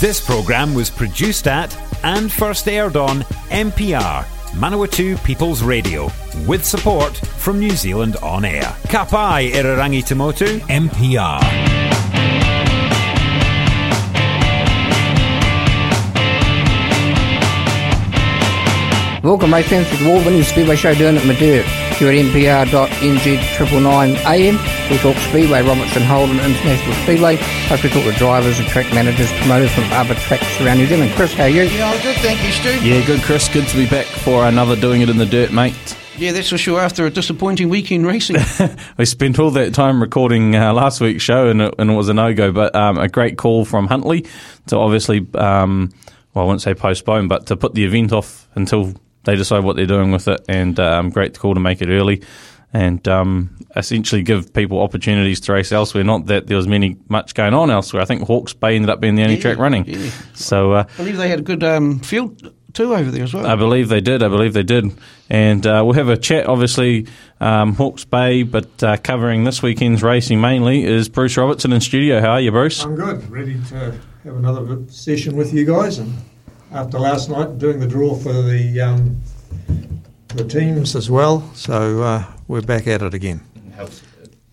This 0.00 0.18
programme 0.18 0.72
was 0.72 0.88
produced 0.88 1.46
at 1.46 1.76
and 2.02 2.32
first 2.32 2.66
aired 2.66 2.96
on 2.96 3.20
MPR, 3.50 4.24
Manawatu 4.52 5.22
People's 5.24 5.62
Radio, 5.62 6.10
with 6.46 6.64
support 6.64 7.14
from 7.14 7.60
New 7.60 7.72
Zealand 7.72 8.16
On 8.22 8.46
Air. 8.46 8.62
Kapai 8.84 9.50
Irarangi 9.50 10.02
Tamotu, 10.02 10.58
MPR. 10.70 11.42
Welcome, 19.22 19.50
my 19.50 19.62
friends, 19.62 19.90
to 19.90 19.96
the 19.98 20.08
Wolverine 20.08 20.44
Speedway 20.44 20.76
Show 20.76 20.94
down 20.94 21.18
at 21.18 21.26
Madeira. 21.26 21.79
Here 22.00 22.08
at 22.08 22.14
MPR.NZ 22.14 23.56
triple 23.56 23.78
nine 23.78 24.16
AM, 24.24 24.56
we 24.90 24.96
talk 24.96 25.14
Speedway, 25.18 25.60
Robertson 25.60 26.02
Holden 26.02 26.40
International 26.40 26.94
Speedway. 27.04 27.36
Plus, 27.36 27.82
we 27.82 27.90
talk 27.90 28.04
to 28.04 28.12
drivers 28.12 28.58
and 28.58 28.66
track 28.68 28.90
managers, 28.94 29.30
promoters 29.32 29.70
from 29.74 29.84
other 29.92 30.14
tracks 30.14 30.58
around 30.62 30.78
New 30.78 30.86
Zealand. 30.86 31.12
Chris, 31.12 31.34
how 31.34 31.42
are 31.42 31.50
you? 31.50 31.64
Yeah, 31.64 31.90
I'm 31.90 32.00
good, 32.00 32.16
thank 32.16 32.42
you, 32.42 32.52
Stu. 32.52 32.82
Yeah, 32.82 33.04
good, 33.04 33.20
Chris. 33.20 33.50
Good 33.50 33.68
to 33.68 33.76
be 33.76 33.86
back 33.86 34.06
for 34.06 34.46
another 34.46 34.76
Doing 34.76 35.02
It 35.02 35.10
in 35.10 35.18
the 35.18 35.26
Dirt, 35.26 35.52
mate. 35.52 35.74
Yeah, 36.16 36.32
that's 36.32 36.48
for 36.48 36.56
sure. 36.56 36.80
After 36.80 37.04
a 37.04 37.10
disappointing 37.10 37.68
weekend 37.68 38.06
racing, 38.06 38.36
we 38.96 39.04
spent 39.04 39.38
all 39.38 39.50
that 39.50 39.74
time 39.74 40.00
recording 40.00 40.56
uh, 40.56 40.72
last 40.72 41.02
week's 41.02 41.22
show, 41.22 41.48
and 41.48 41.60
it, 41.60 41.74
and 41.78 41.90
it 41.90 41.94
was 41.94 42.08
a 42.08 42.14
no 42.14 42.32
go. 42.32 42.50
But 42.50 42.74
um, 42.74 42.96
a 42.96 43.08
great 43.08 43.36
call 43.36 43.66
from 43.66 43.88
Huntley 43.88 44.24
to 44.68 44.78
obviously, 44.78 45.26
um, 45.34 45.92
well, 46.32 46.44
I 46.44 46.46
wouldn't 46.46 46.62
say 46.62 46.72
postpone, 46.72 47.28
but 47.28 47.48
to 47.48 47.58
put 47.58 47.74
the 47.74 47.84
event 47.84 48.10
off 48.10 48.48
until 48.54 48.94
they 49.24 49.36
decide 49.36 49.64
what 49.64 49.76
they're 49.76 49.86
doing 49.86 50.10
with 50.12 50.28
it. 50.28 50.44
And 50.48 50.78
um, 50.80 51.10
great 51.10 51.38
call 51.38 51.54
to 51.54 51.60
make 51.60 51.80
it 51.82 51.88
early 51.88 52.22
and 52.72 53.06
um, 53.08 53.56
essentially 53.74 54.22
give 54.22 54.54
people 54.54 54.80
opportunities 54.80 55.40
to 55.40 55.52
race 55.52 55.72
elsewhere. 55.72 56.04
Not 56.04 56.26
that 56.26 56.46
there 56.46 56.56
was 56.56 56.68
many 56.68 56.96
much 57.08 57.34
going 57.34 57.52
on 57.52 57.70
elsewhere. 57.70 58.00
I 58.00 58.04
think 58.04 58.22
Hawke's 58.22 58.52
Bay 58.52 58.76
ended 58.76 58.90
up 58.90 59.00
being 59.00 59.16
the 59.16 59.22
only 59.22 59.34
Yeah, 59.36 59.40
track 59.42 59.58
running. 59.58 59.84
yeah. 59.86 60.10
So 60.34 60.72
uh, 60.72 60.84
I 60.94 60.96
believe 60.96 61.16
they 61.16 61.28
had 61.28 61.40
a 61.40 61.42
good 61.42 61.64
um, 61.64 61.98
field 61.98 62.54
too 62.72 62.94
over 62.94 63.10
there 63.10 63.24
as 63.24 63.34
well. 63.34 63.44
I 63.44 63.56
believe 63.56 63.88
they 63.88 64.00
did. 64.00 64.22
I 64.22 64.28
believe 64.28 64.52
they 64.52 64.62
did. 64.62 64.84
And 65.28 65.66
uh, 65.66 65.82
we'll 65.84 65.94
have 65.94 66.08
a 66.08 66.16
chat, 66.16 66.46
obviously, 66.46 67.08
um, 67.40 67.74
Hawke's 67.74 68.04
Bay, 68.04 68.44
but 68.44 68.80
uh, 68.84 68.96
covering 68.98 69.42
this 69.42 69.60
weekend's 69.62 70.04
racing 70.04 70.40
mainly 70.40 70.84
is 70.84 71.08
Bruce 71.08 71.36
Robertson 71.36 71.72
in 71.72 71.80
studio. 71.80 72.20
How 72.20 72.30
are 72.32 72.40
you, 72.40 72.52
Bruce? 72.52 72.84
I'm 72.84 72.94
good. 72.94 73.28
Ready 73.28 73.60
to 73.70 73.74
have 74.22 74.36
another 74.36 74.78
session 74.86 75.34
with 75.34 75.52
you 75.52 75.64
guys. 75.66 75.98
And 75.98 76.14
after 76.72 76.98
last 76.98 77.30
night, 77.30 77.58
doing 77.58 77.80
the 77.80 77.86
draw 77.86 78.14
for 78.14 78.32
the 78.32 78.80
um, 78.80 79.20
the 80.28 80.44
teams 80.44 80.96
as 80.96 81.10
well. 81.10 81.48
So 81.54 82.02
uh, 82.02 82.24
we're 82.48 82.62
back 82.62 82.86
at 82.86 83.02
it 83.02 83.14
again. 83.14 83.42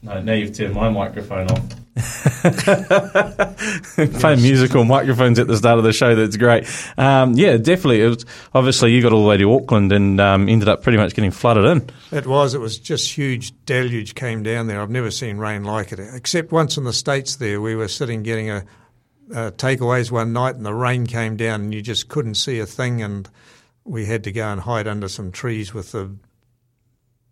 No, 0.03 0.21
now 0.21 0.33
you've 0.33 0.55
turned 0.55 0.73
my 0.73 0.89
microphone 0.89 1.49
off. 1.51 1.63
Playing 4.19 4.41
musical 4.41 4.85
microphones 4.85 5.39
at 5.39 5.47
the 5.47 5.57
start 5.57 5.79
of 5.79 5.83
the 5.83 5.91
show, 5.91 6.15
that's 6.15 6.37
great. 6.37 6.65
Um, 6.97 7.33
yeah, 7.33 7.57
definitely. 7.57 8.01
It 8.01 8.07
was, 8.07 8.25
obviously, 8.53 8.93
you 8.93 9.01
got 9.01 9.11
all 9.11 9.23
the 9.23 9.27
way 9.27 9.37
to 9.37 9.51
Auckland 9.51 9.91
and 9.91 10.21
um, 10.21 10.47
ended 10.47 10.69
up 10.69 10.83
pretty 10.83 10.97
much 10.97 11.15
getting 11.15 11.31
flooded 11.31 11.65
in. 11.65 11.89
It 12.11 12.27
was. 12.27 12.53
It 12.53 12.61
was 12.61 12.77
just 12.77 13.17
huge 13.17 13.53
deluge 13.65 14.13
came 14.15 14.43
down 14.43 14.67
there. 14.67 14.81
I've 14.81 14.91
never 14.91 15.11
seen 15.11 15.37
rain 15.37 15.63
like 15.63 15.91
it, 15.91 15.99
except 15.99 16.51
once 16.51 16.77
in 16.77 16.83
the 16.83 16.93
states. 16.93 17.37
There, 17.37 17.59
we 17.59 17.75
were 17.75 17.87
sitting 17.87 18.21
getting 18.23 18.51
a, 18.51 18.63
a 19.31 19.51
takeaways 19.51 20.09
one 20.11 20.33
night, 20.33 20.55
and 20.55 20.65
the 20.65 20.73
rain 20.73 21.05
came 21.05 21.35
down, 21.37 21.61
and 21.61 21.73
you 21.73 21.81
just 21.81 22.07
couldn't 22.09 22.35
see 22.35 22.59
a 22.59 22.65
thing, 22.65 23.01
and 23.01 23.29
we 23.83 24.05
had 24.05 24.23
to 24.25 24.31
go 24.31 24.45
and 24.47 24.61
hide 24.61 24.87
under 24.87 25.07
some 25.07 25.31
trees 25.31 25.73
with 25.73 25.91
the 25.91 26.15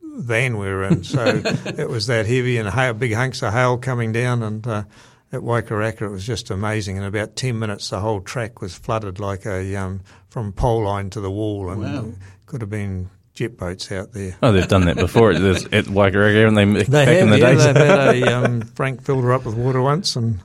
van 0.01 0.57
we 0.57 0.67
were 0.67 0.83
in. 0.85 1.03
So 1.03 1.41
it 1.66 1.89
was 1.89 2.07
that 2.07 2.25
heavy 2.25 2.57
and 2.57 2.69
hail, 2.69 2.93
big 2.93 3.13
hunks 3.13 3.41
of 3.43 3.53
hail 3.53 3.77
coming 3.77 4.11
down, 4.11 4.43
and 4.43 4.66
uh, 4.66 4.83
at 5.31 5.41
Waikaraka 5.41 6.03
it 6.03 6.09
was 6.09 6.25
just 6.25 6.49
amazing. 6.51 6.97
In 6.97 7.03
about 7.03 7.35
ten 7.35 7.59
minutes, 7.59 7.89
the 7.89 7.99
whole 7.99 8.21
track 8.21 8.61
was 8.61 8.75
flooded 8.75 9.19
like 9.19 9.45
a 9.45 9.75
um, 9.75 10.01
from 10.29 10.53
pole 10.53 10.83
line 10.85 11.09
to 11.11 11.19
the 11.21 11.31
wall, 11.31 11.69
and 11.69 11.81
Wow. 11.81 12.11
could 12.45 12.61
have 12.61 12.69
been 12.69 13.09
jet 13.33 13.57
boats 13.57 13.91
out 13.91 14.13
there. 14.13 14.38
Oh, 14.41 14.53
they've 14.53 14.67
done 14.67 14.85
that 14.85 14.95
before 14.95 15.31
at, 15.31 15.41
at 15.41 15.85
Waikaraka, 15.85 16.39
haven't 16.39 16.56
they? 16.56 16.66
They 16.66 16.83
back 16.85 17.07
have, 17.09 17.17
in 17.17 17.29
the 17.31 17.39
yeah, 17.39 17.51
days. 17.51 17.63
they've 17.66 17.75
had 17.75 18.16
a 18.16 18.33
um, 18.38 18.62
Frank 18.62 19.01
filled 19.03 19.23
her 19.25 19.33
up 19.33 19.45
with 19.45 19.56
water 19.56 19.81
once 19.81 20.16
and 20.16 20.39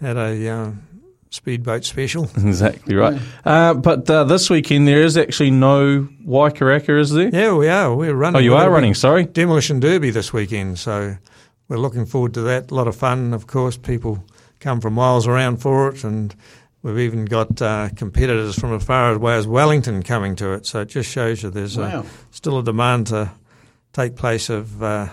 had 0.00 0.16
a 0.16 0.48
um, 0.48 0.82
speedboat 1.32 1.84
special. 1.84 2.24
exactly 2.36 2.94
right. 2.94 3.20
Uh, 3.44 3.74
but 3.74 4.08
uh, 4.08 4.24
this 4.24 4.48
weekend, 4.50 4.86
there 4.86 5.02
is 5.02 5.16
actually 5.16 5.50
no 5.50 6.06
Waikaraka, 6.26 7.00
is 7.00 7.10
there? 7.10 7.30
Yeah, 7.32 7.54
we 7.54 7.68
are. 7.68 7.94
We're 7.94 8.14
running. 8.14 8.36
Oh, 8.36 8.40
you 8.40 8.54
are 8.54 8.70
running, 8.70 8.94
sorry. 8.94 9.24
demolition 9.24 9.80
derby 9.80 10.10
this 10.10 10.32
weekend, 10.32 10.78
so 10.78 11.16
we're 11.68 11.78
looking 11.78 12.06
forward 12.06 12.34
to 12.34 12.42
that. 12.42 12.70
A 12.70 12.74
lot 12.74 12.86
of 12.86 12.94
fun, 12.94 13.32
of 13.34 13.46
course. 13.46 13.76
People 13.76 14.24
come 14.60 14.80
from 14.80 14.92
miles 14.94 15.26
around 15.26 15.56
for 15.56 15.88
it, 15.88 16.04
and 16.04 16.34
we've 16.82 16.98
even 16.98 17.24
got 17.24 17.60
uh, 17.62 17.88
competitors 17.96 18.58
from 18.58 18.74
as 18.74 18.84
far 18.84 19.12
away 19.12 19.34
as 19.36 19.46
Wellington 19.46 20.02
coming 20.02 20.36
to 20.36 20.52
it. 20.52 20.66
So 20.66 20.80
it 20.82 20.88
just 20.88 21.10
shows 21.10 21.42
you 21.42 21.50
there's 21.50 21.78
Wow. 21.78 22.00
a, 22.02 22.34
still 22.34 22.58
a 22.58 22.62
demand 22.62 23.06
to 23.08 23.30
take 23.92 24.16
place 24.16 24.50
of 24.50 24.82
uh, 24.82 25.08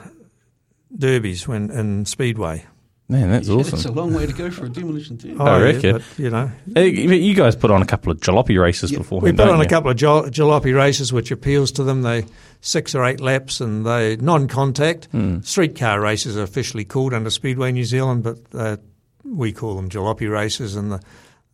derbies 0.96 1.47
when 1.47 1.69
in 1.72 2.06
Speedway. 2.06 2.66
Man, 3.11 3.31
that's 3.31 3.47
Yeah, 3.47 3.55
awesome. 3.55 3.71
That's 3.71 3.85
a 3.85 3.91
long 3.91 4.13
way 4.13 4.27
to 4.27 4.33
go 4.33 4.51
for 4.51 4.65
a 4.65 4.69
demolition 4.69 5.17
team. 5.17 5.41
Oh, 5.41 5.45
I 5.45 5.57
yeah, 5.57 5.63
reckon. 5.63 5.91
but, 5.93 6.03
you 6.17 6.29
know, 6.29 6.51
You 6.79 7.33
guys 7.33 7.55
put 7.55 7.71
on 7.71 7.81
a 7.81 7.85
couple 7.85 8.11
of 8.11 8.19
jalopy 8.19 8.61
races 8.61 8.91
Yeah, 8.91 8.99
before. 8.99 9.19
We 9.19 9.31
put 9.31 9.49
on 9.49 9.59
a 9.59 9.67
couple 9.67 9.89
of 9.89 9.97
jol- 9.97 10.25
jalopy 10.29 10.75
races, 10.75 11.11
which 11.11 11.31
appeals 11.31 11.71
to 11.73 11.83
them. 11.83 12.03
They 12.03 12.25
six 12.61 12.93
or 12.93 13.03
eight 13.05 13.19
laps, 13.19 13.61
and 13.61 13.83
they 13.83 14.15
non-contact 14.17 15.07
streetcar 15.41 15.99
races 15.99 16.37
are 16.37 16.43
officially 16.43 16.85
called 16.85 17.13
under 17.15 17.31
Speedway 17.31 17.71
New 17.71 17.83
Zealand, 17.85 18.21
but 18.23 18.37
uh, 18.53 18.77
we 19.23 19.51
call 19.53 19.75
them 19.75 19.89
jalopy 19.89 20.29
races. 20.31 20.75
And 20.75 20.91
the 20.91 21.01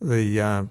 the 0.02 0.40
uh, 0.40 0.64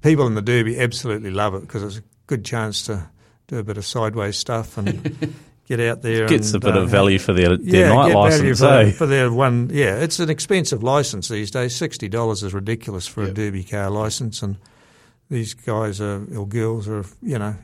people 0.00 0.26
in 0.26 0.34
the 0.34 0.40
Derby 0.42 0.80
absolutely 0.80 1.30
love 1.32 1.54
it 1.54 1.60
because 1.60 1.82
it's 1.82 1.98
a 1.98 2.02
good 2.26 2.46
chance 2.46 2.82
to 2.84 3.10
do 3.46 3.58
a 3.58 3.62
bit 3.62 3.76
of 3.76 3.84
sideways 3.84 4.38
stuff 4.38 4.78
and 4.78 5.34
get 5.68 5.80
out 5.80 6.02
there. 6.02 6.26
Gets 6.26 6.54
a 6.54 6.58
bit 6.58 6.76
uh, 6.76 6.80
of 6.80 6.88
value 6.88 7.18
for 7.18 7.32
their, 7.32 7.56
their 7.56 7.88
yeah, 7.88 7.94
night 7.94 8.08
get 8.08 8.14
value 8.14 8.54
license, 8.54 8.60
for, 8.60 8.66
eh? 8.66 8.90
for 8.92 9.06
their 9.06 9.30
one. 9.30 9.70
Yeah, 9.72 9.96
it's 9.96 10.18
an 10.18 10.30
expensive 10.30 10.82
license 10.82 11.28
these 11.28 11.50
days. 11.50 11.76
Sixty 11.76 12.08
dollars 12.08 12.42
is 12.42 12.54
ridiculous 12.54 13.06
for 13.06 13.22
a 13.22 13.30
derby 13.30 13.62
car 13.62 13.90
license, 13.90 14.42
and 14.42 14.56
these 15.30 15.54
guys 15.54 16.00
are 16.00 16.24
or 16.36 16.48
girls 16.48 16.88
are 16.88 17.04
you 17.22 17.38
know 17.38 17.54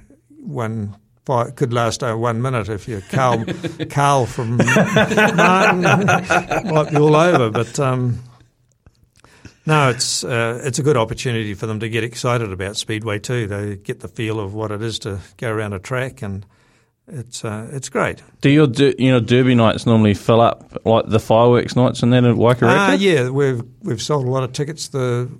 one. 0.41 0.97
Five, 1.25 1.57
could 1.57 1.73
last 1.73 2.03
over 2.03 2.19
one 2.19 2.43
minute 2.43 2.69
if 2.69 2.87
you're 2.87 3.01
Carl, 3.01 3.47
Carl 3.89 4.27
from 4.27 4.59
Martin, 4.59 5.81
might 6.71 6.91
be 6.91 6.97
all 6.99 7.17
over. 7.17 7.49
But 7.49 7.81
um, 7.81 8.19
no, 9.65 9.89
it's 9.89 10.23
uh, 10.23 10.61
it's 10.63 10.79
a 10.79 10.83
good 10.83 10.99
opportunity 10.99 11.55
for 11.55 11.67
them 11.67 11.81
to 11.81 11.89
get 11.89 12.05
excited 12.05 12.53
about 12.53 12.77
speedway 12.77 13.21
too. 13.21 13.47
They 13.47 13.77
get 13.77 14.01
the 14.01 14.09
feel 14.09 14.39
of 14.39 14.53
what 14.53 14.71
it 14.71 14.83
is 14.83 14.99
to 14.99 15.21
go 15.39 15.51
around 15.51 15.73
a 15.73 15.79
track, 15.79 16.21
and 16.21 16.45
it's 17.07 17.45
uh, 17.45 17.69
it's 17.73 17.89
great. 17.89 18.23
Do 18.41 18.49
your 18.49 18.67
der- 18.67 18.95
you 18.99 19.11
know 19.11 19.21
derby 19.21 19.55
nights 19.55 19.87
normally 19.87 20.15
fill 20.15 20.41
up 20.41 20.79
like 20.85 21.07
the 21.07 21.21
fireworks 21.21 21.77
nights 21.77 22.03
and 22.03 22.13
then 22.13 22.25
at 22.25 22.37
Waikaraka? 22.37 22.63
Ah, 22.63 22.93
yeah, 22.95 23.29
we've 23.29 23.63
we've 23.83 24.03
sold 24.03 24.27
a 24.27 24.31
lot 24.31 24.43
of 24.43 24.53
tickets 24.53 24.89
the 24.89 25.31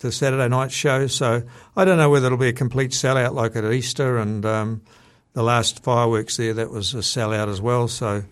the 0.00 0.12
Saturday 0.12 0.48
night 0.48 0.70
show, 0.70 1.06
so 1.06 1.42
I 1.74 1.84
don't 1.84 1.96
know 1.96 2.10
whether 2.10 2.26
it'll 2.26 2.38
be 2.38 2.48
a 2.48 2.52
complete 2.52 2.90
sellout 2.90 3.32
like 3.32 3.56
at 3.56 3.64
Easter 3.64 4.18
and 4.18 4.44
um, 4.44 4.82
the 5.32 5.42
last 5.42 5.82
fireworks 5.82 6.36
there 6.36 6.54
that 6.54 6.70
was 6.70 6.94
a 6.94 6.98
sellout 6.98 7.48
as 7.48 7.60
well. 7.60 7.88
So 7.88 8.22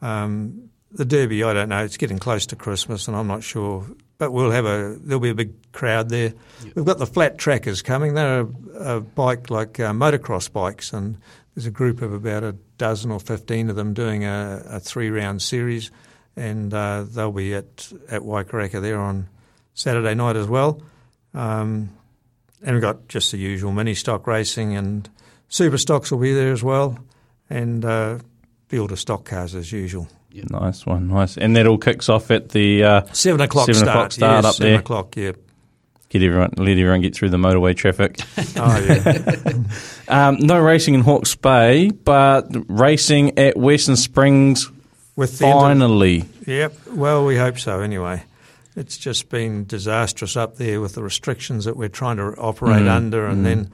um, 0.00 0.70
the 0.92 1.04
Derby, 1.04 1.42
I 1.42 1.52
don't 1.52 1.68
know. 1.68 1.84
It's 1.84 1.96
getting 1.96 2.18
close 2.18 2.46
to 2.46 2.56
Christmas, 2.56 3.08
and 3.08 3.16
I'm 3.16 3.26
not 3.26 3.42
sure. 3.42 3.86
But 4.18 4.32
we'll 4.32 4.50
have 4.50 4.64
a 4.64 4.96
there'll 5.00 5.20
be 5.20 5.30
a 5.30 5.34
big 5.34 5.72
crowd 5.72 6.08
there. 6.08 6.34
We've 6.74 6.84
got 6.84 6.98
the 6.98 7.06
flat 7.06 7.38
trackers 7.38 7.82
coming. 7.82 8.14
They're 8.14 8.40
a, 8.40 8.96
a 8.96 9.00
bike 9.00 9.50
like 9.50 9.78
uh, 9.78 9.92
motocross 9.92 10.52
bikes, 10.52 10.92
and 10.92 11.18
there's 11.58 11.66
a 11.66 11.72
group 11.72 12.02
of 12.02 12.12
about 12.12 12.44
a 12.44 12.52
dozen 12.76 13.10
or 13.10 13.18
fifteen 13.18 13.68
of 13.68 13.74
them 13.74 13.92
doing 13.92 14.24
a, 14.24 14.62
a 14.66 14.78
three 14.78 15.10
round 15.10 15.42
series, 15.42 15.90
and 16.36 16.72
uh, 16.72 17.02
they'll 17.02 17.32
be 17.32 17.52
at 17.52 17.92
at 18.08 18.22
Waikaraka 18.22 18.80
there 18.80 19.00
on 19.00 19.28
Saturday 19.74 20.14
night 20.14 20.36
as 20.36 20.46
well. 20.46 20.80
Um, 21.34 21.90
and 22.62 22.74
we've 22.74 22.80
got 22.80 23.08
just 23.08 23.32
the 23.32 23.38
usual 23.38 23.72
mini 23.72 23.94
stock 23.94 24.28
racing 24.28 24.76
and 24.76 25.10
super 25.48 25.78
stocks 25.78 26.12
will 26.12 26.20
be 26.20 26.32
there 26.32 26.52
as 26.52 26.62
well, 26.62 26.96
and 27.50 27.84
uh, 27.84 28.18
field 28.68 28.92
of 28.92 29.00
stock 29.00 29.24
cars 29.24 29.56
as 29.56 29.72
usual. 29.72 30.06
Nice 30.32 30.86
one, 30.86 31.08
nice. 31.08 31.36
And 31.36 31.56
that 31.56 31.66
all 31.66 31.78
kicks 31.78 32.08
off 32.08 32.30
at 32.30 32.50
the 32.50 32.84
uh, 32.84 33.02
Seven 33.12 33.40
o'clock 33.40 33.66
Seven 33.66 33.80
start. 33.80 33.96
o'clock 33.96 34.12
start 34.12 34.36
yes, 34.36 34.44
up 34.44 34.54
seven 34.54 34.72
there. 34.72 34.78
o'clock. 34.80 35.16
Yeah. 35.16 35.32
Get 36.08 36.22
everyone 36.22 36.50
let 36.56 36.68
everyone 36.78 37.00
get 37.00 37.14
through 37.14 37.30
the 37.30 37.36
motorway 37.36 37.76
traffic. 37.76 38.20
Oh 38.56 38.78
yeah. 38.80 39.62
um, 40.28 40.36
no 40.40 40.58
racing 40.58 40.94
in 40.94 41.00
Hawke's 41.02 41.34
Bay, 41.34 41.90
but 41.90 42.46
racing 42.68 43.38
at 43.38 43.56
Western 43.56 43.96
Springs 43.96 44.70
With 45.16 45.38
finally. 45.38 46.24
Yep. 46.46 46.74
Well, 46.92 47.24
we 47.24 47.36
hope 47.36 47.58
so. 47.58 47.80
Anyway, 47.80 48.22
it's 48.74 48.96
just 48.96 49.28
been 49.28 49.64
disastrous 49.66 50.36
up 50.36 50.56
there 50.56 50.80
with 50.80 50.94
the 50.94 51.02
restrictions 51.02 51.66
that 51.66 51.76
we're 51.76 51.88
trying 51.88 52.16
to 52.16 52.34
operate 52.36 52.82
Mm, 52.82 52.90
under, 52.90 53.26
and 53.26 53.44
then 53.46 53.70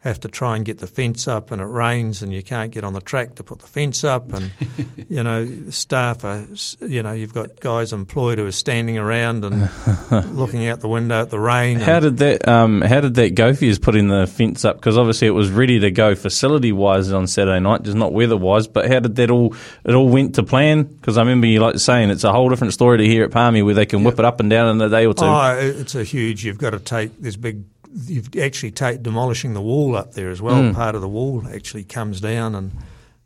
have 0.00 0.20
to 0.20 0.28
try 0.28 0.56
and 0.56 0.64
get 0.64 0.78
the 0.78 0.86
fence 0.86 1.26
up 1.26 1.50
and 1.50 1.60
it 1.60 1.64
rains 1.64 2.22
and 2.22 2.32
you 2.32 2.42
can't 2.42 2.70
get 2.70 2.84
on 2.84 2.92
the 2.92 3.00
track 3.00 3.34
to 3.34 3.42
put 3.42 3.58
the 3.58 3.66
fence 3.66 4.04
up 4.04 4.32
and 4.32 4.52
you 5.08 5.22
know 5.22 5.46
staff 5.70 6.24
are 6.24 6.46
you 6.80 7.02
know 7.02 7.12
you've 7.12 7.34
got 7.34 7.58
guys 7.60 7.92
employed 7.92 8.38
who 8.38 8.46
are 8.46 8.52
standing 8.52 8.96
around 8.96 9.44
and 9.44 9.68
looking 10.36 10.66
out 10.66 10.80
the 10.80 10.88
window 10.88 11.22
at 11.22 11.30
the 11.30 11.38
rain 11.38 11.78
How 11.80 12.00
did 12.00 12.18
that 12.18 12.46
um, 12.46 12.80
How 12.80 13.00
did 13.00 13.14
that 13.14 13.34
go 13.34 13.54
for 13.54 13.64
you? 13.64 13.78
Putting 13.78 14.08
the 14.08 14.26
fence 14.26 14.64
up 14.64 14.76
because 14.76 14.96
obviously 14.98 15.28
it 15.28 15.32
was 15.32 15.50
ready 15.50 15.78
to 15.80 15.90
go 15.90 16.14
facility 16.14 16.72
wise 16.72 17.12
on 17.12 17.26
Saturday 17.26 17.60
night, 17.60 17.82
just 17.82 17.96
not 17.96 18.12
weather 18.12 18.36
wise. 18.36 18.66
But 18.66 18.90
how 18.90 19.00
did 19.00 19.16
that 19.16 19.30
all? 19.30 19.54
It 19.84 19.94
all 19.94 20.08
went 20.08 20.34
to 20.36 20.42
plan 20.42 20.84
because 20.84 21.18
I 21.18 21.22
remember 21.22 21.46
you 21.46 21.60
like 21.60 21.78
saying 21.78 22.10
it's 22.10 22.24
a 22.24 22.32
whole 22.32 22.48
different 22.48 22.72
story 22.72 22.98
to 22.98 23.04
hear 23.04 23.24
at 23.24 23.30
Palmy 23.30 23.62
where 23.62 23.74
they 23.74 23.86
can 23.86 24.04
whip 24.04 24.18
it 24.18 24.24
up 24.24 24.40
and 24.40 24.50
down 24.50 24.74
in 24.74 24.80
a 24.80 24.88
day 24.88 25.06
or 25.06 25.14
two. 25.14 25.24
Oh, 25.24 25.58
it's 25.58 25.94
a 25.94 26.04
huge. 26.04 26.44
You've 26.44 26.58
got 26.58 26.70
to 26.70 26.78
take 26.78 27.18
this 27.20 27.36
big. 27.36 27.64
You've 28.06 28.36
actually 28.36 28.70
take 28.70 29.02
demolishing 29.02 29.54
the 29.54 29.60
wall 29.60 29.96
up 29.96 30.12
there 30.12 30.30
as 30.30 30.40
well. 30.40 30.72
Part 30.72 30.94
of 30.94 31.00
the 31.00 31.08
wall 31.08 31.42
actually 31.52 31.84
comes 31.84 32.20
down, 32.20 32.54
and 32.54 32.72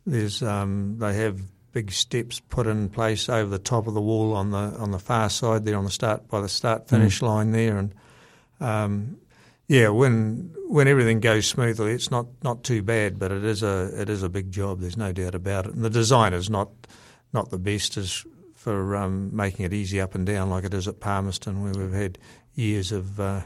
there's 0.05 0.41
um, 0.41 0.97
they 0.99 1.15
have 1.15 1.39
big 1.71 1.91
steps 1.91 2.39
put 2.39 2.67
in 2.67 2.89
place 2.89 3.29
over 3.29 3.49
the 3.49 3.59
top 3.59 3.87
of 3.87 3.93
the 3.93 4.01
wall 4.01 4.33
on 4.33 4.51
the 4.51 4.57
on 4.57 4.91
the 4.91 4.99
far 4.99 5.29
side 5.29 5.65
there 5.65 5.77
on 5.77 5.83
the 5.83 5.91
start 5.91 6.27
by 6.27 6.41
the 6.41 6.49
start 6.49 6.87
finish 6.87 7.21
line 7.21 7.51
there, 7.51 7.77
and 7.77 7.93
um, 8.59 9.17
yeah, 9.67 9.89
when 9.89 10.53
when 10.67 10.87
everything 10.87 11.19
goes 11.19 11.47
smoothly, 11.47 11.93
it's 11.93 12.11
not, 12.11 12.27
not 12.43 12.63
too 12.63 12.81
bad, 12.81 13.17
but 13.17 13.31
it 13.31 13.43
is 13.43 13.63
a 13.63 13.91
it 13.99 14.09
is 14.09 14.23
a 14.23 14.29
big 14.29 14.51
job. 14.51 14.79
There's 14.79 14.97
no 14.97 15.11
doubt 15.11 15.35
about 15.35 15.65
it. 15.67 15.73
And 15.73 15.83
the 15.83 15.89
design 15.89 16.33
is 16.33 16.49
not 16.49 16.69
not 17.31 17.49
the 17.49 17.59
best 17.59 17.97
as 17.97 18.25
for 18.55 18.95
um, 18.95 19.35
making 19.35 19.65
it 19.65 19.73
easy 19.73 19.99
up 19.99 20.15
and 20.15 20.25
down 20.25 20.49
like 20.49 20.63
it 20.63 20.73
is 20.73 20.87
at 20.87 20.99
Palmerston, 20.99 21.63
where 21.63 21.73
we've 21.73 21.93
had 21.93 22.17
years 22.55 22.91
of 22.91 23.19
uh, 23.19 23.41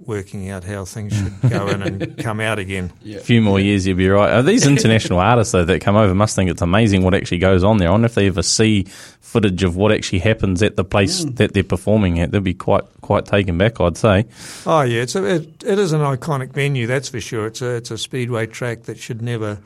working 0.00 0.48
out 0.50 0.64
how 0.64 0.84
things 0.84 1.12
should 1.16 1.50
go 1.50 1.68
in 1.68 1.82
and 1.82 2.16
come 2.24 2.40
out 2.40 2.58
again. 2.58 2.92
A 3.04 3.18
few 3.18 3.42
more 3.42 3.58
years, 3.60 3.86
you'll 3.86 3.96
be 3.96 4.08
right. 4.08 4.32
Are 4.32 4.42
these 4.42 4.66
international 4.66 5.18
artists 5.32 5.52
though 5.52 5.64
that 5.64 5.80
come 5.80 5.96
over 5.96 6.14
must 6.14 6.36
think 6.36 6.48
it's 6.50 6.62
amazing 6.62 7.02
what 7.02 7.14
actually 7.14 7.38
goes 7.38 7.64
on 7.64 7.78
there. 7.78 7.88
I 7.88 7.90
wonder 7.90 8.06
if 8.06 8.14
they 8.14 8.26
ever 8.28 8.42
see 8.42 8.84
footage 9.20 9.62
of 9.64 9.76
what 9.76 9.92
actually 9.92 10.20
happens 10.20 10.62
at 10.62 10.76
the 10.76 10.84
place 10.84 11.24
that 11.24 11.52
they're 11.52 11.62
performing 11.64 12.20
at. 12.20 12.30
They'll 12.30 12.40
be 12.40 12.54
quite 12.54 12.84
quite 13.00 13.26
taken 13.26 13.58
back, 13.58 13.80
I'd 13.80 13.96
say. 13.96 14.26
Oh 14.66 14.82
yeah, 14.82 15.02
it's 15.02 15.14
a, 15.16 15.24
it, 15.24 15.64
it 15.64 15.78
is 15.78 15.92
an 15.92 16.00
iconic 16.00 16.52
venue, 16.52 16.86
that's 16.86 17.08
for 17.08 17.20
sure. 17.20 17.46
It's 17.46 17.60
a 17.60 17.74
it's 17.74 17.90
a 17.90 17.98
speedway 17.98 18.46
track 18.46 18.84
that 18.84 18.98
should 18.98 19.20
never 19.20 19.58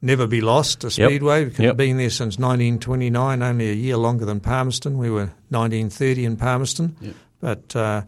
never 0.00 0.26
be 0.26 0.40
lost. 0.40 0.82
A 0.84 0.86
Yep. 0.86 0.92
speedway 1.10 1.44
because 1.44 1.60
Yep. 1.60 1.70
it's 1.72 1.76
been 1.78 1.96
there 1.98 2.08
since 2.10 2.38
1929, 2.38 3.42
only 3.42 3.70
a 3.70 3.74
year 3.74 3.96
longer 3.96 4.24
than 4.24 4.40
Palmerston. 4.40 4.96
We 4.98 5.10
were 5.10 5.30
1930 5.50 6.24
in 6.24 6.36
Palmerston, 6.36 6.96
Yep. 7.00 7.14
but. 7.40 7.76
Uh, 7.76 8.02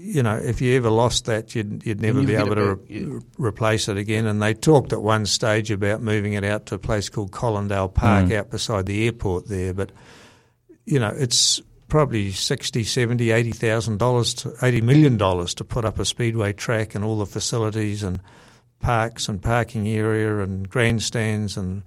you 0.00 0.22
know, 0.22 0.36
if 0.36 0.60
you 0.60 0.76
ever 0.76 0.90
lost 0.90 1.24
that, 1.26 1.54
you'd, 1.54 1.84
you'd 1.84 2.00
never 2.00 2.22
be 2.22 2.34
able 2.36 2.54
to 2.54 2.74
re- 2.76 2.84
yeah. 2.88 3.18
replace 3.36 3.88
it 3.88 3.96
again. 3.96 4.26
And 4.26 4.40
they 4.40 4.54
talked 4.54 4.92
at 4.92 5.02
one 5.02 5.26
stage 5.26 5.70
about 5.70 6.00
moving 6.02 6.34
it 6.34 6.44
out 6.44 6.66
to 6.66 6.76
a 6.76 6.78
place 6.78 7.08
called 7.08 7.32
Colin 7.32 7.68
Dale 7.68 7.88
Park 7.88 8.26
Mm. 8.26 8.36
out 8.36 8.50
beside 8.50 8.86
the 8.86 9.04
airport 9.06 9.48
there. 9.48 9.74
But, 9.74 9.90
you 10.84 10.98
know, 11.00 11.12
it's 11.16 11.60
probably 11.88 12.30
sixty, 12.32 12.84
seventy, 12.84 13.30
eighty 13.32 13.50
thousand 13.52 13.98
dollars 13.98 14.34
to 14.34 14.54
eighty 14.62 14.80
million 14.80 15.16
dollars 15.16 15.54
to 15.54 15.64
put 15.64 15.84
up 15.84 15.98
a 15.98 16.04
speedway 16.04 16.52
track 16.52 16.94
and 16.94 17.04
all 17.04 17.18
the 17.18 17.26
facilities 17.26 18.02
and 18.02 18.20
parks 18.80 19.28
and 19.28 19.42
parking 19.42 19.88
area 19.88 20.38
and 20.38 20.68
grandstands 20.68 21.56
and 21.56 21.82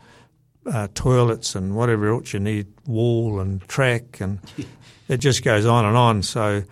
uh, 0.66 0.88
toilets 0.94 1.56
and 1.56 1.76
whatever 1.76 2.10
else 2.10 2.34
you 2.34 2.40
need, 2.40 2.68
wall 2.86 3.40
and 3.40 3.66
track 3.68 4.20
and 4.20 4.40
it 5.08 5.18
just 5.18 5.44
goes 5.44 5.66
on 5.66 5.86
and 5.86 5.96
on. 5.96 6.22
So, 6.24 6.64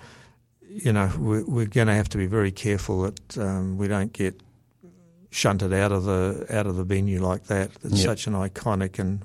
you 0.69 0.94
know, 0.94 1.12
we're, 1.18 1.45
we're 1.45 1.66
going 1.66 1.88
to 1.88 1.94
have 1.94 2.10
to 2.10 2.18
be 2.18 2.27
very 2.27 2.51
careful 2.51 3.01
that 3.01 3.38
um, 3.38 3.77
we 3.77 3.88
don't 3.88 4.13
get 4.13 4.42
shunted 5.31 5.74
out 5.74 5.92
of 5.92 6.04
the 6.06 6.45
out 6.50 6.66
of 6.68 6.75
the 6.75 6.83
venue 6.83 7.21
like 7.21 7.45
that. 7.45 7.71
It's 7.83 8.00
Yep. 8.00 8.06
such 8.06 8.27
an 8.27 8.33
iconic 8.33 8.98
and 9.00 9.24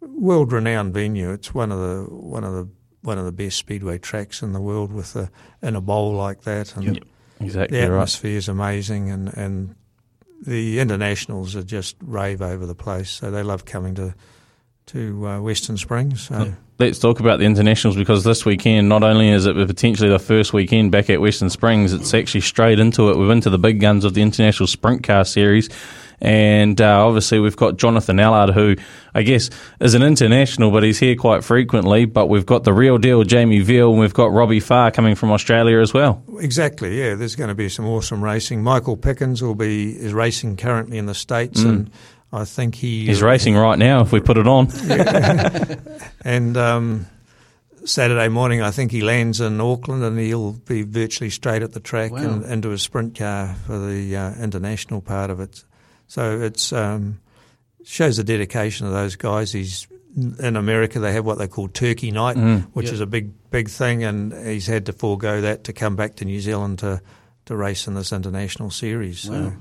world 0.00 0.52
renowned 0.52 0.94
venue. 0.94 1.32
It's 1.32 1.54
one 1.54 1.72
of 1.72 1.78
the 1.78 2.04
one 2.14 2.44
of 2.44 2.52
the 2.52 2.68
one 3.02 3.18
of 3.18 3.24
the 3.24 3.32
best 3.32 3.56
speedway 3.56 3.98
tracks 3.98 4.42
in 4.42 4.52
the 4.52 4.60
world 4.60 4.92
with 4.92 5.14
a 5.16 5.30
in 5.62 5.76
a 5.76 5.80
bowl 5.80 6.12
like 6.14 6.42
that. 6.42 6.76
And 6.76 6.84
Yep. 6.96 7.04
Exactly 7.40 7.78
the 7.80 7.84
right. 7.90 7.94
atmosphere 7.98 8.36
is 8.36 8.48
amazing, 8.48 9.10
and, 9.10 9.28
and 9.36 9.76
the 10.44 10.80
internationals 10.80 11.54
are 11.54 11.62
just 11.62 11.94
rave 12.02 12.42
over 12.42 12.66
the 12.66 12.74
place. 12.74 13.10
So 13.10 13.30
they 13.30 13.44
love 13.44 13.64
coming 13.64 13.94
to 13.94 14.14
to 14.86 15.26
uh, 15.26 15.40
Western 15.40 15.76
Springs. 15.76 16.22
So 16.22 16.54
Let's 16.80 17.00
talk 17.00 17.18
about 17.18 17.40
the 17.40 17.44
internationals 17.44 17.96
because 17.96 18.22
this 18.22 18.44
weekend, 18.44 18.88
not 18.88 19.02
only 19.02 19.30
is 19.30 19.46
it 19.46 19.56
potentially 19.56 20.10
the 20.10 20.20
first 20.20 20.52
weekend 20.52 20.92
back 20.92 21.10
at 21.10 21.20
Western 21.20 21.50
Springs, 21.50 21.92
it's 21.92 22.14
actually 22.14 22.42
straight 22.42 22.78
into 22.78 23.10
it. 23.10 23.16
We're 23.16 23.32
into 23.32 23.50
the 23.50 23.58
big 23.58 23.80
guns 23.80 24.04
of 24.04 24.14
the 24.14 24.22
International 24.22 24.68
Sprint 24.68 25.02
Car 25.02 25.24
Series. 25.24 25.68
And 26.20 26.80
uh, 26.80 27.04
obviously, 27.04 27.40
we've 27.40 27.56
got 27.56 27.78
Jonathan 27.78 28.20
Allard, 28.20 28.50
who 28.50 28.76
I 29.12 29.22
guess 29.22 29.50
is 29.80 29.94
an 29.94 30.02
international, 30.02 30.70
but 30.70 30.84
he's 30.84 30.98
here 31.00 31.16
quite 31.16 31.42
frequently. 31.42 32.04
But 32.04 32.26
we've 32.26 32.46
got 32.46 32.62
the 32.62 32.72
real 32.72 32.98
deal, 32.98 33.24
Jamie 33.24 33.60
Veal, 33.60 33.90
and 33.90 33.98
we've 33.98 34.14
got 34.14 34.32
Robbie 34.32 34.60
Farr 34.60 34.92
coming 34.92 35.16
from 35.16 35.32
Australia 35.32 35.80
as 35.80 35.92
well. 35.92 36.22
exactly, 36.38 36.96
yeah. 36.98 37.14
There's 37.14 37.36
going 37.36 37.48
to 37.48 37.54
be 37.54 37.68
some 37.68 37.86
awesome 37.86 38.22
racing. 38.22 38.62
Michael 38.62 38.96
Pickens 38.96 39.42
will 39.42 39.54
be 39.54 39.96
is 39.96 40.12
racing 40.12 40.56
currently 40.56 40.98
in 40.98 41.06
the 41.06 41.14
states, 41.14 41.62
and 41.62 41.90
I 42.32 42.44
think 42.44 42.74
he 42.74 43.04
Mm. 43.04 43.08
He's 43.08 43.22
racing 43.22 43.56
right 43.56 43.78
now 43.78 44.00
if 44.02 44.12
we 44.12 44.20
put 44.20 44.36
it 44.38 44.46
on. 44.46 44.68
And 46.24 46.56
um, 46.56 47.06
Saturday 47.84 48.28
morning, 48.28 48.60
I 48.60 48.70
think 48.70 48.90
he 48.92 49.00
lands 49.00 49.40
in 49.40 49.60
Auckland, 49.60 50.02
and 50.02 50.18
he'll 50.18 50.52
be 50.52 50.82
virtually 50.82 51.30
straight 51.30 51.62
at 51.62 51.72
the 51.72 51.80
track 51.80 52.10
Wow. 52.12 52.18
and 52.18 52.44
into 52.44 52.72
a 52.72 52.78
sprint 52.78 53.16
car 53.16 53.54
for 53.66 53.78
the 53.78 54.14
uh, 54.16 54.34
international 54.42 55.00
part 55.00 55.30
of 55.30 55.40
it. 55.40 55.64
So 56.06 56.40
it's 56.40 56.72
um, 56.72 57.20
shows 57.84 58.16
the 58.16 58.24
dedication 58.24 58.86
of 58.86 58.92
those 58.92 59.16
guys. 59.16 59.52
He's 59.52 59.86
in 60.16 60.56
America. 60.56 60.98
They 60.98 61.12
have 61.12 61.24
what 61.24 61.38
they 61.38 61.46
call 61.48 61.68
Turkey 61.68 62.10
Night, 62.10 62.36
which 62.72 62.86
Yeah. 62.88 62.92
is 62.94 63.00
a 63.00 63.06
big 63.06 63.30
big 63.50 63.68
thing, 63.70 64.04
and 64.04 64.32
he's 64.46 64.66
had 64.66 64.86
to 64.86 64.92
forego 64.92 65.40
that 65.42 65.64
to 65.64 65.72
come 65.72 65.96
back 65.96 66.16
to 66.16 66.24
New 66.24 66.40
Zealand 66.40 66.80
to 66.80 67.00
to 67.46 67.56
race 67.56 67.86
in 67.86 67.94
this 67.94 68.12
international 68.12 68.70
series. 68.70 69.20
So 69.20 69.32
Wow. 69.32 69.52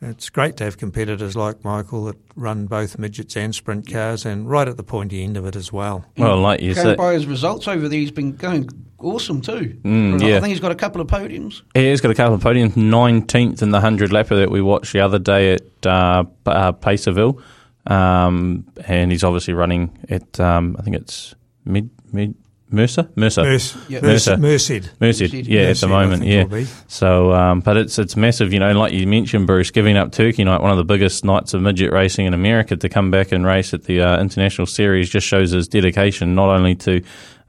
It's 0.00 0.30
great 0.30 0.56
to 0.58 0.64
have 0.64 0.78
competitors 0.78 1.36
like 1.36 1.64
Michael 1.64 2.04
that 2.04 2.16
run 2.36 2.66
both 2.66 2.98
midgets 2.98 3.36
and 3.36 3.54
sprint 3.54 3.90
cars, 3.90 4.24
and 4.24 4.48
right 4.48 4.68
at 4.68 4.76
the 4.76 4.82
pointy 4.82 5.22
end 5.22 5.36
of 5.36 5.44
it 5.46 5.56
as 5.56 5.72
well. 5.72 6.04
Well, 6.16 6.38
like 6.38 6.60
you 6.60 6.74
said, 6.74 6.96
by 6.96 7.14
his 7.14 7.26
results 7.26 7.66
over 7.66 7.88
there, 7.88 7.98
he's 7.98 8.10
been 8.10 8.36
going 8.36 8.68
awesome 8.98 9.40
too. 9.40 9.78
Mm, 9.82 10.22
I 10.22 10.40
think 10.40 10.48
he's 10.48 10.60
got 10.60 10.72
a 10.72 10.76
couple 10.76 11.00
of 11.00 11.06
podiums. 11.08 11.62
He's 11.74 12.00
got 12.00 12.10
a 12.10 12.14
couple 12.14 12.34
of 12.34 12.42
podiums, 12.42 12.72
19th 12.72 13.62
in 13.62 13.70
the 13.70 13.78
100 13.78 14.10
lapper 14.10 14.36
that 14.36 14.50
we 14.50 14.60
watched 14.60 14.92
the 14.92 15.00
other 15.00 15.18
day 15.18 15.54
at 15.54 15.86
uh, 15.86 16.24
uh, 16.46 16.72
Placerville. 16.72 17.40
Um, 17.86 18.66
and 18.86 19.10
he's 19.10 19.24
obviously 19.24 19.54
running 19.54 19.98
at, 20.10 20.38
um, 20.38 20.76
I 20.78 20.82
think 20.82 20.96
it's 20.96 21.34
Mid, 21.64 21.90
Mid 22.12 22.34
Mercer? 22.70 23.08
Mercer. 23.16 23.42
Merc- 23.44 23.62
Yeah. 23.88 24.00
Merc- 24.00 24.02
Mercer. 24.02 24.36
Merced. 24.36 24.70
Merced, 25.00 25.20
Merced, 25.22 25.32
yeah, 25.48 25.60
at 25.62 25.76
the 25.78 25.88
moment, 25.88 26.24
yeah. 26.24 26.64
So, 26.86 27.32
um, 27.32 27.60
but 27.60 27.76
it's 27.76 27.98
it's 27.98 28.16
massive, 28.16 28.52
you 28.52 28.58
know. 28.60 28.72
Like 28.72 28.92
you 28.92 29.06
mentioned, 29.06 29.46
Bruce, 29.46 29.70
giving 29.70 29.96
up 29.96 30.12
Turkey 30.12 30.44
Night, 30.44 30.60
one 30.60 30.70
of 30.70 30.76
the 30.76 30.84
biggest 30.84 31.24
nights 31.24 31.54
of 31.54 31.62
midget 31.62 31.92
racing 31.92 32.26
in 32.26 32.34
America, 32.34 32.76
to 32.76 32.88
come 32.88 33.10
back 33.10 33.32
and 33.32 33.46
race 33.46 33.72
at 33.72 33.84
the 33.84 34.00
uh, 34.02 34.20
international 34.20 34.66
series 34.66 35.08
just 35.08 35.26
shows 35.26 35.50
his 35.52 35.66
dedication 35.68 36.34
not 36.34 36.50
only 36.50 36.74
to 36.74 37.02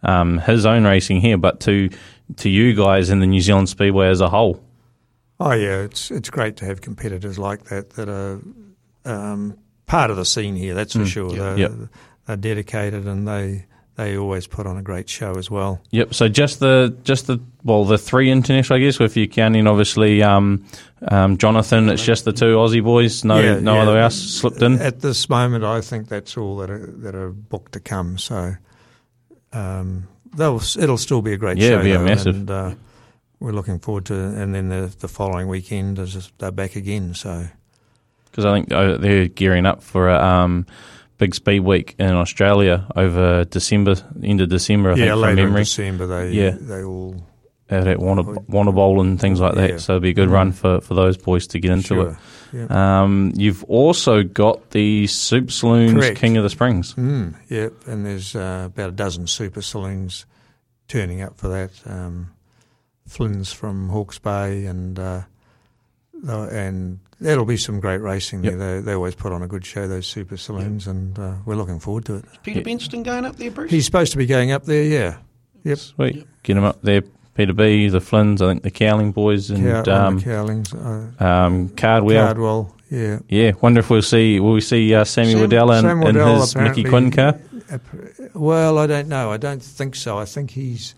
um, 0.03 0.37
his 0.39 0.65
own 0.65 0.85
racing 0.85 1.19
here, 1.19 1.37
but 1.37 1.59
to 1.61 1.89
to 2.37 2.49
you 2.49 2.73
guys 2.73 3.09
in 3.09 3.19
the 3.19 3.27
New 3.27 3.41
Zealand 3.41 3.67
Speedway 3.67 4.07
as 4.07 4.21
a 4.21 4.29
whole. 4.29 4.63
Oh 5.41 5.51
yeah, 5.51 5.81
it's 5.81 6.11
it's 6.11 6.29
great 6.29 6.55
to 6.57 6.65
have 6.65 6.79
competitors 6.81 7.37
like 7.37 7.65
that 7.65 7.89
that 7.91 8.07
are 8.07 8.39
um, 9.05 9.57
part 9.85 10.11
of 10.11 10.17
the 10.17 10.25
scene 10.25 10.55
here. 10.55 10.73
That's 10.75 10.93
for 10.93 11.05
sure. 11.05 11.31
They're, 11.31 11.55
Mm. 11.55 11.59
Yep. 11.59 11.71
they're 12.27 12.37
dedicated 12.37 13.05
and 13.07 13.27
they 13.27 13.65
they 13.99 14.17
always 14.17 14.47
put 14.47 14.65
on 14.65 14.77
a 14.77 14.81
great 14.81 15.09
show 15.09 15.33
as 15.37 15.51
well. 15.51 15.81
Yep. 15.91 16.13
So 16.13 16.29
just 16.29 16.61
the 16.61 16.95
just 17.03 17.27
the 17.27 17.39
well 17.65 17.83
the 17.83 17.97
three 17.97 18.31
international, 18.31 18.77
I 18.77 18.81
guess, 18.81 18.99
if 19.01 19.17
you're 19.17 19.27
counting 19.27 19.67
obviously 19.67 20.23
um, 20.23 20.65
um, 21.09 21.37
Jonathan, 21.37 21.89
it's 21.89 22.05
just 22.05 22.23
the 22.23 22.31
two 22.31 22.55
Aussie 22.55 22.81
boys. 22.83 23.25
No, 23.25 23.37
Yeah, 23.39 23.59
no 23.59 23.75
yeah. 23.75 23.81
other 23.81 23.99
else 23.99 24.15
slipped 24.15 24.61
in. 24.61 24.79
At 24.81 25.01
this 25.01 25.27
moment, 25.29 25.65
I 25.65 25.81
think 25.81 26.07
that's 26.07 26.37
all 26.37 26.55
that 26.57 26.69
are, 26.69 26.87
that 26.87 27.13
are 27.13 27.29
booked 27.31 27.73
to 27.73 27.81
come. 27.81 28.17
So 28.17 28.53
um, 29.51 30.07
they'll 30.33 30.61
it'll 30.77 30.97
still 30.97 31.21
be 31.21 31.33
a 31.33 31.37
great 31.37 31.57
Yeah, 31.57 31.67
show. 31.67 31.73
it'll 31.79 31.83
be 31.83 31.91
a 31.91 31.99
massive. 31.99 32.35
And, 32.35 32.49
uh, 32.51 32.75
we're 33.41 33.51
looking 33.51 33.79
forward 33.79 34.05
to, 34.07 34.15
and 34.15 34.55
then 34.55 34.69
the 34.69 34.93
the 34.99 35.07
following 35.09 35.47
weekend 35.49 35.99
is 35.99 36.31
they're 36.37 36.51
back 36.51 36.75
again. 36.75 37.13
So 37.13 37.47
because 38.25 38.45
I 38.45 38.53
think 38.53 38.71
uh, 38.71 38.97
they're 38.97 39.27
gearing 39.27 39.65
up 39.65 39.81
for 39.83 40.09
a 40.09 40.21
um, 40.21 40.65
big 41.19 41.35
speed 41.35 41.59
week 41.59 41.93
in 41.99 42.09
Australia 42.09 42.87
over 42.95 43.45
December, 43.45 43.95
end 44.23 44.41
of 44.41 44.49
December. 44.49 44.93
I 44.93 44.95
yeah, 44.95 45.05
think 45.13 45.21
from 45.21 45.35
memory, 45.35 45.61
December 45.61 46.07
they 46.07 46.31
Yeah. 46.31 46.57
they 46.59 46.81
all 46.81 47.21
out 47.69 47.87
at 47.87 47.99
Wanna, 47.99 48.23
Warrnambool 48.23 48.99
and 49.01 49.21
things 49.21 49.39
like 49.39 49.53
that. 49.53 49.69
Yeah. 49.69 49.77
So 49.77 49.93
it'll 49.93 50.01
be 50.01 50.09
a 50.09 50.13
good 50.13 50.29
run 50.29 50.51
for, 50.53 50.81
for 50.81 50.95
those 50.95 51.17
boys 51.17 51.45
to 51.47 51.59
get 51.59 51.69
into 51.69 51.87
sure. 51.87 52.09
it. 52.09 52.17
Yeah. 52.51 53.01
Um, 53.03 53.31
you've 53.35 53.63
also 53.65 54.23
got 54.23 54.71
the 54.71 55.05
Super 55.05 55.51
Saloons 55.51 55.93
Correct. 55.93 56.17
King 56.17 56.37
of 56.37 56.43
the 56.43 56.49
Springs. 56.49 56.95
Mm, 56.95 57.35
yep, 57.47 57.73
and 57.85 58.03
there's 58.03 58.35
uh, 58.35 58.63
about 58.73 58.89
a 58.89 58.93
dozen 58.93 59.27
super 59.27 59.61
saloons 59.61 60.25
turning 60.87 61.21
up 61.21 61.37
for 61.37 61.49
that. 61.49 61.69
Um, 61.85 62.31
Flynn's 63.07 63.53
from 63.53 63.89
Hawke's 63.89 64.17
Bay, 64.17 64.65
and 64.65 64.97
uh, 64.97 65.21
uh, 66.27 66.47
and 66.47 66.99
there'll 67.19 67.45
be 67.45 67.57
some 67.57 67.79
great 67.79 68.01
racing 68.01 68.41
there. 68.41 68.55
They, 68.57 68.81
they 68.81 68.93
always 68.93 69.15
put 69.15 69.31
on 69.31 69.41
a 69.43 69.47
good 69.47 69.65
show, 69.65 69.87
those 69.87 70.07
super 70.07 70.37
saloons, 70.37 70.87
and 70.87 71.17
uh, 71.19 71.35
we're 71.45 71.55
looking 71.55 71.79
forward 71.79 72.05
to 72.05 72.15
it. 72.15 72.25
Peter 72.43 72.61
Benston 72.61 73.03
going 73.03 73.25
up 73.25 73.35
there, 73.37 73.51
Bruce? 73.51 73.71
He's 73.71 73.85
supposed 73.85 74.11
to 74.13 74.17
be 74.17 74.25
going 74.25 74.51
up 74.51 74.65
there, 74.65 74.83
yeah. 74.83 75.17
Yep. 75.63 75.77
Sweet. 75.77 76.27
Get 76.43 76.57
him 76.57 76.63
up 76.63 76.81
there. 76.81 77.03
Peter 77.35 77.53
B, 77.53 77.87
the 77.87 77.99
Flynns, 77.99 78.41
I 78.41 78.47
think 78.49 78.63
the 78.63 78.71
Cowling 78.71 79.11
boys, 79.13 79.49
and 79.49 79.85
Cow- 79.85 80.07
um, 80.07 80.21
Cowlings, 80.21 80.73
uh, 80.73 81.09
um, 81.19 81.69
Cardwell. 81.69 82.25
Cardwell, 82.25 82.75
yeah. 82.89 83.19
Yeah, 83.29 83.51
wonder 83.61 83.79
if 83.79 83.89
we'll 83.89 84.01
see 84.01 84.39
will 84.41 84.53
we 84.53 84.61
see 84.61 84.93
uh, 84.93 85.05
Sammy 85.05 85.31
Sam- 85.31 85.41
Waddell 85.41 85.71
in, 85.71 85.81
Sam 85.81 86.03
in 86.03 86.15
his 86.15 86.55
Mickey 86.55 86.83
Quinn 86.83 87.11
car. 87.11 87.39
Well, 88.33 88.77
I 88.77 88.87
don't 88.87 89.07
know. 89.07 89.31
I 89.31 89.37
don't 89.37 89.61
think 89.61 89.95
so. 89.95 90.17
I 90.17 90.25
think 90.25 90.51
he's 90.51 90.95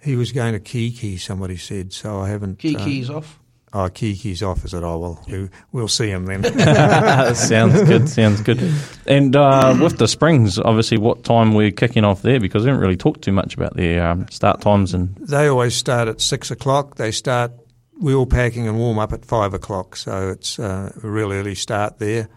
he 0.00 0.16
was 0.16 0.32
going 0.32 0.52
to 0.52 0.60
Kiki. 0.60 1.16
Somebody 1.16 1.56
said 1.56 1.92
so. 1.92 2.20
I 2.20 2.28
haven't. 2.28 2.58
uh, 2.58 2.62
Kiki's 2.62 3.08
off. 3.08 3.38
Oh, 3.72 3.88
Kiki's 3.88 4.42
off. 4.42 4.64
Is 4.64 4.74
it? 4.74 4.82
Oh 4.82 4.98
well, 4.98 5.24
we, 5.28 5.48
we'll 5.72 5.88
see 5.88 6.08
him 6.08 6.26
then. 6.26 6.44
sounds 7.34 7.82
good. 7.84 8.08
Sounds 8.08 8.40
good. 8.40 8.72
And 9.06 9.36
uh, 9.36 9.76
with 9.80 9.98
the 9.98 10.08
Springs, 10.08 10.58
obviously, 10.58 10.98
what 10.98 11.24
time 11.24 11.54
we're 11.54 11.70
kicking 11.70 12.04
off 12.04 12.22
there? 12.22 12.40
Because 12.40 12.64
we 12.64 12.68
haven't 12.68 12.82
really 12.82 12.96
talked 12.96 13.22
too 13.22 13.32
much 13.32 13.54
about 13.54 13.74
their 13.76 14.06
um, 14.06 14.28
start 14.30 14.60
times 14.60 14.94
and 14.94 15.14
they 15.16 15.48
always 15.48 15.74
start 15.74 16.08
at 16.08 16.20
six 16.20 16.50
o'clock. 16.50 16.96
They 16.96 17.10
start 17.10 17.52
wheel 18.00 18.26
packing 18.26 18.68
and 18.68 18.78
warm 18.78 18.98
up 18.98 19.12
at 19.12 19.24
five 19.24 19.54
o'clock. 19.54 19.96
So 19.96 20.30
it's 20.30 20.58
uh, 20.58 20.92
a 21.02 21.06
real 21.06 21.32
early 21.32 21.54
start 21.54 21.98
there. 21.98 22.28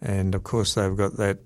And 0.00 0.34
of 0.34 0.44
course, 0.44 0.74
they've 0.74 0.96
got 0.96 1.16
that 1.16 1.38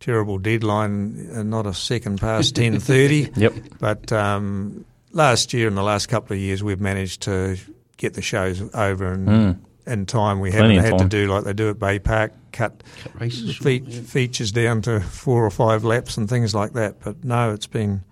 terrible 0.00 0.38
deadline, 0.38 1.30
uh, 1.34 1.42
not 1.42 1.66
a 1.66 1.74
second 1.74 2.20
past 2.20 2.56
ten 2.56 2.80
thirty. 2.80 3.30
yep. 3.36 3.54
But 3.78 4.12
um, 4.12 4.84
last 5.12 5.52
year 5.52 5.68
and 5.68 5.76
the 5.76 5.82
last 5.82 6.06
couple 6.06 6.34
of 6.34 6.40
years, 6.40 6.62
we've 6.62 6.80
managed 6.80 7.22
to 7.22 7.56
get 7.96 8.14
the 8.14 8.22
shows 8.22 8.62
over 8.74 9.12
in, 9.12 9.26
Mm. 9.26 9.58
in 9.86 10.06
time. 10.06 10.40
We 10.40 10.50
Plenty 10.50 10.76
haven't 10.76 10.92
of 10.94 11.00
had 11.00 11.10
to 11.10 11.16
do 11.16 11.32
like 11.32 11.44
they 11.44 11.52
do 11.52 11.70
at 11.70 11.78
Bay 11.78 11.98
Park, 11.98 12.32
cut 12.52 12.82
Cut 13.02 13.20
races. 13.20 13.46
the 13.46 13.52
short, 13.52 13.64
fe- 13.64 13.82
yeah. 13.86 14.00
features 14.02 14.52
down 14.52 14.82
to 14.82 15.00
four 15.00 15.44
or 15.44 15.50
five 15.50 15.84
laps 15.84 16.16
and 16.16 16.28
things 16.28 16.54
like 16.54 16.72
that. 16.74 17.00
But 17.02 17.24
no, 17.24 17.52
it's 17.52 17.66
been 17.66 18.02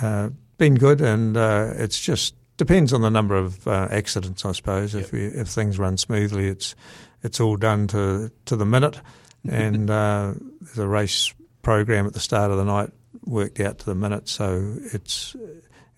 uh, 0.00 0.30
been 0.58 0.74
good, 0.76 1.00
and 1.00 1.36
uh, 1.36 1.72
it's 1.76 1.98
just 2.00 2.34
depends 2.56 2.92
on 2.92 3.00
the 3.02 3.10
number 3.10 3.36
of 3.36 3.66
uh, 3.66 3.88
accidents, 3.90 4.44
I 4.44 4.52
suppose. 4.52 4.94
If 4.94 5.12
we, 5.12 5.24
if 5.26 5.48
things 5.48 5.78
run 5.78 5.96
smoothly, 5.96 6.48
it's 6.48 6.74
it's 7.22 7.40
all 7.40 7.56
done 7.56 7.86
to 7.88 8.30
to 8.46 8.56
the 8.56 8.66
minute, 8.66 9.00
and 9.48 9.90
uh, 9.90 10.34
there's 10.60 10.78
a 10.78 10.86
race 10.88 11.34
program 11.62 12.06
at 12.06 12.12
the 12.14 12.20
start 12.20 12.50
of 12.50 12.56
the 12.56 12.64
night 12.64 12.90
worked 13.26 13.60
out 13.60 13.78
to 13.78 13.84
the 13.86 13.94
minute, 13.94 14.28
so 14.28 14.76
it's 14.92 15.34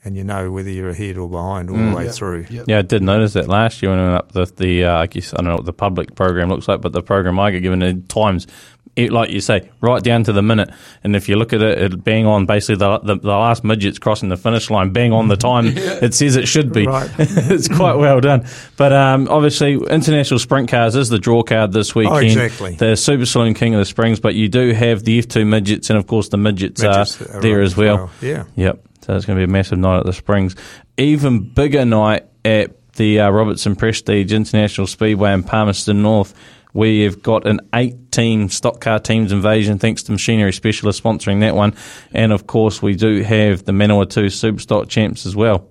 and 0.04 0.16
you 0.16 0.24
know 0.24 0.50
whether 0.50 0.70
you're 0.70 0.88
ahead 0.90 1.16
or 1.16 1.28
behind 1.28 1.70
all 1.70 1.76
Mm. 1.76 1.90
the 1.90 1.96
way 1.96 2.04
Yeah. 2.06 2.10
through. 2.10 2.46
Yeah. 2.50 2.62
Yeah, 2.66 2.78
I 2.78 2.82
did 2.82 3.02
notice 3.02 3.34
that 3.34 3.48
last 3.48 3.82
year 3.82 3.90
when 3.92 4.00
I 4.00 4.04
went 4.04 4.16
up 4.16 4.32
the, 4.32 4.52
the 4.56 4.84
uh, 4.84 4.98
I 4.98 5.06
guess 5.06 5.32
I 5.32 5.36
don't 5.38 5.46
know 5.46 5.56
what 5.56 5.64
the 5.66 5.72
public 5.72 6.14
program 6.14 6.48
looks 6.48 6.66
like, 6.68 6.80
but 6.80 6.92
the 6.92 7.02
program 7.02 7.38
I 7.38 7.50
get 7.52 7.60
given 7.62 7.78
the 7.78 7.94
times, 8.08 8.46
it, 8.94 9.10
like 9.10 9.30
you 9.30 9.40
say, 9.40 9.70
right 9.80 10.02
down 10.02 10.22
to 10.24 10.32
the 10.34 10.42
minute. 10.42 10.68
And 11.02 11.16
if 11.16 11.26
you 11.28 11.36
look 11.36 11.54
at 11.54 11.62
it, 11.62 11.78
it 11.80 12.04
bang 12.04 12.26
on 12.26 12.44
basically 12.44 12.74
the, 12.76 12.98
the 12.98 13.16
the 13.16 13.28
last 13.28 13.64
midget's 13.64 13.98
crossing 13.98 14.28
the 14.28 14.36
finish 14.36 14.68
line, 14.70 14.90
bang 14.90 15.12
on 15.14 15.28
the 15.28 15.36
time 15.50 15.66
it 15.68 16.12
says 16.14 16.36
it 16.36 16.46
should 16.46 16.72
be. 16.72 16.86
Right. 16.86 17.08
it's 17.18 17.68
quite 17.68 17.94
well 17.94 18.20
done. 18.20 18.44
But 18.76 18.92
um, 18.92 19.28
obviously, 19.30 19.74
International 19.74 20.38
Sprint 20.40 20.68
Cars 20.68 20.94
is 20.96 21.08
the 21.08 21.18
draw 21.18 21.42
card 21.42 21.72
this 21.72 21.94
weekend. 21.94 22.16
Oh, 22.16 22.18
exactly. 22.18 22.74
The 22.74 22.96
Super 22.96 23.24
Saloon 23.24 23.54
King 23.54 23.74
of 23.74 23.78
the 23.78 23.84
Springs, 23.86 24.20
but 24.20 24.34
you 24.34 24.48
do 24.48 24.72
have 24.72 25.04
the 25.04 25.22
F2 25.22 25.46
midgets, 25.46 25.88
and 25.88 25.98
of 25.98 26.06
course 26.06 26.28
the 26.28 26.36
midgets, 26.38 26.82
Midgets 26.82 27.22
are 27.22 27.36
are 27.36 27.40
there 27.40 27.58
on 27.60 27.64
as 27.64 27.76
well. 27.76 28.10
Yeah. 28.20 28.44
Yep. 28.56 28.84
So 29.02 29.14
it's 29.14 29.26
going 29.26 29.38
to 29.38 29.46
be 29.46 29.50
a 29.50 29.52
massive 29.52 29.78
night 29.78 29.98
at 29.98 30.06
the 30.06 30.12
Springs. 30.12 30.56
Even 30.96 31.52
bigger 31.52 31.84
night 31.84 32.26
at 32.44 32.76
the 32.94 33.20
uh, 33.20 33.30
Robertson 33.30 33.74
Prestige 33.76 34.32
International 34.32 34.86
Speedway 34.86 35.32
in 35.32 35.42
Palmerston 35.42 36.02
North. 36.02 36.34
We 36.74 37.02
have 37.02 37.22
got 37.22 37.46
an 37.46 37.60
eight-team 37.74 38.48
stock 38.48 38.80
car 38.80 38.98
teams 38.98 39.30
invasion, 39.30 39.78
thanks 39.78 40.02
to 40.04 40.12
Machinery 40.12 40.52
Specialist 40.52 41.02
sponsoring 41.02 41.40
that 41.40 41.54
one, 41.54 41.74
and 42.12 42.32
of 42.32 42.46
course 42.46 42.80
we 42.80 42.94
do 42.94 43.22
have 43.22 43.64
the 43.64 43.72
Manawatu 43.72 44.26
Superstock 44.26 44.88
champs 44.88 45.26
as 45.26 45.36
well. 45.36 45.68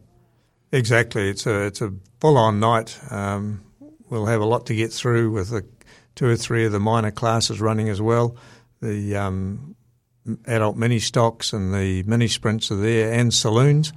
Exactly. 0.71 1.29
It's 1.29 1.47
a 1.47 1.65
it's 1.65 1.81
a 1.81 1.91
full 2.19 2.37
on 2.37 2.59
night. 2.59 2.99
Um, 3.09 3.61
we'll 4.09 4.27
have 4.27 4.41
a 4.41 4.45
lot 4.45 4.67
to 4.67 4.75
get 4.75 4.93
through 4.93 5.31
with 5.31 5.49
the 5.49 5.65
two 6.15 6.27
or 6.27 6.35
three 6.35 6.65
of 6.65 6.71
the 6.71 6.79
minor 6.79 7.11
classes 7.11 7.59
running 7.59 7.89
as 7.89 8.01
well. 8.01 8.37
The 8.81 9.15
um, 9.15 9.75
adult 10.45 10.77
mini 10.77 10.99
stocks 10.99 11.53
and 11.53 11.73
the 11.73 12.03
mini 12.03 12.27
sprints 12.27 12.71
are 12.71 12.75
there 12.75 13.11
and 13.13 13.33
saloons. 13.33 13.91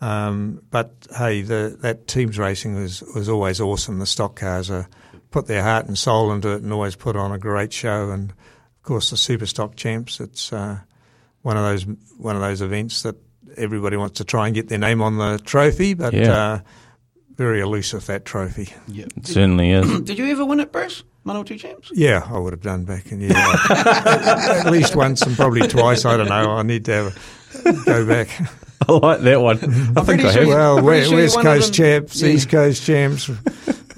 Um, 0.00 0.62
but 0.70 0.94
hey, 1.16 1.42
the, 1.42 1.76
that 1.80 2.06
teams 2.06 2.38
racing 2.38 2.74
was 2.76 3.02
was 3.14 3.28
always 3.28 3.60
awesome. 3.60 3.98
The 3.98 4.06
stock 4.06 4.36
cars 4.36 4.70
are 4.70 4.88
put 5.30 5.46
their 5.46 5.62
heart 5.62 5.86
and 5.86 5.98
soul 5.98 6.32
into 6.32 6.50
it 6.50 6.62
and 6.62 6.72
always 6.72 6.94
put 6.96 7.16
on 7.16 7.32
a 7.32 7.38
great 7.38 7.72
show. 7.72 8.10
And 8.10 8.30
of 8.30 8.82
course, 8.82 9.10
the 9.10 9.16
super 9.16 9.46
stock 9.46 9.74
champs. 9.76 10.20
It's 10.20 10.52
uh, 10.52 10.78
one 11.42 11.56
of 11.56 11.64
those 11.64 11.82
one 12.16 12.36
of 12.36 12.42
those 12.42 12.62
events 12.62 13.02
that 13.02 13.16
everybody 13.56 13.96
wants 13.96 14.18
to 14.18 14.24
try 14.24 14.46
and 14.46 14.54
get 14.54 14.68
their 14.68 14.78
name 14.78 15.02
on 15.02 15.18
the 15.18 15.40
trophy, 15.44 15.94
but 15.94 16.14
Yeah. 16.14 16.32
uh, 16.32 16.60
very 17.34 17.60
elusive 17.60 18.06
that 18.06 18.24
trophy. 18.24 18.72
Yeah. 18.86 19.06
It 19.16 19.26
certainly 19.26 19.70
is. 19.72 20.00
Did 20.02 20.18
you 20.18 20.26
ever 20.26 20.44
win 20.44 20.60
it, 20.60 20.70
Bruce? 20.70 21.02
One 21.28 21.36
or 21.36 21.44
two 21.44 21.58
champs? 21.58 21.90
Yeah, 21.94 22.26
I 22.26 22.38
would 22.38 22.54
have 22.54 22.62
done 22.62 22.84
back 22.84 23.12
in 23.12 23.20
yeah, 23.20 23.54
at 23.70 24.70
least 24.70 24.96
once 24.96 25.20
and 25.20 25.36
probably 25.36 25.68
twice. 25.68 26.06
I 26.06 26.16
don't 26.16 26.28
know. 26.28 26.52
I 26.52 26.62
need 26.62 26.86
to 26.86 26.92
have 26.92 27.62
a, 27.66 27.72
go 27.84 28.06
back. 28.06 28.28
I 28.88 28.92
like 28.92 29.20
that 29.20 29.40
one. 29.42 29.58
I 29.58 29.60
think 30.02 30.06
pretty 30.06 30.24
I 30.24 30.32
sure 30.32 30.40
have. 30.40 30.48
you- 30.48 30.54
Well, 30.54 30.78
I'm 30.78 30.84
pretty 30.84 31.02
we- 31.02 31.08
sure 31.10 31.18
West 31.18 31.40
Coast 31.42 31.74
champs, 31.74 32.22
yeah. 32.22 32.28
East 32.30 32.48
Coast 32.48 32.82
champs. 32.86 33.30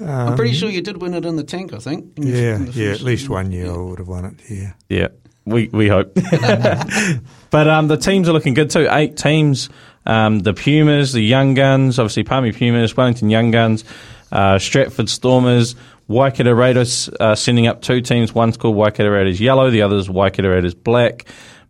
I'm 0.05 0.35
pretty 0.35 0.53
sure 0.53 0.69
you 0.69 0.81
did 0.81 1.01
win 1.01 1.13
it 1.13 1.23
in 1.25 1.37
the 1.37 1.43
tank, 1.45 1.73
I 1.73 1.77
think. 1.77 2.13
Yeah, 2.17 2.57
yeah. 2.73 2.91
At 2.91 3.01
least 3.01 3.29
one 3.29 3.51
year 3.53 3.67
Yeah. 3.67 3.73
I 3.73 3.77
would 3.77 3.99
have 3.99 4.07
won 4.09 4.25
it. 4.25 4.33
Yeah. 4.49 4.73
Yeah, 4.89 5.07
we 5.45 5.69
we 5.69 5.87
hope. 5.87 6.13
but 7.49 7.67
um, 7.69 7.87
the 7.87 7.97
teams 7.97 8.27
are 8.27 8.33
looking 8.33 8.53
good 8.55 8.69
too. 8.69 8.87
Eight 8.91 9.15
teams. 9.15 9.69
Um, 10.05 10.39
the 10.39 10.53
Pumas, 10.53 11.13
the 11.13 11.21
Young 11.21 11.53
Guns, 11.53 11.99
obviously 11.99 12.23
Palmy 12.23 12.51
Pumas, 12.51 12.97
Wellington 12.97 13.29
Young 13.29 13.51
Guns, 13.51 13.83
uh, 14.31 14.57
Stratford 14.57 15.07
Stormers, 15.09 15.75
Waikato 16.11 16.51
Raiders 16.51 17.09
uh, 17.19 17.35
sending 17.35 17.67
up 17.67 17.81
two 17.81 18.01
teams. 18.01 18.35
One's 18.35 18.57
called 18.57 18.75
Waikato 18.75 19.09
Raiders 19.09 19.39
Yellow, 19.39 19.69
the 19.69 19.81
other's 19.81 20.09
Waikato 20.09 20.49
Raiders 20.49 20.73
Black. 20.73 21.25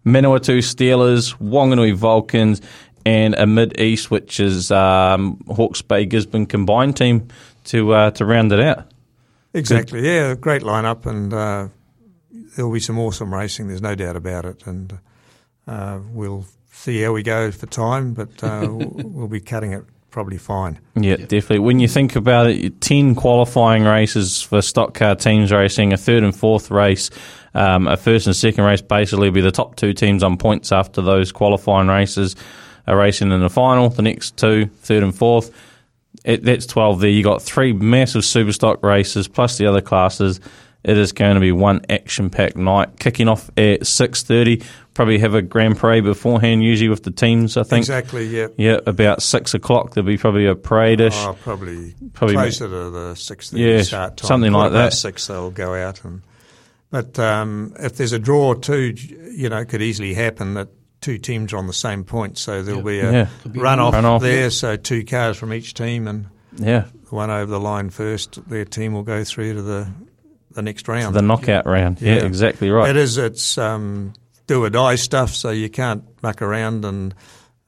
Manawatu 0.05 0.57
Steelers, 0.59 1.37
Wanganui 1.37 1.93
Vulcans, 1.93 2.59
and 3.05 3.35
a 3.35 3.45
Mid 3.45 3.79
East, 3.79 4.09
which 4.09 4.39
is 4.39 4.71
um, 4.71 5.39
Hawke's 5.47 5.81
Bay 5.81 6.05
Gisborne 6.05 6.47
combined 6.47 6.97
team 6.97 7.27
to 7.65 7.93
uh, 7.93 8.11
to 8.11 8.25
round 8.25 8.51
it 8.51 8.59
out. 8.59 8.91
Exactly. 9.53 10.03
Yeah, 10.05 10.33
great 10.33 10.63
lineup, 10.63 11.05
and 11.05 11.33
uh, 11.33 11.67
there'll 12.55 12.71
be 12.71 12.79
some 12.79 12.97
awesome 12.97 13.33
racing. 13.33 13.67
There's 13.67 13.81
no 13.81 13.95
doubt 13.95 14.15
about 14.15 14.45
it, 14.45 14.65
and 14.65 14.97
uh, 15.67 15.99
we'll 16.09 16.45
see 16.71 17.01
how 17.01 17.13
we 17.13 17.21
go 17.21 17.51
for 17.51 17.67
time, 17.67 18.13
but 18.13 18.43
uh, 18.43 18.67
we'll 18.71 19.27
be 19.27 19.41
cutting 19.41 19.73
it 19.73 19.83
probably 20.11 20.37
fine. 20.37 20.79
Yeah, 20.95 21.15
definitely. 21.15 21.59
When 21.59 21.79
you 21.79 21.87
think 21.87 22.15
about 22.15 22.47
it, 22.47 22.81
10 22.81 23.15
qualifying 23.15 23.85
races 23.85 24.41
for 24.41 24.61
stock 24.61 24.93
car 24.93 25.15
teams 25.15 25.51
racing, 25.51 25.93
a 25.93 25.97
third 25.97 26.23
and 26.23 26.35
fourth 26.35 26.69
race, 26.69 27.09
um, 27.53 27.87
a 27.87 27.97
first 27.97 28.27
and 28.27 28.35
second 28.35 28.63
race 28.63 28.81
basically 28.81 29.29
will 29.29 29.33
be 29.35 29.41
the 29.41 29.51
top 29.51 29.75
two 29.75 29.93
teams 29.93 30.23
on 30.23 30.37
points 30.37 30.71
after 30.71 31.01
those 31.01 31.31
qualifying 31.31 31.87
races 31.87 32.35
are 32.87 32.97
racing 32.97 33.31
in 33.31 33.39
the 33.39 33.49
final. 33.49 33.89
The 33.89 34.01
next 34.01 34.37
two, 34.37 34.65
third 34.65 35.03
and 35.03 35.15
fourth, 35.15 35.51
it, 36.23 36.43
that's 36.43 36.65
12 36.65 37.01
there. 37.01 37.09
you 37.09 37.23
got 37.23 37.41
three 37.41 37.73
massive 37.73 38.25
super 38.25 38.51
stock 38.51 38.83
races 38.83 39.27
plus 39.27 39.57
the 39.57 39.65
other 39.65 39.81
classes. 39.81 40.39
It 40.83 40.97
is 40.97 41.11
going 41.11 41.35
to 41.35 41.39
be 41.39 41.51
one 41.51 41.81
action-packed 41.89 42.55
night, 42.55 42.97
kicking 42.99 43.27
off 43.27 43.49
at 43.49 43.81
6.30. 43.81 44.63
Probably 44.95 45.19
have 45.19 45.35
a 45.35 45.41
grand 45.43 45.77
parade 45.77 46.03
beforehand, 46.03 46.63
usually 46.63 46.89
with 46.89 47.03
the 47.03 47.11
teams, 47.11 47.55
I 47.55 47.63
think. 47.63 47.81
Exactly. 47.83 48.25
Yeah. 48.25 48.47
Yeah, 48.57 48.79
about 48.87 49.21
6 49.21 49.53
o'clock 49.53 49.93
there'll 49.93 50.07
be 50.07 50.17
probably 50.17 50.47
a 50.47 50.55
parade-ish. 50.55 51.15
Oh, 51.17 51.37
probably, 51.43 51.93
Probably 52.13 52.35
closer 52.35 52.67
to 52.67 52.89
the 52.89 53.15
six 53.15 53.53
Yeah, 53.53 53.83
start 53.83 54.17
time. 54.17 54.27
something 54.27 54.51
like 54.51 54.71
that. 54.73 54.93
Six, 54.93 55.27
they'll 55.27 55.51
go 55.51 55.75
out, 55.75 56.03
and 56.03 56.21
but 56.89 57.17
um, 57.19 57.73
if 57.79 57.95
there's 57.95 58.11
a 58.11 58.19
draw 58.19 58.53
too, 58.55 58.95
you 59.33 59.49
know, 59.49 59.59
it 59.59 59.65
could 59.69 59.81
easily 59.81 60.13
happen 60.13 60.55
that 60.55 60.69
two 60.99 61.17
teams 61.19 61.53
are 61.53 61.57
on 61.57 61.67
the 61.67 61.73
same 61.73 62.03
point, 62.03 62.37
so 62.37 62.61
there'll 62.63 62.81
be 62.81 62.99
a 62.99 63.11
Yeah. 63.11 63.27
Could 63.43 63.53
be 63.53 63.59
run 63.59 63.79
off 63.79 64.21
there. 64.21 64.49
So 64.49 64.75
two 64.77 65.05
cars 65.05 65.37
from 65.37 65.53
each 65.53 65.73
team, 65.73 66.07
and 66.07 66.25
Yeah, 66.57 66.85
the 67.09 67.15
one 67.15 67.29
over 67.29 67.49
the 67.49 67.59
line 67.59 67.91
first, 67.91 68.39
their 68.49 68.65
team 68.65 68.93
will 68.93 69.03
go 69.03 69.23
through 69.23 69.53
to 69.53 69.61
the 69.61 69.87
the 70.53 70.61
next 70.61 70.87
round. 70.87 71.15
the 71.15 71.21
knockout 71.21 71.65
round. 71.65 72.01
Yeah, 72.01 72.15
Yeah. 72.15 72.25
exactly 72.25 72.69
right. 72.69 72.89
It 72.89 72.97
is. 72.97 73.17
It's 73.17 73.57
um, 73.57 74.13
do 74.47 74.63
or 74.63 74.69
die 74.69 74.95
stuff, 74.95 75.33
so 75.33 75.49
you 75.51 75.69
can't 75.69 76.03
muck 76.23 76.41
around 76.41 76.85
and 76.85 77.13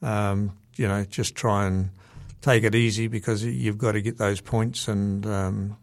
um, 0.02 0.52
you 0.76 0.86
know 0.88 1.04
just 1.04 1.34
try 1.34 1.66
and 1.66 1.90
take 2.42 2.64
it 2.64 2.74
easy 2.74 3.06
because 3.08 3.42
you've 3.44 3.78
got 3.78 3.92
to 3.92 4.02
get 4.02 4.18
those 4.18 4.40
points 4.40 4.86
and 4.88 5.24
um, 5.26 5.76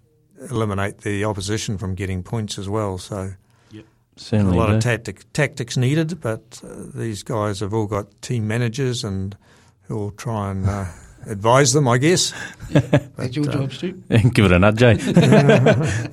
eliminate 0.50 1.00
the 1.00 1.26
opposition 1.26 1.78
from 1.78 1.96
getting 1.96 2.22
points 2.24 2.58
as 2.60 2.70
well. 2.70 2.98
So 2.98 3.34
a 3.74 3.84
Certainly 4.16 4.58
lot 4.58 4.68
do. 4.68 4.74
of 4.76 4.82
tactic, 4.84 5.32
tactics 5.34 5.78
needed, 5.78 6.20
but 6.22 6.62
uh, 6.64 6.68
these 6.94 7.24
guys 7.24 7.62
have 7.62 7.74
all 7.74 7.88
got 7.88 8.22
team 8.22 8.48
managers 8.48 9.04
and 9.04 9.36
who'll 9.84 10.12
try 10.12 10.52
and 10.52 10.68
uh, 10.70 10.86
advise 11.26 11.74
them, 11.74 11.88
I 11.88 11.98
guess. 11.98 12.34
That's 12.70 13.36
your 13.36 13.46
job, 13.46 13.72
Stu. 13.74 13.92
Give 14.34 14.46
it 14.46 14.52
a 14.52 14.60
nudge, 14.60 14.82
eh? 14.84 16.08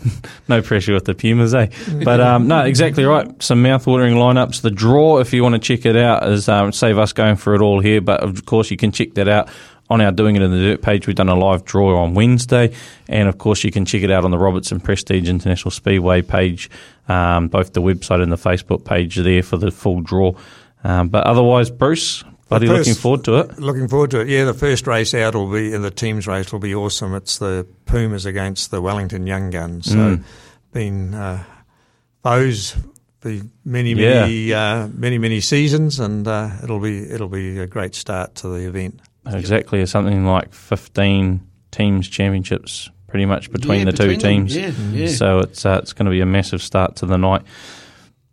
no 0.49 0.63
pressure 0.63 0.95
with 0.95 1.05
the 1.05 1.15
Pumas, 1.15 1.55
eh? 1.55 1.69
But 2.05 2.21
um, 2.21 2.49
no, 2.49 2.65
exactly 2.65 3.05
right. 3.05 3.31
Some 3.43 3.63
mouth-watering 3.63 4.15
lineups. 4.15 4.63
The 4.63 4.71
draw, 4.71 5.19
if 5.19 5.33
you 5.33 5.43
want 5.43 5.55
to 5.55 5.59
check 5.61 5.87
it 5.87 5.97
out, 5.97 6.29
is 6.29 6.49
um, 6.49 6.73
save 6.73 6.99
us 6.99 7.13
going 7.13 7.37
for 7.37 7.55
it 7.55 7.61
all 7.61 7.81
here. 7.81 8.01
But 8.01 8.21
of 8.21 8.45
course, 8.45 8.71
you 8.71 8.77
can 8.77 8.93
check 8.93 9.15
that 9.15 9.29
out 9.29 9.49
on 9.91 10.01
our 10.01 10.13
Doing 10.13 10.37
It 10.37 10.43
in 10.43 10.51
the 10.51 10.59
Dirt 10.59 10.83
page. 10.83 11.07
We've 11.07 11.17
done 11.17 11.29
a 11.29 11.35
live 11.35 11.65
draw 11.65 12.03
on 12.03 12.15
Wednesday, 12.15 12.75
and 13.09 13.29
of 13.29 13.39
course, 13.39 13.65
you 13.65 13.71
can 13.71 13.85
check 13.85 14.03
it 14.03 14.11
out 14.11 14.25
on 14.25 14.31
the 14.31 14.39
Robertson 14.39 14.81
Prestige 14.81 15.29
International 15.29 15.71
Speedway 15.71 16.23
page, 16.23 16.71
um, 17.09 17.49
both 17.49 17.73
the 17.73 17.83
website 17.83 18.23
and 18.23 18.31
the 18.31 18.37
Facebook 18.37 18.85
page 18.85 19.19
are 19.19 19.23
there 19.23 19.43
for 19.43 19.57
the 19.57 19.71
full 19.71 20.01
draw. 20.01 20.35
Um, 20.85 21.09
but 21.09 21.25
otherwise, 21.27 21.71
Bruce, 21.71 22.23
bloody 22.49 22.67
The 22.67 22.73
looking 22.75 22.95
forward 22.95 23.25
to 23.25 23.37
it. 23.41 23.59
Looking 23.59 23.89
forward 23.89 24.11
to 24.13 24.21
it. 24.21 24.29
Yeah, 24.29 24.45
the 24.45 24.55
first 24.55 24.87
race 24.87 25.15
out 25.15 25.35
will 25.35 25.51
be, 25.53 25.73
in 25.73 25.83
the 25.83 25.91
teams 25.91 26.27
race 26.27 26.53
will 26.53 26.59
be 26.61 26.75
awesome. 26.75 27.15
It's 27.15 27.39
the 27.39 27.67
Pumas 27.87 28.27
against 28.27 28.71
the 28.71 28.81
Wellington 28.81 29.27
Young 29.27 29.51
Guns. 29.51 29.87
So, 29.91 29.97
Mm. 29.97 30.25
been 30.73 31.15
uh, 31.15 31.45
foes 32.23 32.77
for 33.21 33.33
many, 33.65 33.93
Yeah. 33.95 34.21
many, 34.23 34.53
uh, 34.53 34.89
many, 34.95 35.19
many 35.19 35.41
seasons, 35.41 35.99
and 36.01 36.27
uh, 36.27 36.51
it'll 36.63 36.81
be 36.81 36.99
it'll 37.11 37.29
be 37.29 37.59
a 37.59 37.67
great 37.67 37.95
start 37.95 38.35
to 38.37 38.49
the 38.49 38.67
event. 38.67 39.01
Exactly, 39.31 39.85
something 39.87 40.25
like 40.25 40.55
15 40.55 41.41
teams 41.71 42.09
championships 42.09 42.91
pretty 43.09 43.27
much 43.27 43.51
between 43.53 43.81
Yeah, 43.81 43.85
the 43.87 43.93
two 43.93 44.09
between 44.09 44.47
them. 44.47 44.47
teams. 44.49 44.57
Yeah, 44.57 44.71
yeah. 44.93 45.09
So 45.09 45.39
it's 45.41 45.67
uh, 45.67 45.81
it's 45.83 45.93
going 45.93 46.07
to 46.07 46.11
be 46.11 46.21
a 46.21 46.27
massive 46.27 46.63
start 46.63 46.97
to 46.97 47.07
the 47.07 47.19
night. 47.19 47.43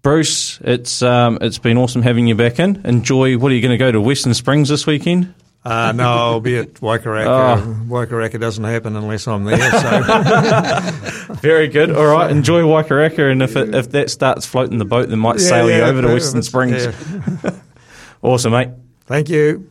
Bruce, 0.06 0.60
it's 0.64 1.02
um, 1.02 1.40
it's 1.42 1.58
been 1.58 1.80
awesome 1.80 2.04
having 2.04 2.28
you 2.28 2.36
back 2.36 2.60
in. 2.60 2.80
Enjoy. 2.86 3.40
What 3.40 3.52
are 3.52 3.56
you 3.56 3.62
going 3.64 3.72
to 3.72 3.78
go 3.80 3.92
to 3.92 4.00
Western 4.00 4.36
Springs 4.36 4.70
this 4.70 4.86
weekend? 4.86 5.34
Uh, 5.64 5.94
no, 5.94 6.04
I'll 6.08 6.40
be 6.40 6.58
at 6.58 6.76
Waikaraka. 6.76 7.26
Oh. 7.26 7.78
Waikaraka 7.88 8.40
doesn't 8.40 8.64
happen 8.66 8.96
unless 8.96 9.28
I'm 9.28 9.46
there. 9.46 9.58
So 9.58 11.34
Very 11.42 11.70
good. 11.70 11.90
All 11.90 12.06
right, 12.06 12.30
enjoy 12.30 12.62
Waikaraka, 12.62 13.32
and 13.32 13.42
if 13.42 13.56
it, 13.56 13.74
if 13.74 13.90
that 13.94 14.12
starts 14.12 14.46
floating 14.46 14.78
the 14.78 14.86
boat, 14.86 15.10
then 15.10 15.18
might 15.18 15.40
Yeah, 15.40 15.48
sail 15.48 15.72
you 15.72 15.82
over 15.82 16.04
to 16.04 16.10
Western 16.10 16.44
Springs. 16.44 16.86
yeah. 16.86 17.52
Awesome, 18.22 18.52
mate. 18.52 18.70
Thank 19.08 19.30
you. 19.30 19.68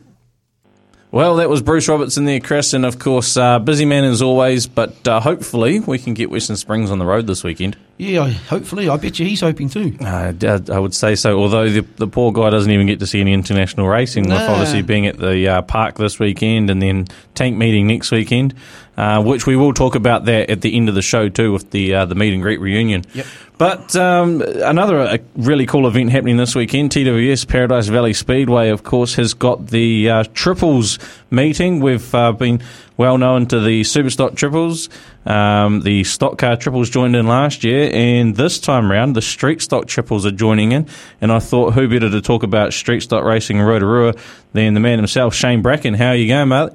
Well, 1.11 1.37
that 1.37 1.47
was 1.49 1.61
Bruce 1.61 1.87
Robertson 1.87 2.25
there, 2.25 2.41
Chris, 2.41 2.73
and 2.73 2.85
of 2.85 2.99
course, 2.99 3.37
uh, 3.37 3.59
busy 3.59 3.85
man 3.85 4.03
as 4.03 4.21
always. 4.21 4.67
But 4.67 5.07
uh, 5.07 5.21
hopefully, 5.21 5.79
we 5.79 5.97
can 5.97 6.13
get 6.13 6.29
Western 6.29 6.57
Springs 6.57 6.91
on 6.91 6.99
the 6.99 7.05
road 7.05 7.25
this 7.25 7.41
weekend. 7.41 7.77
Yeah, 7.97 8.23
I- 8.23 8.29
hopefully. 8.31 8.89
I 8.89 8.97
bet 8.97 9.19
you 9.19 9.25
he's 9.25 9.39
hoping 9.39 9.69
too. 9.69 9.95
Uh, 10.01 10.33
I 10.41 10.59
I 10.69 10.79
would 10.79 10.93
say 10.93 11.15
so. 11.15 11.39
Although 11.39 11.69
the, 11.69 11.79
the 11.95 12.07
poor 12.07 12.33
guy 12.33 12.49
doesn't 12.49 12.71
even 12.71 12.87
get 12.87 12.99
to 12.99 13.07
see 13.07 13.21
any 13.21 13.31
international 13.33 13.87
racing, 13.87 14.23
with 14.25 14.33
obviously 14.33 14.81
being 14.81 15.07
at 15.07 15.17
the 15.17 15.47
uh, 15.47 15.61
park 15.61 15.95
this 15.95 16.19
weekend 16.19 16.69
and 16.69 16.81
then 16.81 17.07
tank 17.35 17.55
meeting 17.55 17.87
next 17.87 18.11
weekend, 18.11 18.53
uh, 18.97 19.23
which 19.23 19.47
we 19.47 19.55
will 19.55 19.73
talk 19.73 19.95
about 19.95 20.25
that 20.25 20.49
at 20.49 20.59
the 20.61 20.75
end 20.75 20.89
of 20.89 20.95
the 20.95 21.01
show 21.01 21.29
too, 21.29 21.53
with 21.53 21.71
the 21.71 21.93
uh, 21.93 22.05
the 22.05 22.15
meet 22.15 22.33
and 22.33 22.41
greet 22.41 22.59
reunion. 22.59 23.03
Yep. 23.13 23.25
But 23.57 23.95
um, 23.95 24.41
another 24.41 24.99
uh, 24.99 25.17
really 25.37 25.65
cool 25.65 25.87
event 25.87 26.11
happening 26.11 26.35
this 26.35 26.53
weekend, 26.55 26.91
TWS 26.91 27.47
Paradise 27.47 27.87
Valley 27.87 28.11
Speedway, 28.13 28.67
of 28.67 28.83
course, 28.83 29.15
has 29.15 29.33
got 29.33 29.67
the 29.67 30.09
uh, 30.09 30.23
triples 30.33 30.99
meeting. 31.31 31.79
We've 31.79 32.13
uh, 32.13 32.33
been 32.33 32.61
well 32.97 33.17
known 33.17 33.45
to 33.47 33.59
the 33.59 33.81
Superstock 33.81 34.35
triples. 34.35 34.89
Um, 35.25 35.81
the 35.81 36.03
stock 36.03 36.37
car 36.37 36.55
triples 36.55 36.89
joined 36.89 37.15
in 37.15 37.27
last 37.27 37.63
year, 37.63 37.89
and 37.93 38.35
this 38.35 38.59
time 38.59 38.91
round, 38.91 39.15
the 39.15 39.21
street 39.21 39.61
stock 39.61 39.87
triples 39.87 40.25
are 40.25 40.31
joining 40.31 40.71
in. 40.71 40.87
And 41.21 41.31
I 41.31 41.39
thought, 41.39 41.73
who 41.73 41.87
better 41.87 42.09
to 42.09 42.21
talk 42.21 42.43
about 42.43 42.73
street 42.73 43.01
stock 43.01 43.23
racing 43.23 43.57
in 43.57 43.63
Rotorua 43.63 44.13
than 44.53 44.73
the 44.73 44.79
man 44.79 44.99
himself, 44.99 45.33
Shane 45.33 45.61
Bracken. 45.61 45.93
How 45.93 46.09
are 46.09 46.15
you 46.15 46.27
going, 46.27 46.49
mate? 46.49 46.69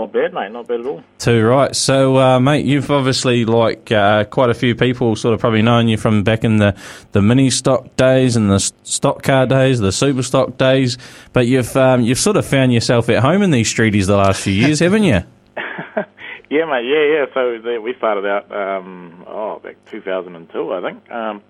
Not 0.00 0.12
bad, 0.12 0.34
mate. 0.34 0.50
Not 0.50 0.66
bad 0.66 0.80
at 0.80 0.86
all. 0.86 1.02
Too 1.18 1.44
right. 1.46 1.74
So, 1.74 2.16
uh, 2.18 2.40
mate, 2.40 2.64
you've 2.66 2.90
obviously 2.90 3.44
like 3.44 3.92
uh, 3.92 4.24
quite 4.24 4.50
a 4.50 4.54
few 4.54 4.74
people 4.74 5.14
sort 5.14 5.34
of 5.34 5.40
probably 5.40 5.62
known 5.62 5.86
you 5.86 5.96
from 5.96 6.24
back 6.24 6.42
in 6.42 6.56
the, 6.56 6.76
the 7.12 7.22
mini 7.22 7.48
stock 7.50 7.94
days 7.96 8.34
and 8.36 8.50
the 8.50 8.58
stock 8.58 9.22
car 9.22 9.46
days, 9.46 9.78
the 9.78 9.92
super 9.92 10.22
stock 10.24 10.56
days. 10.58 10.98
But 11.32 11.46
you've 11.46 11.76
um, 11.76 12.00
you've 12.02 12.18
sort 12.18 12.36
of 12.36 12.44
found 12.44 12.72
yourself 12.72 13.08
at 13.08 13.22
home 13.22 13.42
in 13.42 13.50
these 13.52 13.72
streeties 13.72 14.06
the 14.06 14.16
last 14.16 14.42
few 14.42 14.52
years, 14.52 14.80
haven't 14.80 15.04
you? 15.04 15.20
Yeah, 16.50 16.66
mate. 16.66 16.84
Yeah, 16.84 17.04
yeah. 17.18 17.24
So 17.34 17.58
the, 17.58 17.80
we 17.82 17.94
started 17.94 18.26
out, 18.26 18.52
um, 18.52 19.24
oh, 19.26 19.58
back 19.60 19.76
2002, 19.90 20.72
I 20.72 20.80
think. 20.82 21.10
Um, 21.10 21.42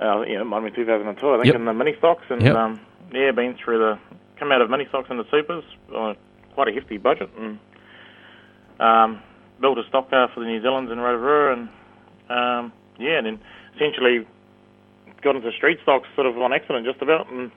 uh, 0.00 0.20
yeah, 0.20 0.42
it 0.42 0.44
might 0.44 0.62
have 0.62 0.64
been 0.74 0.84
2002, 0.84 1.28
I 1.28 1.36
think, 1.36 1.46
Yep. 1.46 1.54
in 1.56 1.64
the 1.64 1.72
mini 1.72 1.96
stocks, 1.98 2.22
and 2.28 2.40
Yep. 2.42 2.54
um, 2.54 2.80
yeah, 3.12 3.32
been 3.32 3.54
through 3.56 3.78
the 3.78 3.98
come 4.38 4.52
out 4.52 4.60
of 4.60 4.70
mini 4.70 4.86
stocks 4.90 5.08
into 5.10 5.24
supers, 5.30 5.64
on 5.94 6.14
quite 6.60 6.76
a 6.76 6.78
hefty 6.78 6.98
budget, 6.98 7.30
and 7.38 7.58
um, 8.80 9.22
built 9.62 9.78
a 9.78 9.88
stock 9.88 10.10
car 10.10 10.28
for 10.34 10.40
the 10.40 10.46
New 10.46 10.60
Zealanders 10.60 10.92
in 10.92 10.98
Rotorua, 10.98 11.54
and 11.54 11.68
um, 12.28 12.72
yeah, 12.98 13.16
and 13.16 13.26
then 13.26 13.40
essentially 13.76 14.26
got 15.22 15.36
into 15.36 15.50
street 15.52 15.78
stocks 15.82 16.06
sort 16.14 16.26
of 16.26 16.36
on 16.36 16.52
accident, 16.52 16.84
just 16.84 17.00
about, 17.00 17.30
and 17.32 17.50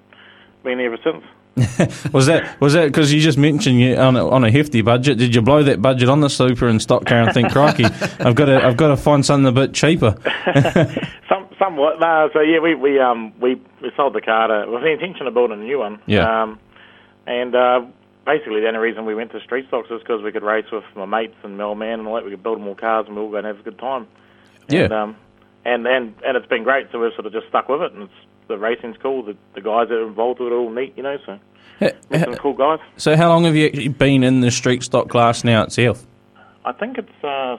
been 0.64 0.78
there 0.78 0.94
ever 0.94 0.98
since. 1.04 1.24
Was 2.14 2.26
that 2.26 2.60
was 2.60 2.74
that 2.74 2.86
because 2.88 3.14
you 3.14 3.22
just 3.22 3.38
mentioned 3.38 3.80
you 3.80 3.96
on 3.96 4.16
a, 4.16 4.28
on 4.28 4.44
a 4.44 4.50
hefty 4.50 4.82
budget? 4.82 5.20
Did 5.20 5.36
you 5.36 5.42
blow 5.44 5.62
that 5.62 5.84
budget 5.84 6.10
on 6.10 6.20
the 6.20 6.28
super 6.28 6.68
and 6.68 6.82
stock 6.82 7.06
car 7.06 7.20
and 7.20 7.32
think, 7.32 7.52
crikey, 7.52 7.86
I've 8.20 8.34
got 8.34 8.46
to 8.46 8.66
I've 8.66 8.76
got 8.76 8.88
to 8.88 8.98
find 8.98 9.24
something 9.24 9.46
a 9.46 9.52
bit 9.52 9.72
cheaper? 9.72 10.16
Some, 11.30 11.48
somewhat. 11.60 12.00
No, 12.00 12.30
so 12.34 12.40
yeah, 12.40 12.60
we 12.60 12.74
we 12.74 13.00
um 13.00 13.34
we, 13.40 13.62
we 13.84 13.92
sold 13.96 14.14
the 14.14 14.22
car 14.22 14.48
to 14.48 14.72
with 14.72 14.82
the 14.82 14.92
intention 14.92 15.28
of 15.28 15.36
building 15.36 15.60
a 15.60 15.64
new 15.64 15.78
one. 15.78 16.00
Yeah. 16.08 16.44
Um, 16.44 16.60
and 17.28 17.56
uh, 17.56 17.82
basically 18.26 18.62
the 18.62 18.68
only 18.68 18.80
reason 18.80 19.06
we 19.06 19.16
went 19.16 19.32
to 19.32 19.42
street 19.42 19.68
stocks 19.68 19.90
is 19.92 20.00
because 20.00 20.22
we 20.22 20.32
could 20.32 20.44
race 20.44 20.66
with 20.72 20.84
my 20.96 21.06
mates 21.06 21.36
and 21.44 21.58
Mel 21.58 21.76
Man 21.76 22.00
and 22.00 22.08
all 22.08 22.16
that. 22.16 22.26
We 22.26 22.32
could 22.32 22.44
build 22.44 22.62
more 22.62 22.76
cars 22.76 23.06
and 23.08 23.16
we 23.16 23.22
all 23.22 23.32
go 23.32 23.38
and 23.38 23.48
have 23.48 23.60
a 23.60 23.64
good 23.64 23.80
time. 23.80 24.08
Yeah. 24.70 24.84
And 24.84 24.94
um, 24.94 25.16
and 25.66 25.88
and 25.88 26.16
and 26.26 26.38
it's 26.38 26.48
been 26.48 26.64
great. 26.64 26.88
So 26.92 27.00
we've 27.00 27.14
sort 27.14 27.26
of 27.26 27.34
just 27.34 27.48
stuck 27.48 27.70
with 27.70 27.82
it, 27.82 27.94
and 27.94 28.04
it's 28.04 28.14
the 28.48 28.58
racing's 28.58 28.98
cool. 29.02 29.24
The 29.24 29.36
the 29.56 29.62
guys 29.62 29.90
that 29.90 29.96
are 29.96 30.08
involved 30.08 30.40
with 30.40 30.52
it 30.52 30.56
are 30.56 30.58
all 30.58 30.72
neat, 30.72 30.94
you 30.96 31.04
know. 31.04 31.18
So 31.26 31.40
met 31.80 32.24
some 32.24 32.36
cool 32.36 32.54
guys. 32.54 32.80
So 32.98 33.16
how 33.16 33.30
long 33.30 33.46
have 33.46 33.56
you 33.56 33.68
actually 33.68 33.90
been 33.90 34.24
in 34.24 34.42
the 34.42 34.52
street 34.52 34.84
stock 34.84 35.10
class 35.10 35.44
now 35.44 35.64
itself? 35.64 36.06
I 36.66 36.72
think 36.72 36.98
it's 36.98 37.24
uh, 37.24 37.58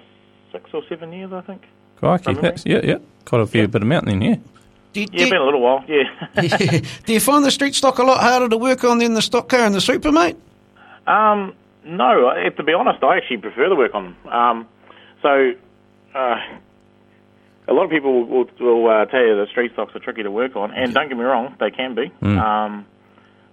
six 0.52 0.70
or 0.72 0.82
seven 0.88 1.12
years. 1.12 1.32
I 1.32 1.40
think. 1.42 1.62
Crikey, 1.96 2.24
From 2.24 2.34
memory. 2.34 2.50
that's, 2.50 2.66
yeah, 2.66 2.80
yeah, 2.82 2.98
quite 3.24 3.40
a 3.40 3.46
few 3.46 3.68
bit 3.68 3.82
of 3.82 3.88
mountain 3.88 4.18
then, 4.18 4.30
yeah. 4.30 4.36
Do 4.92 5.00
you, 5.00 5.06
Yeah, 5.12 5.24
do, 5.24 5.30
been 5.30 5.40
a 5.40 5.44
little 5.44 5.60
while. 5.60 5.84
Yeah. 5.88 6.04
do 7.06 7.12
you 7.12 7.20
find 7.20 7.44
the 7.44 7.50
street 7.50 7.74
stock 7.74 7.98
a 7.98 8.02
lot 8.02 8.20
harder 8.20 8.48
to 8.48 8.56
work 8.56 8.84
on 8.84 8.98
than 8.98 9.14
the 9.14 9.22
stock 9.22 9.48
car 9.48 9.60
and 9.60 9.74
the 9.74 9.80
super, 9.80 10.12
mate? 10.12 10.36
Um, 11.06 11.54
no, 11.84 12.28
I- 12.28 12.48
to 12.48 12.62
be 12.62 12.72
honest, 12.72 13.02
I 13.02 13.16
actually 13.18 13.38
prefer 13.38 13.68
to 13.68 13.74
work 13.74 13.94
on 13.94 14.04
them. 14.24 14.32
Um, 14.32 14.66
so, 15.22 15.52
uh, 16.14 16.36
a 17.66 17.72
lot 17.72 17.84
of 17.84 17.90
people 17.90 18.26
will, 18.26 18.26
will, 18.26 18.48
will 18.60 18.88
uh, 18.90 19.04
tell 19.06 19.20
you 19.20 19.36
the 19.36 19.46
street 19.50 19.72
stocks 19.72 19.94
are 19.94 20.00
tricky 20.00 20.22
to 20.22 20.30
work 20.30 20.54
on, 20.56 20.70
and 20.72 20.92
don't 20.94 21.08
get 21.08 21.16
me 21.16 21.24
wrong, 21.24 21.56
they 21.60 21.70
can 21.70 21.94
be. 21.94 22.12
Um, 22.22 22.86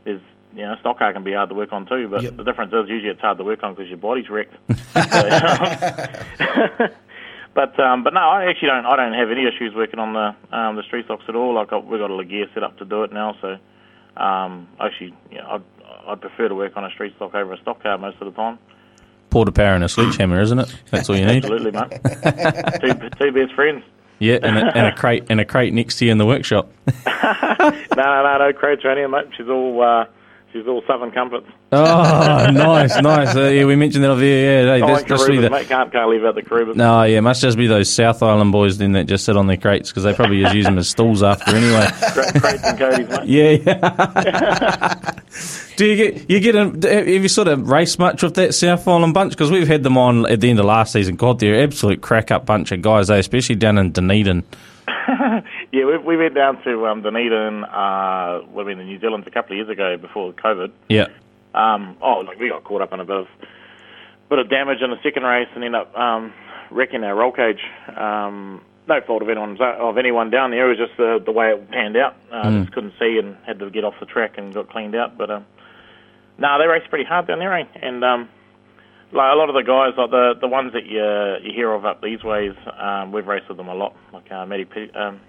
there's, 0.04 0.22
you 0.54 0.64
know, 0.64 0.76
stock 0.82 0.98
car 1.00 1.14
can 1.14 1.24
be 1.24 1.34
hard 1.34 1.50
to 1.50 1.56
work 1.56 1.72
on 1.72 1.86
too, 1.86 2.08
but 2.10 2.22
Yep. 2.24 2.36
the 2.38 2.44
difference 2.44 2.74
is 2.74 2.90
usually 2.90 3.10
it's 3.10 3.22
hard 3.22 3.38
to 3.38 3.44
work 3.44 3.64
on 3.64 3.74
because 3.74 3.88
your 3.88 3.98
body's 3.98 4.30
wrecked. 4.30 4.54
but 7.54 7.80
um, 7.80 8.04
but 8.04 8.14
no, 8.14 8.20
I 8.22 8.46
actually 8.50 8.68
don't. 8.70 8.86
I 8.86 8.96
don't 8.96 9.14
have 9.14 9.30
any 9.32 9.46
issues 9.48 9.74
working 9.76 10.00
on 10.00 10.14
the 10.14 10.36
um, 10.58 10.76
the 10.76 10.84
street 10.84 11.06
stocks 11.06 11.24
at 11.28 11.36
all. 11.36 11.54
Like 11.54 11.72
we've 11.72 12.00
got 12.00 12.12
all 12.12 12.18
the 12.18 12.26
gear 12.26 12.48
set 12.54 12.64
up 12.64 12.78
to 12.80 12.86
do 12.86 13.04
it 13.04 13.14
now, 13.14 13.36
so 13.42 13.58
um, 14.22 14.68
actually, 14.80 15.14
know, 15.32 15.48
I'd, 15.50 15.64
I'd 16.08 16.22
prefer 16.22 16.48
to 16.48 16.56
work 16.56 16.76
on 16.78 16.84
a 16.86 16.90
street 16.92 17.16
stock 17.16 17.34
over 17.36 17.54
a 17.54 17.58
stock 17.62 17.82
car 17.84 17.98
most 17.98 18.18
of 18.22 18.26
the 18.26 18.32
time. 18.40 18.58
Porter 19.30 19.52
power 19.52 19.76
and 19.76 19.84
a 19.84 19.90
sledgehammer, 19.90 20.42
isn't 20.42 20.60
it? 20.60 20.76
That's 20.90 21.10
all 21.10 21.16
you 21.16 21.26
need. 21.26 21.46
Absolutely, 21.46 21.72
mate. 21.72 21.92
two, 22.82 23.10
two 23.18 23.32
best 23.32 23.54
friends. 23.54 23.84
Yeah, 24.20 24.40
and 24.44 24.58
a, 24.58 24.78
and 24.78 24.88
a 24.88 24.96
crate 24.96 25.26
and 25.30 25.40
a 25.40 25.46
crate 25.46 25.74
next 25.74 25.98
to 26.00 26.06
you 26.06 26.12
in 26.12 26.18
the 26.18 26.26
workshop. 26.26 26.72
No, 27.96 28.04
no, 28.04 28.24
no, 28.24 28.38
no 28.40 28.54
crates 28.54 28.84
or 28.84 28.90
anything, 28.92 29.12
mate. 29.12 29.28
She's 29.38 29.48
all 29.48 29.82
uh, 29.84 30.06
she's 30.52 30.68
all 30.68 30.84
Southern 30.88 31.12
Comforts. 31.12 31.48
Oh, 31.72 32.48
nice, 32.52 33.02
nice. 33.02 33.36
Uh, 33.36 33.46
yeah, 33.46 33.66
we 33.66 33.76
mentioned 33.76 34.04
that 34.04 34.12
over 34.12 34.20
there. 34.20 34.66
Yeah, 34.66 34.74
hey, 34.74 34.80
that's 34.82 35.10
like 35.10 35.28
really 35.28 35.42
the, 35.42 35.50
mate. 35.50 35.68
Can't 35.68 35.92
can't 35.92 36.10
leave 36.10 36.24
out 36.24 36.36
the 36.36 36.42
Carubas. 36.42 36.76
No, 36.76 37.04
yeah, 37.04 37.20
must 37.20 37.42
just 37.42 37.58
be 37.58 37.68
those 37.68 37.92
South 37.92 38.22
Island 38.22 38.52
boys 38.52 38.78
then 38.78 38.94
that 38.94 39.06
just 39.06 39.26
sit 39.26 39.38
on 39.38 39.48
their 39.48 39.58
crates 39.58 39.90
because 39.90 40.04
they 40.04 40.14
probably 40.14 40.42
just 40.42 40.56
use 40.56 40.66
them 40.66 40.78
as 40.78 40.90
stools 40.90 41.24
after 41.24 41.56
anyway. 41.56 41.88
Cra- 42.14 42.40
crates 42.40 42.64
and 42.64 42.78
Cody's, 42.78 43.10
mate. 43.10 43.26
Yeah, 43.26 43.52
yeah. 43.66 45.12
Do 45.78 45.86
you 45.86 45.96
get 45.96 46.30
you 46.30 46.40
get 46.40 46.56
a, 46.56 46.66
have 46.96 47.08
you 47.08 47.28
sort 47.28 47.48
of 47.48 47.70
raced 47.70 47.98
much 48.00 48.22
with 48.22 48.36
that 48.36 48.54
South 48.54 48.88
Island 48.88 49.14
bunch? 49.14 49.32
Because 49.32 49.50
we've 49.52 49.68
had 49.68 49.84
them 49.84 49.98
on 49.98 50.26
at 50.26 50.42
the 50.42 50.50
end 50.50 50.60
of 50.60 50.66
last 50.66 50.94
season. 50.94 51.16
God, 51.16 51.40
they're 51.40 51.64
absolute 51.64 52.02
crack 52.02 52.32
up 52.32 52.46
bunch 52.46 52.72
of 52.72 52.82
guys, 52.82 53.10
eh? 53.10 53.18
especially 53.18 53.56
down 53.56 53.78
in 53.78 53.92
Dunedin. 53.92 54.44
Yeah, 55.72 55.86
we, 55.86 55.98
we 55.98 56.18
went 56.18 56.36
down 56.36 56.62
to 56.64 56.88
um, 56.88 57.02
Dunedin, 57.02 57.64
uh, 57.64 58.42
well, 58.52 58.68
in 58.68 58.78
the 58.78 58.84
New 58.84 59.00
Zealand 59.00 59.26
a 59.28 59.32
couple 59.32 59.54
of 59.54 59.58
years 59.58 59.70
ago 59.70 59.98
before 59.98 60.34
COVID. 60.34 60.72
Yeah, 60.90 61.08
Um, 61.54 61.98
oh, 62.02 62.20
like 62.20 62.40
we 62.40 62.50
got 62.50 62.64
caught 62.64 62.82
up 62.82 62.94
in 62.94 63.00
a 63.00 63.06
bit 63.06 63.16
of 63.18 63.28
bit 64.30 64.40
of 64.40 64.50
damage 64.50 64.82
in 64.82 64.90
the 64.92 65.00
second 65.04 65.24
race 65.24 65.50
and 65.56 65.64
ended 65.64 65.82
up 65.82 65.98
um, 65.98 66.34
wrecking 66.70 67.04
our 67.04 67.16
roll 67.16 67.32
cage. 67.32 67.60
Um, 67.96 68.62
no 68.88 69.00
fault 69.02 69.22
of 69.22 69.30
anyone's 69.30 69.60
of 69.62 69.98
anyone 69.98 70.30
down 70.30 70.52
there. 70.52 70.66
It 70.72 70.78
was 70.80 70.88
just 70.88 70.98
the 70.98 71.22
the 71.24 71.32
way 71.32 71.52
it 71.52 71.70
panned 71.70 71.98
out. 71.98 72.16
Uh, 72.32 72.62
Just 72.62 72.74
couldn't 72.74 72.94
see 73.00 73.18
and 73.18 73.36
had 73.46 73.60
to 73.60 73.70
get 73.70 73.84
off 73.84 73.94
the 74.00 74.06
track 74.06 74.38
and 74.38 74.54
got 74.54 74.70
cleaned 74.70 74.96
out. 74.96 75.18
But 75.18 75.30
um, 75.32 75.46
no, 76.38 76.58
they 76.60 76.68
race 76.68 76.84
pretty 76.90 77.06
hard 77.06 77.28
down 77.28 77.40
there, 77.40 77.54
eh? 77.54 77.66
And 77.82 78.04
um, 78.04 78.30
like 79.14 79.32
a 79.34 79.36
lot 79.36 79.50
of 79.50 79.56
the 79.56 79.64
guys, 79.64 79.94
like 79.98 80.12
the 80.12 80.34
the 80.40 80.48
ones 80.48 80.74
that 80.74 80.86
you 80.86 81.04
you 81.48 81.54
hear 81.56 81.72
of 81.72 81.86
up 81.86 82.02
these 82.02 82.24
ways, 82.24 82.54
um, 82.80 83.12
we've 83.12 83.28
raced 83.28 83.48
with 83.50 83.58
them 83.58 83.68
a 83.68 83.76
lot, 83.76 83.96
like 84.14 84.32
uh, 84.32 84.46
Matty 84.46 84.66
Pe- 84.66 84.92
um, 84.92 85.20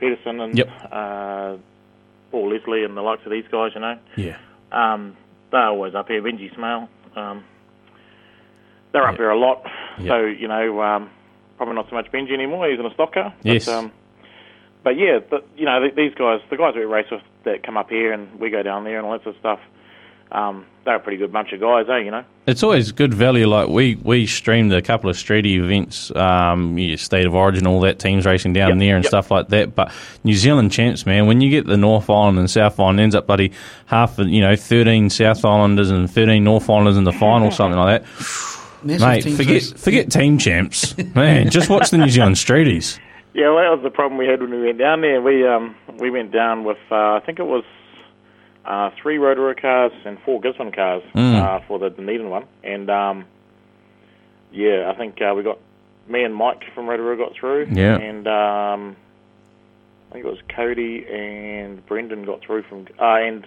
Peterson 0.00 0.40
and 0.40 0.56
Yep. 0.58 0.68
uh, 0.92 1.56
Paul 2.30 2.48
Leslie 2.50 2.84
and 2.84 2.96
the 2.96 3.02
likes 3.02 3.22
of 3.24 3.30
these 3.32 3.44
guys, 3.50 3.72
you 3.74 3.80
know. 3.80 3.98
Yeah. 4.16 4.38
Um, 4.72 5.16
they're 5.50 5.68
always 5.68 5.94
up 5.94 6.08
here. 6.08 6.20
Benji 6.22 6.52
Smale, 6.54 6.88
um, 7.16 7.44
they're 8.92 9.04
up 9.04 9.12
Yep. 9.12 9.18
here 9.20 9.30
a 9.30 9.38
lot. 9.38 9.62
Yep. 9.98 10.08
So 10.08 10.20
you 10.26 10.48
know, 10.48 10.82
um, 10.82 11.10
probably 11.56 11.74
not 11.74 11.88
so 11.88 11.94
much 11.96 12.10
Benji 12.12 12.32
anymore. 12.32 12.68
He's 12.68 12.78
in 12.80 12.86
a 12.86 12.94
stock 12.94 13.14
car. 13.14 13.32
Yes. 13.42 13.66
But, 13.66 13.74
um, 13.74 13.92
but 14.82 14.98
yeah, 14.98 15.18
but, 15.30 15.46
you 15.56 15.64
know, 15.64 15.80
th- 15.80 15.94
these 15.94 16.12
guys, 16.14 16.40
the 16.50 16.56
guys 16.58 16.74
we 16.74 16.82
race 16.84 17.06
with 17.10 17.22
that 17.44 17.62
come 17.62 17.76
up 17.76 17.88
here 17.88 18.12
and 18.12 18.38
we 18.38 18.50
go 18.50 18.62
down 18.62 18.84
there 18.84 18.98
and 18.98 19.06
all 19.06 19.12
that 19.12 19.22
sort 19.22 19.34
of 19.36 19.40
stuff, 19.40 19.60
um, 20.34 20.66
they're 20.84 20.96
a 20.96 21.00
pretty 21.00 21.16
good 21.16 21.32
bunch 21.32 21.52
of 21.52 21.60
guys, 21.60 21.86
eh? 21.88 21.98
You 21.98 22.10
know. 22.10 22.24
It's 22.46 22.62
always 22.62 22.92
good 22.92 23.14
value. 23.14 23.46
Like 23.46 23.68
we, 23.68 23.94
we 24.02 24.26
streamed 24.26 24.70
a 24.74 24.82
couple 24.82 25.08
of 25.08 25.16
streety 25.16 25.54
events, 25.56 26.14
um, 26.14 26.76
your 26.76 26.98
state 26.98 27.24
of 27.26 27.34
origin, 27.34 27.66
all 27.66 27.80
that 27.80 27.98
teams 27.98 28.26
racing 28.26 28.52
down 28.52 28.68
Yep, 28.70 28.78
there 28.80 28.96
and 28.96 29.04
yep. 29.04 29.10
stuff 29.10 29.30
like 29.30 29.48
that. 29.48 29.74
But 29.74 29.90
New 30.24 30.34
Zealand 30.34 30.70
champs, 30.70 31.06
man, 31.06 31.26
when 31.26 31.40
you 31.40 31.48
get 31.48 31.66
the 31.66 31.78
North 31.78 32.10
Island 32.10 32.38
and 32.38 32.50
South 32.50 32.78
Island 32.78 33.00
ends 33.00 33.14
up 33.14 33.26
bloody 33.26 33.52
half, 33.86 34.18
you 34.18 34.42
know, 34.42 34.56
thirteen 34.56 35.08
South 35.08 35.42
Islanders 35.42 35.90
and 35.90 36.10
thirteen 36.10 36.44
North 36.44 36.68
Islanders 36.68 36.98
in 36.98 37.04
the 37.04 37.12
final, 37.12 37.50
something 37.52 37.78
like 37.78 38.02
that. 38.02 38.10
Massive 38.82 39.00
Mate, 39.32 39.36
forget 39.36 39.48
race. 39.54 39.72
forget 39.72 40.10
team 40.12 40.36
champs, 40.36 40.98
man. 41.14 41.48
Just 41.48 41.70
watch 41.70 41.88
the 41.88 41.96
New 41.96 42.10
Zealand 42.10 42.36
streeties. 42.36 42.98
Yeah, 43.32 43.48
well, 43.48 43.56
that 43.64 43.70
was 43.74 43.82
the 43.82 43.90
problem 43.90 44.18
we 44.18 44.26
had 44.26 44.40
when 44.42 44.50
we 44.50 44.62
went 44.66 44.78
down 44.78 45.00
there. 45.00 45.22
We 45.22 45.46
um, 45.46 45.74
we 45.98 46.10
went 46.10 46.30
down 46.30 46.64
with 46.64 46.76
uh, 46.90 47.14
I 47.14 47.20
think 47.24 47.38
it 47.38 47.46
was 47.46 47.64
uh, 48.64 48.90
three 49.00 49.18
Rotorua 49.18 49.54
cars 49.54 49.92
and 50.04 50.18
four 50.24 50.40
Gisborne 50.40 50.72
cars 50.72 51.02
Mm. 51.14 51.34
uh, 51.40 51.60
for 51.66 51.78
the 51.78 51.90
Dunedin 51.90 52.30
one, 52.30 52.44
and 52.62 52.88
um, 52.90 53.24
yeah, 54.52 54.90
I 54.92 54.96
think 54.96 55.20
uh, 55.20 55.34
we 55.36 55.42
got 55.42 55.58
me 56.08 56.22
and 56.24 56.34
Mike 56.34 56.62
from 56.74 56.86
Rotorua 56.88 57.16
got 57.16 57.34
through, 57.34 57.68
Yeah. 57.72 57.96
and 57.96 58.26
um, 58.26 58.96
I 60.10 60.12
think 60.14 60.24
it 60.26 60.28
was 60.28 60.38
Cody 60.54 61.04
and 61.10 61.84
Brendan 61.86 62.24
got 62.24 62.40
through 62.42 62.62
from, 62.64 62.86
uh, 63.00 63.04
and 63.16 63.46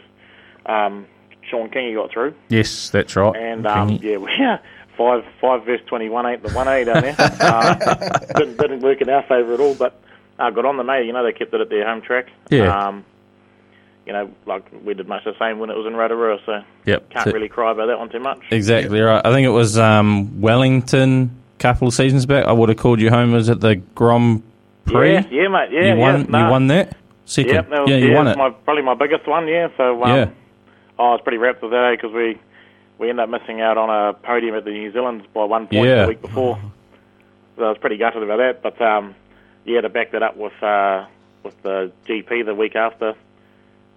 um, 0.66 1.06
Sean 1.50 1.70
Kingy 1.70 1.96
got 1.96 2.12
through, 2.12 2.34
Yes, 2.50 2.90
that's 2.90 3.16
right. 3.16 3.36
and 3.36 3.66
um, 3.68 3.90
yeah, 4.02 4.18
we, 4.18 4.30
five 4.98 5.24
five 5.40 5.64
versus 5.66 5.86
twenty 5.88 6.10
one 6.10 6.26
eight 6.26 6.42
the 6.44 6.52
one 6.54 6.68
A 6.68 6.84
down 6.84 7.02
there. 7.04 7.16
uh, 7.20 7.74
didn't 8.36 8.58
didn't 8.58 8.82
work 8.82 9.00
in 9.02 9.10
our 9.10 9.22
favour 9.24 9.54
at 9.54 9.60
all, 9.60 9.76
but 9.76 10.00
uh, 10.40 10.50
got 10.50 10.66
on 10.66 10.78
the 10.78 10.84
May. 10.84 11.04
You 11.06 11.14
know, 11.14 11.24
they 11.24 11.32
kept 11.34 11.54
it 11.54 11.62
at 11.62 11.70
their 11.70 11.86
home 11.88 12.02
track. 12.02 12.28
Yeah. 12.50 12.88
Um, 12.88 13.06
you 14.08 14.14
know, 14.14 14.30
like 14.46 14.64
we 14.84 14.94
did 14.96 15.08
much 15.08 15.24
the 15.26 15.38
same 15.38 15.60
when 15.60 15.70
it 15.70 15.78
was 15.78 15.86
in 15.86 15.96
Rotorua, 15.96 16.40
so 16.46 16.62
Yep. 16.86 17.10
can't 17.12 17.26
So- 17.26 17.32
really 17.34 17.50
cry 17.50 17.72
about 17.72 17.88
that 17.88 18.00
one 18.00 18.10
too 18.10 18.20
much. 18.20 18.40
Exactly 18.52 19.00
right. 19.02 19.22
I 19.24 19.32
think 19.32 19.46
it 19.46 19.50
was 19.52 19.78
um, 19.78 20.40
Wellington 20.42 21.30
a 21.56 21.60
couple 21.62 21.88
of 21.88 21.94
seasons 21.94 22.26
back. 22.26 22.46
I 22.46 22.52
would 22.54 22.70
have 22.70 22.78
called 22.78 23.00
you 23.02 23.10
home. 23.10 23.34
Was 23.34 23.50
it 23.50 23.60
the 23.60 23.76
Grand 23.96 24.42
Prix? 24.86 25.14
Yeah, 25.14 25.24
yeah, 25.30 25.48
mate. 25.50 25.70
Yeah, 25.72 25.94
you 25.94 26.00
won. 26.00 26.22
yeah, 26.22 26.26
nah. 26.30 26.46
You 26.46 26.52
won 26.52 26.68
that. 26.68 26.96
Second. 27.26 27.54
Yep, 27.54 27.70
that 27.70 27.82
was, 27.82 27.90
yeah, 27.90 27.98
you 27.98 28.10
yeah, 28.12 28.16
won 28.16 28.28
it. 28.28 28.38
My, 28.38 28.50
probably 28.52 28.84
my 28.84 28.94
biggest 28.94 29.28
one. 29.28 29.48
Yeah, 29.50 29.68
so 29.76 30.02
um, 30.04 30.10
Yeah. 30.16 30.30
oh, 30.98 31.08
I 31.08 31.12
was 31.12 31.22
pretty 31.22 31.38
wrapped 31.38 31.62
with 31.62 31.72
that 31.72 31.92
because 32.00 32.14
we 32.16 32.40
we 33.00 33.10
ended 33.10 33.24
up 33.24 33.30
missing 33.30 33.60
out 33.62 33.78
on 33.78 33.90
a 33.90 34.14
podium 34.14 34.56
at 34.56 34.64
the 34.64 34.72
New 34.72 34.92
Zealand's 34.94 35.26
by 35.34 35.44
one 35.44 35.68
point 35.68 35.86
Yeah. 35.86 36.04
the 36.04 36.08
week 36.08 36.22
before. 36.22 36.58
So 37.58 37.66
I 37.66 37.70
was 37.70 37.78
pretty 37.80 37.98
gutted 37.98 38.24
about 38.24 38.38
that, 38.38 38.62
but 38.64 38.82
um, 38.82 39.14
yeah, 39.66 39.82
to 39.82 39.90
back 39.90 40.12
that 40.12 40.24
up 40.24 40.38
with 40.38 40.54
uh, 40.64 41.06
with 41.44 41.62
the 41.64 41.92
GP 42.08 42.46
the 42.46 42.56
week 42.56 42.76
after, 42.76 43.14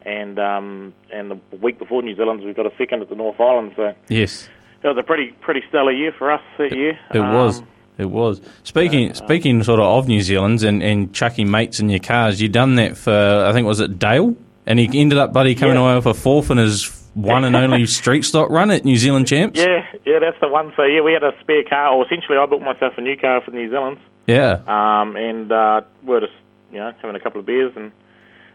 and 0.07 0.39
um, 0.39 0.95
and 1.13 1.31
the 1.31 1.39
week 1.59 1.79
before 1.79 2.03
New 2.03 2.15
Zealand's, 2.17 2.45
we've 2.45 2.57
got 2.57 2.67
a 2.67 2.77
second 2.77 3.03
at 3.03 3.09
the 3.09 3.15
North 3.17 3.41
Island. 3.41 3.73
So 3.77 3.95
yes, 4.09 4.49
it 4.83 4.87
was 4.89 4.97
a 4.99 5.03
pretty 5.03 5.33
pretty 5.41 5.63
stellar 5.69 5.93
year 5.93 6.13
for 6.17 6.31
us 6.33 6.43
that 6.59 6.75
year. 6.77 6.99
it 7.15 7.21
was. 7.21 7.61
Um, 7.61 7.67
It 7.99 8.11
was. 8.11 8.41
Speaking 8.65 9.13
speaking 9.15 9.63
sort 9.63 9.79
of 9.81 9.87
of 9.87 10.09
New 10.09 10.23
Zealand's 10.23 10.63
and, 10.63 10.83
and 10.83 11.13
chucking 11.13 11.51
mates 11.51 11.81
in 11.81 11.91
your 11.91 12.01
cars, 12.01 12.41
you 12.41 12.49
done 12.49 12.77
that 12.77 12.97
for 12.97 13.45
I 13.47 13.53
think 13.53 13.67
was 13.67 13.81
it 13.81 13.99
Dale, 13.99 14.35
and 14.67 14.79
he 14.79 14.89
ended 15.01 15.19
up 15.19 15.33
buddy 15.33 15.55
coming 15.55 15.75
Yeah. 15.77 15.83
away 15.83 15.95
with 15.97 16.07
a 16.07 16.15
fourth 16.15 16.51
in 16.51 16.57
his 16.59 16.97
one 17.15 17.45
and 17.45 17.55
only 17.57 17.85
street 18.01 18.23
stock 18.25 18.49
run 18.51 18.71
at 18.71 18.85
New 18.87 18.97
Zealand 18.97 19.27
champs. 19.27 19.59
Yeah, 19.59 19.85
yeah, 20.07 20.19
that's 20.21 20.39
the 20.41 20.49
one. 20.49 20.73
So 20.77 20.85
yeah, 20.85 21.03
we 21.03 21.13
had 21.13 21.25
a 21.25 21.33
spare 21.41 21.65
car, 21.65 21.93
or 21.93 22.07
essentially, 22.07 22.39
I 22.39 22.47
built 22.47 22.63
myself 22.63 22.95
a 22.97 23.01
new 23.03 23.17
car 23.19 23.43
for 23.43 23.51
New 23.51 23.69
Zealand. 23.69 23.99
Yeah. 24.27 24.61
Um, 24.67 25.17
and 25.17 25.51
uh, 25.53 25.81
we 26.05 26.11
were 26.15 26.21
just, 26.21 26.33
you 26.73 26.79
know, 26.79 26.93
having 27.03 27.17
a 27.17 27.21
couple 27.21 27.41
of 27.41 27.47
beers 27.47 27.73
and 27.77 27.91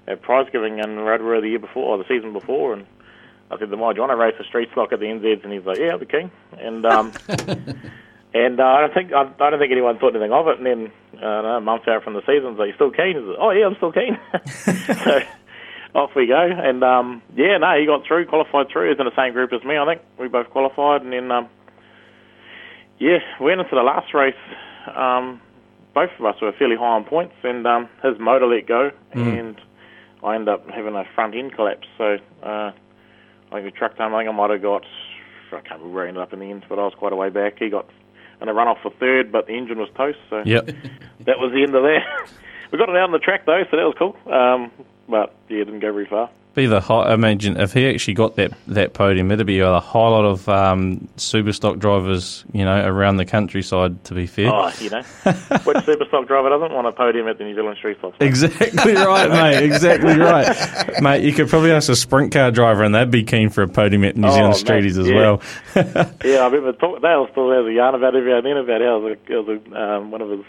at 0.08 0.22
prize 0.22 0.48
giving 0.52 0.80
in 0.80 0.98
Rotorua 0.98 1.42
the 1.42 1.50
year 1.50 1.60
before, 1.60 1.96
or 1.96 1.98
the 1.98 2.08
season 2.08 2.34
before, 2.34 2.74
and 2.74 2.86
I 3.52 3.60
said 3.60 3.70
to 3.70 3.78
Mike, 3.78 3.96
do 3.96 4.02
you 4.02 4.08
want 4.08 4.12
to 4.12 4.16
race 4.16 4.36
a 4.40 4.44
street 4.44 4.70
stock 4.72 4.92
at 4.92 5.00
the 5.00 5.06
NZs? 5.06 5.44
And 5.44 5.54
he's 5.54 5.66
like, 5.66 5.78
yeah, 5.78 5.90
I'll 5.90 6.00
be 6.00 6.06
keen. 6.06 6.32
And 6.58 6.86
um, 6.86 7.12
and 8.34 8.60
uh, 8.60 8.64
I 8.64 8.82
don't 8.82 8.94
think 8.94 9.14
I, 9.14 9.22
I 9.22 9.50
don't 9.50 9.60
think 9.60 9.72
anyone 9.72 10.00
thought 10.00 10.16
anything 10.16 10.34
of 10.34 10.48
it. 10.48 10.58
And 10.58 10.66
then 10.66 10.92
uh, 11.22 11.26
I 11.26 11.42
don't 11.42 11.44
know, 11.44 11.58
a 11.58 11.62
month 11.62 11.88
out 11.88 12.04
from 12.04 12.14
the 12.14 12.22
season, 12.22 12.52
he's 12.52 12.60
like, 12.60 12.68
you 12.70 12.76
still 12.76 12.92
keen? 12.92 13.16
He's 13.16 13.24
like, 13.24 13.38
oh 13.40 13.52
yeah, 13.52 13.68
I'm 13.68 13.76
still 13.76 13.92
keen. 13.92 14.18
so 15.04 15.20
off 15.94 16.12
we 16.16 16.28
go. 16.28 16.42
And 16.42 16.84
um, 16.84 17.22
yeah, 17.36 17.58
no, 17.58 17.80
he 17.80 17.86
got 17.86 18.06
through, 18.06 18.26
qualified 18.26 18.68
through. 18.70 18.86
He 18.86 18.90
was 18.90 19.00
in 19.00 19.06
the 19.06 19.16
same 19.16 19.34
group 19.34 19.54
as 19.54 19.64
me, 19.64 19.78
I 19.78 19.86
think. 19.86 20.02
We 20.20 20.28
both 20.28 20.50
qualified, 20.50 21.04
and 21.04 21.14
then 21.14 21.32
um, 21.32 21.48
yeah, 23.00 23.20
we 23.40 23.48
went 23.48 23.62
into 23.62 23.76
the 23.76 23.84
last 23.84 24.14
race. 24.14 24.36
Um, 24.94 25.40
both 25.94 26.10
of 26.20 26.26
us 26.26 26.36
were 26.42 26.52
fairly 26.52 26.76
high 26.76 26.96
on 26.98 27.06
points, 27.06 27.36
and 27.44 27.66
um, 27.66 27.90
his 28.04 28.20
motor 28.20 28.48
let 28.48 28.68
go, 28.68 28.92
and 29.14 29.62
I 30.26 30.36
ended 30.36 30.50
up 30.50 30.68
having 30.70 30.96
a 30.96 31.04
front 31.14 31.36
end 31.36 31.54
collapse. 31.54 31.88
So 31.98 32.18
uh, 32.44 32.48
I 32.48 32.72
think 33.52 33.66
we 33.66 33.72
trucked 33.72 34.00
home. 34.00 34.16
I 34.16 34.22
think 34.22 34.30
I 34.30 34.34
might 34.34 34.50
have 34.50 34.62
got, 34.62 34.84
I 35.52 35.62
can't 35.62 35.80
remember 35.80 35.90
where 35.90 36.06
I 36.06 36.08
ended 36.08 36.24
up 36.24 36.34
in 36.34 36.40
the 36.40 36.50
end, 36.50 36.66
but 36.68 36.80
I 36.80 36.84
was 36.84 36.94
quite 36.98 37.14
a 37.14 37.16
way 37.16 37.30
back. 37.30 37.60
He 37.60 37.70
got 37.70 37.88
in 38.42 38.50
a 38.50 38.54
run 38.54 38.68
off 38.68 38.80
for 38.82 38.92
third, 39.00 39.32
but 39.32 39.48
the 39.48 39.54
engine 39.54 39.78
was 39.78 39.90
toast, 39.96 40.18
so 40.30 40.42
Yep. 40.46 40.66
that 41.26 41.40
was 41.40 41.52
the 41.54 41.62
end 41.64 41.76
of 41.76 41.84
that. 41.84 42.30
we 42.72 42.78
got 42.78 42.90
it 42.90 42.96
out 42.96 43.04
on 43.04 43.12
the 43.12 43.20
track 43.20 43.46
though, 43.46 43.64
so 43.70 43.78
that 43.78 43.84
was 43.84 43.96
cool. 43.98 44.18
Um, 44.34 44.72
but 45.08 45.36
yeah, 45.48 45.62
it 45.62 45.66
didn't 45.66 45.80
go 45.80 45.94
very 45.94 46.08
far. 46.08 46.30
Be 46.56 46.68
the 46.68 46.80
high, 46.80 47.14
imagine 47.14 47.58
if 47.60 47.74
he 47.74 47.86
actually 47.90 48.14
got 48.14 48.38
that 48.38 48.54
that 48.68 48.94
podium, 48.94 49.30
it'd 49.30 49.46
be 49.46 49.60
a 49.60 49.80
whole 49.82 50.12
lot 50.12 50.24
of 50.24 50.48
um, 50.48 51.06
super 51.18 51.52
stock 51.52 51.80
drivers, 51.80 52.46
you 52.54 52.64
know, 52.64 52.86
around 52.88 53.18
the 53.18 53.26
countryside. 53.26 54.02
To 54.06 54.14
be 54.14 54.26
fair, 54.26 54.50
Oh, 54.54 54.72
you 54.80 54.90
know, 54.90 55.02
which 55.02 55.78
super 55.86 56.06
stock 56.06 56.28
driver 56.28 56.48
doesn't 56.48 56.72
want 56.74 56.88
a 56.88 56.94
podium 56.94 57.28
at 57.28 57.38
the 57.38 57.44
New 57.44 57.56
Zealand 57.56 57.78
Street 57.78 57.98
Stocks? 57.98 58.16
Exactly 58.22 58.94
right, 58.94 59.30
mate. 59.30 59.64
Exactly 59.66 60.18
right, 60.18 60.56
mate. 61.02 61.24
You 61.26 61.34
could 61.34 61.50
probably 61.50 61.72
ask 61.74 61.90
a 61.90 61.96
sprint 61.96 62.32
car 62.32 62.52
driver, 62.52 62.84
and 62.84 62.96
they'd 62.96 63.12
be 63.12 63.24
keen 63.24 63.50
for 63.50 63.62
a 63.62 63.68
podium 63.68 64.06
at 64.06 64.16
New 64.16 64.28
Oh, 64.30 64.32
Zealand 64.32 64.54
Streeties 64.56 64.98
as 64.98 65.10
yeah. 65.10 65.16
well. 65.16 65.42
Yeah, 66.24 66.40
I 66.40 66.46
remember 66.48 66.72
talk, 66.72 67.02
Dale 67.02 67.28
still 67.32 67.52
has 67.52 67.66
a 67.66 67.74
yarn 67.74 67.96
about 67.96 68.16
every 68.16 68.32
now 68.32 68.38
and 68.38 68.46
then 68.46 68.58
about 68.58 68.80
how 68.80 68.96
it 68.98 69.02
was, 69.02 69.18
a, 69.28 69.34
it 69.34 69.46
was 69.46 69.60
a, 69.74 69.82
um, 69.82 70.12
one 70.12 70.22
of 70.22 70.30
his 70.30 70.40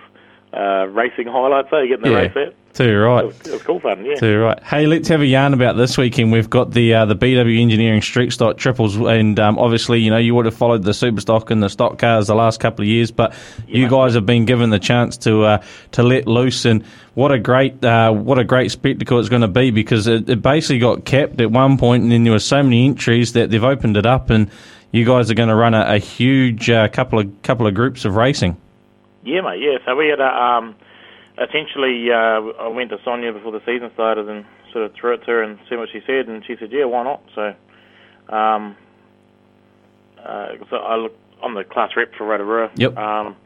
uh, 0.53 0.87
racing 0.89 1.27
highlights. 1.27 1.69
So 1.71 1.87
getting 1.87 2.03
the 2.05 2.11
Yeah. 2.11 2.17
race 2.17 2.33
there, 2.35 2.51
Too 2.73 2.85
it 2.85 2.95
right. 2.95 3.27
was, 3.27 3.41
it 3.47 3.53
was 3.53 3.63
cool 3.63 3.81
fun. 3.81 4.05
Yeah. 4.05 4.15
Too 4.17 4.39
right. 4.41 4.63
Hey, 4.63 4.87
let's 4.87 5.09
have 5.09 5.21
a 5.21 5.27
yarn 5.27 5.55
about 5.55 5.77
this 5.77 5.97
weekend. 5.99 6.31
We've 6.33 6.49
got 6.49 6.71
the 6.73 6.95
uh, 6.95 7.05
the 7.07 7.17
BW 7.17 7.61
Engineering 7.61 8.01
Street 8.03 8.33
Stock 8.33 8.57
Triples, 8.59 8.97
and 8.97 9.39
um, 9.41 9.59
obviously, 9.59 10.01
you 10.01 10.11
know, 10.11 10.19
you 10.19 10.35
would 10.35 10.45
have 10.47 10.55
followed 10.55 10.83
the 10.83 10.95
super 10.95 11.21
stock 11.21 11.51
and 11.51 11.63
the 11.63 11.69
stock 11.69 11.99
cars 11.99 12.27
the 12.27 12.35
last 12.35 12.61
couple 12.61 12.83
of 12.83 12.89
years, 12.89 13.11
but 13.11 13.35
you 13.67 13.89
guys 13.89 14.15
have 14.15 14.27
been 14.27 14.45
given 14.45 14.71
the 14.71 14.79
chance 14.79 15.17
to 15.19 15.43
uh, 15.45 15.63
to 15.93 16.03
let 16.03 16.27
loose, 16.27 16.65
and 16.65 16.85
what 17.15 17.33
a 17.33 17.39
great 17.39 17.83
uh, 17.85 18.13
what 18.13 18.39
a 18.39 18.45
great 18.45 18.71
spectacle 18.71 19.19
it's 19.19 19.29
going 19.29 19.43
to 19.43 19.49
be 19.49 19.71
because 19.71 20.07
it, 20.07 20.29
it 20.29 20.43
basically 20.43 20.79
got 20.79 21.05
capped 21.05 21.41
at 21.41 21.51
one 21.51 21.77
point, 21.79 22.03
and 22.03 22.13
then 22.13 22.25
there 22.25 22.33
were 22.33 22.39
so 22.39 22.63
many 22.63 22.87
entries 22.87 23.33
that 23.33 23.51
they've 23.51 23.65
opened 23.65 23.97
it 23.97 24.07
up, 24.07 24.31
and 24.31 24.51
you 24.93 25.05
guys 25.05 25.31
are 25.31 25.35
going 25.35 25.49
to 25.49 25.57
run 25.57 25.75
a, 25.75 25.95
a 25.95 25.99
huge 25.99 26.71
uh, 26.71 26.89
couple 26.89 27.19
of 27.19 27.43
couple 27.43 27.67
of 27.67 27.75
groups 27.75 28.05
of 28.05 28.17
racing. 28.17 28.57
Yeah, 29.27 29.41
mate. 29.43 29.61
Yeah. 29.61 29.79
So 29.85 29.97
we 29.97 30.09
had 30.09 30.21
a, 30.21 30.31
um, 30.31 30.77
essentially 31.37 32.09
uh, 32.11 32.63
I 32.63 32.69
went 32.69 32.91
to 32.91 32.99
Sonia 33.05 33.33
before 33.33 33.53
the 33.53 33.61
season 33.67 33.91
started 33.95 34.29
and 34.29 34.45
sort 34.73 34.85
of 34.85 34.95
threw 34.95 35.15
it 35.15 35.19
to 35.19 35.27
her 35.27 35.43
and 35.43 35.59
see 35.69 35.77
what 35.77 35.89
she 35.93 36.01
said, 36.07 36.29
and 36.29 36.45
she 36.47 36.55
said, 36.59 36.71
"Yeah, 36.73 36.85
why 36.85 37.03
not?" 37.03 37.23
So, 37.35 37.55
um, 38.35 38.77
uh, 40.25 40.49
so 40.71 40.77
I 40.77 40.97
look, 40.97 41.17
I'm 41.43 41.55
the 41.55 41.65
class 41.65 41.91
rep 41.97 42.15
for 42.15 42.25
Rotorua. 42.27 42.71
Yep. 42.77 42.97
Um, 42.97 43.37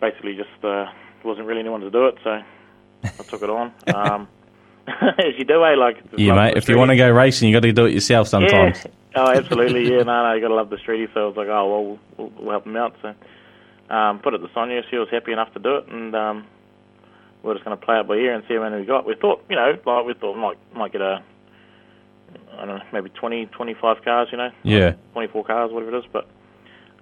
basically, 0.00 0.36
just 0.36 0.64
uh, 0.64 0.86
wasn't 1.24 1.46
really 1.46 1.60
anyone 1.60 1.80
to 1.80 1.90
do 1.90 2.06
it, 2.06 2.14
so 2.22 2.40
I 3.04 3.22
took 3.28 3.42
it 3.42 3.50
on. 3.50 3.72
Um, 3.94 4.28
as 4.88 5.38
you 5.38 5.44
do, 5.44 5.64
eh? 5.64 5.76
Like 5.76 5.98
Yeah, 6.16 6.34
mate. 6.34 6.56
If 6.56 6.68
you 6.68 6.76
want 6.76 6.90
to 6.90 6.96
go 6.96 7.08
racing, 7.08 7.48
you 7.48 7.54
got 7.54 7.60
to 7.60 7.72
do 7.72 7.86
it 7.86 7.92
yourself 7.92 8.28
sometimes. 8.28 8.78
Yeah. 8.84 8.90
Oh, 9.14 9.28
absolutely. 9.28 9.90
Yeah, 9.90 10.04
no, 10.04 10.22
no, 10.22 10.32
you 10.32 10.40
got 10.40 10.48
to 10.48 10.54
love 10.54 10.70
the 10.70 10.76
streetie. 10.76 11.12
So 11.12 11.20
I 11.20 11.26
was 11.26 11.36
like, 11.36 11.48
oh, 11.48 11.68
well, 11.68 11.98
we'll, 12.16 12.32
we'll 12.40 12.50
help 12.52 12.64
him 12.64 12.76
out. 12.76 12.96
So 13.02 13.14
um, 13.90 14.18
put 14.20 14.34
it 14.34 14.38
to 14.38 14.48
Sonia. 14.54 14.82
She 14.90 14.96
was 14.96 15.08
happy 15.10 15.32
enough 15.32 15.52
to 15.54 15.58
do 15.60 15.76
it, 15.76 15.88
and 15.88 16.14
um, 16.14 16.46
we're 17.42 17.54
just 17.54 17.64
going 17.64 17.78
to 17.78 17.84
play 17.84 17.98
it 18.00 18.06
by 18.08 18.14
ear 18.14 18.34
and 18.34 18.44
see 18.48 18.54
how 18.54 18.62
many 18.62 18.80
we 18.80 18.86
got. 18.86 19.06
We 19.06 19.14
thought, 19.14 19.44
you 19.48 19.56
know, 19.56 19.72
like 19.84 20.04
we 20.06 20.14
thought 20.14 20.36
might 20.36 20.58
might 20.74 20.92
get 20.92 21.00
a, 21.00 21.22
I 22.58 22.64
don't 22.64 22.78
know, 22.78 22.84
maybe 22.92 23.10
20, 23.10 23.46
25 23.46 24.04
cars, 24.04 24.28
you 24.30 24.38
know, 24.38 24.50
Yeah. 24.62 24.92
24 25.12 25.44
cars, 25.44 25.72
whatever 25.72 25.94
it 25.96 25.98
is. 25.98 26.04
But 26.12 26.28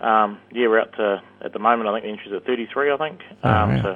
um, 0.04 0.38
yeah, 0.52 0.66
we're 0.68 0.80
out 0.80 0.92
to 0.96 1.22
at 1.42 1.52
the 1.52 1.58
moment. 1.58 1.88
I 1.88 1.92
think 1.92 2.04
the 2.04 2.10
entries 2.10 2.34
at 2.34 2.46
33. 2.46 2.90
I 2.92 2.96
think 2.96 3.20
Oh, 3.44 3.50
um, 3.50 3.70
yeah. 3.76 3.82
so 3.82 3.94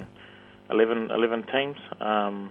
11, 0.70 1.10
11 1.10 1.42
teams. 1.52 1.76
Um, 2.00 2.50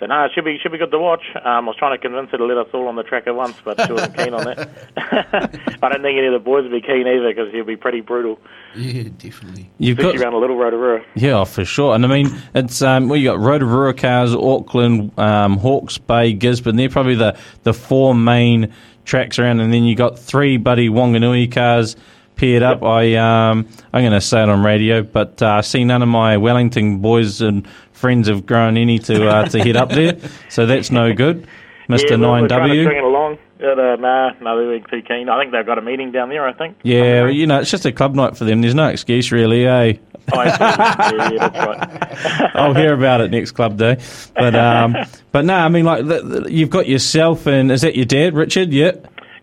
so 0.00 0.06
no, 0.06 0.24
it 0.24 0.30
should 0.34 0.44
be 0.44 0.58
should 0.58 0.72
be 0.72 0.78
good 0.78 0.90
to 0.90 0.98
watch. 0.98 1.22
Um, 1.36 1.42
I 1.44 1.60
was 1.60 1.76
trying 1.76 1.96
to 1.96 2.00
convince 2.00 2.30
her 2.30 2.38
to 2.38 2.44
let 2.44 2.56
us 2.56 2.68
all 2.72 2.86
on 2.88 2.96
the 2.96 3.02
track 3.02 3.26
at 3.26 3.34
once, 3.34 3.56
but 3.64 3.84
she 3.86 3.92
wasn't 3.92 4.16
keen 4.16 4.34
on 4.34 4.44
that. 4.44 4.68
I 5.82 5.88
don't 5.88 6.02
think 6.02 6.18
any 6.18 6.26
of 6.26 6.32
the 6.32 6.42
boys 6.42 6.62
would 6.62 6.72
be 6.72 6.80
keen 6.80 7.06
either 7.06 7.28
because 7.28 7.52
he'll 7.52 7.64
be 7.64 7.76
pretty 7.76 8.00
brutal, 8.00 8.38
Yeah, 8.76 9.04
definitely. 9.16 9.70
You've 9.78 9.98
especially 9.98 10.18
got 10.18 10.24
around 10.24 10.34
a 10.34 10.38
little 10.38 10.56
Rotorua. 10.56 11.04
Yeah, 11.14 11.44
for 11.44 11.64
sure. 11.64 11.94
And 11.94 12.04
I 12.04 12.08
mean, 12.08 12.28
it's 12.54 12.80
um, 12.82 13.08
well, 13.08 13.18
you 13.18 13.24
got 13.30 13.40
Rotorua 13.40 13.94
cars, 13.94 14.34
Auckland, 14.34 15.18
um, 15.18 15.56
Hawke's 15.58 15.98
Bay, 15.98 16.32
Gisborne. 16.32 16.76
They're 16.76 16.88
probably 16.88 17.16
the, 17.16 17.36
the 17.64 17.74
four 17.74 18.14
main 18.14 18.72
tracks 19.04 19.38
around, 19.38 19.60
and 19.60 19.72
then 19.72 19.84
you 19.84 19.96
got 19.96 20.18
three 20.18 20.56
buddy 20.58 20.88
Wanganui 20.88 21.50
cars 21.50 21.96
paired 22.36 22.62
up. 22.62 22.82
I 22.82 23.14
um, 23.16 23.68
I'm 23.92 24.02
going 24.02 24.12
to 24.12 24.20
say 24.20 24.42
it 24.42 24.48
on 24.48 24.62
radio, 24.62 25.02
but 25.02 25.42
uh, 25.42 25.48
I 25.48 25.60
see 25.62 25.84
none 25.84 26.02
of 26.02 26.08
my 26.08 26.36
Wellington 26.36 26.98
boys 26.98 27.40
and 27.42 27.66
friends 27.98 28.28
have 28.28 28.46
grown 28.46 28.76
any 28.76 28.98
to 29.00 29.28
uh, 29.28 29.48
to 29.48 29.58
head 29.58 29.76
up 29.76 29.90
there, 29.90 30.16
so 30.48 30.66
that's 30.66 30.90
no 30.90 31.12
good, 31.12 31.46
yeah, 31.88 31.96
we're- 31.96 32.16
Nine 32.16 32.42
we're 32.42 32.48
string 32.48 32.68
W. 32.68 32.88
it 32.90 33.04
along. 33.04 33.38
Yeah, 33.60 33.72
uh, 33.72 33.96
nah, 33.96 34.30
no, 34.40 34.56
they 34.60 34.66
weren't 34.66 34.88
too 34.88 35.02
keen. 35.02 35.28
I 35.28 35.36
think 35.40 35.50
they've 35.50 35.66
got 35.66 35.78
a 35.78 35.82
meeting 35.82 36.12
down 36.12 36.28
there. 36.28 36.46
I 36.46 36.52
think. 36.52 36.76
Yeah, 36.84 37.22
well, 37.22 37.30
you 37.32 37.44
know, 37.46 37.58
it's 37.58 37.70
just 37.72 37.84
a 37.86 37.90
club 37.92 38.14
night 38.14 38.36
for 38.36 38.44
them. 38.44 38.60
There's 38.60 38.74
no 38.74 38.86
excuse 38.86 39.32
really, 39.32 39.66
eh? 39.66 39.94
Oh, 40.32 40.42
yeah, 40.44 41.64
right. 41.66 42.50
I'll 42.54 42.74
hear 42.74 42.92
about 42.94 43.20
it 43.20 43.30
next 43.30 43.52
club 43.52 43.76
day. 43.78 43.96
But 44.34 44.54
um, 44.54 44.96
but 45.32 45.44
no, 45.44 45.54
I 45.54 45.68
mean 45.68 45.84
like 45.84 46.06
the, 46.06 46.20
the, 46.22 46.52
you've 46.52 46.70
got 46.70 46.86
yourself 46.88 47.46
and 47.46 47.72
is 47.72 47.80
that 47.82 47.96
your 47.96 48.04
dad, 48.04 48.34
Richard? 48.34 48.72
Yeah. 48.72 48.92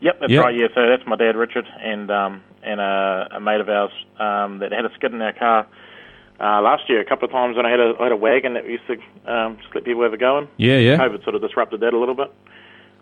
Yep, 0.01 0.19
that's 0.19 0.31
Yep. 0.31 0.43
right. 0.43 0.55
Yeah, 0.55 0.67
so 0.75 0.87
that's 0.87 1.05
my 1.07 1.15
dad, 1.15 1.35
Richard, 1.35 1.65
and 1.81 2.11
um, 2.11 2.41
and 2.63 2.79
a, 2.79 3.27
a 3.35 3.39
mate 3.41 3.59
of 3.61 3.69
ours 3.69 3.91
um, 4.19 4.59
that 4.59 4.71
had 4.71 4.85
a 4.85 4.93
skid 4.93 5.13
in 5.13 5.21
our 5.21 5.33
car 5.33 5.67
uh, 6.39 6.61
last 6.61 6.89
year. 6.89 6.99
A 7.01 7.05
couple 7.05 7.25
of 7.25 7.31
times 7.31 7.55
when 7.57 7.65
I 7.65 7.69
had 7.71 7.79
a 7.79 7.93
I 7.99 8.03
had 8.03 8.11
a 8.11 8.17
wagon 8.17 8.53
that 8.55 8.65
used 8.69 8.83
to 8.87 8.93
um, 9.31 9.57
just 9.61 9.73
let 9.73 9.83
people 9.83 10.03
have 10.03 10.13
a 10.13 10.17
go 10.17 10.37
in. 10.39 10.47
Yeah, 10.57 10.77
yeah. 10.77 10.97
COVID 10.97 11.23
sort 11.23 11.35
of 11.35 11.41
disrupted 11.41 11.79
that 11.81 11.93
a 11.93 11.97
little 11.99 12.15
bit, 12.15 12.31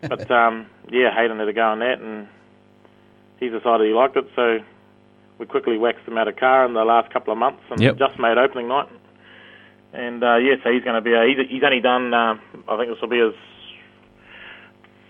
but 0.02 0.30
um, 0.42 0.68
yeah, 0.90 1.14
Hayden 1.14 1.40
had 1.40 1.48
a 1.48 1.54
go 1.54 1.64
on 1.64 1.80
that, 1.80 2.00
and 2.00 2.28
he 3.40 3.50
decided 3.50 3.88
he 3.88 3.94
liked 3.94 4.16
it, 4.18 4.28
so 4.36 4.60
we 5.40 5.46
quickly 5.46 5.78
waxed 5.78 6.08
him 6.08 6.18
out 6.18 6.28
of 6.28 6.36
car 6.36 6.66
in 6.66 6.74
the 6.74 6.84
last 6.86 7.12
couple 7.12 7.34
of 7.34 7.40
months, 7.40 7.62
and 7.72 7.82
Yep. 7.82 7.98
just 7.98 8.20
made 8.20 8.38
opening 8.38 8.68
night. 8.68 8.88
And 9.94 10.24
uh, 10.24 10.38
yeah, 10.38 10.56
so 10.64 10.72
he's 10.72 10.84
going 10.84 10.96
to 10.96 11.02
be. 11.02 11.14
A, 11.14 11.24
he's, 11.26 11.50
he's 11.50 11.64
only 11.64 11.80
done. 11.82 12.14
Uh, 12.14 12.36
I 12.68 12.78
think 12.78 12.90
this 12.92 13.00
will 13.02 13.10
be 13.10 13.20
his 13.20 13.34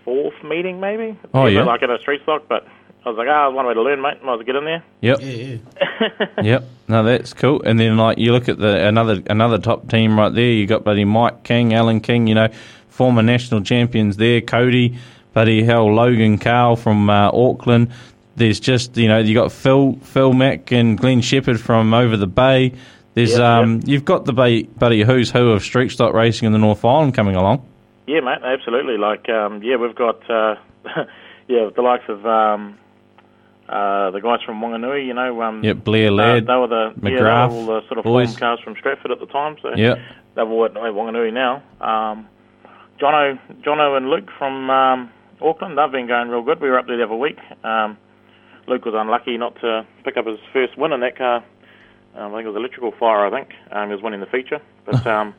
fourth 0.03 0.33
meeting, 0.43 0.79
maybe. 0.79 1.17
Oh, 1.33 1.45
yeah. 1.45 1.63
Like 1.63 1.83
at 1.83 1.89
a 1.89 1.99
street 1.99 2.21
stock, 2.23 2.43
but 2.49 2.67
I 3.05 3.09
was 3.09 3.17
like, 3.17 3.27
ah, 3.29 3.49
one 3.49 3.65
way 3.65 3.73
to 3.73 3.81
learn, 3.81 4.01
mate. 4.01 4.23
Might 4.23 4.33
as 4.33 4.37
well 4.37 4.43
get 4.43 4.55
in 4.55 4.65
there. 4.65 4.83
Yep. 5.01 5.19
Yeah, 5.21 5.27
yeah. 5.27 6.27
Yep. 6.43 6.63
No, 6.87 7.03
that's 7.03 7.33
cool. 7.33 7.61
And 7.63 7.79
then 7.79 7.97
like 7.97 8.17
you 8.17 8.31
look 8.31 8.49
at 8.49 8.57
the 8.57 8.87
another 8.87 9.21
another 9.27 9.57
top 9.57 9.89
team 9.89 10.17
right 10.17 10.33
there. 10.33 10.51
You 10.51 10.65
got 10.67 10.83
buddy 10.83 11.05
Mike 11.05 11.43
King, 11.43 11.73
Alan 11.73 11.99
King. 12.01 12.27
You 12.27 12.35
know, 12.35 12.47
former 12.89 13.21
national 13.21 13.61
champions 13.61 14.17
there. 14.17 14.41
Cody, 14.41 14.97
buddy 15.33 15.63
hell, 15.63 15.93
Logan 15.93 16.37
Carl 16.37 16.75
from 16.75 17.09
uh, 17.09 17.29
Auckland. 17.31 17.91
There's 18.35 18.59
just 18.59 18.97
you 18.97 19.07
know 19.07 19.19
you 19.19 19.33
got 19.33 19.51
Phil 19.51 19.93
Phil 20.01 20.33
Mack 20.33 20.71
and 20.71 20.97
Glenn 20.97 21.21
Shepherd 21.21 21.59
from 21.59 21.93
over 21.93 22.17
the 22.17 22.27
bay. 22.27 22.73
There's 23.13 23.33
Yep, 23.33 23.41
um 23.41 23.79
you've 23.85 24.05
got 24.05 24.25
the 24.25 24.33
bay, 24.33 24.63
buddy 24.63 25.03
who's 25.03 25.29
who 25.29 25.51
of 25.51 25.61
street 25.61 25.89
stock 25.89 26.13
racing 26.13 26.47
in 26.47 26.51
the 26.51 26.57
North 26.59 26.83
Island 26.83 27.13
coming 27.13 27.35
along. 27.35 27.65
Yeah, 28.07 28.19
mate, 28.19 28.39
absolutely. 28.43 28.97
Like, 28.97 29.29
um, 29.29 29.63
yeah, 29.63 29.77
we've 29.77 29.95
got, 29.95 30.29
uh, 30.29 30.55
yeah, 31.47 31.69
the 31.73 31.81
likes 31.81 32.03
of 32.09 32.25
um, 32.25 32.77
uh, 33.69 34.11
the 34.11 34.19
guys 34.19 34.39
from 34.45 34.61
Wanganui. 34.61 35.05
You 35.07 35.13
know, 35.13 35.41
um, 35.41 35.63
Yep, 35.63 35.83
Blair 35.83 36.09
uh, 36.09 36.11
Laird, 36.11 36.47
they 36.47 36.53
were 36.55 36.67
the 36.67 36.93
yeah, 37.03 37.09
they 37.09 37.21
were 37.21 37.31
all 37.31 37.65
the 37.65 37.81
sort 37.87 37.97
of 37.97 38.03
boys. 38.03 38.35
cars 38.37 38.59
from 38.63 38.75
Stratford 38.77 39.11
at 39.11 39.19
the 39.19 39.25
time. 39.27 39.57
So 39.61 39.73
Yep. 39.75 39.97
they're 40.35 40.45
all 40.47 40.65
at 40.65 40.73
Wanganui 40.73 41.33
now. 41.33 41.63
Um, 41.81 42.27
Jono, 42.99 43.39
Jono 43.61 43.97
and 43.97 44.09
Luke 44.09 44.29
from 44.37 44.69
um, 44.69 45.09
Auckland, 45.41 45.77
they've 45.77 45.91
been 45.91 46.07
going 46.07 46.29
real 46.29 46.43
good. 46.43 46.61
We 46.61 46.69
were 46.69 46.79
up 46.79 46.87
there 46.87 46.97
the 46.97 47.03
other 47.03 47.15
week. 47.15 47.37
Um, 47.63 47.97
Luke 48.67 48.85
was 48.85 48.93
unlucky 48.95 49.37
not 49.37 49.59
to 49.61 49.85
pick 50.05 50.15
up 50.15 50.25
his 50.25 50.39
first 50.53 50.77
win 50.77 50.93
in 50.93 51.01
that 51.01 51.17
car. 51.17 51.43
Um, 52.15 52.33
I 52.33 52.37
think 52.37 52.45
it 52.45 52.49
was 52.49 52.55
electrical 52.55 52.91
fire. 52.97 53.25
I 53.25 53.29
think 53.31 53.49
um, 53.71 53.89
he 53.89 53.95
was 53.95 54.03
winning 54.03 54.19
the 54.19 54.25
feature, 54.27 54.61
but 54.85 55.05
um, 55.15 55.33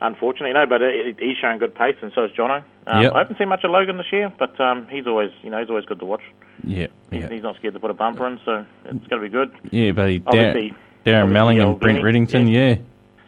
unfortunately, 0.00 0.52
no. 0.52 0.66
But 0.66 0.82
it, 0.82 1.16
he's 1.18 1.36
showing 1.38 1.58
good 1.58 1.74
pace, 1.74 1.96
and 2.02 2.12
so 2.14 2.24
is 2.24 2.30
Jono. 2.32 2.62
Um, 2.86 3.02
Yep. 3.02 3.12
I 3.14 3.18
haven't 3.18 3.38
seen 3.38 3.48
much 3.48 3.64
of 3.64 3.70
Logan 3.70 3.96
this 3.96 4.12
year, 4.12 4.32
but 4.38 4.58
um, 4.60 4.86
he's 4.90 5.06
always, 5.06 5.30
you 5.42 5.50
know, 5.50 5.58
he's 5.60 5.70
always 5.70 5.84
good 5.86 5.98
to 6.00 6.04
watch. 6.04 6.20
Yeah, 6.62 6.86
He's, 7.10 7.22
yeah, 7.22 7.28
he's 7.30 7.42
not 7.42 7.56
scared 7.56 7.74
to 7.74 7.80
put 7.80 7.90
a 7.90 7.94
bumper 7.94 8.26
in, 8.26 8.38
so 8.44 8.64
it's 8.84 9.06
going 9.08 9.20
to 9.22 9.28
be 9.28 9.28
good. 9.28 9.52
yeah, 9.70 9.90
buddy. 9.92 10.18
Dar- 10.20 10.28
Obviously, 10.48 10.76
Darren 11.04 11.30
Melling 11.32 11.60
and 11.60 11.78
Brent 11.80 12.02
Benny. 12.02 12.18
Reddington. 12.26 12.50
Yeah. 12.52 12.76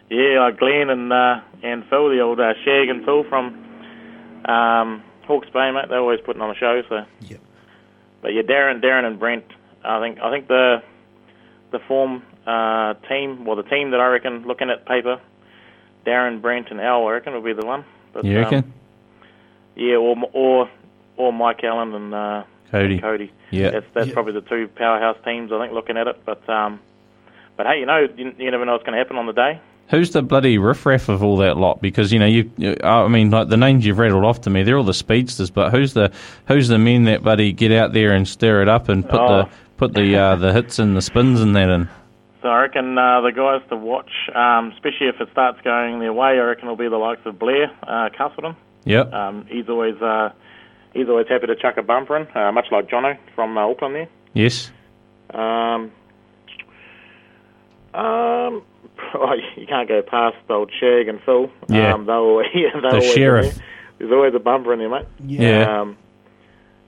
Yeah, 0.09 0.41
like 0.41 0.59
Glenn 0.59 0.89
and 0.91 1.13
uh, 1.13 1.41
and 1.65 1.85
Phil, 1.91 2.09
the 2.11 2.21
old 2.21 2.39
uh, 2.39 2.53
Shag 2.65 2.89
and 2.89 3.05
Phil 3.05 3.25
from 3.29 3.47
um, 4.45 5.03
Hawke's 5.27 5.49
Bay, 5.51 5.71
mate. 5.73 5.87
They're 5.89 5.99
always 5.99 6.21
putting 6.25 6.41
on 6.43 6.51
a 6.51 6.55
show. 6.55 6.81
So, 6.89 7.05
Yep. 7.23 7.41
but 8.23 8.33
yeah, 8.33 8.43
Darren, 8.43 8.81
Darren 8.83 9.05
and 9.05 9.19
Brent. 9.19 9.45
I 9.85 10.01
think 10.01 10.19
I 10.21 10.31
think 10.31 10.47
the 10.49 10.83
the 11.73 11.81
form 11.89 12.23
uh, 12.47 12.95
team, 13.09 13.45
well, 13.45 13.57
the 13.57 13.65
team 13.65 13.91
that 13.91 14.01
I 14.01 14.07
reckon 14.07 14.47
looking 14.47 14.71
at 14.71 14.87
paper, 14.87 15.21
Darren, 16.07 16.41
Brent, 16.41 16.71
and 16.71 16.81
Al, 16.81 17.07
I 17.07 17.13
reckon 17.13 17.33
will 17.35 17.41
be 17.43 17.53
the 17.53 17.67
one. 17.67 17.85
But, 18.13 18.25
You 18.25 18.39
um, 18.39 18.43
reckon? 18.45 18.73
yeah, 19.75 19.97
or 19.97 20.17
or 20.33 20.71
or 21.17 21.33
Mike 21.33 21.63
Allen 21.65 21.95
and 21.95 22.15
uh, 22.15 22.45
Cody. 22.71 22.95
and 22.95 23.03
Cody. 23.03 23.33
Yeah. 23.51 23.71
That's 23.71 23.87
that's 23.95 24.07
Yeah. 24.09 24.15
probably 24.15 24.33
the 24.33 24.41
two 24.43 24.69
powerhouse 24.69 25.17
teams 25.25 25.53
I 25.53 25.61
think 25.61 25.73
looking 25.73 25.97
at 25.97 26.07
it. 26.07 26.21
But 26.25 26.49
um, 26.49 26.81
but 27.57 27.67
hey, 27.67 27.81
you 27.81 27.87
know, 27.87 28.07
you, 28.17 28.35
you 28.39 28.51
never 28.51 28.65
know 28.65 28.73
what's 28.73 28.85
going 28.85 28.93
to 28.95 28.99
happen 28.99 29.17
on 29.17 29.27
the 29.27 29.33
day. 29.33 29.61
Who's 29.89 30.11
the 30.11 30.21
bloody 30.23 30.59
riffraff 30.59 31.09
of 31.09 31.23
all 31.23 31.37
that 31.39 31.57
lot? 31.57 31.81
Because 31.81 32.13
you 32.13 32.19
know, 32.19 32.27
you, 32.27 32.51
you- 32.57 32.77
I 32.83 33.07
mean, 33.09 33.31
like 33.31 33.49
the 33.49 33.57
names 33.57 33.87
you've 33.87 33.99
rattled 33.99 34.25
off 34.25 34.41
to 34.43 34.51
me, 34.51 34.63
they're 34.65 34.77
all 34.77 34.83
the 34.85 34.93
speedsters. 34.95 35.51
But 35.51 35.71
who's 35.71 35.93
the 35.93 36.11
who's 36.49 36.69
the 36.69 36.79
men 36.79 37.05
that 37.05 37.23
bloody 37.23 37.53
get 37.53 37.71
out 37.73 37.93
there 37.93 38.13
and 38.13 38.27
stir 38.27 38.63
it 38.63 38.69
up 38.69 38.89
and 38.89 39.09
put 39.09 39.21
Oh. 39.21 39.29
the 39.43 39.49
put 39.77 39.95
the 39.95 40.17
uh, 40.17 40.37
the 40.37 40.53
hits 40.53 40.79
and 40.79 40.97
the 40.97 41.03
spins 41.03 41.41
and 41.41 41.55
that 41.55 41.69
in? 41.69 41.89
So 42.43 42.49
I 42.49 42.61
reckon 42.63 42.97
uh, 42.99 43.21
the 43.23 43.33
guys 43.33 43.67
to 43.71 43.77
watch, 43.77 44.11
um, 44.35 44.73
especially 44.73 45.09
if 45.09 45.21
it 45.21 45.29
starts 45.33 45.59
going 45.63 46.01
their 46.01 46.13
way, 46.13 46.39
I 46.39 46.43
reckon 46.43 46.69
will 46.69 46.77
be 46.77 46.89
the 46.89 46.97
likes 46.97 47.23
of 47.25 47.39
Blair 47.39 47.71
uh, 47.83 48.09
Castleton. 48.17 48.57
Yep. 48.85 49.13
Um, 49.13 49.47
he's 49.49 49.69
always 49.69 50.01
uh, 50.01 50.31
he's 50.93 51.09
always 51.09 51.27
happy 51.29 51.47
to 51.47 51.57
chuck 51.57 51.77
a 51.77 51.83
bumper 51.83 52.17
in, 52.17 52.27
uh, 52.37 52.53
much 52.53 52.67
like 52.71 52.89
Jono 52.89 53.19
from 53.35 53.57
uh, 53.59 53.63
Auckland 53.69 53.95
there. 53.95 54.09
yes. 54.35 54.71
Um, 55.35 55.91
um, 57.95 58.63
oh, 59.15 59.35
you 59.57 59.67
can't 59.67 59.89
go 59.89 60.03
past 60.03 60.37
old 60.51 60.71
Shag 60.79 61.09
and 61.09 61.21
Phil. 61.23 61.51
Yeah. 61.69 61.95
Um, 61.95 62.07
they'll, 62.07 62.43
yeah, 62.55 62.69
they're 62.81 62.91
always 62.93 63.05
in 63.11 63.15
sheriff. 63.15 63.55
there. 63.55 63.65
There's 63.99 64.13
always 64.13 64.35
a 64.35 64.39
bumper 64.39 64.73
in 64.75 64.79
there, 64.79 64.91
mate. 64.91 65.07
Yeah. 65.25 65.81
Um, 65.81 65.97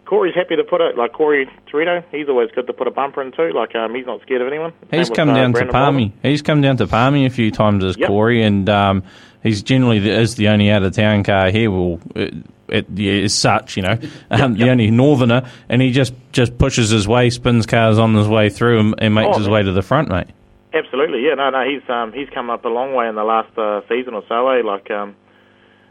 Corey's 0.09 0.35
happy 0.35 0.57
to 0.57 0.64
put 0.64 0.81
it, 0.81 0.97
like 0.97 1.12
Corey 1.12 1.51
Torito, 1.71 2.03
he's 2.11 2.29
always 2.31 2.51
good 2.55 2.66
to 2.66 2.73
put 2.73 2.87
a 2.87 2.90
bumper 2.90 3.21
in 3.21 3.31
too. 3.31 3.51
Like, 3.55 3.75
um, 3.75 3.94
he's 3.94 4.07
not 4.07 4.23
scared 4.23 4.40
of 4.40 4.49
anyone. 4.49 4.73
He's 4.90 5.11
with, 5.11 5.16
come 5.16 5.29
uh, 5.29 5.35
down 5.35 5.53
to 5.53 5.59
Brandon 5.59 5.73
Palmy. 5.73 6.14
He's 6.23 6.40
come 6.40 6.62
down 6.62 6.79
to 6.79 6.87
Palmy 6.87 7.27
a 7.27 7.31
few 7.31 7.51
times 7.51 7.85
as 7.85 7.97
Yep. 7.99 8.09
Corey, 8.09 8.42
and 8.42 8.68
um, 8.71 9.03
he's 9.42 9.62
generally 9.62 9.99
the, 9.99 10.11
is 10.18 10.37
the 10.37 10.49
only 10.49 10.71
out 10.71 10.83
of 10.83 10.94
town 10.94 11.25
car 11.25 11.51
here. 11.51 11.71
Well, 11.71 12.01
it, 12.14 12.33
it 12.68 12.87
yeah, 12.94 13.12
is 13.12 13.35
such, 13.35 13.77
you 13.77 13.83
know, 13.83 13.99
um, 14.31 14.55
the 14.55 14.71
only 14.71 14.90
northerner, 14.90 15.51
and 15.68 15.83
he 15.83 15.90
just 15.92 16.14
just 16.33 16.57
pushes 16.57 16.88
his 16.88 17.07
way, 17.07 17.29
spins 17.29 17.66
cars 17.66 17.99
on 17.99 18.14
his 18.14 18.29
way 18.29 18.49
through, 18.49 18.81
and, 18.81 18.94
and 18.97 19.14
makes 19.14 19.29
Oh, 19.35 19.38
his 19.38 19.47
man. 19.47 19.53
way 19.55 19.62
to 19.64 19.73
the 19.73 19.83
front, 19.83 20.09
mate. 20.09 20.29
Absolutely, 20.73 21.23
yeah. 21.27 21.35
No, 21.35 21.51
no, 21.51 21.68
he's 21.68 21.83
um, 21.90 22.14
he's 22.14 22.29
come 22.31 22.49
up 22.49 22.64
a 22.64 22.68
long 22.68 22.94
way 22.94 23.09
in 23.09 23.14
the 23.14 23.25
last 23.25 23.57
uh, 23.59 23.83
season 23.90 24.14
or 24.14 24.23
so. 24.27 24.49
Eh? 24.49 24.62
Like, 24.64 24.90
um, 24.90 25.16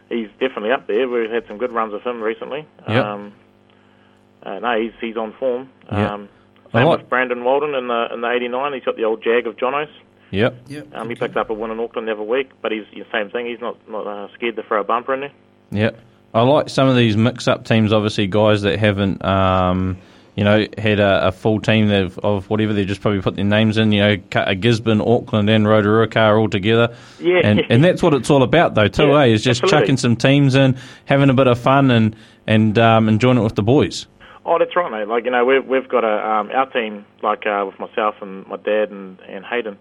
he's 0.09 0.29
definitely 0.39 0.71
up 0.71 0.87
there. 0.87 1.07
We've 1.07 1.29
had 1.29 1.45
some 1.47 1.59
good 1.59 1.71
runs 1.71 1.93
with 1.93 2.03
him 2.03 2.19
recently. 2.21 2.65
Yep. 2.87 3.05
Um, 3.05 3.33
uh, 4.47 4.59
no, 4.59 4.81
he's 4.81 4.93
he's 5.01 5.17
on 5.17 5.33
form. 5.39 5.69
Yep. 5.91 6.11
Um, 6.11 6.29
I 6.73 6.79
same 6.79 6.87
like- 6.87 6.99
with 6.99 7.09
Brandon 7.09 7.43
Walden 7.43 7.75
in 7.75 7.87
the 7.87 8.07
in 8.13 8.21
the 8.21 8.29
'89. 8.29 8.73
He's 8.73 8.83
got 8.83 8.95
the 8.95 9.03
old 9.03 9.23
Jag 9.23 9.45
of 9.47 9.57
Jono's. 9.57 9.89
Yep. 10.31 10.55
Yep. 10.67 10.87
Um, 10.93 11.09
he 11.09 11.15
picked 11.15 11.37
up 11.37 11.49
a 11.49 11.53
win 11.53 11.71
in 11.71 11.79
Auckland 11.79 12.07
the 12.07 12.11
other 12.11 12.21
week, 12.23 12.49
but 12.61 12.71
he's 12.71 12.83
the 12.93 13.05
same 13.13 13.29
thing. 13.29 13.45
He's 13.45 13.61
not 13.61 13.77
not 13.89 14.05
uh, 14.07 14.27
scared 14.33 14.55
to 14.57 14.63
throw 14.63 14.81
a 14.81 14.83
bumper 14.83 15.13
in 15.13 15.21
there. 15.21 15.31
Yep. 15.71 15.99
I 16.33 16.41
like 16.41 16.69
some 16.69 16.87
of 16.89 16.95
these 16.97 17.15
mix-up 17.15 17.63
teams. 17.65 17.93
Obviously, 17.93 18.27
guys 18.27 18.61
that 18.63 18.77
haven't, 18.77 19.23
um, 19.23 19.97
you 20.35 20.43
know, 20.43 20.67
had 20.77 20.99
a, 20.99 21.27
a 21.29 21.31
full 21.31 21.61
team 21.61 21.89
of, 21.89 22.19
of 22.19 22.49
whatever. 22.49 22.73
They 22.73 22.83
just 22.83 22.99
probably 23.01 23.21
put 23.21 23.37
their 23.37 23.45
names 23.45 23.77
in. 23.77 23.93
You 23.93 24.01
know, 24.01 24.17
cut 24.29 24.49
a 24.49 24.53
Gisborne, 24.53 24.99
Auckland, 25.01 25.49
and 25.49 25.65
Rotorua 25.65 26.07
car 26.09 26.37
all 26.37 26.49
together. 26.49 26.93
Yeah. 27.21 27.39
And 27.45 27.61
and 27.69 27.81
that's 27.83 28.03
what 28.03 28.13
it's 28.13 28.29
all 28.29 28.43
about, 28.43 28.75
though. 28.75 28.89
Too, 28.89 29.07
Yeah, 29.07 29.19
eh? 29.21 29.25
Is 29.27 29.43
just 29.43 29.63
absolutely. 29.63 29.85
chucking 29.87 29.97
some 29.97 30.15
teams 30.17 30.55
in, 30.55 30.77
having 31.05 31.29
a 31.29 31.33
bit 31.33 31.47
of 31.47 31.57
fun, 31.57 31.89
and 31.89 32.15
and 32.45 32.77
um, 32.77 33.07
enjoying 33.07 33.37
it 33.37 33.43
with 33.43 33.55
the 33.55 33.63
boys. 33.63 34.05
Oh, 34.49 34.57
that's 34.57 34.73
right, 34.77 34.89
mate. 34.89 35.07
Like 35.09 35.25
you 35.25 35.31
know, 35.31 35.43
we've 35.43 35.65
we've 35.65 35.87
got 35.89 36.05
a 36.05 36.25
um, 36.27 36.49
our 36.51 36.69
team 36.71 37.05
like 37.21 37.45
uh, 37.45 37.65
with 37.67 37.77
myself 37.79 38.15
and 38.21 38.47
my 38.47 38.55
dad 38.55 38.89
and 38.91 39.19
and 39.27 39.43
Hayden. 39.45 39.77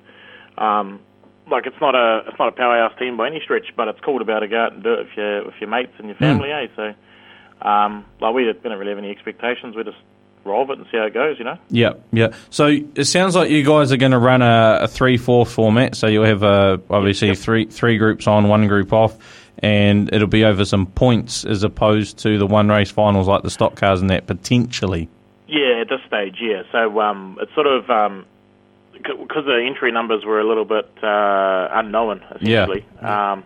Um, 0.58 1.00
like 1.48 1.66
it's 1.66 1.80
not 1.80 1.94
a 1.94 2.24
it's 2.26 2.38
not 2.38 2.48
a 2.48 2.52
powerhouse 2.52 2.98
team 2.98 3.16
by 3.16 3.28
any 3.28 3.40
stretch, 3.40 3.66
but 3.76 3.86
it's 3.86 4.00
cool 4.00 4.18
to 4.18 4.24
be 4.24 4.32
able 4.32 4.40
to 4.40 4.48
go 4.48 4.58
out 4.58 4.72
and 4.72 4.82
do 4.82 4.92
it 4.94 4.98
with 5.06 5.16
your 5.16 5.44
with 5.46 5.54
your 5.60 5.70
mates 5.70 5.92
and 5.98 6.08
your 6.08 6.16
family, 6.16 6.50
eh? 6.50 6.66
So, 6.74 6.94
um, 7.66 8.04
like 8.20 8.34
we 8.34 8.44
didn't 8.44 8.76
really 8.76 8.90
have 8.90 8.98
any 8.98 9.10
expectations. 9.10 9.76
We 9.76 9.84
just 9.84 9.98
roll 10.44 10.66
with 10.66 10.78
it 10.78 10.82
and 10.82 10.88
see 10.90 10.96
how 10.98 11.04
it 11.04 11.14
goes, 11.14 11.38
you 11.38 11.44
know. 11.44 11.58
Yeah, 11.70 11.92
yeah. 12.12 12.34
So 12.50 12.66
it 12.96 13.04
sounds 13.04 13.36
like 13.36 13.50
you 13.50 13.62
guys 13.64 13.92
are 13.92 13.96
going 13.96 14.12
to 14.12 14.18
run 14.18 14.42
a, 14.42 14.80
a 14.82 14.88
three-four 14.88 15.46
format. 15.46 15.94
So 15.96 16.06
you'll 16.08 16.24
have 16.24 16.42
uh, 16.42 16.78
obviously 16.90 17.28
Yep. 17.28 17.36
three 17.38 17.64
three 17.66 17.98
groups 17.98 18.26
on, 18.26 18.48
one 18.48 18.66
group 18.66 18.92
off, 18.92 19.16
and 19.60 20.12
it'll 20.12 20.28
be 20.28 20.44
over 20.44 20.64
some 20.64 20.86
points 20.86 21.44
as 21.44 21.62
opposed 21.62 22.18
to 22.18 22.38
the 22.38 22.46
one 22.46 22.68
race 22.68 22.90
finals 22.90 23.26
like 23.28 23.42
the 23.42 23.50
stock 23.50 23.74
cars 23.76 24.00
and 24.00 24.10
that 24.10 24.26
potentially. 24.26 25.08
Yeah, 25.48 25.80
at 25.80 25.88
this 25.88 26.00
stage, 26.06 26.36
yeah. 26.40 26.62
So 26.72 27.00
um, 27.00 27.38
it's 27.40 27.54
sort 27.54 27.66
of 27.66 27.88
um, 27.88 28.26
because 28.92 29.44
the 29.44 29.62
entry 29.66 29.92
numbers 29.92 30.24
were 30.24 30.40
a 30.40 30.46
little 30.46 30.64
bit 30.64 30.90
uh, 31.02 31.68
unknown, 31.72 32.22
essentially. 32.34 32.84
Um, 33.00 33.44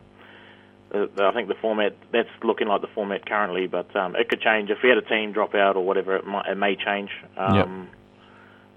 uh, 0.92 1.06
I 1.20 1.32
think 1.32 1.48
the 1.48 1.54
format 1.60 1.94
that's 2.12 2.28
looking 2.42 2.66
like 2.66 2.80
the 2.80 2.88
format 2.88 3.24
currently, 3.26 3.66
but 3.66 3.94
um, 3.94 4.16
it 4.16 4.28
could 4.28 4.40
change 4.40 4.70
if 4.70 4.78
we 4.82 4.88
had 4.88 4.98
a 4.98 5.02
team 5.02 5.32
drop 5.32 5.54
out 5.54 5.76
or 5.76 5.84
whatever. 5.84 6.16
It, 6.16 6.26
might, 6.26 6.46
it 6.48 6.56
may 6.56 6.74
change. 6.76 7.10
Um, 7.36 7.54
Yep. 7.54 7.68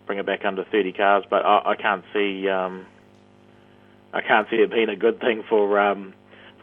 Bring 0.06 0.20
it 0.20 0.26
back 0.26 0.44
under 0.44 0.66
30 0.66 0.92
cars, 0.92 1.24
but 1.30 1.46
I, 1.46 1.72
I 1.72 1.76
can't 1.78 2.04
see. 2.14 2.50
Um, 2.50 2.86
I 4.12 4.20
can't 4.22 4.50
see 4.50 4.58
it 4.58 4.70
being 4.70 4.90
a 4.90 4.98
good 4.98 5.22
thing 5.22 5.44
for 5.48 5.80
um, 5.80 6.14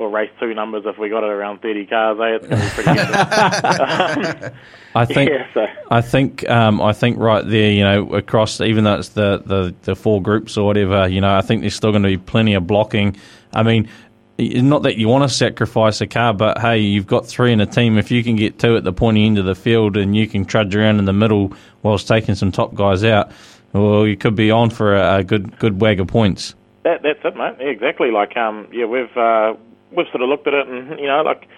for 0.01 0.09
race 0.09 0.31
two 0.41 0.55
numbers 0.55 0.85
if 0.87 0.97
we 0.97 1.11
got 1.11 1.25
it 1.25 1.29
around 1.29 1.61
30 1.61 1.85
cars. 1.85 2.19
Eh? 2.19 2.37
It's 2.37 2.47
going 2.47 2.59
to 2.59 2.67
be 2.67 2.73
pretty 2.73 2.95
good. 2.95 4.49
um, 4.49 4.53
I 4.95 5.05
think 5.05 5.31
yeah, 5.31 5.47
so 5.53 5.67
I 5.91 6.01
think 6.01 6.49
um, 6.49 6.81
I 6.81 6.95
think 6.95 7.19
right 7.19 7.47
there, 7.47 7.71
you 7.71 7.85
know, 7.85 8.15
across 8.15 8.63
even 8.63 8.85
though 8.85 8.95
it's 8.95 9.11
the, 9.11 9.43
the, 9.45 9.75
the 9.83 9.95
four 9.95 10.23
groups 10.23 10.57
or 10.57 10.65
whatever, 10.65 11.07
you 11.07 11.21
know, 11.21 11.37
I 11.37 11.43
think 11.43 11.61
there's 11.61 11.75
still 11.75 11.91
going 11.91 12.03
to 12.05 12.09
be 12.09 12.17
plenty 12.17 12.55
of 12.55 12.67
blocking. 12.67 13.15
I 13.53 13.63
mean, 13.63 13.91
not 14.39 14.85
that 14.85 14.97
you 14.97 15.07
want 15.07 15.29
to 15.29 15.37
sacrifice 15.37 16.01
a 16.01 16.07
car, 16.07 16.33
but 16.33 16.57
hey, 16.59 16.79
you've 16.79 17.07
got 17.07 17.27
three 17.27 17.53
in 17.53 17.61
a 17.61 17.67
team. 17.67 17.99
If 17.99 18.11
you 18.11 18.25
can 18.25 18.37
get 18.37 18.59
two 18.59 18.77
at 18.77 18.85
the 18.85 18.95
pointy 18.95 19.27
end 19.27 19.37
of 19.37 19.45
the 19.45 19.55
field 19.55 19.99
and 19.99 20.17
you 20.17 20.27
can 20.27 20.47
trudge 20.47 20.75
around 20.75 20.99
in 20.99 21.05
the 21.05 21.13
middle 21.13 21.53
whilst 21.83 22.09
taking 22.09 22.37
some 22.37 22.53
top 22.53 22.75
guys 22.75 23.05
out, 23.05 23.33
well, 23.75 24.07
you 24.07 24.17
could 24.17 24.35
be 24.35 24.51
on 24.51 24.71
for 24.71 24.97
a, 24.97 25.17
a 25.17 25.25
good 25.25 25.59
good 25.59 25.79
wag 25.79 26.01
of 26.01 26.07
points. 26.07 26.55
That, 26.85 27.03
that's 27.03 27.21
it, 27.23 27.37
mate. 27.37 27.57
Yeah, 27.61 27.67
exactly. 27.67 28.11
Like, 28.11 28.35
um, 28.39 28.67
yeah, 28.73 28.87
we've 28.87 29.15
uh, 29.15 29.53
we've 29.93 30.07
sort 30.09 30.23
of 30.23 30.29
looked 30.29 30.47
at 30.47 30.55
it, 30.55 30.69
and 30.69 30.99
you 30.99 31.07
know, 31.07 31.23
like, 31.23 31.49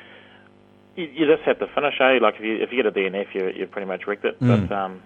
you, 0.96 1.04
you 1.04 1.26
just 1.26 1.42
have 1.42 1.58
to 1.60 1.66
finish, 1.74 1.94
eh? 2.00 2.18
Like, 2.20 2.34
if 2.36 2.42
you 2.42 2.56
if 2.56 2.70
you 2.72 2.82
get 2.82 2.86
a 2.86 2.92
DNF, 2.92 3.34
you 3.34 3.52
you've 3.54 3.70
pretty 3.70 3.86
much 3.86 4.06
wrecked 4.06 4.24
it. 4.24 4.38
Mm. 4.40 4.68
But 4.68 4.74
um, 4.76 5.02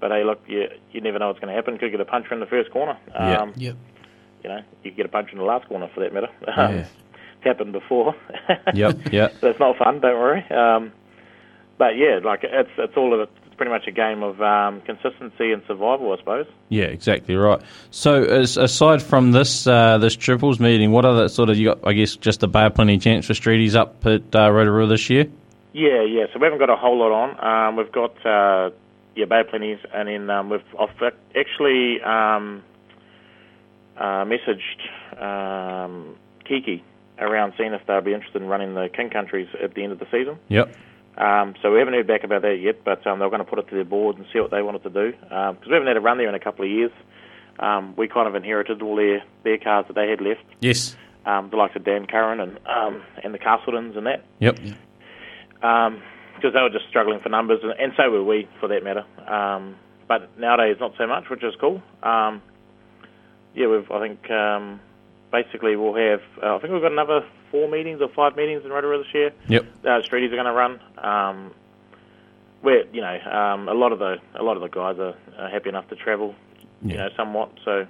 but 0.00 0.10
hey, 0.10 0.24
look, 0.24 0.40
you 0.46 0.68
you 0.92 1.00
never 1.00 1.18
know 1.18 1.28
what's 1.28 1.40
going 1.40 1.50
to 1.50 1.54
happen. 1.54 1.78
Could 1.78 1.90
get 1.90 2.00
a 2.00 2.04
puncher 2.04 2.34
in 2.34 2.40
the 2.40 2.46
first 2.46 2.70
corner. 2.70 2.98
Yeah. 3.14 3.38
Um, 3.38 3.52
Yep. 3.56 3.76
You 4.42 4.48
know, 4.48 4.62
you 4.82 4.90
get 4.92 5.04
a 5.04 5.10
puncher 5.10 5.32
in 5.32 5.38
the 5.38 5.44
last 5.44 5.68
corner 5.68 5.90
for 5.94 6.00
that 6.00 6.14
matter. 6.14 6.28
Um, 6.56 6.74
Yeah. 6.76 6.86
It's 7.36 7.44
happened 7.44 7.72
before. 7.72 8.14
Yep, 8.74 8.98
yep. 9.12 9.40
That's 9.40 9.58
not 9.58 9.78
fun. 9.78 10.00
Don't 10.00 10.18
worry. 10.18 10.44
Um, 10.50 10.92
but 11.78 11.96
yeah, 11.96 12.20
like 12.22 12.40
it's 12.42 12.70
it's 12.76 12.96
all 12.96 13.14
of 13.14 13.20
it. 13.20 13.30
Pretty 13.60 13.72
much 13.72 13.86
a 13.86 13.90
game 13.90 14.22
of 14.22 14.40
um, 14.40 14.80
consistency 14.80 15.52
and 15.52 15.62
survival, 15.66 16.14
I 16.14 16.16
suppose. 16.16 16.46
Yeah, 16.70 16.84
exactly 16.84 17.34
right. 17.34 17.60
So, 17.90 18.22
as, 18.22 18.56
aside 18.56 19.02
from 19.02 19.32
this 19.32 19.66
uh, 19.66 19.98
this 19.98 20.16
triples 20.16 20.58
meeting, 20.58 20.92
what 20.92 21.04
other 21.04 21.28
sort 21.28 21.50
of 21.50 21.58
you 21.58 21.66
got? 21.66 21.86
I 21.86 21.92
guess 21.92 22.16
just 22.16 22.42
a 22.42 22.46
bar 22.46 22.70
plenty 22.70 22.96
chance 22.96 23.26
for 23.26 23.34
Streeties 23.34 23.74
up 23.74 24.06
at 24.06 24.34
uh, 24.34 24.50
Rotorua 24.50 24.86
this 24.86 25.10
year. 25.10 25.26
Yeah, 25.74 26.02
yeah. 26.04 26.24
So 26.32 26.38
we 26.38 26.44
haven't 26.44 26.58
got 26.58 26.70
a 26.70 26.76
whole 26.76 26.98
lot 26.98 27.12
on. 27.12 27.68
Um, 27.68 27.76
we've 27.76 27.92
got 27.92 28.16
uh, 28.24 28.70
yeah, 29.14 29.26
Bay 29.26 29.42
Plenties, 29.52 29.80
and 29.92 30.08
then 30.08 30.30
um, 30.30 30.48
we've 30.48 30.64
I've 30.80 31.12
actually 31.36 32.00
um, 32.00 32.62
uh, 33.94 34.24
messaged 34.24 35.22
um, 35.22 36.16
Kiki 36.46 36.82
around 37.18 37.52
seeing 37.58 37.74
if 37.74 37.86
they'll 37.86 38.00
be 38.00 38.14
interested 38.14 38.40
in 38.40 38.48
running 38.48 38.72
the 38.72 38.88
King 38.88 39.10
Countries 39.10 39.48
at 39.62 39.74
the 39.74 39.82
end 39.82 39.92
of 39.92 39.98
the 39.98 40.06
season. 40.10 40.38
Yep. 40.48 40.74
Um, 41.20 41.54
so 41.60 41.70
we 41.70 41.78
haven't 41.78 41.92
heard 41.94 42.06
back 42.06 42.24
about 42.24 42.40
that 42.42 42.56
yet, 42.62 42.82
but 42.82 43.06
um, 43.06 43.18
they're 43.18 43.28
going 43.28 43.44
to 43.44 43.48
put 43.48 43.58
it 43.58 43.68
to 43.68 43.74
their 43.74 43.84
board 43.84 44.16
and 44.16 44.24
see 44.32 44.40
what 44.40 44.50
they 44.50 44.62
wanted 44.62 44.82
to 44.84 44.90
do 44.90 45.12
because 45.12 45.66
we 45.66 45.74
haven't 45.74 45.88
had 45.88 45.98
a 45.98 46.00
run 46.00 46.16
there 46.16 46.28
in 46.28 46.34
a 46.34 46.40
couple 46.40 46.64
of 46.64 46.70
years. 46.70 46.92
Um, 47.58 47.94
we 47.96 48.08
kind 48.08 48.26
of 48.26 48.34
inherited 48.34 48.80
all 48.80 48.96
their 48.96 49.22
their 49.44 49.58
cars 49.58 49.84
that 49.88 49.94
they 49.94 50.08
had 50.08 50.22
left, 50.22 50.44
Yes. 50.60 50.96
um, 51.26 51.50
the 51.50 51.56
likes 51.58 51.76
of 51.76 51.84
Dan 51.84 52.06
Curran 52.06 52.40
and 52.40 52.58
um, 52.66 53.02
and 53.22 53.34
the 53.34 53.38
Castletons 53.38 53.96
and 53.96 54.06
that 54.06 54.24
Yep. 54.38 54.56
because 55.60 56.54
they 56.54 56.60
were 56.62 56.70
just 56.72 56.88
struggling 56.88 57.20
for 57.20 57.28
numbers, 57.28 57.60
and, 57.62 57.72
and 57.78 57.92
so 57.98 58.10
were 58.10 58.24
we, 58.24 58.48
for 58.60 58.68
that 58.68 58.82
matter. 58.82 59.04
Um, 59.30 59.76
but 60.08 60.38
nowadays, 60.38 60.78
not 60.80 60.92
so 60.96 61.06
much, 61.06 61.28
which 61.28 61.44
is 61.44 61.52
cool. 61.60 61.82
Um, 62.02 62.40
yeah, 63.54 63.66
we've. 63.66 63.90
I 63.90 64.00
think 64.00 64.30
um, 64.30 64.80
basically 65.30 65.76
we'll 65.76 65.94
have. 65.96 66.20
Uh, 66.42 66.56
I 66.56 66.60
think 66.60 66.72
we've 66.72 66.80
got 66.82 66.92
another 66.92 67.26
four 67.50 67.68
meetings 67.68 68.00
or 68.00 68.08
five 68.08 68.36
meetings 68.36 68.64
in 68.64 68.70
Rotorua 68.70 68.98
this 68.98 69.14
year. 69.14 69.32
Yep. 69.48 69.66
Uh, 69.84 69.88
Streeties 70.02 70.32
are 70.32 70.36
going 70.36 70.44
to 70.46 70.52
run. 70.52 70.80
Um, 70.98 71.54
where 72.62 72.84
you 72.92 73.00
know 73.00 73.18
um, 73.30 73.68
a 73.68 73.74
lot 73.74 73.92
of 73.92 73.98
the 73.98 74.16
a 74.34 74.42
lot 74.42 74.56
of 74.56 74.62
the 74.62 74.68
guys 74.68 74.98
are, 74.98 75.14
are 75.38 75.48
happy 75.48 75.68
enough 75.70 75.88
to 75.88 75.96
travel, 75.96 76.34
you 76.82 76.96
know, 76.96 77.08
somewhat. 77.16 77.50
So 77.64 77.86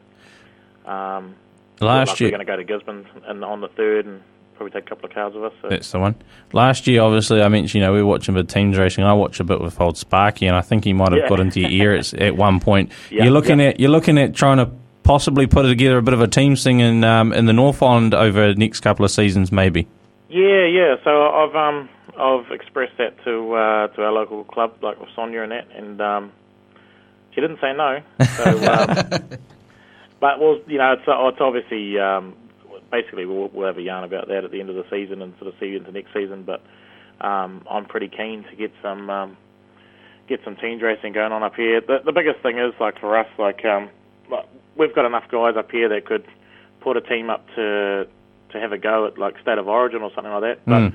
um, 0.87 1.35
Last 1.81 2.20
year, 2.20 2.29
we're 2.29 2.37
going 2.37 2.46
to 2.46 2.53
go 2.53 2.57
to 2.57 2.64
Gisborne 2.64 3.07
and 3.27 3.44
on 3.44 3.62
the 3.62 3.68
third, 3.68 4.07
and 4.07 4.20
probably 4.55 4.70
take 4.79 4.87
a 4.87 4.88
couple 4.90 5.09
of 5.09 5.14
cars 5.14 5.35
with 5.35 5.44
us. 5.44 5.53
So. 5.62 5.68
That's 5.70 5.90
the 5.90 5.99
one. 5.99 6.14
Last 6.53 6.87
year, 6.87 7.03
obviously, 7.03 7.42
I 7.42 7.49
mentioned, 7.49 7.75
you 7.77 7.81
know, 7.81 7.92
we 7.94 8.03
were 8.03 8.09
watching 8.09 8.35
the 8.35 8.44
teams 8.44 8.77
racing. 8.77 9.03
I 9.03 9.14
watch 9.14 9.40
a 9.40 9.44
bit 9.44 9.61
with 9.61 9.81
old 9.81 9.96
Sparky, 9.96 10.46
and 10.46 10.55
I 10.55 10.61
think 10.61 10.85
he 10.85 10.92
might 10.92 11.12
have 11.12 11.23
Yeah. 11.23 11.29
got 11.29 11.40
into 11.40 11.61
your 11.61 11.70
ear 11.70 11.94
at, 11.94 12.12
at 12.14 12.37
one 12.37 12.61
point. 12.61 12.92
Yeah, 13.11 13.25
you're 13.25 13.33
looking 13.33 13.61
yeah. 13.61 13.68
at 13.68 13.81
you're 13.81 13.90
looking 13.90 14.18
at 14.18 14.35
trying 14.35 14.59
to 14.59 14.70
possibly 15.11 15.44
put 15.44 15.62
together 15.62 15.99
a 15.99 16.03
bit 16.03 16.14
of 16.14 16.20
a 16.20 16.29
team 16.29 16.55
thing 16.55 16.79
in 16.79 17.03
um, 17.03 17.33
in 17.33 17.46
the 17.46 17.53
North 17.53 17.83
Island 17.83 18.14
over 18.14 18.53
the 18.53 18.55
next 18.55 18.79
couple 18.79 19.05
of 19.05 19.11
seasons, 19.11 19.51
maybe. 19.51 19.88
Yeah, 20.29 20.66
yeah. 20.66 20.94
So 21.03 21.11
I've 21.11 21.57
um 21.57 21.88
I've 22.16 22.53
expressed 22.53 22.96
that 22.99 23.16
to 23.25 23.53
uh, 23.53 23.87
to 23.88 24.03
our 24.05 24.12
local 24.12 24.44
club, 24.44 24.77
like 24.83 25.01
with 25.01 25.09
Sonia 25.16 25.42
and 25.42 25.51
that, 25.51 25.66
and 25.75 26.01
um, 26.01 26.33
she 27.35 27.40
didn't 27.40 27.59
say 27.61 27.73
no. 27.73 28.01
So, 28.37 28.73
um, 28.73 28.87
but 30.20 30.38
well, 30.38 30.61
you 30.68 30.79
know, 30.79 30.92
it's 30.92 31.09
uh, 31.09 31.27
it's 31.27 31.40
obviously 31.40 31.99
um, 31.99 32.37
basically 32.92 33.27
we'll, 33.27 33.49
we'll 33.49 33.66
have 33.66 33.79
a 33.79 33.83
yarn 33.83 34.05
about 34.05 34.29
that 34.29 34.44
at 34.44 34.53
the 34.53 34.61
end 34.61 34.70
of 34.70 34.77
the 34.77 34.87
season 34.90 35.23
and 35.23 35.35
sort 35.40 35.53
of 35.53 35.59
see 35.59 35.66
you 35.66 35.79
into 35.79 35.90
next 35.90 36.12
season. 36.14 36.44
But 36.44 36.62
um, 37.20 37.66
I'm 37.68 37.87
pretty 37.87 38.09
keen 38.09 38.44
to 38.49 38.55
get 38.55 38.70
some 38.81 39.11
um, 39.11 39.37
get 40.29 40.38
some 40.44 40.55
teams 40.55 40.83
racing 40.83 41.14
going 41.14 41.33
on 41.33 41.42
up 41.42 41.57
here. 41.57 41.81
The, 41.81 41.99
the 42.05 42.12
biggest 42.12 42.44
thing 42.44 42.61
is 42.61 42.75
like 42.79 43.01
for 43.01 43.18
us, 43.18 43.27
like 43.40 43.64
um, 43.64 43.87
like, 43.87 43.99
we've 44.76 44.94
got 44.94 45.04
enough 45.04 45.24
guys 45.30 45.56
up 45.56 45.70
here 45.70 45.88
that 45.88 46.04
could 46.06 46.24
put 46.80 46.96
a 46.96 47.00
team 47.00 47.30
up 47.30 47.46
to 47.56 48.06
to 48.50 48.60
have 48.60 48.72
a 48.72 48.78
go 48.78 49.06
at 49.06 49.16
like 49.18 49.38
state 49.40 49.58
of 49.58 49.68
origin 49.68 50.02
or 50.02 50.10
something 50.14 50.32
like 50.32 50.42
that. 50.42 50.58
But 50.66 50.80
Mm. 50.90 50.94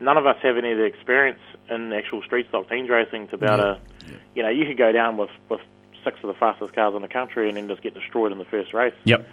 none 0.00 0.16
of 0.16 0.26
us 0.26 0.36
have 0.42 0.56
any 0.56 0.72
of 0.72 0.78
the 0.78 0.84
experience 0.84 1.38
in 1.70 1.92
actual 1.92 2.22
street 2.22 2.48
stock 2.48 2.68
teams 2.68 2.88
racing 2.88 3.28
to 3.28 3.36
be 3.36 3.46
able 3.46 3.56
to, 3.58 3.78
you 4.34 4.42
know, 4.42 4.48
you 4.48 4.66
could 4.66 4.78
go 4.78 4.90
down 4.92 5.16
with 5.16 5.30
with 5.48 5.60
six 6.04 6.16
of 6.22 6.28
the 6.28 6.34
fastest 6.34 6.72
cars 6.74 6.94
in 6.94 7.02
the 7.02 7.08
country 7.08 7.48
and 7.48 7.56
then 7.56 7.68
just 7.68 7.82
get 7.82 7.94
destroyed 7.94 8.32
in 8.32 8.38
the 8.38 8.44
first 8.46 8.72
race. 8.74 8.94
Yep. 9.04 9.26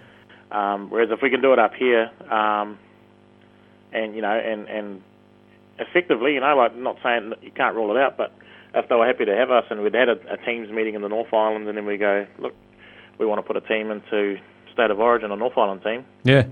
Um, 0.52 0.90
whereas 0.90 1.10
if 1.12 1.22
we 1.22 1.30
can 1.30 1.42
do 1.42 1.54
it 1.54 1.60
up 1.60 1.74
here, 1.74 2.12
um, 2.30 2.78
and 3.94 4.16
you 4.16 4.22
know, 4.22 4.32
and 4.38 4.68
and 4.68 5.02
effectively, 5.80 6.34
you 6.36 6.40
know, 6.40 6.56
like 6.56 6.76
not 6.76 6.98
saying 7.04 7.30
that 7.30 7.44
you 7.44 7.52
can't 7.52 7.76
rule 7.76 7.96
it 7.96 7.98
out, 8.00 8.18
but 8.18 8.32
if 8.74 8.88
they 8.90 8.96
were 8.96 9.06
happy 9.08 9.26
to 9.26 9.36
have 9.36 9.52
us 9.52 9.66
and 9.70 9.82
we'd 9.82 9.94
had 9.94 10.10
a, 10.10 10.34
a 10.34 10.38
teams 10.38 10.70
meeting 10.70 10.96
in 10.96 11.02
the 11.02 11.10
North 11.10 11.34
Island, 11.34 11.68
and 11.68 11.78
then 11.78 11.86
we 11.86 11.98
go, 11.98 12.26
look, 12.40 12.54
we 13.18 13.26
want 13.26 13.40
to 13.40 13.44
put 13.44 13.58
a 13.58 13.62
team 13.62 13.92
into 13.92 14.38
state 14.74 14.92
of 14.92 15.00
origin, 15.00 15.32
a 15.32 15.36
North 15.36 15.58
Island 15.58 15.82
team, 15.84 16.06
Yeah. 16.24 16.44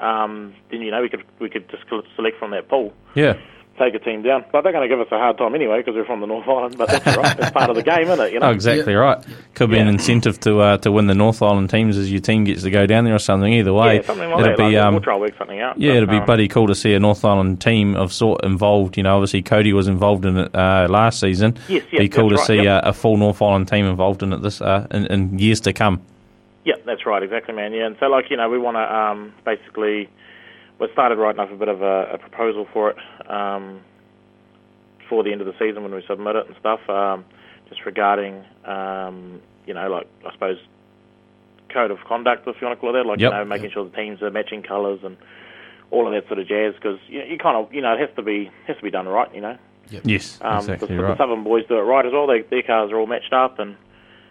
um, 0.00 0.54
then 0.70 0.80
you 0.82 0.90
know 0.90 1.02
we 1.02 1.08
could 1.08 1.24
we 1.38 1.48
could 1.48 1.68
just 1.70 1.84
select 2.16 2.38
from 2.38 2.50
that 2.52 2.68
pool 2.68 2.92
Yeah. 3.14 3.34
Take 3.80 3.94
a 3.94 3.98
team 3.98 4.22
down. 4.22 4.44
But 4.52 4.62
they're 4.62 4.72
going 4.72 4.88
to 4.88 4.94
give 4.94 5.00
us 5.00 5.10
a 5.10 5.18
hard 5.18 5.38
time 5.38 5.54
anyway 5.54 5.78
because 5.78 5.94
we're 5.94 6.04
from 6.04 6.20
the 6.20 6.26
North 6.26 6.46
Island. 6.46 6.76
But 6.78 6.88
that's 6.90 7.16
right. 7.16 7.38
It's 7.38 7.50
part 7.50 7.70
of 7.70 7.76
the 7.76 7.82
game, 7.82 8.02
isn't 8.02 8.20
it? 8.26 8.32
You 8.32 8.40
know. 8.40 8.48
Oh, 8.48 8.50
exactly 8.50 8.94
right. 8.94 9.24
Could 9.54 9.70
be 9.70 9.78
an 9.78 9.88
incentive 9.88 10.38
to 10.40 10.60
uh, 10.60 10.76
to 10.78 10.92
win 10.92 11.06
the 11.06 11.14
North 11.14 11.42
Island 11.42 11.70
teams 11.70 11.96
as 11.96 12.12
your 12.12 12.20
team 12.20 12.44
gets 12.44 12.62
to 12.62 12.70
go 12.70 12.86
down 12.86 13.04
there 13.04 13.14
or 13.14 13.18
something. 13.18 13.52
Either 13.52 13.72
way, 13.72 13.96
Yeah, 13.96 14.02
something 14.02 14.30
like 14.30 14.40
it'll 14.40 14.56
that. 14.56 14.56
be 14.58 14.76
like, 14.76 14.84
um, 14.84 14.94
we'll 14.94 15.02
try 15.02 15.16
work 15.16 15.36
something 15.38 15.60
out. 15.60 15.78
Yeah, 15.78 15.92
But, 15.92 15.96
it'd 15.96 16.10
be 16.10 16.16
um, 16.18 16.26
bloody 16.26 16.48
cool 16.48 16.66
to 16.66 16.74
see 16.74 16.94
a 16.94 17.00
North 17.00 17.24
Island 17.24 17.60
team 17.60 17.96
of 17.96 18.12
sort 18.12 18.44
involved. 18.44 18.96
You 18.96 19.02
know, 19.02 19.16
obviously 19.16 19.42
Cody 19.42 19.72
was 19.72 19.88
involved 19.88 20.24
in 20.26 20.36
it 20.36 20.54
uh, 20.54 20.86
last 20.90 21.20
season. 21.20 21.56
Yes, 21.68 21.84
yeah, 21.90 22.00
be 22.00 22.08
cool 22.08 22.30
to 22.30 22.36
that's 22.36 22.46
see 22.46 22.62
yep. 22.62 22.84
uh, 22.84 22.88
a 22.90 22.92
full 22.92 23.16
North 23.16 23.40
Island 23.40 23.68
team 23.68 23.86
involved 23.86 24.22
in 24.22 24.32
it 24.32 24.42
this 24.42 24.60
uh, 24.60 24.86
in, 24.90 25.06
in 25.06 25.38
years 25.38 25.60
to 25.62 25.72
come. 25.72 26.02
Yeah, 26.64 26.74
that's 26.84 27.06
right, 27.06 27.22
exactly, 27.22 27.54
man. 27.54 27.72
Yeah, 27.72 27.86
and 27.86 27.96
so 27.98 28.06
like 28.06 28.30
you 28.30 28.36
know, 28.36 28.48
we 28.50 28.58
want 28.58 28.76
to 28.76 28.94
um, 28.94 29.32
basically 29.44 30.08
we 30.80 30.88
started 30.92 31.18
writing 31.18 31.40
up 31.40 31.52
a 31.52 31.56
bit 31.56 31.68
of 31.68 31.82
a, 31.82 32.12
a 32.14 32.18
proposal 32.18 32.66
for 32.72 32.90
it 32.90 32.96
um, 33.30 33.80
for 35.08 35.22
the 35.22 35.30
end 35.32 35.40
of 35.40 35.46
the 35.46 35.52
season 35.58 35.82
when 35.82 35.94
we 35.94 36.02
submit 36.08 36.36
it 36.36 36.46
and 36.46 36.56
stuff, 36.58 36.80
um, 36.88 37.24
just 37.68 37.84
regarding 37.84 38.42
um, 38.64 39.40
you 39.66 39.74
know, 39.74 39.88
like 39.88 40.06
I 40.26 40.32
suppose 40.32 40.56
code 41.72 41.90
of 41.90 41.98
conduct, 42.08 42.48
if 42.48 42.56
you 42.60 42.66
want 42.66 42.76
to 42.78 42.80
call 42.80 42.90
it 42.90 42.94
that, 43.02 43.06
like 43.06 43.20
Yep. 43.20 43.30
you 43.32 43.38
know, 43.38 43.44
making 43.44 43.70
sure 43.70 43.84
the 43.84 43.94
teams 43.96 44.22
are 44.22 44.30
matching 44.30 44.62
colours 44.62 45.00
and 45.04 45.16
all 45.92 46.06
of 46.06 46.12
that 46.12 46.26
sort 46.28 46.38
of 46.40 46.48
jazz, 46.48 46.74
because 46.74 46.98
you, 47.08 47.22
you 47.22 47.38
kind 47.38 47.56
of 47.56 47.72
you 47.72 47.80
know 47.82 47.92
it 47.92 48.00
has 48.00 48.08
to 48.16 48.22
be 48.22 48.50
has 48.66 48.76
to 48.76 48.82
be 48.82 48.90
done 48.90 49.06
right, 49.06 49.32
you 49.34 49.40
know. 49.40 49.56
Yes, 50.04 50.38
Um, 50.40 50.58
exactly 50.58 50.96
the, 50.96 51.02
right. 51.02 51.18
the 51.18 51.18
Southern 51.18 51.42
boys 51.42 51.64
do 51.68 51.76
it 51.76 51.82
right 51.82 52.06
as 52.06 52.12
well. 52.12 52.28
They, 52.28 52.42
their 52.42 52.62
cars 52.62 52.92
are 52.92 52.98
all 53.00 53.08
matched 53.08 53.32
up, 53.32 53.58
and 53.58 53.76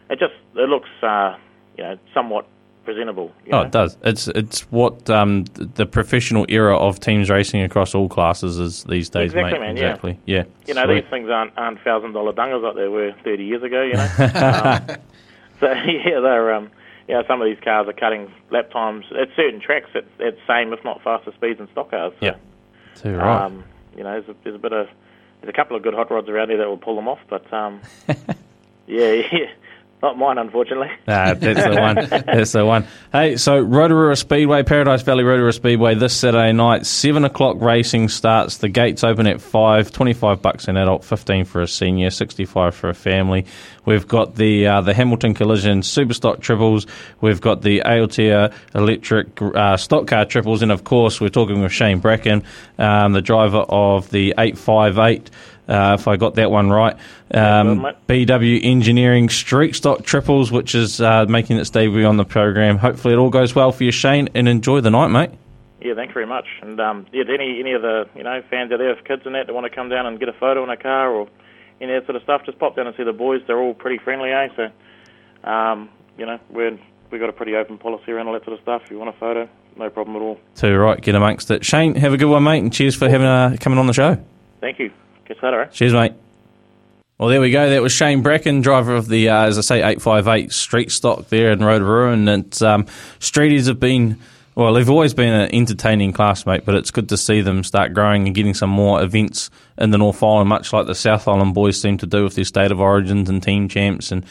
it 0.09 0.17
just 0.17 0.33
it 0.55 0.69
looks 0.69 0.89
uh, 1.03 1.35
you 1.77 1.83
know 1.83 1.97
somewhat 2.13 2.47
presentable. 2.83 3.31
You 3.45 3.51
Oh, 3.53 3.61
it 3.61 3.71
does. 3.71 3.97
It's 4.03 4.27
it's 4.29 4.61
what 4.71 5.09
um, 5.09 5.45
the 5.55 5.85
professional 5.85 6.45
era 6.49 6.77
of 6.77 6.99
teams 6.99 7.29
racing 7.29 7.61
across 7.61 7.93
all 7.95 8.09
classes 8.09 8.57
is 8.59 8.83
these 8.85 9.09
days, 9.09 9.33
Exactly, 9.33 9.53
mate. 9.53 9.59
man, 9.59 9.77
yeah. 9.77 9.83
exactly. 9.89 10.19
Yeah. 10.25 10.43
You 10.67 10.73
know, 10.73 10.85
Sweet. 10.85 11.01
these 11.01 11.09
things 11.09 11.29
aren't 11.29 11.57
aren't 11.57 11.81
thousand 11.81 12.13
dollar 12.13 12.33
dungers 12.33 12.63
like 12.63 12.75
they 12.75 12.87
were 12.87 13.13
thirty 13.23 13.43
years 13.45 13.63
ago. 13.63 13.81
You 13.83 13.93
know, 13.93 14.09
um, 14.17 14.97
so 15.59 15.71
yeah, 15.71 16.19
they're 16.19 16.53
um, 16.53 16.69
you 17.07 17.13
know 17.15 17.23
some 17.27 17.41
of 17.41 17.45
these 17.47 17.59
cars 17.63 17.87
are 17.87 17.93
cutting 17.93 18.31
lap 18.51 18.71
times 18.71 19.05
at 19.19 19.29
certain 19.35 19.59
tracks 19.59 19.89
at, 19.95 20.05
at 20.25 20.37
same 20.47 20.73
if 20.73 20.83
not 20.83 21.01
faster 21.03 21.31
speeds 21.33 21.59
than 21.59 21.69
stock 21.71 21.91
cars. 21.91 22.13
So, 22.19 22.25
Yeah. 22.25 22.35
Too 22.95 23.15
right. 23.15 23.45
Um, 23.45 23.63
you 23.95 24.03
know, 24.03 24.11
there's 24.11 24.29
a, 24.29 24.35
there's 24.43 24.55
a 24.55 24.59
bit 24.59 24.73
of 24.73 24.87
there's 25.41 25.49
a 25.49 25.55
couple 25.55 25.77
of 25.77 25.83
good 25.83 25.93
hot 25.93 26.11
rods 26.11 26.27
around 26.29 26.49
here 26.49 26.57
that 26.57 26.67
will 26.67 26.77
pull 26.77 26.95
them 26.95 27.07
off, 27.07 27.19
but 27.29 27.51
um, 27.53 27.79
yeah, 28.87 29.13
yeah, 29.31 29.49
not 30.01 30.17
mine, 30.17 30.37
unfortunately. 30.37 30.87
Nah, 31.07 31.33
that's 31.35 31.63
the 31.63 31.79
one. 31.79 31.95
That's 32.25 32.51
the 32.53 32.65
one. 32.65 32.87
Hey, 33.11 33.35
so 33.37 33.59
Rotorua 33.59 34.15
Speedway, 34.15 34.63
Paradise 34.63 35.01
Valley 35.01 35.23
Rotorua 35.23 35.51
Speedway, 35.51 35.95
this 35.95 36.15
Saturday 36.15 36.53
night, 36.53 36.85
seven 36.85 37.25
o'clock 37.25 37.57
racing 37.59 38.07
starts. 38.07 38.57
The 38.57 38.69
gates 38.69 39.03
open 39.03 39.27
at 39.27 39.41
five. 39.41 39.91
Twenty-five 39.91 40.41
bucks 40.41 40.67
an 40.67 40.77
adult, 40.77 41.03
fifteen 41.03 41.43
for 41.43 41.61
a 41.61 41.67
senior, 41.67 42.09
sixty-five 42.09 42.75
for 42.75 42.89
a 42.89 42.93
family. 42.93 43.45
We've 43.85 44.07
got 44.07 44.35
the 44.35 44.67
uh, 44.67 44.81
the 44.81 44.93
Hamilton 44.93 45.33
Collision 45.33 45.81
Superstock 45.81 46.39
triples. 46.41 46.87
We've 47.21 47.41
got 47.41 47.61
the 47.61 47.81
Aotea 47.85 48.53
Electric 48.75 49.41
uh, 49.41 49.75
Stock 49.77 50.07
Car 50.07 50.25
triples, 50.25 50.61
and 50.61 50.71
of 50.71 50.83
course, 50.83 51.19
we're 51.19 51.29
talking 51.29 51.61
with 51.61 51.71
Shane 51.71 51.99
Bracken, 51.99 52.43
um, 52.77 53.13
the 53.13 53.21
driver 53.21 53.65
of 53.67 54.09
the 54.11 54.33
eight 54.37 54.57
five 54.57 54.97
eight. 54.97 55.29
Uh, 55.69 55.95
if 55.99 56.07
I 56.07 56.17
got 56.17 56.33
that 56.35 56.49
one 56.49 56.71
right. 56.71 56.97
Um, 57.31 57.83
well. 57.83 57.93
BW 58.07 58.59
Engineering 58.63 59.29
Street 59.29 59.75
Stock 59.75 60.03
Triples, 60.03 60.51
which 60.51 60.73
is 60.73 60.99
uh, 60.99 61.25
making 61.29 61.57
its 61.57 61.69
debut 61.69 62.05
on 62.05 62.17
the 62.17 62.25
program. 62.25 62.79
Hopefully, 62.79 63.13
it 63.13 63.17
all 63.17 63.29
goes 63.29 63.53
well 63.53 63.71
for 63.71 63.83
you, 63.83 63.91
Shane, 63.91 64.29
and 64.33 64.47
enjoy 64.47 64.81
the 64.81 64.89
night, 64.89 65.09
mate. 65.09 65.29
Yeah, 65.79 65.93
thanks 65.93 66.13
very 66.13 66.25
much. 66.25 66.45
And 66.61 66.79
um, 66.81 67.05
yeah, 67.13 67.23
to 67.23 67.33
any 67.33 67.59
any 67.59 67.73
of 67.73 67.83
the 67.83 68.09
you 68.15 68.23
know 68.23 68.41
fans 68.49 68.71
out 68.71 68.79
there 68.79 68.93
with 68.95 69.05
kids 69.05 69.21
and 69.25 69.35
that 69.35 69.47
that 69.47 69.53
want 69.53 69.65
to 69.65 69.73
come 69.73 69.89
down 69.89 70.07
and 70.07 70.19
get 70.19 70.27
a 70.27 70.33
photo 70.33 70.63
in 70.63 70.69
a 70.69 70.77
car 70.77 71.11
or 71.11 71.29
any 71.79 71.93
of 71.93 72.01
that 72.01 72.07
sort 72.07 72.15
of 72.15 72.23
stuff, 72.23 72.41
just 72.45 72.59
pop 72.59 72.75
down 72.75 72.87
and 72.87 72.95
see 72.97 73.03
the 73.03 73.13
boys. 73.13 73.41
They're 73.47 73.59
all 73.59 73.73
pretty 73.73 73.97
friendly, 74.03 74.31
eh? 74.31 74.47
So, 74.55 75.49
um, 75.49 75.89
you 76.17 76.25
know, 76.25 76.39
we're 76.49 76.77
we 77.11 77.19
got 77.19 77.29
a 77.29 77.33
pretty 77.33 77.55
open 77.55 77.77
policy 77.77 78.11
around 78.11 78.27
all 78.27 78.33
that 78.33 78.43
sort 78.43 78.57
of 78.57 78.61
stuff. 78.63 78.81
If 78.85 78.91
you 78.91 78.97
want 78.97 79.15
a 79.15 79.19
photo, 79.19 79.47
no 79.77 79.89
problem 79.89 80.15
at 80.15 80.21
all. 80.21 80.39
Too 80.55 80.75
right, 80.75 80.99
get 80.99 81.15
amongst 81.15 81.49
it. 81.51 81.63
Shane, 81.63 81.95
have 81.95 82.13
a 82.13 82.17
good 82.17 82.29
one, 82.29 82.43
mate, 82.43 82.59
and 82.59 82.73
cheers 82.73 82.95
for 82.95 83.07
having 83.07 83.27
uh, 83.27 83.55
coming 83.59 83.79
on 83.79 83.87
the 83.87 83.93
show. 83.93 84.17
Thank 84.61 84.79
you. 84.79 84.91
Catch 85.29 85.43
you 85.43 85.47
later. 85.47 85.61
Eh? 85.61 85.67
Cheers, 85.67 85.93
mate. 85.93 86.13
Well, 87.19 87.29
there 87.29 87.39
we 87.39 87.51
go. 87.51 87.69
That 87.69 87.83
was 87.83 87.91
Shane 87.91 88.23
Bracken, 88.23 88.61
driver 88.61 88.95
of 88.95 89.07
the, 89.07 89.29
uh, 89.29 89.45
as 89.45 89.59
I 89.59 89.61
say, 89.61 89.77
858 89.83 90.51
Street 90.51 90.91
Stock 90.91 91.27
there 91.29 91.51
in 91.51 91.63
Rotorua. 91.63 92.13
And 92.13 92.27
it's, 92.27 92.63
um, 92.63 92.85
Streeties 93.19 93.67
have 93.67 93.79
been, 93.79 94.17
well, 94.55 94.73
they've 94.73 94.89
always 94.89 95.13
been 95.13 95.33
an 95.33 95.53
entertaining 95.53 96.13
classmate, 96.13 96.65
but 96.65 96.73
it's 96.73 96.89
good 96.89 97.09
to 97.09 97.17
see 97.17 97.41
them 97.41 97.63
start 97.63 97.93
growing 97.93 98.25
and 98.25 98.33
getting 98.33 98.55
some 98.55 98.71
more 98.71 99.03
events 99.03 99.51
in 99.77 99.91
the 99.91 99.99
North 99.99 100.23
Island, 100.23 100.49
much 100.49 100.73
like 100.73 100.87
the 100.87 100.95
South 100.95 101.27
Island 101.27 101.53
boys 101.53 101.79
seem 101.79 101.97
to 101.99 102.07
do 102.07 102.23
with 102.23 102.33
their 102.33 102.45
State 102.45 102.71
of 102.71 102.79
Origins 102.79 103.29
and 103.29 103.43
Team 103.43 103.67
Champs 103.67 104.11
and 104.11 104.25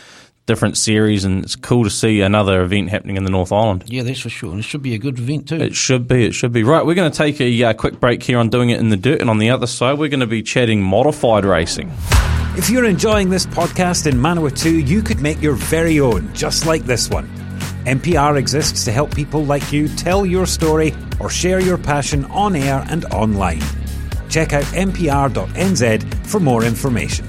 different 0.49 0.77
series. 0.77 1.25
And 1.25 1.45
it's 1.45 1.55
cool 1.55 1.85
to 1.85 1.91
see 1.91 2.21
another 2.23 2.63
event 2.63 2.89
happening 2.89 3.17
in 3.17 3.23
the 3.23 3.31
North 3.31 3.53
Island. 3.53 3.85
Yeah, 3.87 4.03
that's 4.03 4.19
for 4.19 4.31
sure. 4.31 4.51
And 4.51 4.59
it 4.59 4.65
should 4.65 4.83
be 4.83 4.95
a 4.95 4.99
good 4.99 5.21
event 5.21 5.49
too. 5.49 5.61
It 5.61 5.77
should 5.77 6.09
be. 6.09 6.27
It 6.27 6.33
should 6.33 6.53
be. 6.53 6.65
Right, 6.65 6.85
we're 6.85 6.97
going 6.97 7.13
to 7.13 7.17
take 7.17 7.41
a 7.41 7.65
uh, 7.65 7.75
quick 7.75 8.01
break 8.01 8.25
here 8.25 8.39
on 8.39 8.49
Doing 8.49 8.71
It 8.71 8.81
in 8.81 8.89
the 8.89 8.97
Dirt. 8.97 9.21
And 9.21 9.31
on 9.31 9.39
the 9.39 9.51
other 9.51 9.69
side, 9.69 9.99
we're 10.01 10.09
going 10.09 10.21
to 10.21 10.27
be 10.27 10.43
chatting 10.43 10.83
modified 10.83 11.45
racing. 11.45 11.93
If 12.57 12.69
you're 12.69 12.87
enjoying 12.87 13.31
this 13.31 13.47
podcast 13.47 14.11
in 14.11 14.17
Manawatu, 14.19 14.85
you 14.85 15.01
could 15.01 15.21
make 15.21 15.41
your 15.41 15.55
very 15.55 16.01
own, 16.01 16.35
just 16.35 16.67
like 16.67 16.83
this 16.83 17.09
one. 17.09 17.29
MPR 17.85 18.37
exists 18.37 18.85
to 18.85 18.91
help 18.91 19.15
people 19.15 19.45
like 19.45 19.73
you 19.73 19.87
tell 19.87 20.27
your 20.27 20.45
story 20.45 20.93
or 21.21 21.31
share 21.31 21.61
your 21.61 21.79
passion 21.79 22.25
on 22.27 22.57
air 22.57 22.85
and 22.89 23.05
online. 23.07 23.63
Check 24.29 24.53
out 24.53 24.65
mpr.nz 24.65 26.27
for 26.27 26.41
more 26.41 26.65
information. 26.65 27.28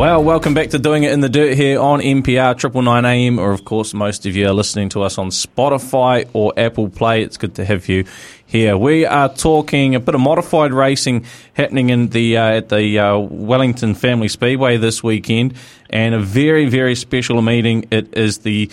Well, 0.00 0.24
welcome 0.24 0.54
back 0.54 0.70
to 0.70 0.78
Doing 0.78 1.02
It 1.02 1.12
in 1.12 1.20
the 1.20 1.28
Dirt 1.28 1.58
here 1.58 1.78
on 1.78 2.00
MPR 2.00 2.56
Triple 2.56 2.80
Nine 2.80 3.04
AM, 3.04 3.38
or 3.38 3.52
of 3.52 3.66
course, 3.66 3.92
most 3.92 4.24
of 4.24 4.34
you 4.34 4.48
are 4.48 4.54
listening 4.54 4.88
to 4.88 5.02
us 5.02 5.18
on 5.18 5.28
Spotify 5.28 6.26
or 6.32 6.54
Apple 6.56 6.88
Play. 6.88 7.22
It's 7.22 7.36
good 7.36 7.56
to 7.56 7.66
have 7.66 7.86
you 7.86 8.06
here. 8.46 8.78
We 8.78 9.04
are 9.04 9.28
talking 9.28 9.94
a 9.94 10.00
bit 10.00 10.14
of 10.14 10.22
modified 10.22 10.72
racing 10.72 11.26
happening 11.52 11.90
in 11.90 12.08
the 12.08 12.38
uh, 12.38 12.44
at 12.44 12.70
the 12.70 12.98
uh, 12.98 13.18
Wellington 13.18 13.94
Family 13.94 14.28
Speedway 14.28 14.78
this 14.78 15.02
weekend, 15.02 15.52
and 15.90 16.14
a 16.14 16.18
very 16.18 16.64
very 16.64 16.94
special 16.94 17.42
meeting. 17.42 17.86
It 17.90 18.16
is 18.16 18.38
the 18.38 18.70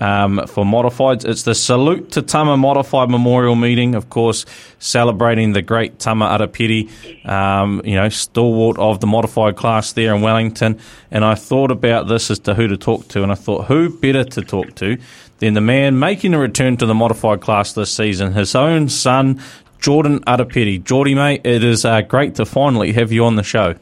um, 0.00 0.46
for 0.46 0.64
modifieds. 0.64 1.24
It's 1.24 1.42
the 1.42 1.54
Salute 1.54 2.12
to 2.12 2.22
Tama 2.22 2.56
Modified 2.56 3.10
Memorial 3.10 3.54
Meeting, 3.54 3.94
of 3.94 4.10
course, 4.10 4.46
celebrating 4.78 5.52
the 5.52 5.62
great 5.62 5.98
Tama 5.98 6.26
Arapiri, 6.26 6.88
um, 7.28 7.82
you 7.84 7.96
know, 7.96 8.08
stalwart 8.08 8.78
of 8.78 9.00
the 9.00 9.06
modified 9.06 9.56
class 9.56 9.92
there 9.92 10.14
in 10.14 10.22
Wellington. 10.22 10.78
And 11.10 11.24
I 11.24 11.34
thought 11.34 11.70
about 11.70 12.08
this 12.08 12.30
as 12.30 12.38
to 12.40 12.54
who 12.54 12.68
to 12.68 12.76
talk 12.76 13.08
to, 13.08 13.22
and 13.22 13.32
I 13.32 13.34
thought, 13.34 13.66
who 13.66 13.90
better 13.90 14.24
to 14.24 14.42
talk 14.42 14.74
to 14.76 14.98
than 15.38 15.54
the 15.54 15.60
man 15.60 15.98
making 15.98 16.34
a 16.34 16.38
return 16.38 16.76
to 16.76 16.86
the 16.86 16.94
modified 16.94 17.40
class 17.40 17.72
this 17.72 17.92
season, 17.92 18.32
his 18.32 18.54
own 18.54 18.88
son, 18.88 19.42
Jordan 19.80 20.20
Arapiri. 20.20 20.82
Geordie, 20.82 21.14
mate, 21.14 21.42
it 21.44 21.62
is 21.62 21.84
uh, 21.84 22.00
great 22.02 22.34
to 22.36 22.44
finally 22.44 22.92
have 22.92 23.12
you 23.12 23.24
on 23.24 23.36
the 23.36 23.42
show. 23.42 23.74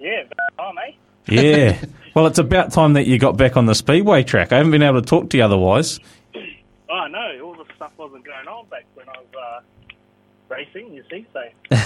Yeah, 0.00 0.24
oh, 0.58 0.72
mate. 0.72 0.96
Yeah. 1.26 1.84
Well, 2.14 2.26
it's 2.26 2.38
about 2.38 2.72
time 2.72 2.94
that 2.94 3.06
you 3.06 3.18
got 3.18 3.36
back 3.36 3.56
on 3.56 3.66
the 3.66 3.74
speedway 3.74 4.22
track. 4.22 4.52
I 4.52 4.56
haven't 4.58 4.72
been 4.72 4.82
able 4.82 5.02
to 5.02 5.06
talk 5.06 5.30
to 5.30 5.36
you 5.36 5.42
otherwise. 5.42 5.98
Oh, 6.88 7.06
no, 7.08 7.40
all 7.44 7.54
the 7.54 7.64
stuff 7.74 7.90
wasn't 7.96 8.24
going 8.24 8.46
on 8.46 8.66
back 8.68 8.84
when 8.94 9.08
I 9.08 9.18
was 9.18 9.26
uh, 9.36 9.60
racing, 10.48 10.94
you 10.94 11.02
see, 11.10 11.26
so. 11.32 11.42
you 11.70 11.76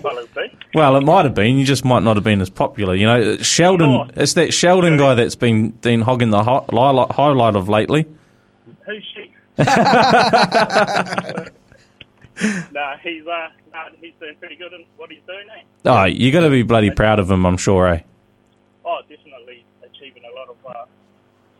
fellas 0.00 0.28
see. 0.34 0.50
Well, 0.74 0.96
it 0.96 1.02
might 1.02 1.26
have 1.26 1.34
been. 1.34 1.58
You 1.58 1.66
just 1.66 1.84
might 1.84 2.02
not 2.02 2.16
have 2.16 2.24
been 2.24 2.40
as 2.40 2.48
popular. 2.48 2.94
You 2.94 3.04
know, 3.06 3.36
Sheldon. 3.38 3.90
Oh. 3.90 4.08
It's 4.16 4.32
that 4.34 4.54
Sheldon 4.54 4.96
guy 4.96 5.14
that's 5.14 5.36
been 5.36 5.70
been 5.70 6.00
hogging 6.00 6.30
the 6.30 6.38
li- 6.38 7.06
highlight 7.10 7.54
of 7.54 7.68
lately. 7.68 8.06
Who's 8.86 9.04
she? 9.14 9.34
no, 12.72 12.94
he's, 13.02 13.26
uh, 13.26 13.48
no, 13.72 13.84
he's 14.00 14.12
doing 14.20 14.34
pretty 14.38 14.56
good 14.56 14.72
in 14.72 14.84
what 14.96 15.10
he's 15.10 15.20
doing, 15.26 15.46
eh? 15.56 15.62
Oh, 15.84 16.04
you 16.04 16.30
got 16.32 16.40
to 16.40 16.50
be 16.50 16.62
bloody 16.62 16.90
proud 16.90 17.18
of 17.18 17.30
him. 17.30 17.44
I'm 17.44 17.56
sure, 17.56 17.88
eh? 17.88 18.00
Oh, 18.84 19.00
definitely 19.08 19.64
achieving 19.84 20.22
a 20.24 20.38
lot 20.38 20.48
of 20.48 20.56
uh, 20.66 20.84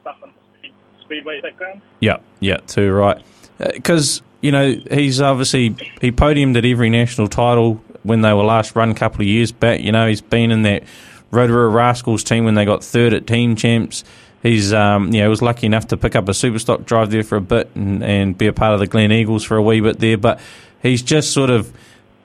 stuff 0.03 0.17
in 0.23 0.31
the 0.31 0.59
speed, 0.59 0.73
speedway 1.09 1.41
background. 1.41 1.81
Yeah, 2.01 2.19
yeah, 2.41 2.59
too 2.59 2.93
right. 2.93 3.23
Because 3.59 4.23
you 4.41 4.53
know 4.53 4.75
he's 4.91 5.21
obviously 5.21 5.75
he 6.01 6.13
podiumed 6.13 6.57
at 6.57 6.65
every 6.65 6.91
national 6.91 7.29
title 7.29 7.83
when 8.03 8.21
they 8.21 8.33
were 8.33 8.45
last 8.45 8.77
run 8.77 8.91
a 8.91 8.95
couple 8.95 9.23
of 9.23 9.27
years 9.27 9.51
back. 9.51 9.81
You 9.81 9.93
know 9.93 10.07
he's 10.07 10.21
been 10.21 10.51
in 10.51 10.63
that 10.63 10.85
Rotorua 11.31 11.69
Rascals 11.69 12.23
team 12.23 12.45
when 12.45 12.55
they 12.55 12.65
got 12.65 12.85
third 12.85 13.15
at 13.15 13.27
Team 13.27 13.57
Champs. 13.57 14.05
He's 14.43 14.73
um, 14.73 15.13
you 15.13 15.21
know 15.23 15.31
was 15.31 15.43
lucky 15.43 15.67
enough 15.67 15.89
to 15.89 15.97
pick 15.97 16.15
up 16.15 16.29
a 16.29 16.33
superstock 16.33 16.85
drive 16.85 17.11
there 17.11 17.25
for 17.25 17.37
a 17.37 17.41
bit 17.41 17.71
and, 17.75 18.03
and 18.05 18.39
be 18.39 18.47
a 18.47 18.53
part 18.53 18.75
of 18.75 18.81
the 18.81 18.87
Glen 18.87 19.11
Eagles 19.11 19.45
for 19.45 19.57
a 19.57 19.63
wee 19.63 19.81
bit 19.81 19.99
there. 19.99 20.19
But 20.19 20.41
he's 20.83 21.03
just 21.03 21.33
sort 21.33 21.51
of 21.51 21.73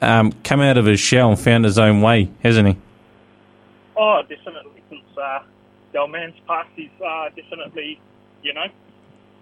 um, 0.02 0.34
come 0.44 0.60
out 0.62 0.78
of 0.78 0.86
his 0.86 1.00
shell 1.00 1.30
and 1.30 1.40
found 1.40 1.66
his 1.66 1.80
own 1.80 2.02
way, 2.02 2.30
hasn't 2.44 2.68
he? 2.68 2.78
Oh, 3.96 4.22
definitely. 4.28 4.84
Since 4.90 5.18
uh, 5.18 5.40
the 5.92 6.00
old 6.00 6.12
man's 6.12 6.36
passed, 6.48 6.70
he's 6.76 6.90
uh, 7.04 7.30
definitely, 7.36 8.00
you 8.44 8.54
know, 8.54 8.66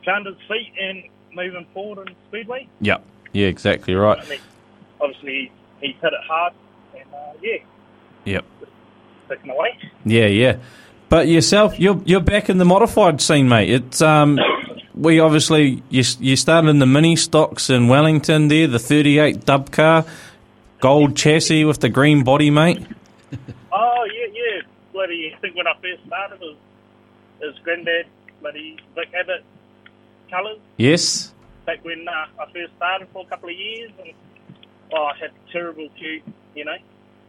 found 0.05 0.25
his 0.25 0.35
feet 0.47 0.71
and 0.79 1.03
moving 1.33 1.65
forward 1.73 2.07
in 2.09 2.15
speedway. 2.29 2.67
Yeah, 2.79 2.97
yeah, 3.33 3.47
exactly 3.47 3.93
right. 3.95 4.19
I 4.19 4.29
mean, 4.29 4.39
obviously 4.99 5.51
he's 5.81 5.95
hit 6.01 6.13
it 6.13 6.19
hard, 6.27 6.53
and 6.93 7.03
uh, 7.13 7.33
yeah, 7.41 7.57
Yep. 8.25 8.45
sticking 9.25 9.51
away. 9.51 9.77
Yeah, 10.05 10.27
yeah. 10.27 10.57
But 11.09 11.27
yourself, 11.27 11.79
you're 11.79 12.01
you're 12.05 12.21
back 12.21 12.49
in 12.49 12.57
the 12.57 12.65
modified 12.65 13.21
scene, 13.21 13.49
mate. 13.49 13.69
It's 13.69 14.01
um, 14.01 14.39
we 14.95 15.19
obviously 15.19 15.83
you 15.89 16.03
you 16.19 16.35
started 16.35 16.69
in 16.69 16.79
the 16.79 16.85
mini 16.85 17.15
stocks 17.15 17.69
in 17.69 17.87
Wellington 17.87 18.47
there, 18.47 18.67
the 18.67 18.79
38 18.79 19.45
dub 19.45 19.71
car, 19.71 20.05
gold 20.79 21.15
chassis 21.17 21.65
with 21.65 21.79
the 21.81 21.89
green 21.89 22.23
body, 22.23 22.49
mate. 22.49 22.85
Oh 23.73 24.05
yeah, 24.13 24.27
yeah. 24.33 24.61
Bloody, 24.93 25.33
I 25.35 25.39
think 25.39 25.55
when 25.55 25.67
I 25.67 25.73
first 25.81 26.05
started, 26.05 26.35
it 26.35 26.41
was 26.41 26.55
his 27.41 27.59
granddad, 27.63 28.05
bloody 28.41 28.77
Vic 28.95 29.09
Abbott 29.17 29.43
colours. 30.29 30.59
Yes. 30.77 31.33
Back 31.65 31.83
when 31.85 32.07
uh, 32.07 32.25
I 32.39 32.45
first 32.51 32.73
started 32.77 33.07
for 33.13 33.23
a 33.23 33.29
couple 33.29 33.49
of 33.49 33.55
years, 33.55 33.91
and 33.99 34.13
oh, 34.93 35.03
I 35.03 35.17
had 35.17 35.31
terrible 35.51 35.87
two, 35.99 36.21
you 36.55 36.65
know, 36.65 36.75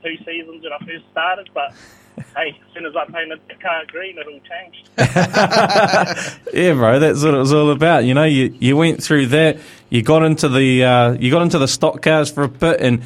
two 0.03 0.17
seasons 0.25 0.63
when 0.65 0.73
I 0.73 0.79
first 0.79 1.05
started. 1.11 1.51
But 1.53 1.75
hey, 2.37 2.51
as 2.51 2.75
soon 2.75 2.87
as 2.87 2.95
I 2.97 3.05
painted 3.07 3.41
the 3.49 3.55
car 3.55 3.83
green, 3.89 4.17
it 4.19 4.27
all 4.27 4.41
changed. 4.41 4.89
Yeah, 6.53 6.75
bro, 6.75 6.99
that's 6.99 7.25
what 7.25 7.33
it 7.33 7.39
was 7.39 7.53
all 7.53 7.71
about. 7.71 8.05
You 8.05 8.13
know, 8.13 8.25
you 8.25 8.55
you 8.61 8.77
went 8.77 9.03
through 9.03 9.27
that, 9.29 9.59
you 9.89 10.03
got 10.03 10.23
into 10.23 10.49
the 10.49 10.85
uh, 10.85 11.13
you 11.13 11.31
got 11.31 11.43
into 11.43 11.59
the 11.59 11.69
stock 11.69 12.03
cars 12.03 12.31
for 12.31 12.43
a 12.43 12.49
bit, 12.49 12.81
and 12.81 13.03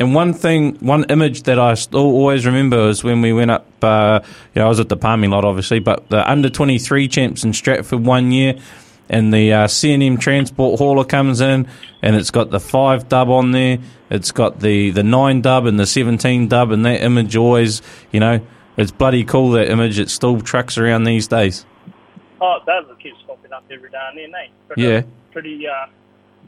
and 0.00 0.14
one 0.14 0.32
thing, 0.32 0.74
one 0.76 1.04
image 1.04 1.44
that 1.44 1.58
I 1.58 1.74
still 1.74 2.00
always 2.00 2.46
remember 2.46 2.88
is 2.88 3.04
when 3.04 3.20
we 3.20 3.32
went 3.32 3.50
up. 3.50 3.66
Uh, 3.82 4.20
you 4.54 4.60
know, 4.60 4.66
I 4.66 4.68
was 4.68 4.80
at 4.80 4.88
the 4.88 4.96
Palmy 4.96 5.28
lot, 5.28 5.44
obviously, 5.44 5.78
but 5.78 6.08
the 6.08 6.28
under 6.30 6.50
twenty 6.50 6.78
three 6.78 7.08
champs 7.08 7.44
in 7.44 7.52
Stratford 7.52 8.04
one 8.04 8.32
year, 8.32 8.54
and 9.08 9.32
the 9.32 9.52
uh, 9.52 9.66
CNM 9.66 10.18
transport 10.18 10.78
hauler 10.78 11.04
comes 11.04 11.40
in, 11.40 11.68
and 12.02 12.16
it's 12.16 12.30
got 12.30 12.50
the 12.50 12.60
five 12.60 13.08
dub 13.08 13.28
on 13.30 13.52
there, 13.52 13.78
it's 14.10 14.32
got 14.32 14.60
the 14.60 14.90
the 14.90 15.02
nine 15.02 15.40
dub 15.42 15.66
and 15.66 15.78
the 15.78 15.86
seventeen 15.86 16.48
dub, 16.48 16.70
and 16.70 16.84
that 16.86 17.02
image 17.02 17.36
always, 17.36 17.82
you 18.10 18.20
know, 18.20 18.40
it's 18.76 18.90
bloody 18.90 19.24
cool. 19.24 19.50
That 19.52 19.70
image, 19.70 19.98
it 19.98 20.10
still 20.10 20.40
trucks 20.40 20.76
around 20.78 21.04
these 21.04 21.28
days. 21.28 21.64
Oh, 22.40 22.56
it 22.60 22.66
does. 22.66 22.84
It 22.90 22.98
keeps 23.02 23.22
popping 23.26 23.52
up 23.52 23.64
every 23.70 23.90
now 23.90 24.08
and 24.10 24.18
then, 24.18 24.34
eh? 24.34 24.48
Pretty, 24.66 24.82
Yeah. 24.82 25.02
Pretty, 25.32 25.66
uh, 25.66 25.86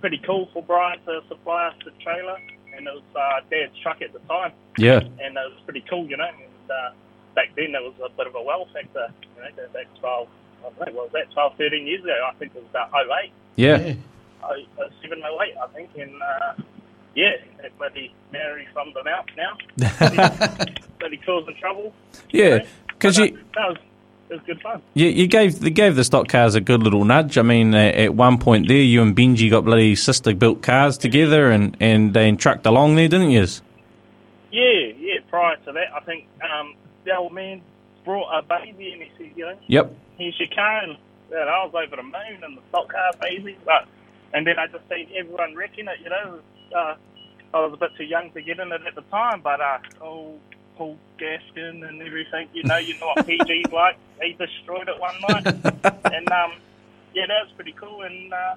pretty 0.01 0.19
cool 0.19 0.49
for 0.53 0.63
Brian 0.63 0.99
to 1.07 1.21
supply 1.29 1.69
us 1.69 1.75
the 1.85 1.91
trailer, 2.03 2.39
and 2.77 2.87
it 2.87 2.93
was 2.95 3.03
uh, 3.14 3.41
Dad's 3.51 3.77
truck 3.83 4.03
at 4.03 4.12
the 4.12 4.18
time, 4.20 4.53
Yeah. 4.79 4.99
and 5.01 5.37
it 5.37 5.51
was 5.53 5.59
pretty 5.64 5.85
cool, 5.89 6.07
you 6.07 6.16
know. 6.16 6.24
And 6.29 6.70
uh, 6.70 6.91
back 7.35 7.51
then, 7.57 7.72
there 7.72 7.83
was 7.83 7.95
a 8.05 8.09
bit 8.11 8.27
of 8.27 8.35
a 8.35 8.43
well 8.43 8.66
factor, 8.72 9.09
you 9.37 9.43
know, 9.43 9.49
that, 9.57 9.72
that 9.72 9.87
12, 10.01 10.29
I 10.29 10.62
don't 10.62 10.79
know, 10.79 10.93
what 11.01 11.05
was 11.05 11.12
that, 11.12 11.33
12, 11.33 11.53
13 11.59 11.87
years 11.87 12.03
ago? 12.05 12.29
I 12.31 12.35
think 12.39 12.53
it 12.55 12.62
was 12.62 12.70
about 12.70 12.91
08. 12.95 13.31
Yeah. 13.57 13.95
Oh, 14.43 14.49
uh, 14.79 14.89
708, 15.03 15.55
I 15.57 15.66
think, 15.74 15.91
and 15.97 16.12
uh, 16.22 16.62
yeah, 17.14 17.33
that 17.62 17.77
bloody 17.79 18.14
Mary 18.33 18.66
from 18.72 18.93
the 18.93 19.03
mouth 19.05 19.27
now. 19.37 19.57
bloody 20.99 21.16
causing 21.24 21.57
trouble. 21.57 21.93
Yeah. 22.31 22.64
Because 22.89 23.16
But, 23.18 23.31
you. 23.33 23.39
uh, 23.39 23.41
that 23.55 23.68
was, 23.68 23.77
it 24.29 24.35
was 24.35 24.43
good 24.47 24.61
fun. 24.61 24.83
You, 24.95 25.07
you 25.07 25.27
gave 25.27 25.62
you 25.62 25.70
gave 25.70 25.97
the 25.97 26.05
stock 26.05 26.29
cars 26.29 26.55
a 26.55 26.61
good 26.61 26.83
little 26.83 27.05
nudge. 27.05 27.39
I 27.39 27.43
mean, 27.43 27.74
uh, 27.74 27.79
at 27.79 28.14
one 28.14 28.39
point 28.39 28.68
there, 28.68 28.77
you 28.77 29.03
and 29.03 29.16
Benji 29.16 29.51
got 29.51 29.64
bloody 29.64 29.95
sister 29.97 30.35
built 30.35 30.62
cars 30.62 30.99
together 30.99 31.51
and 31.51 31.77
and 31.81 32.12
they 32.14 32.31
trucked 32.33 32.66
along 32.66 32.97
there, 32.97 33.09
didn't 33.09 33.31
you? 33.31 33.47
Yeah, 34.53 34.93
yeah. 34.99 35.20
Prior 35.29 35.57
to 35.57 35.72
that, 35.72 35.93
I 35.95 36.01
think 36.01 36.27
um, 36.43 36.74
the 37.05 37.16
old 37.16 37.33
man 37.33 37.61
brought 38.05 38.31
a 38.39 38.43
baby 38.43 38.93
and 38.93 39.03
he 39.03 39.11
said, 39.18 39.33
you 39.37 39.45
know, 39.45 39.59
Yep. 39.66 39.93
here's 40.18 40.39
your 40.39 40.49
car, 40.55 40.79
and, 40.85 40.97
and 41.33 41.51
I 41.51 41.64
was 41.64 41.74
over 41.74 41.97
the 41.97 42.03
moon 42.03 42.43
and 42.45 42.57
the 42.57 42.62
stock 42.68 42.93
car 42.93 43.11
baby, 43.20 43.57
but 43.64 43.87
and 44.33 44.47
then 44.47 44.59
I 44.59 44.66
just 44.68 44.89
seen 44.89 45.09
everyone 45.16 45.55
wrecking 45.55 45.87
it. 45.89 45.99
You 46.03 46.11
know, 46.11 46.39
uh, 46.77 46.95
I 47.55 47.61
was 47.61 47.72
a 47.74 47.77
bit 47.77 47.91
too 47.97 48.05
young 48.05 48.31
to 48.33 48.43
get 48.43 48.59
in 48.61 48.72
it 48.72 48.81
at 48.87 48.95
the 48.95 49.03
time, 49.03 49.41
but 49.43 49.61
uh, 49.61 49.79
oh, 50.03 50.35
Paul 50.77 50.99
Gaskin 51.18 51.87
and 51.89 52.03
everything. 52.03 52.49
You 52.53 52.64
know, 52.64 52.77
you 52.77 52.99
know 52.99 53.12
what 53.14 53.27
PG's 53.27 53.72
like. 53.72 53.97
He 54.20 54.33
destroyed 54.33 54.89
it 54.89 55.01
one 55.01 55.14
night, 55.29 55.47
and 55.47 56.33
um, 56.33 56.53
yeah, 57.14 57.27
that 57.27 57.45
was 57.45 57.53
pretty 57.57 57.72
cool. 57.72 58.03
And 58.03 58.33
uh, 58.33 58.55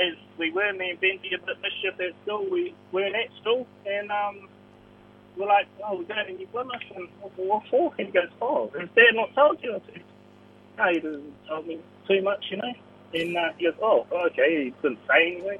as 0.00 0.14
we 0.38 0.50
were, 0.50 0.72
me 0.72 0.90
and 0.90 1.00
Benji 1.00 1.34
a 1.34 1.44
bit 1.44 1.56
mischief 1.62 2.00
at 2.00 2.14
school. 2.22 2.46
We 2.50 2.74
weren't 2.92 3.14
at 3.14 3.28
school, 3.40 3.66
and 3.86 4.10
um, 4.10 4.48
we're 5.36 5.46
like, 5.46 5.66
oh, 5.84 5.98
we're 5.98 6.04
going 6.04 6.26
to 6.26 6.32
New 6.32 6.46
Plymouth, 6.48 6.82
and 6.94 7.08
what 7.36 7.62
for? 7.70 7.94
He 7.96 8.04
goes, 8.04 8.28
oh, 8.40 8.70
has 8.78 8.88
Dad 8.94 9.14
not 9.14 9.34
told 9.34 9.62
you? 9.62 9.74
I 9.74 9.80
said, 9.92 10.02
no, 10.78 10.88
he 10.88 11.00
didn't 11.00 11.34
tell 11.46 11.62
me 11.62 11.80
too 12.08 12.22
much, 12.22 12.44
you 12.50 12.58
know. 12.58 12.72
And 13.14 13.36
uh, 13.36 13.52
he 13.58 13.64
goes, 13.66 13.74
oh, 13.82 14.06
okay, 14.12 14.64
he 14.64 14.74
didn't 14.82 14.98
say 15.08 15.32
anything. 15.32 15.58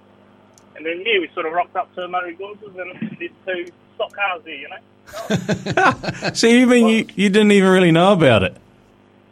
And 0.76 0.84
then, 0.84 1.02
yeah, 1.06 1.20
we 1.20 1.30
sort 1.32 1.46
of 1.46 1.52
rocked 1.52 1.76
up 1.76 1.94
to 1.94 2.06
Murray 2.08 2.34
Gorges, 2.34 2.76
and 2.76 3.18
there's 3.18 3.30
two 3.46 3.72
stock 3.96 4.12
cars 4.14 4.42
there, 4.44 4.54
you 4.54 4.68
know. 4.68 6.32
So 6.34 6.46
you 6.46 6.66
mean 6.66 6.88
you, 6.88 7.06
you 7.14 7.28
didn't 7.28 7.52
even 7.52 7.70
really 7.70 7.92
know 7.92 8.12
about 8.12 8.42
it? 8.42 8.56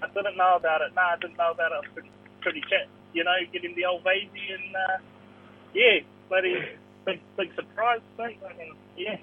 I 0.02 0.08
didn't 0.08 0.36
know 0.36 0.56
about 0.56 0.80
it. 0.82 0.92
No, 0.94 1.02
I 1.02 1.16
didn't 1.20 1.36
know 1.36 1.50
about 1.50 1.72
it. 1.72 1.74
I 1.74 1.78
was 1.78 1.88
pretty, 1.94 2.10
pretty 2.40 2.60
chat, 2.62 2.88
you 3.12 3.24
know, 3.24 3.34
getting 3.52 3.74
the 3.74 3.84
old 3.86 4.04
baby, 4.04 4.28
and 4.52 4.76
uh, 4.76 4.98
yeah, 5.74 6.00
bloody 6.28 6.64
big, 7.04 7.20
big 7.36 7.54
surprise, 7.54 8.00
mate. 8.18 8.38
I 8.48 8.56
mean, 8.58 8.74
yeah. 8.96 9.16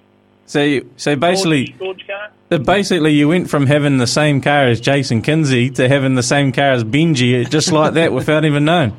So 0.46 0.62
you, 0.62 0.90
so 0.96 1.16
basically, 1.16 1.68
car. 2.06 2.30
uh, 2.50 2.58
basically 2.58 3.12
you 3.12 3.28
went 3.28 3.48
from 3.48 3.66
having 3.66 3.98
the 3.98 4.06
same 4.06 4.40
car 4.40 4.66
as 4.66 4.80
Jason 4.80 5.22
Kinsey 5.22 5.70
to 5.70 5.88
having 5.88 6.14
the 6.14 6.22
same 6.22 6.52
car 6.52 6.72
as 6.72 6.84
Benji, 6.84 7.48
just 7.48 7.70
like 7.72 7.94
that, 7.94 8.12
without 8.12 8.44
even 8.44 8.64
knowing. 8.64 8.94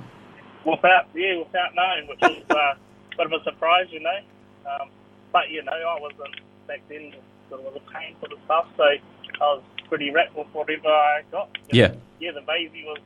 without 0.66 1.08
yeah, 1.14 1.38
without 1.38 1.76
knowing, 1.76 2.08
which 2.08 2.20
was 2.22 2.42
uh, 2.50 2.56
a 2.56 2.78
bit 3.18 3.26
of 3.26 3.34
a 3.34 3.44
surprise, 3.44 3.88
you 3.92 4.00
know. 4.00 4.20
Um, 4.66 4.90
but 5.34 5.50
you 5.50 5.62
know, 5.64 5.74
I 5.74 6.00
wasn't 6.00 6.40
back 6.68 6.82
then 6.88 7.12
sort 7.50 7.60
of 7.66 7.74
was 7.74 7.82
paying 7.94 8.16
for 8.22 8.30
the 8.30 8.38
stuff, 8.46 8.68
so 8.78 8.84
I 8.84 8.98
was 9.42 9.64
pretty 9.90 10.12
wrapped 10.12 10.38
with 10.38 10.48
whatever 10.54 10.88
I 10.88 11.24
got. 11.32 11.50
Yeah. 11.72 11.94
Yeah, 12.22 12.32
the 12.32 12.42
baby 12.42 12.86
was 12.88 13.00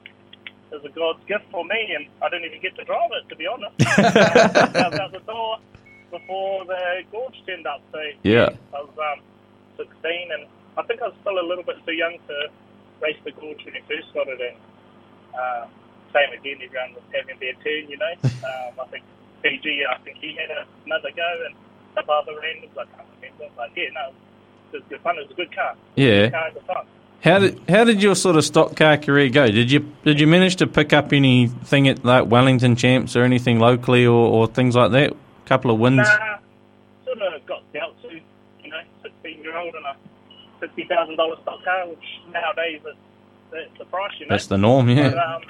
was 0.72 0.84
a 0.84 0.90
God's 0.90 1.24
gift 1.28 1.46
for 1.50 1.64
me, 1.64 1.96
and 1.96 2.06
I 2.22 2.30
didn't 2.30 2.46
even 2.46 2.62
get 2.62 2.76
to 2.76 2.84
drive 2.84 3.10
it, 3.16 3.30
to 3.30 3.36
be 3.36 3.48
honest. 3.48 3.74
I 3.98 4.90
was 4.92 5.00
out 5.00 5.12
the 5.14 5.24
door 5.26 5.58
before 6.12 6.66
the 6.66 7.02
gorge 7.10 7.40
turned 7.48 7.66
up, 7.66 7.82
so 7.92 8.00
Yeah. 8.24 8.50
I 8.76 8.82
was 8.84 8.92
um, 9.00 9.24
16, 9.78 9.88
and 10.32 10.46
I 10.78 10.84
think 10.84 11.02
I 11.02 11.08
was 11.08 11.16
still 11.22 11.40
a 11.40 11.48
little 11.48 11.64
bit 11.64 11.78
too 11.86 11.94
young 11.94 12.18
to 12.28 12.36
race 13.02 13.16
the 13.24 13.32
gorge 13.32 13.64
when 13.64 13.76
I 13.76 13.82
first 13.88 14.14
got 14.14 14.28
it 14.28 14.40
in. 14.42 14.56
Um, 15.40 15.70
same 16.12 16.32
again, 16.36 16.60
everyone 16.60 16.94
was 17.00 17.04
having 17.16 17.40
their 17.40 17.54
turn, 17.64 17.90
you 17.90 17.98
know. 17.98 18.14
Um, 18.48 18.80
I 18.80 18.86
think 18.92 19.04
PG, 19.44 19.84
I 19.90 19.98
think 20.04 20.18
he 20.20 20.36
had 20.36 20.52
another 20.86 21.12
go, 21.16 21.30
and 21.48 21.56
some 21.98 22.10
other 22.10 22.34
randoms, 22.34 22.78
I 22.78 22.86
can't 22.95 23.08
remember. 23.22 23.54
But 23.56 23.70
yeah, 23.76 23.86
no, 23.93 24.14
it 24.72 24.78
was 24.78 24.84
good 24.89 25.02
fun. 25.02 25.18
It 25.18 25.24
was 25.24 25.32
a 25.32 25.34
good 25.34 25.56
car. 25.56 25.76
Yeah. 25.95 26.30
Car 26.30 26.52
time. 26.68 26.88
How 27.24 27.39
did 27.39 27.60
how 27.68 27.84
did 27.84 28.02
your 28.02 28.16
sort 28.16 28.36
of 28.36 28.45
stock 28.45 28.76
car 28.76 28.98
career 28.98 29.30
go? 29.30 29.48
Did 29.48 29.72
you 29.72 29.91
did 30.04 30.20
you 30.20 30.28
manage 30.28 30.58
to 30.58 30.68
pick 30.68 30.93
up 30.93 31.12
anything 31.14 31.88
at 31.88 32.06
like 32.06 32.28
Wellington 32.28 32.76
Champs 32.76 33.16
or 33.16 33.24
anything 33.24 33.60
locally 33.60 34.06
or, 34.06 34.28
or 34.28 34.48
things 34.48 34.76
like 34.76 34.91
that? 34.91 35.14
A 35.14 35.48
couple 35.48 35.72
of 35.72 35.80
wins. 35.80 35.98
Nah, 35.98 36.38
sort 37.06 37.18
of 37.22 37.45
got 37.48 37.64
dealt 37.74 38.00
to, 38.04 38.10
you 38.64 38.70
know, 38.70 38.82
16 39.02 39.41
year 39.41 39.58
old 39.58 39.74
and 39.74 39.86
a 39.86 39.95
$50,000 40.66 41.41
stock 41.41 41.64
car, 41.64 41.88
which 41.88 42.04
nowadays 42.32 42.82
is 42.88 42.95
that's 43.52 43.78
the 43.80 43.86
price, 43.86 44.12
you 44.20 44.26
know. 44.26 44.34
That's 44.34 44.48
the 44.48 44.58
norm, 44.58 44.89
yeah. 44.89 45.10
But, 45.10 45.18
um, 45.18 45.41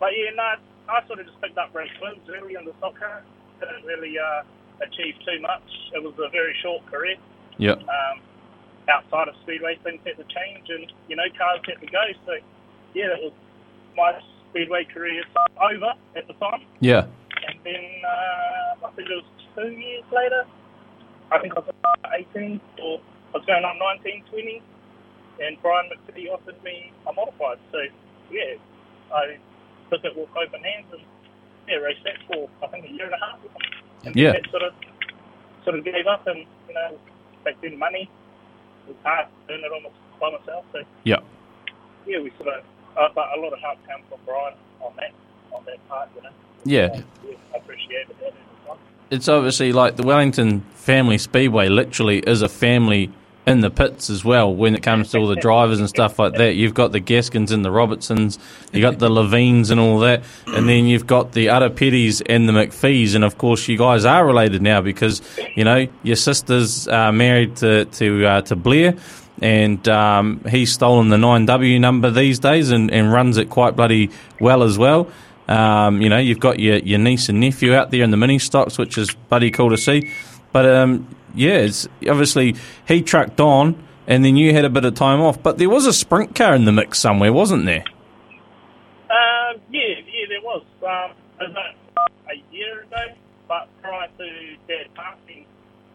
but 0.00 0.10
yeah, 0.16 0.30
no, 0.34 0.54
I 0.88 1.06
sort 1.06 1.20
of 1.20 1.26
just 1.26 1.40
picked 1.40 1.58
up 1.58 1.74
race 1.74 1.90
wins 2.00 2.18
early 2.28 2.54
in 2.54 2.64
the 2.64 2.72
stock 2.78 2.98
car. 2.98 3.22
Didn't 3.60 3.84
really 3.84 4.18
uh, 4.18 4.42
achieve 4.82 5.14
too 5.24 5.40
much. 5.40 5.66
It 5.94 6.02
was 6.02 6.14
a 6.18 6.30
very 6.30 6.54
short 6.62 6.86
career. 6.86 7.16
Yep. 7.58 7.80
Um, 7.80 8.20
outside 8.88 9.28
of 9.28 9.34
speedway, 9.42 9.78
things 9.84 10.00
had 10.06 10.16
to 10.16 10.24
change, 10.24 10.68
and 10.68 10.90
you 11.08 11.16
know, 11.16 11.28
cars 11.36 11.60
had 11.66 11.80
to 11.80 11.86
go. 11.86 12.04
So 12.26 12.32
yeah, 12.94 13.08
that 13.08 13.20
was 13.22 13.32
my 13.96 14.18
speedway 14.50 14.84
career 14.84 15.22
over 15.60 15.92
at 16.16 16.26
the 16.26 16.34
time. 16.34 16.62
Yeah. 16.80 17.06
And 17.46 17.58
then 17.64 17.84
uh, 18.04 18.86
I 18.86 18.90
think 18.96 19.08
it 19.08 19.14
was 19.14 19.30
two 19.54 19.70
years 19.70 20.04
later. 20.12 20.44
I 21.30 21.38
think 21.38 21.52
I 21.56 21.60
was 21.60 21.68
about 21.68 22.12
18 22.34 22.60
or 22.82 23.00
I 23.34 23.38
was 23.38 23.44
going 23.46 23.64
on 23.64 23.78
19, 24.00 24.24
20, 24.30 24.62
and 25.44 25.56
Brian 25.60 25.90
McPhee 25.92 26.32
offered 26.32 26.62
me 26.64 26.92
a 27.06 27.12
modified. 27.12 27.58
So 27.70 27.78
yeah, 28.30 28.56
I 29.12 29.36
took 29.90 30.04
it 30.04 30.16
with 30.16 30.28
open 30.32 30.62
hands 30.64 30.86
and 30.92 31.02
yeah, 31.68 31.76
raced 31.76 32.04
that 32.04 32.16
for 32.26 32.48
I 32.64 32.68
think 32.68 32.86
a 32.86 32.92
year 32.92 33.04
and 33.04 33.14
a 33.14 33.20
half. 33.20 33.38
And 34.04 34.16
Yeah. 34.16 34.32
sort 34.50 34.62
of 34.62 34.72
sort 35.64 35.78
of 35.78 35.84
gave 35.84 36.06
up, 36.06 36.26
and 36.26 36.38
you 36.68 36.74
know, 36.74 36.98
back 37.44 37.60
then 37.60 37.78
money 37.78 38.08
it 38.86 38.88
was 38.88 38.96
hard 39.04 39.26
to 39.48 39.54
earn 39.54 39.60
it 39.60 39.72
almost 39.72 39.94
by 40.20 40.30
myself. 40.30 40.64
So 40.72 40.80
Yep. 41.04 41.24
yeah, 42.06 42.20
we 42.20 42.30
sort 42.38 42.48
of 42.48 42.64
uh, 42.96 43.08
but 43.14 43.26
a 43.36 43.40
lot 43.40 43.52
of 43.52 43.60
help 43.60 43.78
came 43.86 44.04
from 44.08 44.18
Brian 44.26 44.54
on 44.80 44.92
that 44.96 45.12
on 45.52 45.64
that 45.66 45.88
part, 45.88 46.08
you 46.16 46.22
know. 46.22 46.30
Yeah. 46.64 47.00
yeah 47.26 47.34
I 47.54 47.56
appreciated 47.58 48.16
that 48.20 48.26
at 48.28 48.32
the 48.34 48.68
time. 48.68 48.78
It's 49.10 49.28
obviously 49.28 49.72
like 49.72 49.96
the 49.96 50.02
Wellington 50.02 50.60
Family 50.74 51.18
Speedway 51.18 51.68
literally 51.68 52.18
is 52.20 52.42
a 52.42 52.48
family 52.48 53.10
in 53.48 53.60
the 53.60 53.70
pits 53.70 54.10
as 54.10 54.24
well 54.24 54.54
when 54.54 54.74
it 54.74 54.82
comes 54.82 55.10
to 55.10 55.18
all 55.18 55.26
the 55.26 55.36
drivers 55.40 55.80
and 55.80 55.88
stuff 55.88 56.18
like 56.18 56.34
that. 56.34 56.54
You've 56.54 56.74
got 56.74 56.92
the 56.92 57.00
Gaskins 57.00 57.50
and 57.50 57.64
the 57.64 57.70
Robertsons, 57.70 58.38
you've 58.72 58.82
got 58.82 58.98
the 58.98 59.08
Levines 59.08 59.70
and 59.70 59.80
all 59.80 59.98
that, 60.00 60.22
and 60.46 60.68
then 60.68 60.86
you've 60.86 61.06
got 61.06 61.32
the 61.32 61.48
other 61.48 61.70
Petties 61.70 62.22
and 62.26 62.48
the 62.48 62.52
McPhees, 62.52 63.14
and 63.14 63.24
of 63.24 63.38
course 63.38 63.66
you 63.68 63.78
guys 63.78 64.04
are 64.04 64.26
related 64.26 64.62
now 64.62 64.80
because 64.80 65.22
you 65.56 65.64
know 65.64 65.86
your 66.02 66.16
sister's 66.16 66.86
uh, 66.88 67.12
married 67.12 67.56
to 67.56 67.84
to 67.86 68.26
uh, 68.26 68.40
to 68.42 68.56
Blair. 68.56 68.94
And 69.40 69.86
um, 69.88 70.40
he's 70.50 70.72
stolen 70.72 71.10
the 71.10 71.16
9W 71.16 71.78
number 71.78 72.10
these 72.10 72.40
days 72.40 72.72
and, 72.72 72.90
and 72.90 73.12
runs 73.12 73.36
it 73.36 73.48
quite 73.48 73.76
bloody 73.76 74.10
well 74.40 74.64
as 74.64 74.76
well. 74.76 75.08
Um, 75.48 76.02
you 76.02 76.08
know, 76.08 76.18
you've 76.18 76.40
got 76.40 76.58
your, 76.58 76.78
your 76.78 76.98
niece 76.98 77.28
and 77.28 77.40
nephew 77.40 77.74
out 77.74 77.90
there 77.90 78.02
in 78.02 78.10
the 78.10 78.16
mini 78.16 78.38
stocks, 78.38 78.78
which 78.78 78.98
is 78.98 79.14
bloody 79.28 79.50
cool 79.50 79.70
to 79.70 79.78
see. 79.78 80.12
But 80.52 80.66
um, 80.66 81.06
yeah, 81.38 81.58
it's 81.58 81.88
obviously 82.08 82.56
he 82.86 83.02
trucked 83.02 83.40
on, 83.40 83.82
and 84.06 84.24
then 84.24 84.36
you 84.36 84.52
had 84.52 84.64
a 84.64 84.70
bit 84.70 84.84
of 84.84 84.94
time 84.94 85.20
off. 85.20 85.42
But 85.42 85.58
there 85.58 85.70
was 85.70 85.86
a 85.86 85.92
sprint 85.92 86.34
car 86.34 86.54
in 86.54 86.64
the 86.64 86.72
mix 86.72 86.98
somewhere, 86.98 87.32
wasn't 87.32 87.64
there? 87.66 87.84
Um, 89.10 89.60
yeah, 89.70 89.94
yeah, 90.06 90.26
there 90.28 90.42
was. 90.42 90.62
Um, 90.82 91.12
about 91.40 92.10
a 92.30 92.54
year 92.54 92.82
ago, 92.82 93.14
but 93.46 93.68
prior 93.82 94.08
to 94.18 94.56
Dad 94.66 94.86
passing, 94.94 95.44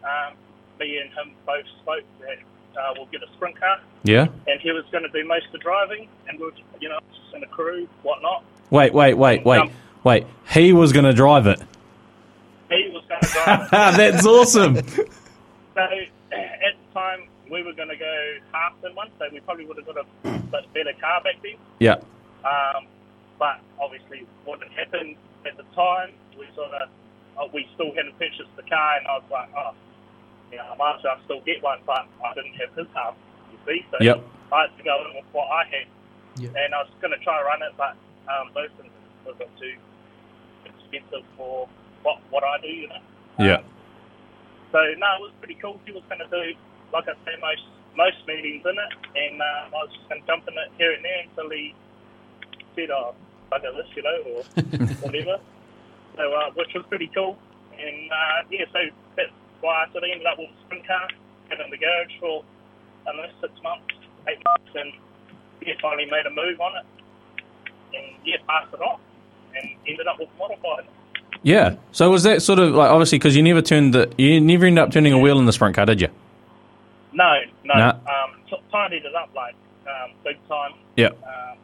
um, 0.02 0.34
me 0.80 0.98
and 0.98 1.10
him 1.10 1.34
both 1.46 1.64
spoke 1.82 2.02
that 2.20 2.80
uh, 2.80 2.92
we'll 2.96 3.06
get 3.06 3.22
a 3.22 3.30
sprint 3.36 3.58
car, 3.60 3.78
Yeah. 4.02 4.26
and 4.48 4.60
he 4.60 4.72
was 4.72 4.84
going 4.90 5.04
to 5.04 5.10
do 5.10 5.26
most 5.28 5.46
of 5.46 5.52
the 5.52 5.58
driving, 5.58 6.08
and 6.28 6.40
we'll, 6.40 6.50
you 6.80 6.88
know, 6.88 6.98
just 7.12 7.34
in 7.36 7.42
a 7.44 7.46
crew, 7.46 7.86
whatnot. 8.02 8.42
Wait, 8.70 8.92
wait, 8.94 9.14
wait, 9.14 9.44
wait, 9.44 9.58
Um, 9.60 9.70
wait. 10.02 10.26
He 10.50 10.72
was 10.72 10.92
going 10.92 11.04
to 11.04 11.12
drive 11.12 11.46
it. 11.46 11.60
He 12.70 12.90
was 12.92 13.04
going 13.08 13.20
to 13.20 13.26
drive 13.28 13.60
it. 13.66 13.70
That's 13.96 14.26
awesome. 14.26 14.78
So 15.74 15.80
at 15.82 16.74
the 16.78 16.94
time, 16.94 17.26
we 17.50 17.62
were 17.62 17.72
going 17.72 17.88
to 17.88 17.96
go 17.96 18.14
half 18.52 18.72
in 18.84 18.94
one, 18.94 19.10
so 19.18 19.26
we 19.32 19.40
probably 19.40 19.66
would 19.66 19.76
have 19.76 19.86
got 19.86 19.98
a 19.98 20.06
bit 20.24 20.72
better 20.72 20.94
car 21.00 21.22
back 21.22 21.42
then. 21.42 21.58
Yeah. 21.80 21.98
Um, 22.46 22.86
but 23.38 23.58
obviously, 23.80 24.26
what 24.44 24.62
had 24.62 24.70
happened 24.72 25.16
at 25.46 25.56
the 25.56 25.64
time, 25.74 26.12
we 26.38 26.46
sort 26.54 26.70
of, 26.72 26.88
uh, 27.36 27.48
we 27.52 27.66
still 27.74 27.92
hadn't 27.94 28.16
purchased 28.18 28.54
the 28.56 28.62
car, 28.62 28.98
and 28.98 29.06
I 29.06 29.18
was 29.18 29.28
like, 29.30 29.48
oh, 29.56 29.74
you 30.52 30.58
know, 30.58 30.70
I 30.72 30.76
might 30.76 30.96
as 30.98 31.04
well 31.04 31.18
still 31.24 31.40
get 31.42 31.62
one, 31.62 31.80
but 31.86 32.06
I 32.24 32.34
didn't 32.34 32.54
have 32.54 32.70
his 32.78 32.86
half, 32.94 33.14
you 33.50 33.58
see. 33.66 33.84
So 33.90 33.98
Yep. 34.00 34.22
I 34.52 34.60
had 34.62 34.76
to 34.78 34.82
go 34.84 35.04
in 35.10 35.16
with 35.16 35.26
what 35.32 35.50
I 35.50 35.64
had, 35.66 35.86
and 36.38 36.74
I 36.74 36.78
was 36.78 36.90
going 37.00 37.10
to 37.10 37.22
try 37.24 37.42
run 37.42 37.62
it, 37.62 37.74
but 37.76 37.96
um, 38.30 38.54
both 38.54 38.70
of 38.70 38.78
them 38.78 38.90
wasn't 39.26 39.50
too 39.58 39.74
expensive 40.64 41.26
for 41.36 41.68
what 42.02 42.20
what 42.30 42.44
I 42.44 42.60
do, 42.60 42.68
you 42.68 42.88
know. 42.88 43.02
Yeah. 43.38 43.56
Um, 43.56 43.64
so 44.74 44.82
no, 44.98 45.06
it 45.22 45.22
was 45.22 45.34
pretty 45.38 45.54
cool. 45.62 45.78
He 45.86 45.94
was 45.94 46.02
going 46.10 46.18
to 46.18 46.26
do, 46.26 46.58
like 46.90 47.06
I 47.06 47.14
say, 47.22 47.38
most 47.38 47.62
most 47.94 48.18
meetings 48.26 48.66
in 48.66 48.74
it, 48.74 48.92
and 49.14 49.38
uh, 49.38 49.70
I 49.70 49.78
was 49.86 49.94
just 49.94 50.02
going 50.10 50.18
to 50.18 50.26
jump 50.26 50.50
in 50.50 50.58
it 50.58 50.66
here 50.74 50.90
and 50.90 50.98
there 51.06 51.22
until 51.30 51.46
he 51.54 51.70
said, 52.74 52.90
"Oh, 52.90 53.14
bugger 53.54 53.70
this," 53.70 53.86
you 53.94 54.02
know, 54.02 54.18
or 54.34 54.42
whatever. 55.06 55.38
So, 56.18 56.22
uh, 56.26 56.50
which 56.58 56.74
was 56.74 56.82
pretty 56.90 57.06
cool. 57.14 57.38
And 57.78 58.10
uh, 58.10 58.50
yeah, 58.50 58.66
so 58.74 58.82
that's 59.14 59.30
why 59.62 59.86
I 59.86 59.92
sort 59.94 60.02
of 60.02 60.10
ended 60.10 60.26
up 60.26 60.42
with 60.42 60.50
a 60.50 60.58
sprint 60.66 60.82
car, 60.90 61.06
had 61.54 61.62
in 61.62 61.70
the 61.70 61.78
garage 61.78 62.14
for 62.18 62.42
I 63.06 63.14
six 63.38 63.54
months, 63.62 63.94
eight 64.26 64.42
months, 64.42 64.74
and 64.74 64.90
yeah, 65.62 65.78
finally 65.78 66.10
made 66.10 66.26
a 66.26 66.34
move 66.34 66.58
on 66.58 66.82
it, 66.82 66.86
and 67.94 68.06
yeah, 68.26 68.42
passed 68.50 68.74
it 68.74 68.82
off, 68.82 68.98
and 69.54 69.70
ended 69.86 70.10
up 70.10 70.18
with 70.18 70.34
modified. 70.34 70.90
Yeah. 71.44 71.76
So 71.92 72.10
was 72.10 72.22
that 72.24 72.42
sort 72.42 72.58
of 72.58 72.72
like 72.74 72.90
obviously 72.90 73.18
because 73.18 73.36
you 73.36 73.42
never 73.42 73.62
turned 73.62 73.94
the 73.94 74.12
you 74.18 74.40
never 74.40 74.66
ended 74.66 74.82
up 74.82 74.90
turning 74.90 75.12
a 75.12 75.18
wheel 75.18 75.38
in 75.38 75.44
the 75.46 75.52
sprint 75.52 75.76
car, 75.76 75.86
did 75.86 76.00
you? 76.00 76.08
No, 77.12 77.32
no. 77.64 77.74
Nah. 77.74 77.90
Um, 77.90 78.30
t- 78.50 78.56
tidied 78.72 79.04
it 79.04 79.14
up 79.14 79.30
like 79.36 79.54
um, 79.86 80.10
big 80.24 80.36
time. 80.48 80.72
Yeah. 80.96 81.08
Um, 81.22 81.58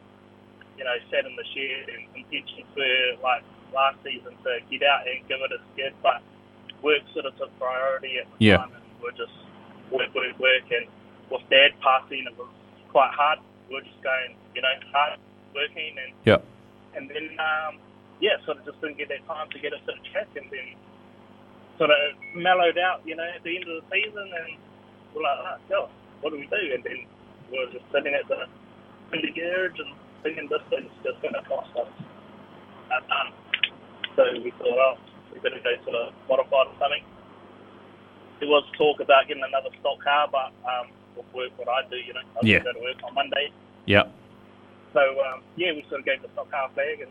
you 0.79 0.85
know, 0.85 0.95
sat 1.11 1.27
in 1.27 1.35
the 1.35 1.45
shed 1.53 1.89
and 1.89 2.07
intentions 2.15 2.69
were 2.77 3.17
like 3.23 3.43
last 3.75 3.97
season 4.05 4.33
to 4.45 4.59
get 4.71 4.87
out 4.87 5.09
and 5.09 5.27
give 5.29 5.39
it 5.41 5.51
a 5.53 5.59
skid, 5.73 5.93
but 6.03 6.23
work 6.83 7.03
sort 7.13 7.27
of 7.27 7.37
took 7.39 7.51
priority 7.59 8.19
at 8.19 8.27
the 8.39 8.45
Yeah. 8.47 8.57
time 8.59 8.73
and 8.75 8.85
we're 9.03 9.11
just 9.13 9.33
work, 9.91 10.15
work, 10.15 10.39
work. 10.39 10.65
And 10.71 10.87
with 11.31 11.43
Dad 11.51 11.73
passing, 11.83 12.25
it 12.31 12.37
was 12.39 12.49
quite 12.91 13.11
hard. 13.13 13.39
We're 13.71 13.81
just 13.83 14.01
going, 14.03 14.37
you 14.55 14.63
know, 14.63 14.69
hard 14.93 15.19
working 15.55 15.97
and 15.99 16.13
Yeah. 16.25 16.39
and 16.97 17.09
then 17.11 17.31
um, 17.41 17.77
yeah, 18.21 18.37
sort 18.45 18.59
of 18.61 18.65
just 18.65 18.81
didn't 18.81 18.99
get 19.01 19.09
that 19.09 19.25
time 19.27 19.49
to 19.51 19.59
get 19.59 19.73
us 19.73 19.81
to 19.89 19.93
the 19.97 20.05
track, 20.13 20.29
and 20.37 20.47
then 20.53 20.69
sort 21.81 21.91
of 21.91 21.99
mellowed 22.37 22.77
out, 22.77 23.01
you 23.05 23.17
know, 23.17 23.25
at 23.25 23.43
the 23.43 23.57
end 23.57 23.65
of 23.65 23.81
the 23.81 23.87
season, 23.89 24.29
and 24.29 24.61
we're 25.17 25.25
like, 25.25 25.41
oh, 25.41 25.57
God, 25.69 25.89
what 26.21 26.31
do 26.31 26.37
we 26.37 26.47
do? 26.47 26.63
And 26.77 26.85
then 26.85 27.01
we 27.51 27.57
were 27.59 27.73
just 27.73 27.85
sitting 27.93 28.13
at 28.13 28.29
the 28.29 28.45
in 29.17 29.25
the 29.25 29.33
garage 29.35 29.75
and 29.81 29.91
thinking 30.23 30.47
this 30.53 30.63
thing's 30.71 30.93
just 31.03 31.19
going 31.25 31.35
to 31.35 31.43
cost 31.49 31.73
us 31.75 31.89
a 32.95 32.99
ton. 33.09 33.27
So 34.15 34.23
we 34.39 34.53
thought, 34.61 34.77
oh, 34.77 34.95
we 35.33 35.41
better 35.41 35.59
go 35.65 35.73
sort 35.83 35.97
of 35.97 36.15
modified 36.29 36.71
or 36.71 36.77
something. 36.79 37.03
There 38.39 38.49
was 38.49 38.65
talk 38.79 39.01
about 39.01 39.27
getting 39.27 39.43
another 39.43 39.73
stock 39.81 39.99
car, 40.05 40.29
but 40.31 40.53
um, 40.63 40.93
with 41.17 41.27
work, 41.35 41.53
what 41.59 41.69
I 41.69 41.89
do, 41.91 41.97
you 41.97 42.15
know, 42.15 42.23
I 42.23 42.45
Yeah. 42.45 42.61
go 42.61 42.73
to 42.73 42.81
work 42.81 43.01
on 43.03 43.15
Monday. 43.15 43.51
Yeah. 43.87 44.05
So 44.93 45.01
um, 45.01 45.43
yeah, 45.57 45.73
we 45.73 45.85
sort 45.89 46.01
of 46.01 46.07
gave 46.07 46.23
the 46.23 46.29
stock 46.33 46.51
car 46.51 46.71
flag 46.75 47.01
and 47.01 47.11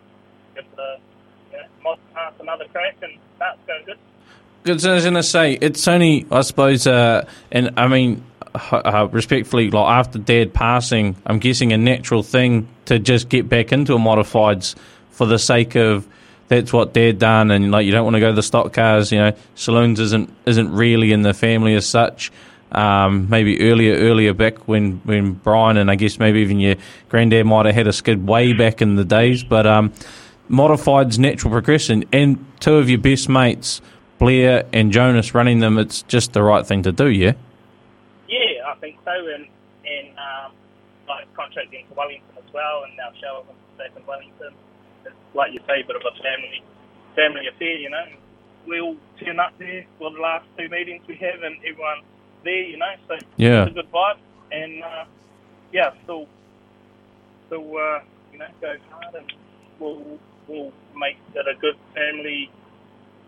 mod 1.83 1.99
another 2.39 2.65
and 3.01 3.17
that's 3.37 3.57
good. 3.85 3.97
Because 4.63 4.85
I 4.85 4.95
was 4.95 5.03
going 5.03 5.13
to 5.15 5.23
say, 5.23 5.53
it's 5.53 5.87
only, 5.87 6.25
I 6.31 6.41
suppose, 6.41 6.85
uh, 6.85 7.25
and 7.51 7.79
I 7.79 7.87
mean, 7.87 8.23
uh, 8.53 8.75
uh, 8.75 9.07
respectfully, 9.11 9.71
like 9.71 9.87
after 9.87 10.19
Dad 10.19 10.53
passing, 10.53 11.15
I'm 11.25 11.39
guessing 11.39 11.71
a 11.71 11.77
natural 11.77 12.23
thing 12.23 12.67
to 12.85 12.99
just 12.99 13.29
get 13.29 13.47
back 13.47 13.71
into 13.71 13.93
a 13.93 13.97
modifieds 13.97 14.75
for 15.11 15.25
the 15.25 15.39
sake 15.39 15.75
of 15.75 16.07
that's 16.49 16.73
what 16.73 16.93
Dad 16.93 17.19
done, 17.19 17.51
and 17.51 17.71
like 17.71 17.85
you 17.85 17.91
don't 17.91 18.03
want 18.03 18.15
to 18.15 18.19
go 18.19 18.29
to 18.29 18.35
the 18.35 18.43
stock 18.43 18.73
cars. 18.73 19.11
You 19.11 19.19
know, 19.19 19.31
saloons 19.55 19.99
isn't 19.99 20.33
isn't 20.45 20.73
really 20.73 21.11
in 21.11 21.21
the 21.21 21.33
family 21.33 21.75
as 21.75 21.87
such. 21.87 22.31
Um, 22.71 23.29
maybe 23.29 23.61
earlier, 23.61 23.95
earlier 23.95 24.33
back 24.33 24.67
when, 24.67 24.97
when 25.03 25.33
Brian 25.33 25.77
and 25.77 25.89
I 25.89 25.95
guess 25.95 26.19
maybe 26.19 26.41
even 26.41 26.59
your 26.59 26.75
granddad 27.09 27.47
might 27.47 27.65
have 27.65 27.73
had 27.73 27.87
a 27.87 27.93
skid 27.93 28.27
way 28.27 28.53
back 28.53 28.83
in 28.83 28.95
the 28.95 29.03
days, 29.03 29.43
but 29.43 29.65
um, 29.65 29.91
modified's 30.49 31.17
natural 31.17 31.51
progression, 31.51 32.03
and 32.11 32.43
two 32.59 32.75
of 32.75 32.89
your 32.89 32.99
best 32.99 33.29
mates, 33.29 33.81
Blair 34.17 34.65
and 34.73 34.91
Jonas, 34.91 35.33
running 35.33 35.59
them, 35.59 35.77
it's 35.77 36.01
just 36.03 36.33
the 36.33 36.43
right 36.43 36.65
thing 36.65 36.83
to 36.83 36.91
do. 36.91 37.07
Yeah. 37.07 37.33
Yeah, 38.27 38.67
I 38.67 38.75
think 38.75 38.97
so, 39.05 39.11
and 39.11 39.47
and 39.85 40.09
um, 40.19 40.51
like 41.07 41.33
contracting 41.35 41.85
to 41.87 41.93
Wellington 41.95 42.35
as 42.37 42.53
well, 42.53 42.83
and 42.83 42.95
now 42.97 43.09
Sheldon 43.19 43.55
back 43.77 43.91
in 43.95 44.05
Wellington. 44.05 44.53
It's 45.05 45.15
like 45.33 45.53
you 45.53 45.59
say, 45.67 45.81
a 45.81 45.87
bit 45.87 45.95
of 45.95 46.01
a 46.03 46.11
family 46.21 46.63
family 47.15 47.47
affair, 47.47 47.77
you 47.77 47.89
know. 47.89 48.05
We 48.67 48.81
all 48.81 48.97
turn 49.23 49.39
up 49.39 49.53
there 49.57 49.85
for 49.97 50.11
the 50.11 50.19
last 50.19 50.45
two 50.57 50.67
meetings 50.69 51.01
we 51.07 51.15
have, 51.15 51.41
and 51.41 51.55
everyone's 51.65 52.03
there, 52.43 52.63
you 52.63 52.77
know. 52.77 52.93
So 53.07 53.17
Yeah. 53.37 53.63
it's 53.63 53.71
a 53.71 53.73
good 53.73 53.91
vibe, 53.91 54.17
and 54.51 54.83
uh, 54.83 55.05
yeah, 55.71 55.91
still, 56.03 56.27
still, 57.47 57.77
uh, 57.77 57.99
you 58.31 58.39
know, 58.39 58.47
go 58.61 58.75
hard, 58.91 59.15
and 59.15 59.33
we'll 59.79 60.19
we'll 60.49 60.71
make 60.97 61.17
that 61.33 61.47
a 61.47 61.55
good 61.59 61.75
family. 61.93 62.49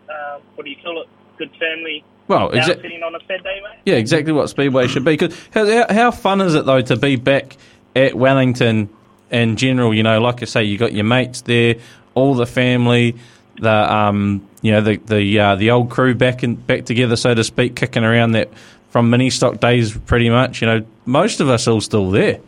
Uh, 0.08 0.40
what 0.54 0.64
do 0.64 0.70
you 0.70 0.76
call 0.82 1.00
it? 1.02 1.08
Good 1.38 1.50
family 1.58 2.04
Well, 2.28 2.50
exactly. 2.50 2.90
outing 2.90 3.02
on 3.02 3.14
a 3.14 3.20
Saturday, 3.20 3.60
mate. 3.62 3.78
Yeah, 3.86 3.94
exactly 3.94 4.32
what 4.32 4.48
Speedway 4.48 4.86
should 4.86 5.04
be. 5.04 5.16
'Cause 5.16 5.34
how, 5.54 5.86
how, 5.92 6.10
fun 6.10 6.40
is 6.40 6.54
it 6.54 6.66
though 6.66 6.82
to 6.82 6.96
be 6.96 7.16
back 7.16 7.56
at 7.96 8.14
Wellington 8.14 8.90
in 9.30 9.56
general? 9.56 9.94
You 9.94 10.02
know, 10.02 10.20
like 10.20 10.42
I 10.42 10.44
say, 10.44 10.64
you 10.64 10.76
got 10.78 10.92
your 10.92 11.04
mates 11.04 11.40
there, 11.42 11.76
all 12.14 12.34
the 12.34 12.46
family, 12.46 13.16
the 13.58 13.70
um, 13.94 14.46
you 14.60 14.72
know, 14.72 14.80
the 14.82 14.96
the 14.96 15.38
uh, 15.40 15.56
the 15.56 15.70
old 15.70 15.90
crew 15.90 16.14
back 16.14 16.42
in 16.44 16.56
back 16.56 16.84
together, 16.84 17.16
so 17.16 17.34
to 17.34 17.42
speak, 17.44 17.74
kicking 17.76 18.04
around 18.04 18.32
that 18.32 18.50
from 18.90 19.08
mini 19.10 19.30
stock 19.30 19.58
days, 19.60 19.96
pretty 19.96 20.28
much. 20.30 20.60
You 20.60 20.66
know, 20.66 20.86
most 21.06 21.40
of 21.40 21.48
us 21.48 21.66
all 21.66 21.80
still 21.80 22.10
there. 22.10 22.40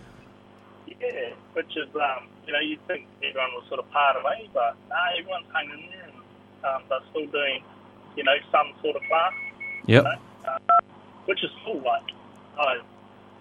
Yeah, 0.86 1.30
which 1.54 1.76
is, 1.76 1.88
um, 1.96 2.24
you 2.46 2.52
know, 2.52 2.60
you'd 2.60 2.86
think 2.86 3.06
everyone 3.34 3.50
was 3.58 3.66
sort 3.66 3.80
of 3.82 3.90
part 3.90 4.14
away, 4.14 4.48
but 4.54 4.78
nah, 4.88 5.18
everyone's 5.18 5.50
hanging 5.50 5.82
in 5.82 5.90
there 5.90 6.06
and 6.06 6.22
um, 6.62 6.82
they're 6.88 7.02
still 7.10 7.26
doing, 7.34 7.58
you 8.14 8.22
know, 8.22 8.38
some 8.54 8.70
sort 8.80 8.94
of 8.94 9.02
class, 9.10 9.34
Yep. 9.86 10.04
uh, 10.06 10.58
which 11.26 11.42
is 11.42 11.50
cool. 11.66 11.82
Like, 11.82 12.14
I 12.58 12.78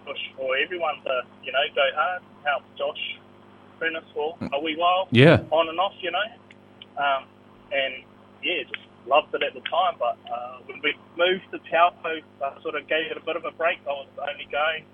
push 0.04 0.18
for 0.36 0.56
everyone 0.58 0.98
to, 1.06 1.22
you 1.46 1.52
know, 1.52 1.62
go 1.74 1.86
hard, 1.94 2.22
help 2.44 2.62
Josh 2.76 3.18
Prentice 3.78 4.02
for 4.12 4.34
a 4.52 4.58
wee 4.60 4.74
while, 4.76 5.06
Yeah. 5.12 5.38
on 5.50 5.68
and 5.68 5.78
off, 5.78 5.94
you 6.00 6.10
know. 6.10 6.26
Um, 6.98 7.24
and, 7.70 8.02
yeah, 8.42 8.62
just 8.66 8.82
loved 9.06 9.32
it 9.34 9.42
at 9.46 9.54
the 9.54 9.62
time, 9.62 9.94
but 9.98 10.18
uh, 10.26 10.58
when 10.66 10.80
we 10.82 10.92
moved 11.16 11.46
to 11.52 11.58
Taupo, 11.70 12.18
I 12.42 12.62
sort 12.62 12.74
of 12.74 12.88
gave 12.88 13.10
it 13.12 13.16
a 13.16 13.24
bit 13.24 13.36
of 13.36 13.44
a 13.44 13.52
break. 13.52 13.78
I 13.86 13.90
was 13.94 14.08
only 14.18 14.48
going 14.50 14.84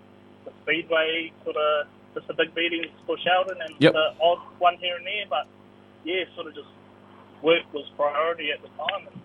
the 0.44 0.53
Speedway, 0.62 1.32
sort 1.44 1.57
of 1.57 1.86
just 2.14 2.28
a 2.28 2.34
big 2.34 2.54
meetings 2.56 2.86
for 3.06 3.16
Sheldon 3.18 3.58
and 3.62 3.74
Yep. 3.78 3.92
the 3.92 4.14
odd 4.22 4.38
one 4.58 4.76
here 4.78 4.96
and 4.96 5.06
there, 5.06 5.24
but 5.28 5.46
yeah, 6.04 6.24
sort 6.34 6.46
of 6.48 6.54
just 6.54 6.68
work 7.42 7.62
was 7.72 7.86
priority 7.96 8.50
at 8.52 8.61
the 8.62 8.68
time 8.68 9.06
and 9.12 9.20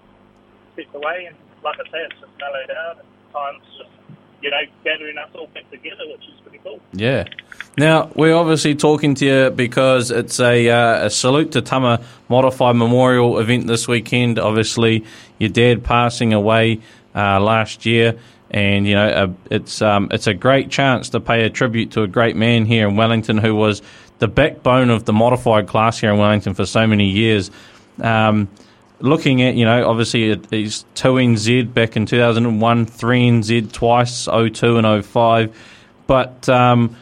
stepped 0.73 0.95
away. 0.95 1.25
And 1.27 1.35
like 1.63 1.75
I 1.79 1.83
say, 1.91 1.97
it's 2.09 2.19
just 2.19 2.31
mellowed 2.39 2.71
out 2.71 2.97
and 2.99 3.07
time's 3.33 3.63
just, 3.77 3.89
you 4.41 4.51
know, 4.51 4.57
gathering 4.83 5.17
us 5.17 5.29
all 5.35 5.47
back 5.47 5.69
together, 5.71 6.03
which 6.11 6.27
is 6.27 6.39
pretty 6.41 6.59
cool. 6.63 6.79
Yeah. 6.93 7.25
Now 7.77 8.11
we're 8.15 8.35
obviously 8.35 8.75
talking 8.75 9.15
to 9.15 9.25
you 9.25 9.49
because 9.49 10.11
it's 10.11 10.39
a, 10.39 10.69
uh, 10.69 11.05
a 11.07 11.09
salute 11.09 11.51
to 11.53 11.61
Tama 11.61 12.01
Modified 12.29 12.75
Memorial 12.75 13.39
event 13.39 13.67
this 13.67 13.87
weekend. 13.87 14.37
Obviously, 14.39 15.03
your 15.39 15.49
dad 15.49 15.83
passing 15.83 16.33
away 16.33 16.79
uh, 17.15 17.39
last 17.39 17.85
year, 17.85 18.17
and 18.51 18.87
you 18.87 18.95
know 18.95 19.07
uh, 19.07 19.27
it's 19.49 19.81
um, 19.81 20.07
it's 20.11 20.27
a 20.27 20.33
great 20.33 20.69
chance 20.69 21.09
to 21.09 21.19
pay 21.19 21.45
a 21.45 21.49
tribute 21.49 21.91
to 21.91 22.03
a 22.03 22.07
great 22.07 22.35
man 22.35 22.65
here 22.65 22.87
in 22.87 22.95
Wellington 22.95 23.37
who 23.37 23.55
was 23.55 23.81
the 24.19 24.27
backbone 24.27 24.89
of 24.89 25.05
the 25.05 25.13
modified 25.13 25.67
class 25.67 25.99
here 25.99 26.11
in 26.11 26.17
Wellington 26.19 26.53
for 26.53 26.65
so 26.65 26.87
many 26.87 27.09
years. 27.09 27.51
Um, 28.01 28.47
looking 29.01 29.41
at, 29.41 29.55
you 29.55 29.65
know, 29.65 29.89
obviously 29.89 30.29
it- 30.31 30.47
it's 30.53 30.85
2NZ 30.95 31.73
back 31.73 31.97
in 31.97 32.05
2001, 32.05 32.85
3NZ 32.85 33.73
twice, 33.73 34.27
02 34.29 34.77
and 34.77 35.05
05. 35.05 35.53
But 36.07 36.47
um, 36.47 36.95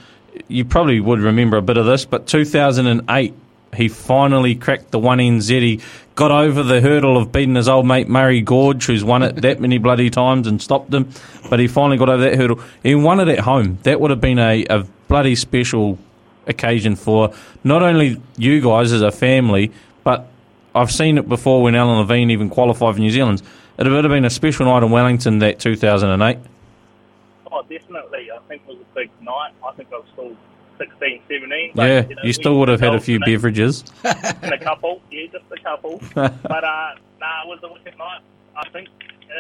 you 0.48 0.66
probably 0.66 1.00
would 1.00 1.20
remember 1.20 1.58
a 1.58 1.62
bit 1.62 1.78
of 1.78 1.86
this, 1.86 2.04
but 2.06 2.26
2008, 2.26 3.34
he 3.76 3.88
finally 3.88 4.56
cracked 4.56 4.92
the 4.92 5.00
1NZ. 5.00 5.62
He 5.62 5.82
got 6.16 6.32
over 6.32 6.64
the 6.64 6.82
hurdle 6.82 7.18
of 7.18 7.32
beating 7.32 7.56
his 7.56 7.68
old 7.68 7.88
mate 7.88 8.08
Murray 8.08 8.42
Gorge, 8.42 8.86
who's 8.86 9.04
won 9.04 9.24
it 9.24 9.38
that 9.38 9.60
many 9.60 9.78
bloody 9.78 10.10
times 10.10 10.48
and 10.48 10.62
stopped 10.62 10.94
him. 10.94 11.10
But 11.50 11.60
he 11.60 11.68
finally 11.68 11.98
got 11.98 12.10
over 12.10 12.24
that 12.24 12.36
hurdle. 12.36 12.62
He 12.82 12.96
won 12.96 13.20
it 13.20 13.28
at 13.28 13.40
home. 13.40 13.80
That 13.84 14.00
would 14.00 14.12
have 14.12 14.22
been 14.22 14.40
a, 14.40 14.66
a 14.66 14.84
bloody 15.08 15.36
special 15.36 15.98
occasion 16.48 16.96
for 16.96 17.34
not 17.64 17.84
only 17.84 18.22
you 18.38 18.62
guys 18.62 18.92
as 18.92 19.02
a 19.02 19.12
family, 19.12 19.72
but 20.04 20.28
I've 20.76 20.92
seen 20.92 21.18
it 21.18 21.30
before 21.30 21.62
when 21.62 21.76
Alan 21.76 22.00
Levine 22.00 22.32
even 22.32 22.50
qualified 22.50 22.96
for 22.96 23.00
New 23.00 23.12
Zealand. 23.12 23.42
It 23.78 23.88
would 23.88 24.04
have 24.04 24.12
been 24.12 24.26
a 24.26 24.30
special 24.30 24.66
night 24.66 24.84
in 24.84 24.92
Wellington 24.92 25.40
that 25.40 25.60
2008. 25.60 26.38
Oh, 27.52 27.62
definitely. 27.64 28.30
I 28.32 28.40
think 28.48 28.62
it 28.68 28.70
was 28.70 28.78
a 28.80 28.96
big 28.96 29.10
night. 29.22 29.52
I 29.66 29.72
think 29.74 29.90
I 29.92 29.98
was 29.98 30.06
still 30.14 30.36
16, 30.84 31.22
17. 31.28 31.72
yeah, 31.76 32.02
know, 32.02 32.16
you 32.24 32.34
still 32.34 32.60
would 32.60 32.68
have 32.68 32.82
had 32.82 32.94
a 32.94 33.00
few 33.00 33.16
you 33.16 33.26
beverages. 33.26 33.84
and 34.04 34.54
a 34.54 34.58
couple, 34.58 35.02
yeah, 35.12 35.28
just 35.32 35.46
a 35.52 35.60
couple. 35.64 36.02
but 36.14 36.64
uh, 36.64 36.96
nah, 37.20 37.44
it 37.44 37.48
was 37.48 37.60
a 37.64 37.72
wicked 37.72 37.98
night. 37.98 38.22
I 38.56 38.70
think, 38.70 38.90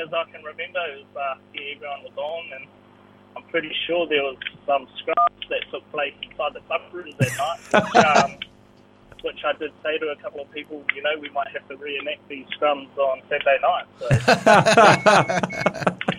as 0.03 0.13
I 0.13 0.23
can 0.31 0.43
remember, 0.43 0.79
it 0.91 1.05
was, 1.05 1.15
uh, 1.15 1.35
yeah, 1.53 1.75
everyone 1.75 2.03
was 2.03 2.17
on, 2.17 2.53
and 2.55 2.67
I'm 3.35 3.43
pretty 3.43 3.71
sure 3.85 4.07
there 4.07 4.23
was 4.23 4.37
some 4.65 4.87
scrubs 4.97 5.49
that 5.49 5.61
took 5.71 5.89
place 5.91 6.13
inside 6.21 6.53
the 6.53 6.61
club 6.61 6.81
rooms 6.91 7.15
that 7.19 7.37
night. 7.37 7.59
Which, 7.83 8.05
um, 8.05 8.37
which 9.23 9.43
I 9.45 9.53
did 9.53 9.71
say 9.83 9.97
to 9.97 10.07
a 10.07 10.15
couple 10.17 10.41
of 10.41 10.51
people, 10.51 10.83
you 10.95 11.01
know, 11.01 11.17
we 11.19 11.29
might 11.29 11.49
have 11.49 11.67
to 11.67 11.75
reenact 11.77 12.27
these 12.29 12.45
scrums 12.57 12.95
on 12.97 13.21
Saturday 13.29 13.59
night. 13.61 13.85
So. 13.99 14.09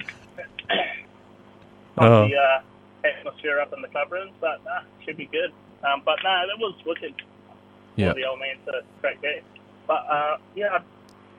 Oh. 1.97 2.27
the 2.27 2.35
uh, 2.35 2.61
atmosphere 3.05 3.61
up 3.61 3.73
in 3.73 3.83
the 3.83 3.89
club 3.89 4.11
rooms, 4.11 4.33
but 4.41 4.65
nah, 4.65 4.81
should 5.05 5.17
be 5.17 5.27
good. 5.27 5.53
Um, 5.85 6.03
but 6.05 6.17
no, 6.25 6.31
nah, 6.31 6.47
that 6.47 6.59
was 6.59 6.75
wicked 6.87 7.15
Yeah. 7.97 8.11
for 8.11 8.15
the 8.15 8.25
old 8.25 8.41
man 8.41 8.57
to 8.67 8.83
crack 9.01 9.21
that. 9.23 9.43
But 9.87 10.03
uh, 10.11 10.37
yeah, 10.57 10.79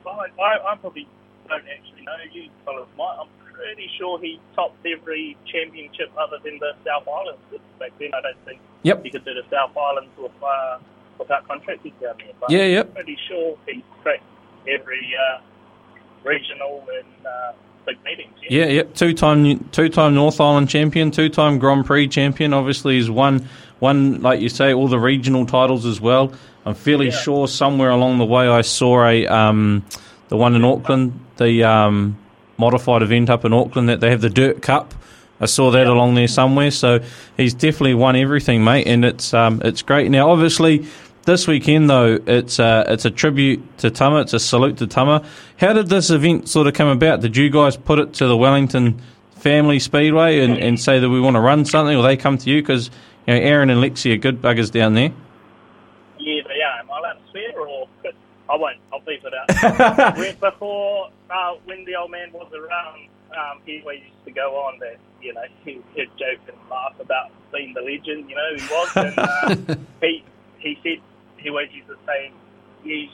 I, 0.06 0.10
I, 0.40 0.72
I 0.72 0.76
probably 0.76 1.08
don't 1.48 1.64
actually 1.66 2.02
know 2.02 2.14
you 2.32 2.48
might. 2.96 3.16
I'm 3.20 3.28
pretty 3.52 3.90
sure 3.98 4.20
he 4.20 4.38
topped 4.54 4.84
every 4.86 5.36
championship 5.46 6.12
other 6.18 6.38
than 6.44 6.58
the 6.58 6.72
South 6.86 7.08
Islands. 7.08 7.40
Back 7.78 7.92
then, 7.98 8.10
I 8.14 8.20
don't 8.22 8.44
think 8.44 8.60
Yep. 8.82 9.02
he 9.02 9.10
could 9.10 9.24
do 9.24 9.34
the 9.34 9.42
South 9.50 9.76
Islands 9.76 10.10
with, 10.16 10.30
uh, 10.42 10.78
without 11.18 11.46
contracting 11.48 11.92
down 12.00 12.14
there. 12.18 12.32
But 12.40 12.50
Yeah, 12.50 12.64
yep. 12.66 12.86
I'm 12.86 12.92
pretty 12.92 13.18
sure 13.28 13.58
he 13.66 13.82
cracked 14.02 14.22
every 14.68 15.12
uh, 15.16 15.40
regional 16.22 16.84
and 16.94 17.26
uh, 17.26 17.52
big 17.86 18.02
meetings. 18.04 18.32
Yeah, 18.48 18.66
yep. 18.66 18.94
Two 18.94 19.12
time 19.14 19.58
two 19.72 19.88
time 19.88 20.14
North 20.14 20.40
Island 20.40 20.68
champion, 20.68 21.10
two 21.10 21.28
time 21.28 21.58
Grand 21.58 21.86
Prix 21.86 22.08
champion. 22.08 22.52
Obviously, 22.52 22.96
he's 22.96 23.10
won 23.10 23.48
one 23.78 24.20
like 24.22 24.40
you 24.40 24.48
say 24.48 24.72
all 24.74 24.88
the 24.88 24.98
regional 24.98 25.46
titles 25.46 25.84
as 25.86 26.00
well. 26.00 26.32
I'm 26.64 26.74
fairly 26.74 27.06
Yeah. 27.06 27.12
sure 27.20 27.48
somewhere 27.48 27.90
along 27.90 28.18
the 28.18 28.24
way 28.24 28.48
I 28.48 28.60
saw 28.62 29.06
a 29.06 29.26
um, 29.26 29.84
the 30.28 30.36
one 30.36 30.54
in 30.54 30.64
Auckland, 30.64 31.18
the 31.38 31.64
um, 31.64 32.16
modified 32.58 33.02
event 33.02 33.30
up 33.30 33.44
in 33.44 33.52
Auckland 33.52 33.88
that 33.88 34.00
they 34.00 34.10
have 34.10 34.20
the 34.20 34.30
Dirt 34.30 34.62
Cup. 34.62 34.94
I 35.40 35.46
saw 35.46 35.70
that 35.72 35.86
along 35.86 36.14
there 36.14 36.28
somewhere. 36.28 36.70
So 36.70 37.00
he's 37.36 37.52
definitely 37.54 37.94
won 37.94 38.16
everything, 38.16 38.64
mate, 38.64 38.86
and 38.86 39.04
it's 39.04 39.34
um, 39.34 39.60
it's 39.64 39.82
great. 39.82 40.10
Now, 40.10 40.30
obviously. 40.30 40.86
This 41.26 41.48
weekend, 41.48 41.90
though, 41.90 42.20
it's 42.24 42.60
a, 42.60 42.84
it's 42.86 43.04
a 43.04 43.10
tribute 43.10 43.78
to 43.78 43.90
Tama. 43.90 44.20
It's 44.20 44.32
a 44.32 44.38
salute 44.38 44.76
to 44.76 44.86
Tama. 44.86 45.26
How 45.58 45.72
did 45.72 45.88
this 45.88 46.08
event 46.08 46.48
sort 46.48 46.68
of 46.68 46.74
come 46.74 46.86
about? 46.86 47.20
Did 47.20 47.36
you 47.36 47.50
guys 47.50 47.76
put 47.76 47.98
it 47.98 48.14
to 48.14 48.28
the 48.28 48.36
Wellington 48.36 49.02
Family 49.32 49.80
Speedway 49.80 50.38
and, 50.38 50.56
and 50.56 50.78
say 50.78 51.00
that 51.00 51.10
we 51.10 51.20
want 51.20 51.34
to 51.34 51.40
run 51.40 51.64
something, 51.64 51.96
or 51.96 52.04
they 52.04 52.16
come 52.16 52.38
to 52.38 52.48
you? 52.48 52.62
Because 52.62 52.92
you 53.26 53.34
know, 53.34 53.40
Aaron 53.40 53.70
and 53.70 53.82
Lexi 53.82 54.14
are 54.14 54.16
good 54.18 54.40
buggers 54.40 54.70
down 54.70 54.94
there. 54.94 55.12
Yeah, 56.20 56.42
they 56.46 56.62
are. 56.62 56.78
Am 56.78 56.92
I 56.92 56.98
allowed 57.00 57.14
to 57.14 57.30
swear 57.32 57.60
or 57.60 57.88
I 58.48 58.56
won't? 58.56 58.78
I'll 58.92 59.00
beep 59.00 59.24
it 59.24 59.34
out. 59.34 60.40
Before, 60.40 61.10
uh, 61.28 61.54
when 61.64 61.84
the 61.86 61.96
old 61.96 62.12
man 62.12 62.30
was 62.32 62.52
around, 62.52 63.08
um, 63.36 63.58
he 63.66 63.78
used 63.78 64.24
to 64.26 64.30
go 64.30 64.54
on 64.58 64.78
that, 64.78 64.98
you 65.20 65.34
know, 65.34 65.42
he, 65.64 65.80
he'd 65.96 66.08
joke 66.16 66.38
and 66.46 66.56
laugh 66.70 66.94
about 67.00 67.32
being 67.52 67.74
the 67.74 67.80
legend, 67.80 68.30
you 68.30 68.36
know, 68.36 68.54
he 68.56 68.62
was. 68.68 68.92
And 68.94 69.18
uh, 69.18 69.76
he, 70.00 70.22
he 70.60 70.78
said, 70.84 71.02
he 71.46 71.50
always 71.50 71.70
used 71.72 71.86
to 71.86 71.96
say, 72.04 72.32
use 72.82 73.10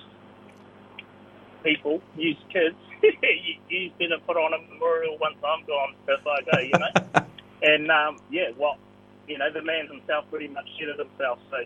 people, 1.62 2.00
use 2.16 2.38
kids. 2.50 2.74
you, 3.02 3.54
you 3.68 3.90
better 3.98 4.16
put 4.26 4.38
on 4.38 4.54
a 4.54 4.72
memorial 4.72 5.18
once 5.20 5.36
I'm 5.44 5.66
gone, 5.66 5.94
if 6.08 6.26
I 6.26 6.40
go, 6.50 6.58
you 6.60 6.72
know. 6.72 7.26
and, 7.62 7.90
um, 7.90 8.16
yeah, 8.30 8.52
well, 8.56 8.78
you 9.28 9.36
know, 9.36 9.52
the 9.52 9.60
man 9.60 9.86
himself 9.86 10.24
pretty 10.30 10.48
much 10.48 10.64
said 10.78 10.88
it 10.88 10.98
himself. 10.98 11.40
So, 11.50 11.58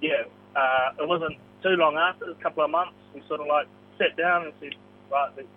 yeah, 0.00 0.24
uh, 0.56 0.90
it 0.98 1.08
wasn't 1.08 1.36
too 1.62 1.76
long 1.78 1.96
after, 1.96 2.28
a 2.28 2.34
couple 2.36 2.64
of 2.64 2.70
months, 2.70 2.94
we 3.14 3.22
sort 3.28 3.40
of 3.40 3.46
like 3.46 3.68
sat 3.96 4.16
down 4.16 4.46
and 4.46 4.52
said, 4.58 4.74
right, 5.08 5.30
let's, 5.36 5.48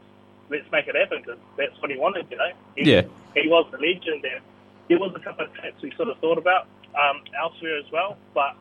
let's 0.51 0.71
make 0.71 0.87
it 0.87 0.95
happen 0.95 1.23
because 1.25 1.39
that's 1.57 1.73
what 1.81 1.89
he 1.89 1.97
wanted, 1.97 2.27
you 2.29 2.37
know. 2.37 2.51
He, 2.75 2.91
Yeah. 2.91 3.01
He 3.33 3.49
was 3.49 3.65
the 3.71 3.79
legend 3.79 4.23
and 4.23 4.43
there 4.89 4.99
was 4.99 5.11
a 5.15 5.19
couple 5.19 5.45
of 5.45 5.53
tracks 5.55 5.81
we 5.81 5.91
sort 5.97 6.09
of 6.09 6.19
thought 6.19 6.37
about 6.37 6.67
um, 6.93 7.23
elsewhere 7.35 7.79
as 7.79 7.91
well, 7.91 8.15
but 8.35 8.55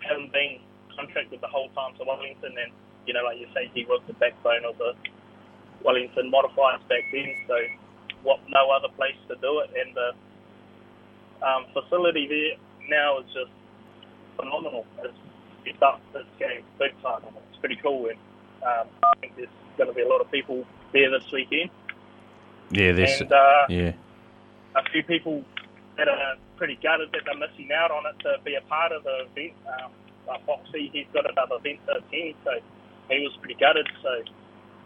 having 0.00 0.30
been 0.30 0.58
contracted 0.96 1.40
the 1.40 1.48
whole 1.48 1.68
time 1.70 1.94
to 1.98 2.04
Wellington 2.04 2.54
and, 2.56 2.72
you 3.06 3.14
know, 3.14 3.22
like 3.24 3.38
you 3.38 3.46
say, 3.54 3.70
he 3.74 3.84
was 3.84 4.00
the 4.06 4.14
backbone 4.14 4.64
of 4.64 4.78
the 4.78 4.94
Wellington 5.84 6.30
modifiers 6.30 6.80
back 6.88 7.04
then, 7.12 7.34
so 7.46 7.56
what 8.22 8.40
no 8.48 8.70
other 8.70 8.88
place 8.96 9.16
to 9.28 9.36
do 9.36 9.60
it 9.60 9.70
and 9.76 9.94
the 9.94 10.10
um, 11.44 11.66
facility 11.72 12.26
there 12.26 12.56
now 12.88 13.18
is 13.18 13.26
just 13.26 13.50
phenomenal. 14.36 14.86
It's, 15.02 15.14
it's 15.66 15.82
up 15.82 16.00
its 16.14 16.28
game 16.38 16.64
big 16.78 16.92
time. 17.02 17.22
It's 17.50 17.58
pretty 17.58 17.76
cool, 17.76 18.08
and 18.08 18.18
um, 18.62 18.88
I 19.02 19.16
think 19.20 19.36
there's 19.36 19.48
going 19.76 19.88
to 19.88 19.94
be 19.94 20.02
a 20.02 20.08
lot 20.08 20.20
of 20.20 20.30
people 20.30 20.64
there 20.92 21.10
this 21.10 21.30
weekend. 21.32 21.70
Yeah, 22.70 22.92
this. 22.92 23.20
And 23.20 23.32
uh, 23.32 23.66
yeah, 23.68 23.92
a 24.74 24.82
few 24.90 25.02
people 25.02 25.44
that 25.96 26.08
are 26.08 26.36
pretty 26.56 26.78
gutted 26.82 27.12
that 27.12 27.22
they're 27.24 27.38
missing 27.38 27.70
out 27.72 27.90
on 27.90 28.04
it 28.06 28.18
to 28.22 28.36
be 28.44 28.54
a 28.54 28.60
part 28.62 28.92
of 28.92 29.04
the 29.04 29.26
event. 29.30 29.52
Um, 29.66 29.90
like 30.26 30.44
Foxy, 30.46 30.90
he's 30.92 31.06
got 31.12 31.30
another 31.30 31.56
event 31.56 31.80
to 31.86 31.96
attend, 31.96 32.34
so 32.44 32.52
he 33.10 33.20
was 33.20 33.36
pretty 33.40 33.56
gutted. 33.60 33.88
So 34.02 34.32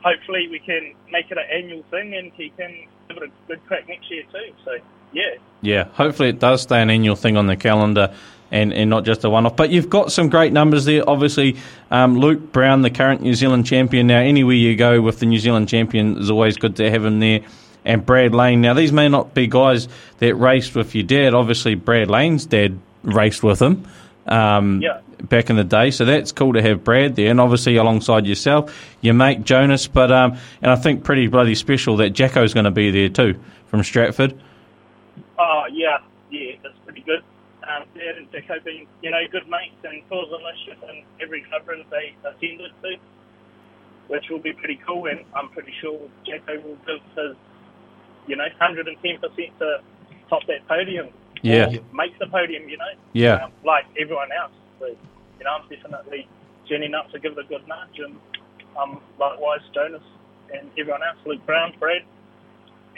hopefully 0.02 0.48
we 0.50 0.58
can 0.58 0.94
make 1.10 1.30
it 1.30 1.38
an 1.38 1.44
annual 1.52 1.84
thing, 1.90 2.14
and 2.14 2.32
he 2.34 2.50
can 2.50 2.86
give 3.08 3.18
it 3.18 3.22
a 3.24 3.30
good 3.48 3.64
crack 3.66 3.88
next 3.88 4.10
year 4.10 4.24
too. 4.32 4.52
So 4.64 4.78
yeah, 5.12 5.36
yeah. 5.60 5.84
Hopefully, 5.84 6.30
it 6.30 6.38
does 6.38 6.62
stay 6.62 6.80
an 6.80 6.90
annual 6.90 7.16
thing 7.16 7.36
on 7.36 7.46
the 7.46 7.56
calendar. 7.56 8.14
And, 8.50 8.72
and 8.72 8.88
not 8.88 9.04
just 9.04 9.22
a 9.24 9.28
one 9.28 9.44
off. 9.44 9.56
But 9.56 9.68
you've 9.68 9.90
got 9.90 10.10
some 10.10 10.30
great 10.30 10.54
numbers 10.54 10.86
there. 10.86 11.06
Obviously, 11.06 11.58
um, 11.90 12.16
Luke 12.16 12.50
Brown, 12.50 12.80
the 12.80 12.88
current 12.88 13.20
New 13.20 13.34
Zealand 13.34 13.66
champion. 13.66 14.06
Now, 14.06 14.20
anywhere 14.20 14.54
you 14.54 14.74
go 14.74 15.02
with 15.02 15.18
the 15.18 15.26
New 15.26 15.38
Zealand 15.38 15.68
champion 15.68 16.16
is 16.16 16.30
always 16.30 16.56
good 16.56 16.74
to 16.76 16.90
have 16.90 17.04
him 17.04 17.20
there. 17.20 17.40
And 17.84 18.06
Brad 18.06 18.34
Lane. 18.34 18.62
Now, 18.62 18.72
these 18.72 18.90
may 18.90 19.10
not 19.10 19.34
be 19.34 19.48
guys 19.48 19.86
that 20.20 20.34
raced 20.34 20.74
with 20.74 20.94
your 20.94 21.04
dad. 21.04 21.34
Obviously, 21.34 21.74
Brad 21.74 22.08
Lane's 22.08 22.46
dad 22.46 22.78
raced 23.02 23.42
with 23.42 23.60
him 23.60 23.86
um, 24.28 24.80
Yeah. 24.80 25.00
Back 25.22 25.50
in 25.50 25.56
the 25.56 25.64
day. 25.64 25.90
So 25.90 26.04
that's 26.04 26.32
cool 26.32 26.52
to 26.52 26.62
have 26.62 26.84
Brad 26.84 27.16
there. 27.16 27.30
And 27.30 27.40
obviously, 27.40 27.76
alongside 27.76 28.26
yourself, 28.26 28.96
your 29.00 29.14
mate 29.14 29.44
Jonas. 29.44 29.86
But 29.86 30.12
um, 30.12 30.38
And 30.62 30.70
I 30.70 30.76
think 30.76 31.04
pretty 31.04 31.26
bloody 31.26 31.54
special 31.54 31.96
that 31.98 32.10
Jacko's 32.10 32.54
going 32.54 32.64
to 32.64 32.70
be 32.70 32.90
there 32.90 33.08
too 33.08 33.38
from 33.66 33.82
Stratford. 33.82 34.38
Oh 35.38 35.64
yeah, 35.72 35.98
yeah, 36.30 36.52
that's 36.62 36.78
pretty 36.84 37.02
good. 37.02 37.22
Um, 37.62 37.84
Dad 37.94 38.16
and 38.16 38.44
have 38.46 38.64
been, 38.64 38.86
you 39.02 39.10
know, 39.10 39.20
good 39.30 39.46
mates 39.48 39.76
and 39.84 40.08
cause 40.08 40.32
a 40.32 40.38
mischief 40.42 40.82
in 40.88 41.04
every 41.20 41.44
room 41.66 41.84
they 41.90 42.14
attended 42.24 42.70
to, 42.82 42.96
which 44.06 44.24
will 44.30 44.38
be 44.38 44.54
pretty 44.54 44.80
cool. 44.86 45.06
And 45.06 45.20
I'm 45.34 45.50
pretty 45.50 45.74
sure 45.80 46.00
Jacko 46.26 46.60
will 46.60 46.78
give 46.86 47.00
his, 47.14 47.36
you 48.26 48.36
know, 48.36 48.46
110% 48.60 49.58
to 49.58 49.80
top 50.30 50.46
that 50.46 50.66
podium. 50.66 51.08
Yeah. 51.42 51.76
Make 51.92 52.18
the 52.18 52.26
podium, 52.26 52.68
you 52.68 52.78
know. 52.78 52.92
Yeah. 53.12 53.44
Um, 53.44 53.52
like 53.64 53.84
everyone 53.98 54.32
else. 54.32 54.52
So, 54.78 54.86
you 54.86 55.44
know, 55.44 55.50
I'm 55.50 55.68
definitely 55.68 56.28
tuning 56.68 56.94
up 56.94 57.10
to 57.12 57.18
give 57.18 57.32
it 57.32 57.38
a 57.38 57.48
good 57.48 57.66
nudge. 57.66 57.98
And 57.98 58.16
um, 58.80 59.00
likewise, 59.18 59.60
Jonas 59.74 60.02
and 60.52 60.70
everyone 60.78 61.02
else, 61.02 61.18
Luke 61.26 61.44
Brown, 61.46 61.74
Brad, 61.78 62.02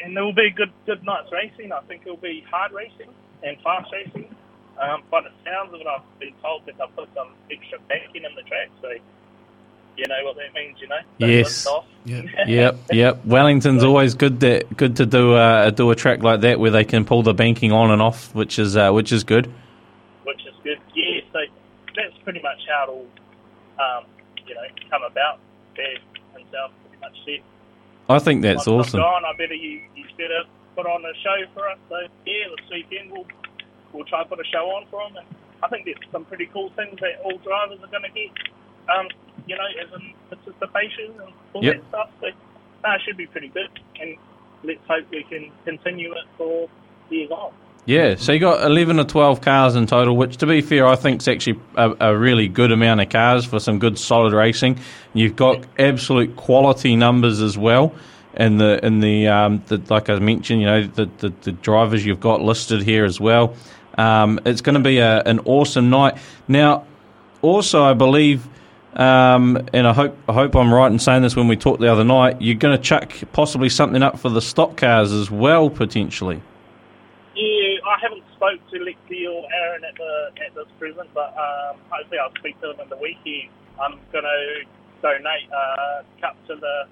and 0.03 0.17
there 0.17 0.25
will 0.25 0.35
be 0.35 0.47
a 0.47 0.51
good 0.51 0.73
good 0.87 1.05
night's 1.05 1.31
racing. 1.33 1.73
I 1.73 1.81
think 1.83 2.03
it 2.07 2.11
will 2.11 2.17
be 2.17 2.45
hard 2.51 2.73
racing 2.73 3.13
and 3.43 3.57
fast 3.63 3.91
racing. 3.93 4.35
Um, 4.81 5.03
by 5.11 5.21
the 5.21 5.31
sounds 5.45 5.75
of 5.75 5.81
it, 5.81 5.87
I've 5.87 6.19
been 6.19 6.33
told 6.43 6.65
that 6.67 6.79
they'll 6.79 6.89
put 6.89 7.09
some 7.15 7.35
extra 7.51 7.79
banking 7.89 8.25
in 8.25 8.35
the 8.35 8.43
track, 8.43 8.71
so 8.81 8.89
you 9.97 10.07
know 10.09 10.17
what 10.25 10.37
that 10.37 10.55
means, 10.55 10.79
you 10.81 10.89
know. 10.89 11.01
Yes. 11.19 11.67
off. 11.67 11.85
yep, 12.05 12.79
yep. 12.91 13.25
Wellington's 13.27 13.85
always 13.85 14.15
good 14.15 14.41
that 14.41 14.75
good 14.77 14.97
to 14.97 15.07
do 15.07 15.37
a 15.37 15.71
do 15.71 15.91
a 15.91 15.97
track 15.97 16.23
like 16.23 16.41
that 16.41 16.59
where 16.59 16.71
they 16.71 16.85
can 16.85 17.05
pull 17.05 17.23
the 17.23 17.35
banking 17.35 17.73
on 17.73 17.91
and 17.91 18.01
off, 18.01 18.35
which 18.35 18.59
is 18.59 18.77
uh, 18.77 18.91
which 18.91 19.13
is 19.13 19.25
good. 19.25 19.53
which 20.25 20.41
is 20.47 20.55
good. 20.65 20.79
Yeah, 20.95 21.00
that's 22.01 22.17
pretty 22.25 22.41
much 22.43 22.59
how 22.69 22.85
it 22.85 22.89
all, 22.91 23.09
um, 23.79 24.05
you 24.47 24.55
know, 24.55 24.65
come 24.91 25.03
about. 25.03 25.39
Dad 25.77 26.01
himself 26.35 26.73
pretty 26.83 27.01
much 27.01 27.17
said. 27.25 27.43
I 28.09 28.19
think 28.19 28.43
that's 28.43 28.67
Once 28.67 28.89
awesome. 28.89 29.01
I'm 29.01 29.07
gone, 29.07 29.25
I 29.25 29.33
better 29.37 29.55
you, 29.55 29.83
you 29.95 30.05
better 30.19 30.43
put 30.75 30.87
on 30.87 31.05
a 31.05 31.15
show 31.23 31.37
for 31.55 31.69
us. 31.69 31.79
So 31.89 31.97
yeah, 32.27 32.51
this 32.57 32.67
weekend 32.71 33.13
we'll 33.13 33.27
we'll 33.93 34.05
try 34.05 34.23
to 34.23 34.29
put 34.29 34.41
a 34.41 34.49
show 34.51 34.67
on 34.75 34.87
for 34.91 35.07
them, 35.07 35.19
and 35.19 35.27
I 35.63 35.69
think 35.69 35.85
there's 35.85 35.99
some 36.11 36.25
pretty 36.25 36.47
cool 36.53 36.71
things 36.75 36.99
that 37.01 37.21
all 37.23 37.39
drivers 37.39 37.79
are 37.83 37.91
going 37.93 38.03
to 38.03 38.11
get. 38.11 38.31
Um, 38.91 39.07
you 39.47 39.57
know, 39.57 39.67
as 39.83 39.89
in 40.01 40.15
participation 40.29 41.15
and 41.23 41.33
all 41.55 41.65
Yep. 41.65 41.77
that 41.77 41.89
stuff. 41.89 42.11
So 42.21 42.27
no, 42.85 42.95
it 42.95 43.01
should 43.07 43.17
be 43.17 43.27
pretty 43.27 43.49
good, 43.49 43.71
and 44.01 44.17
let's 44.65 44.81
hope 44.89 45.07
we 45.11 45.23
can 45.25 45.51
continue 45.65 46.13
it 46.13 46.27
for 46.37 46.69
years 47.11 47.31
on. 47.31 47.53
Yeah, 47.91 48.15
so 48.15 48.31
you 48.31 48.39
got 48.39 48.65
eleven 48.65 49.01
or 49.01 49.05
twelve 49.05 49.41
cars 49.41 49.75
in 49.75 49.89
total, 49.89 50.17
which 50.17 50.37
to 50.37 50.47
be 50.47 50.61
fair, 50.61 50.87
I 50.87 50.95
think 50.95 51.23
is 51.23 51.27
actually 51.27 51.59
a, 51.75 52.11
a 52.11 52.17
really 52.17 52.47
good 52.47 52.71
amount 52.71 53.01
of 53.01 53.09
cars 53.09 53.45
for 53.45 53.59
some 53.59 53.81
good 53.81 53.99
solid 53.99 54.33
racing. 54.33 54.79
You've 55.13 55.35
got 55.35 55.65
absolute 55.77 56.37
quality 56.37 56.95
numbers 56.95 57.41
as 57.41 57.59
well. 57.59 57.93
In 58.35 58.59
the 58.59 58.79
in 58.87 59.01
the, 59.01 59.27
um, 59.27 59.65
the 59.67 59.83
like 59.89 60.09
I 60.09 60.21
mentioned, 60.21 60.61
you 60.61 60.67
know 60.69 60.87
the, 60.87 61.11
the, 61.19 61.33
the 61.43 61.51
drivers 61.51 62.07
you've 62.07 62.21
got 62.21 62.41
listed 62.41 62.85
here 62.85 63.05
as 63.05 63.19
well. 63.21 63.57
Um, 63.99 64.39
it's 64.47 64.61
going 64.61 64.77
to 64.77 64.81
be 64.81 64.99
a, 64.99 65.23
an 65.23 65.41
awesome 65.41 65.91
night. 65.91 66.17
Now, 66.47 66.87
also 67.43 67.83
I 67.83 67.95
believe, 67.95 68.47
um, 68.95 69.67
and 69.73 69.89
I 69.89 69.93
hope 69.93 70.17
I 70.29 70.33
hope 70.33 70.55
I'm 70.55 70.73
right 70.73 70.93
in 70.93 71.01
saying 71.01 71.23
this 71.23 71.35
when 71.35 71.49
we 71.49 71.57
talked 71.57 71.81
the 71.81 71.91
other 71.91 72.05
night, 72.05 72.41
you're 72.41 72.55
going 72.55 72.77
to 72.77 72.81
chuck 72.81 73.13
possibly 73.33 73.69
something 73.69 74.01
up 74.01 74.21
for 74.21 74.29
the 74.29 74.41
stock 74.41 74.77
cars 74.77 75.11
as 75.11 75.29
well 75.29 75.69
potentially. 75.69 76.41
Haven't 78.01 78.25
spoke 78.35 78.61
to 78.73 78.77
Lexi 78.81 79.29
or 79.29 79.45
Aaron 79.53 79.85
at 79.85 79.95
the 79.97 80.31
at 80.47 80.55
this 80.55 80.67
present, 80.79 81.09
but 81.13 81.37
um, 81.37 81.77
hopefully 81.91 82.19
I'll 82.19 82.33
speak 82.39 82.59
to 82.63 82.69
them 82.69 82.81
in 82.81 82.89
the 82.89 82.97
weekend. 82.97 83.51
I'm 83.81 84.01
going 84.13 84.25
to 84.25 84.65
donate 85.03 85.49
a 85.53 86.05
cup 86.21 86.37
to 86.49 86.57
the 86.57 86.85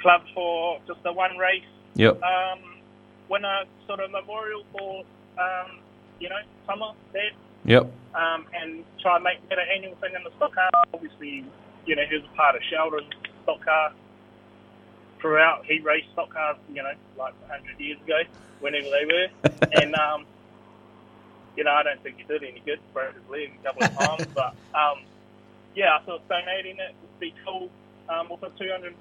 club 0.00 0.22
for 0.34 0.78
just 0.86 1.00
a 1.04 1.12
one 1.12 1.36
race 1.38 1.62
Yep. 1.94 2.20
um, 2.22 2.60
winner 3.28 3.64
sort 3.86 4.00
of 4.00 4.10
memorial 4.10 4.64
for 4.72 5.04
um, 5.38 5.78
you 6.20 6.28
know 6.28 6.40
summer 6.66 6.92
there, 7.12 7.30
Yep. 7.64 7.82
um, 8.14 8.46
and 8.56 8.84
try 9.00 9.16
and 9.16 9.24
make 9.24 9.46
that 9.50 9.58
an 9.58 9.66
annual 9.76 9.94
thing 10.00 10.12
in 10.16 10.24
the 10.24 10.30
stock 10.36 10.54
car. 10.54 10.70
Obviously, 10.94 11.44
you 11.86 11.96
know 11.96 12.02
he 12.08 12.16
was 12.16 12.24
a 12.32 12.36
part 12.36 12.56
of 12.56 12.62
Sheldon's 12.70 13.12
stock 13.44 13.62
car 13.64 13.92
throughout. 15.22 15.64
He 15.64 15.80
raced 15.80 16.12
stock 16.12 16.34
cars, 16.34 16.58
you 16.68 16.82
know, 16.82 16.92
like 17.16 17.32
100 17.48 17.80
years 17.80 17.98
ago, 18.04 18.20
whenever 18.60 18.90
they 18.90 19.06
were, 19.06 19.28
and 19.80 19.94
um, 19.94 20.26
you 21.56 21.64
know 21.64 21.70
I 21.70 21.82
don't 21.84 22.02
think 22.02 22.18
he 22.18 22.24
did 22.24 22.42
any 22.42 22.60
good. 22.66 22.80
Broke 22.92 23.14
his 23.14 23.22
leg 23.30 23.56
a 23.58 23.64
couple 23.64 23.84
of 23.84 23.94
times, 23.98 24.26
but 24.34 24.52
um, 24.76 25.06
yeah, 25.74 25.96
I 25.96 26.04
thought 26.04 26.28
donating 26.28 26.76
it 26.76 26.94
would 27.00 27.20
be 27.20 27.32
cool 27.46 27.70
um, 28.10 28.28
with 28.28 28.42
a 28.42 28.50
$250 28.50 28.92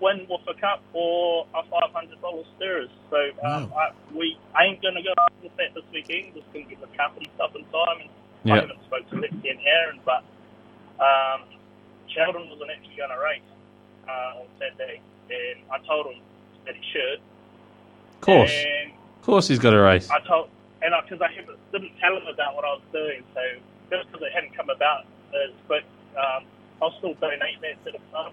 win 0.00 0.26
with 0.28 0.40
a 0.48 0.60
cup 0.60 0.82
or 0.92 1.46
a 1.54 1.62
$500 1.62 2.44
stirrers. 2.56 2.90
So 3.10 3.16
um, 3.46 3.72
I, 3.72 3.92
we 4.12 4.36
ain't 4.60 4.82
going 4.82 4.94
to 4.94 5.02
go 5.02 5.14
with 5.42 5.56
that 5.56 5.72
this 5.74 5.84
weekend. 5.92 6.34
Just 6.34 6.52
going 6.52 6.66
to 6.66 6.74
get 6.74 6.80
the 6.80 6.96
company 6.96 7.30
stuff 7.36 7.54
in 7.54 7.62
time. 7.66 8.10
And 8.42 8.52
I 8.52 8.56
haven't 8.56 8.82
spoke 8.84 9.08
to 9.10 9.16
Lexi 9.16 9.50
and 9.50 9.60
Aaron, 9.64 10.00
but 10.04 10.24
um, 11.00 11.46
Sheldon 12.12 12.50
wasn't 12.50 12.70
actually 12.70 12.96
going 12.96 13.10
to 13.10 13.22
race 13.22 13.53
uh, 14.08 14.40
on 14.40 14.46
Saturday. 14.58 15.00
And 15.30 15.60
I 15.72 15.78
told 15.86 16.06
him 16.06 16.20
that 16.66 16.74
he 16.74 16.82
should. 16.92 17.20
Of 17.20 18.20
course. 18.20 18.52
And 18.52 18.92
Of 18.92 19.22
course 19.22 19.48
he's 19.48 19.58
got 19.58 19.74
a 19.74 19.80
race. 19.80 20.08
I 20.10 20.20
told, 20.26 20.48
and 20.82 20.92
because 21.04 21.20
I, 21.22 21.32
haven't- 21.32 21.58
didn't 21.72 21.92
tell 22.00 22.16
him 22.16 22.26
about 22.26 22.54
what 22.54 22.64
I 22.64 22.72
was 22.74 22.82
doing, 22.92 23.22
so 23.34 23.40
just 23.90 24.10
because 24.10 24.26
it 24.26 24.32
hadn't 24.32 24.56
come 24.56 24.70
about 24.70 25.04
as 25.34 25.50
quick, 25.66 25.84
um, 26.16 26.44
I'll 26.82 26.94
still 26.98 27.14
donate 27.14 27.60
that 27.62 27.84
to 27.84 27.92
the 27.92 28.02
club. 28.10 28.32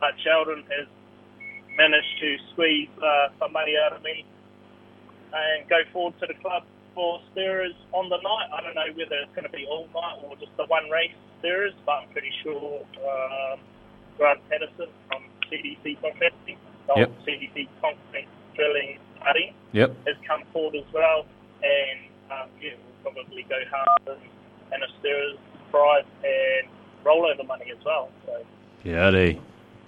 But 0.00 0.14
Sheldon 0.22 0.64
has 0.70 0.86
managed 1.76 2.18
to 2.20 2.36
squeeze 2.52 2.88
uh, 3.02 3.28
some 3.38 3.52
money 3.52 3.74
out 3.78 3.92
of 3.92 4.02
me 4.02 4.24
and 5.32 5.68
go 5.68 5.80
forward 5.92 6.14
to 6.20 6.26
the 6.26 6.34
club 6.34 6.64
for 6.94 7.20
stirrers 7.32 7.74
on 7.92 8.08
the 8.08 8.16
night. 8.16 8.48
I 8.52 8.60
don't 8.62 8.74
know 8.74 8.90
whether 8.96 9.16
it's 9.22 9.34
going 9.34 9.44
to 9.44 9.54
be 9.54 9.66
all 9.66 9.86
night 9.94 10.18
or 10.24 10.36
just 10.36 10.56
the 10.56 10.66
one 10.66 10.90
race 10.90 11.12
stirrers, 11.38 11.74
but 11.86 11.92
I'm 12.02 12.08
pretty 12.10 12.32
sure 12.42 12.80
um, 13.06 13.60
Grant 14.18 14.40
Patterson 14.50 14.88
from 15.08 15.22
CDC 15.50 16.00
Contracting, 16.02 16.56
Yep. 16.96 17.10
CDC 17.26 17.68
Concrete 17.80 18.28
Drilling 18.54 18.98
Cutting, 19.24 19.54
Yep. 19.72 19.94
has 20.06 20.16
come 20.26 20.42
forward 20.52 20.74
as 20.76 20.84
well, 20.92 21.24
and 21.62 22.00
um, 22.30 22.48
yeah, 22.60 22.70
we'll 23.04 23.12
probably 23.14 23.42
go 23.48 23.56
hard 23.70 24.18
and, 24.18 24.20
and 24.72 24.82
a 24.82 24.86
stirrers 24.98 25.36
prize 25.70 26.04
and 26.24 26.68
rollover 27.04 27.46
money 27.46 27.70
as 27.70 27.82
well. 27.84 28.10
So 28.26 28.44
Beauty. 28.82 29.40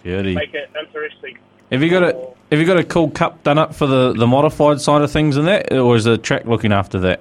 Beauty. 0.02 0.34
make 0.34 0.54
it 0.54 0.70
interesting. 0.78 1.36
Have 1.70 1.82
you 1.82 1.90
got 1.90 2.02
a 2.02 2.28
Have 2.50 2.58
you 2.60 2.66
got 2.66 2.78
a 2.78 2.84
cool 2.84 3.10
cup 3.10 3.42
done 3.42 3.58
up 3.58 3.74
for 3.74 3.86
the, 3.86 4.12
the 4.12 4.26
modified 4.26 4.80
side 4.80 5.02
of 5.02 5.10
things 5.10 5.36
in 5.36 5.44
that, 5.46 5.72
or 5.72 5.96
is 5.96 6.04
the 6.04 6.16
track 6.18 6.46
looking 6.46 6.72
after 6.72 6.98
that? 7.00 7.20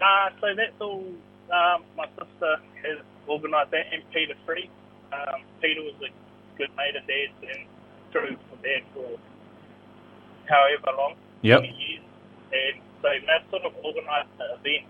Uh, 0.00 0.30
so 0.40 0.54
that's 0.54 0.72
all. 0.80 1.04
Um, 1.50 1.82
my 1.96 2.06
sister 2.18 2.56
has 2.82 2.98
organised 3.28 3.70
that, 3.70 3.86
and 3.92 4.02
Peter 4.12 4.34
Free. 4.44 4.68
Um, 5.12 5.40
Peter 5.60 5.82
was 5.82 5.94
a 6.02 6.10
good 6.58 6.70
mate 6.76 6.96
of 6.96 7.06
Dad's 7.06 7.36
and 7.42 7.66
drove 8.12 8.38
for 8.50 8.56
Dad 8.62 8.82
for 8.94 9.18
however 10.48 10.96
long, 10.96 11.14
Yep. 11.42 11.58
20 11.60 11.74
years. 11.74 12.04
And 12.52 12.82
so 13.02 13.08
they've 13.10 13.50
sort 13.50 13.64
of 13.64 13.72
organised 13.84 14.30
the 14.38 14.54
event. 14.54 14.86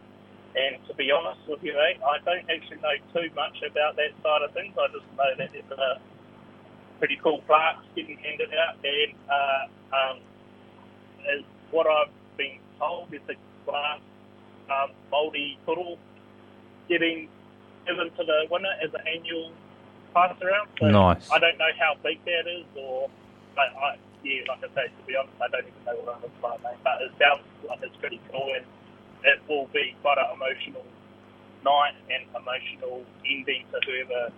And 0.56 0.80
to 0.88 0.94
be 0.94 1.10
honest 1.10 1.40
with 1.48 1.62
you, 1.62 1.72
eh, 1.76 2.00
I 2.00 2.18
don't 2.24 2.48
actually 2.48 2.80
know 2.80 2.96
too 3.12 3.28
much 3.34 3.60
about 3.62 3.96
that 3.96 4.12
side 4.22 4.42
of 4.42 4.52
things. 4.52 4.74
I 4.78 4.88
just 4.88 5.04
know 5.16 5.30
that 5.36 5.52
there's 5.52 5.78
a 5.78 6.00
pretty 6.98 7.18
cool 7.22 7.42
plaques 7.46 7.84
getting 7.94 8.16
handed 8.18 8.48
out, 8.54 8.76
and 8.82 9.12
uh, 9.28 9.96
um, 9.96 10.18
as 11.28 11.44
what 11.70 11.86
I've 11.86 12.12
been 12.38 12.58
told, 12.78 13.12
is 13.12 13.20
a 13.28 13.34
glass 13.68 14.00
um, 14.70 14.90
mouldy 15.10 15.58
poodle 15.66 15.98
getting 16.88 17.28
given 17.86 18.10
to 18.16 18.24
the 18.24 18.46
winner 18.50 18.72
as 18.82 18.90
an 18.94 19.00
annual 19.06 19.52
pass 20.16 20.34
around. 20.40 20.68
So 20.80 20.88
Nice. 20.88 21.30
I 21.30 21.38
don't 21.38 21.58
know 21.58 21.72
how 21.78 21.94
big 22.02 22.24
that 22.24 22.48
is, 22.48 22.64
or 22.74 23.10
I, 23.58 23.60
I, 23.60 23.96
yeah, 24.24 24.40
like 24.48 24.64
I 24.64 24.74
say, 24.74 24.86
to 24.88 25.06
be 25.06 25.14
honest, 25.14 25.36
I 25.40 25.48
don't 25.48 25.66
even 25.68 25.84
know 25.84 25.96
what 26.02 26.16
it 26.16 26.22
looks 26.22 26.42
like, 26.42 26.62
mate. 26.62 26.80
But 26.82 27.02
it 27.02 27.12
sounds 27.20 27.44
like 27.68 27.80
it's 27.82 27.96
pretty 27.96 28.20
cool, 28.32 28.50
and 28.56 28.64
it 29.24 29.40
will 29.48 29.68
be 29.74 29.94
quite 30.00 30.18
an 30.18 30.32
emotional 30.34 30.84
night 31.64 31.94
and 32.08 32.24
emotional 32.34 33.04
ending 33.28 33.64
to 33.72 33.80
whoever 33.84 34.32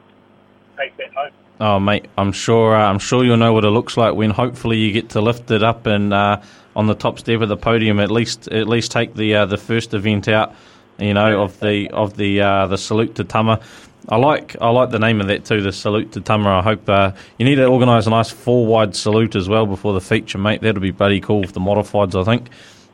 takes 0.77 0.97
that 0.99 1.15
home. 1.15 1.31
Oh, 1.61 1.79
mate, 1.79 2.07
I'm 2.17 2.33
sure. 2.33 2.75
Uh, 2.75 2.89
I'm 2.89 2.99
sure 2.99 3.25
you'll 3.25 3.37
know 3.37 3.53
what 3.53 3.65
it 3.65 3.71
looks 3.71 3.97
like 3.97 4.15
when 4.15 4.31
hopefully 4.31 4.79
you 4.79 4.93
get 4.93 5.11
to 5.11 5.21
lift 5.21 5.51
it 5.51 5.63
up 5.63 5.87
and 5.87 6.13
uh, 6.13 6.41
on 6.77 6.87
the 6.87 6.95
top 6.95 7.19
step 7.19 7.41
of 7.41 7.49
the 7.49 7.57
podium. 7.57 8.01
At 8.01 8.11
least, 8.11 8.49
at 8.49 8.69
least 8.69 8.93
take 8.93 9.15
the 9.15 9.35
uh, 9.35 9.47
the 9.47 9.59
first 9.59 9.95
event 9.95 10.29
out. 10.29 10.55
You 10.99 11.15
know 11.15 11.43
of 11.43 11.59
the 11.61 11.91
of 11.91 12.17
the 12.17 12.41
uh, 12.41 12.67
the 12.67 12.79
salute 12.79 13.15
to 13.17 13.25
Tama. 13.25 13.61
I 14.09 14.17
like 14.17 14.57
I 14.61 14.71
like 14.71 14.91
the 14.91 14.99
name 14.99 15.21
of 15.21 15.27
that 15.29 15.45
too. 15.45 15.61
The 15.61 15.73
salute 15.73 16.13
to 16.13 16.21
Tama. 16.21 16.49
I 16.49 16.63
hope 16.63 16.89
uh, 16.89 17.13
you 17.39 17.45
need 17.45 17.57
to 17.57 17.67
organise 17.67 18.07
a 18.07 18.11
nice 18.11 18.31
four 18.31 18.67
wide 18.67 18.97
salute 18.97 19.37
as 19.37 19.49
well 19.49 19.67
before 19.67 19.93
the 19.93 20.01
feature, 20.01 20.39
mate. 20.39 20.63
That'll 20.63 20.81
be 20.81 20.91
bloody 20.91 21.21
cool 21.21 21.45
for 21.45 21.53
the 21.53 21.61
modifieds, 21.61 22.19
I 22.19 22.25
think. 22.25 22.49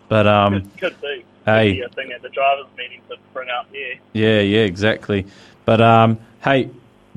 But 0.08 0.26
um, 0.26 0.62
Could, 0.62 0.78
could 0.78 1.00
be. 1.00 1.24
Hey. 1.44 1.68
Could 1.70 1.76
be 1.76 1.82
a 1.82 1.88
thing 1.90 2.12
at 2.12 2.22
the 2.22 2.30
drivers' 2.30 2.66
meeting 2.76 3.00
to 3.10 3.16
bring 3.32 3.48
up, 3.48 3.68
yeah. 3.72 3.94
Yeah, 4.12 4.40
yeah, 4.40 4.60
exactly. 4.60 5.26
But 5.64 5.80
um, 5.80 6.18
hey, 6.42 6.70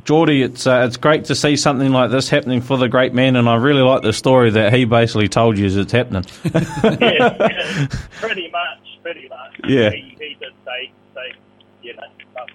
Geordie, 0.03 0.41
it's 0.43 0.65
uh, 0.67 0.85
it's 0.87 0.95
great 0.97 1.25
to 1.25 1.35
see 1.35 1.55
something 1.57 1.91
like 1.91 2.11
this 2.11 2.29
happening 2.29 2.61
for 2.61 2.77
the 2.77 2.87
great 2.87 3.13
man, 3.13 3.35
and 3.35 3.49
I 3.49 3.55
really 3.55 3.81
like 3.81 4.03
the 4.03 4.13
story 4.13 4.51
that 4.51 4.73
he 4.73 4.85
basically 4.85 5.27
told 5.27 5.57
you 5.57 5.65
as 5.65 5.75
it's 5.75 5.91
happening. 5.91 6.23
yeah, 6.53 6.99
yeah, 7.01 7.87
pretty 8.21 8.49
much, 8.51 8.99
pretty 9.03 9.27
much. 9.27 9.59
Yeah. 9.67 9.89
He, 9.89 10.15
he 10.19 10.37
did 10.39 10.53
say, 10.65 10.91
say, 11.13 11.33
you 11.81 11.93
know, 11.95 12.03
um, 12.39 12.47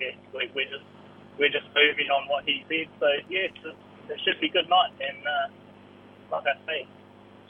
yeah, 0.00 0.10
we, 0.34 0.50
we're 0.54 0.70
just 0.70 0.84
we're 1.38 1.48
just 1.48 1.66
moving 1.74 2.10
on 2.10 2.28
what 2.28 2.44
he 2.44 2.64
said. 2.68 2.88
So 3.00 3.06
yeah, 3.28 3.48
it 4.08 4.20
should 4.24 4.40
be 4.40 4.48
a 4.48 4.52
good 4.52 4.68
night. 4.68 4.92
And 5.00 5.18
uh, 5.26 6.36
like 6.36 6.44
I 6.46 6.66
say, 6.66 6.86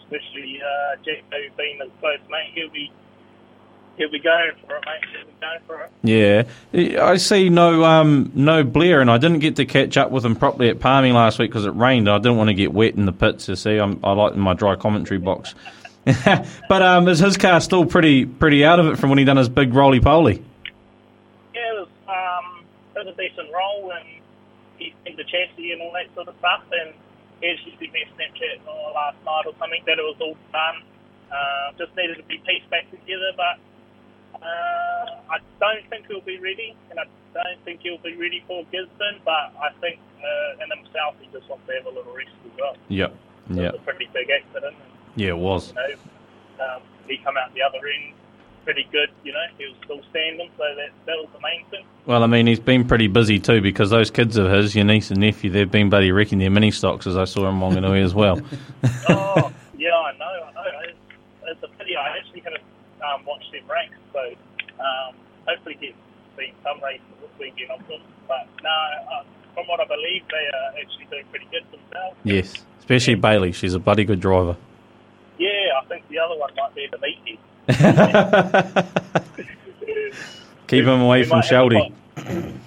especially 0.03 0.61
uh, 0.61 0.97
Jacko 1.05 1.39
being 1.57 1.81
his 1.81 1.91
close 2.01 2.19
mate, 2.31 2.53
he'll 2.55 2.71
be 2.71 2.93
he'll 3.97 4.11
be 4.11 4.21
going 4.21 4.53
for 4.67 4.77
it, 4.77 4.85
mate. 4.87 5.05
He'll 5.13 5.27
be 5.27 5.41
going 5.41 5.61
for 5.67 5.83
it. 5.83 5.93
Yeah, 6.03 7.03
I 7.03 7.17
see 7.17 7.49
no 7.49 7.85
um 7.85 8.31
no 8.35 8.65
Blair, 8.65 9.01
and 9.01 9.11
I 9.11 9.19
didn't 9.19 9.41
get 9.41 9.57
to 9.57 9.65
catch 9.65 9.97
up 9.97 10.11
with 10.11 10.25
him 10.25 10.37
properly 10.37 10.69
at 10.69 10.81
Palmy 10.81 11.13
last 11.13 11.39
week 11.39 11.51
because 11.51 11.67
it 11.67 11.75
rained. 11.75 12.09
I 12.09 12.19
didn't 12.19 12.37
want 12.37 12.49
to 12.49 12.55
get 12.55 12.73
wet 12.73 12.95
in 12.95 13.07
the 13.07 13.13
pits. 13.13 13.49
You 13.49 13.57
see, 13.57 13.79
I'm, 13.79 14.01
I 14.05 14.13
like 14.13 14.37
my 14.37 14.55
dry 14.55 14.77
commentary 14.77 15.19
box. 15.19 15.55
but 16.69 16.83
um, 16.83 17.07
is 17.07 17.21
his 17.21 17.37
car 17.37 17.61
still 17.61 17.87
pretty 17.87 18.27
pretty 18.27 18.65
out 18.65 18.81
of 18.81 18.87
it 18.87 18.99
from 18.99 19.11
when 19.11 19.19
he 19.19 19.25
done 19.25 19.37
his 19.37 19.49
big 19.49 19.73
roly 19.73 20.01
poly? 20.01 20.43
Yeah, 23.03 23.11
um, 23.11 23.15
a 23.15 23.17
decent 23.19 23.51
role, 23.53 23.93
and 23.93 24.07
he 24.79 24.95
did 25.05 25.17
the 25.17 25.25
chassis 25.25 25.73
and 25.73 25.83
all 25.83 25.93
that 25.93 26.07
sort 26.15 26.29
of 26.29 26.35
stuff. 26.39 26.63
And 26.71 26.95
he 27.41 27.51
actually 27.51 27.77
sent 27.79 27.93
me 27.93 28.03
a 28.03 28.09
Snapchat 28.15 28.63
uh, 28.67 28.93
last 28.95 29.19
night 29.25 29.45
or 29.47 29.55
something 29.59 29.83
that 29.87 29.99
it 29.99 30.07
was 30.07 30.17
all 30.21 30.37
done. 30.53 30.83
Uh, 31.33 31.73
just 31.79 31.97
needed 31.97 32.17
to 32.17 32.23
be 32.25 32.39
pieced 32.45 32.69
back 32.69 32.85
together, 32.91 33.33
but 33.37 33.57
uh, 34.37 35.33
I 35.33 35.39
don't 35.61 35.89
think 35.89 36.07
he'll 36.07 36.21
be 36.21 36.39
ready, 36.39 36.77
and 36.91 37.01
I 37.01 37.05
don't 37.33 37.61
think 37.65 37.81
he'll 37.81 38.03
be 38.05 38.17
ready 38.17 38.45
for 38.47 38.65
Gisborne. 38.71 39.21
But 39.25 39.57
I 39.57 39.73
think 39.81 39.99
uh, 40.21 40.63
in 40.63 40.69
himself, 40.69 41.17
he 41.21 41.29
just 41.33 41.49
wants 41.49 41.67
to 41.67 41.73
have 41.73 41.87
a 41.87 41.89
little 41.89 42.13
rest 42.13 42.37
as 42.45 42.53
well. 42.61 42.77
Yep. 42.89 43.17
It 43.51 43.57
was 43.57 43.75
a 43.75 43.85
pretty 43.85 44.09
big 44.13 44.29
accident. 44.31 44.77
And, 44.77 44.93
Yeah, 45.17 45.31
it 45.31 45.39
was. 45.39 45.73
you 45.73 45.75
know, 45.75 46.65
um, 46.65 46.83
he 47.09 47.17
come 47.19 47.37
out 47.37 47.53
the 47.55 47.63
other 47.63 47.81
end 47.89 48.15
pretty 48.65 48.87
good. 48.91 49.11
You 49.25 49.33
know, 49.33 49.45
he 49.59 49.67
was 49.67 49.77
still 49.85 50.01
standing, 50.11 50.51
so 50.57 50.65
that 50.77 50.91
that 51.07 51.17
was 51.17 51.29
the 51.33 51.41
main 51.41 51.65
thing. 51.71 51.85
Well, 52.07 52.23
I 52.23 52.27
mean, 52.27 52.47
he's 52.47 52.61
been 52.61 52.87
pretty 52.87 53.07
busy 53.07 53.39
too 53.39 53.61
because 53.61 53.91
those 53.91 54.11
kids 54.11 54.37
of 54.37 54.51
his, 54.51 54.75
your 54.75 54.85
niece 54.85 55.11
and 55.11 55.21
nephew, 55.21 55.51
they've 55.51 55.71
been 55.71 55.91
bloody 55.91 56.11
wrecking 56.11 56.39
their 56.39 56.51
mini 56.51 56.71
stocks 56.71 57.07
as 57.07 57.17
I 57.17 57.25
saw 57.25 57.49
in 57.49 57.57
Wanganui 57.57 58.03
as 58.03 58.15
well. 58.15 58.41
oh, 59.09 59.53
yeah, 59.77 59.95
I 59.95 60.17
know, 60.19 60.25
I 60.25 60.53
know. 60.53 60.65
It's, 60.89 60.99
it's 61.45 61.63
a 61.63 61.69
pity. 61.79 61.97
I 61.97 62.19
actually 62.19 62.41
haven't 62.41 62.63
um, 63.03 63.25
watched 63.25 63.53
them 63.53 63.63
race, 63.69 63.91
so 64.13 64.21
um, 64.83 65.15
hopefully 65.47 65.77
get 65.81 65.95
see 66.37 66.53
some 66.63 66.83
races 66.83 67.07
this 67.21 67.31
weekend 67.39 67.71
of 67.71 67.87
them. 67.89 68.01
But 68.27 68.49
no, 68.63 68.71
uh, 68.71 69.25
from 69.55 69.67
what 69.67 69.81
I 69.81 69.87
believe, 69.87 70.23
they 70.31 70.49
are 70.57 70.81
actually 70.81 71.07
doing 71.11 71.25
pretty 71.31 71.47
good 71.51 71.65
themselves. 71.71 72.17
yes, 72.25 72.65
especially 72.79 73.15
Bailey. 73.17 73.53
She's 73.53 73.75
a 73.75 73.79
bloody 73.79 74.05
good 74.05 74.21
driver. 74.21 74.57
Yeah, 75.39 75.81
I 75.81 75.85
think 75.87 76.09
the 76.09 76.19
other 76.19 76.39
one 76.39 76.51
might 76.57 76.75
be 76.75 76.87
the 76.91 76.99
meaty. 76.99 77.39
Keep 80.67 80.85
him 80.87 81.01
away 81.03 81.25
from 81.25 81.41
Sheldy. 81.43 81.93
Yeah, 82.17 82.23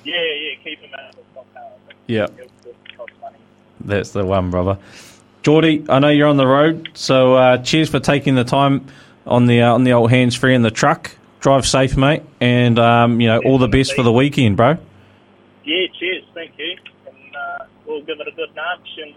yeah, 0.05 0.55
keep 0.63 0.79
him 0.79 0.91
out 0.93 1.09
of 1.09 1.15
the 1.15 1.21
top. 1.33 1.47
Yeah. 2.07 2.27
He'll- 2.35 2.45
he'll 2.63 2.97
cost 2.97 3.11
money. 3.21 3.37
That's 3.81 4.11
the 4.11 4.23
one, 4.25 4.51
brother. 4.51 4.77
Geordie, 5.43 5.85
I 5.89 5.99
know 5.99 6.09
you're 6.09 6.27
on 6.27 6.37
the 6.37 6.47
road, 6.47 6.89
so 6.93 7.33
uh, 7.35 7.57
cheers 7.59 7.89
for 7.89 7.99
taking 7.99 8.35
the 8.35 8.43
time 8.43 8.85
on 9.25 9.45
the 9.47 9.61
uh, 9.61 9.73
on 9.73 9.83
the 9.83 9.93
old 9.93 10.11
hands 10.11 10.35
free 10.35 10.53
in 10.55 10.61
the 10.63 10.71
truck. 10.71 11.11
Drive 11.39 11.65
safe, 11.67 11.95
mate, 11.97 12.23
and 12.41 12.79
um, 12.79 13.19
you 13.21 13.27
know 13.27 13.39
all 13.45 13.57
the 13.59 13.67
best 13.67 13.93
for 13.93 14.01
the 14.03 14.11
weekend, 14.11 14.57
bro. 14.57 14.77
Yeah, 15.63 15.85
cheers. 15.99 16.23
Thank 16.33 16.51
you. 16.57 16.77
And 17.07 17.35
uh, 17.35 17.65
we'll 17.85 18.01
give 18.01 18.19
it 18.19 18.27
a 18.27 18.31
good 18.31 18.49
nudge 18.55 18.97
and 19.03 19.13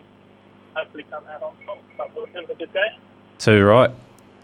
hopefully 0.74 1.04
come 1.10 1.24
out 1.30 1.42
on 1.42 1.54
top. 1.66 1.78
But 1.96 2.14
we'll 2.14 2.26
have 2.26 2.48
a 2.50 2.54
good 2.54 2.72
day. 2.74 2.88
Too 3.38 3.64
right. 3.64 3.90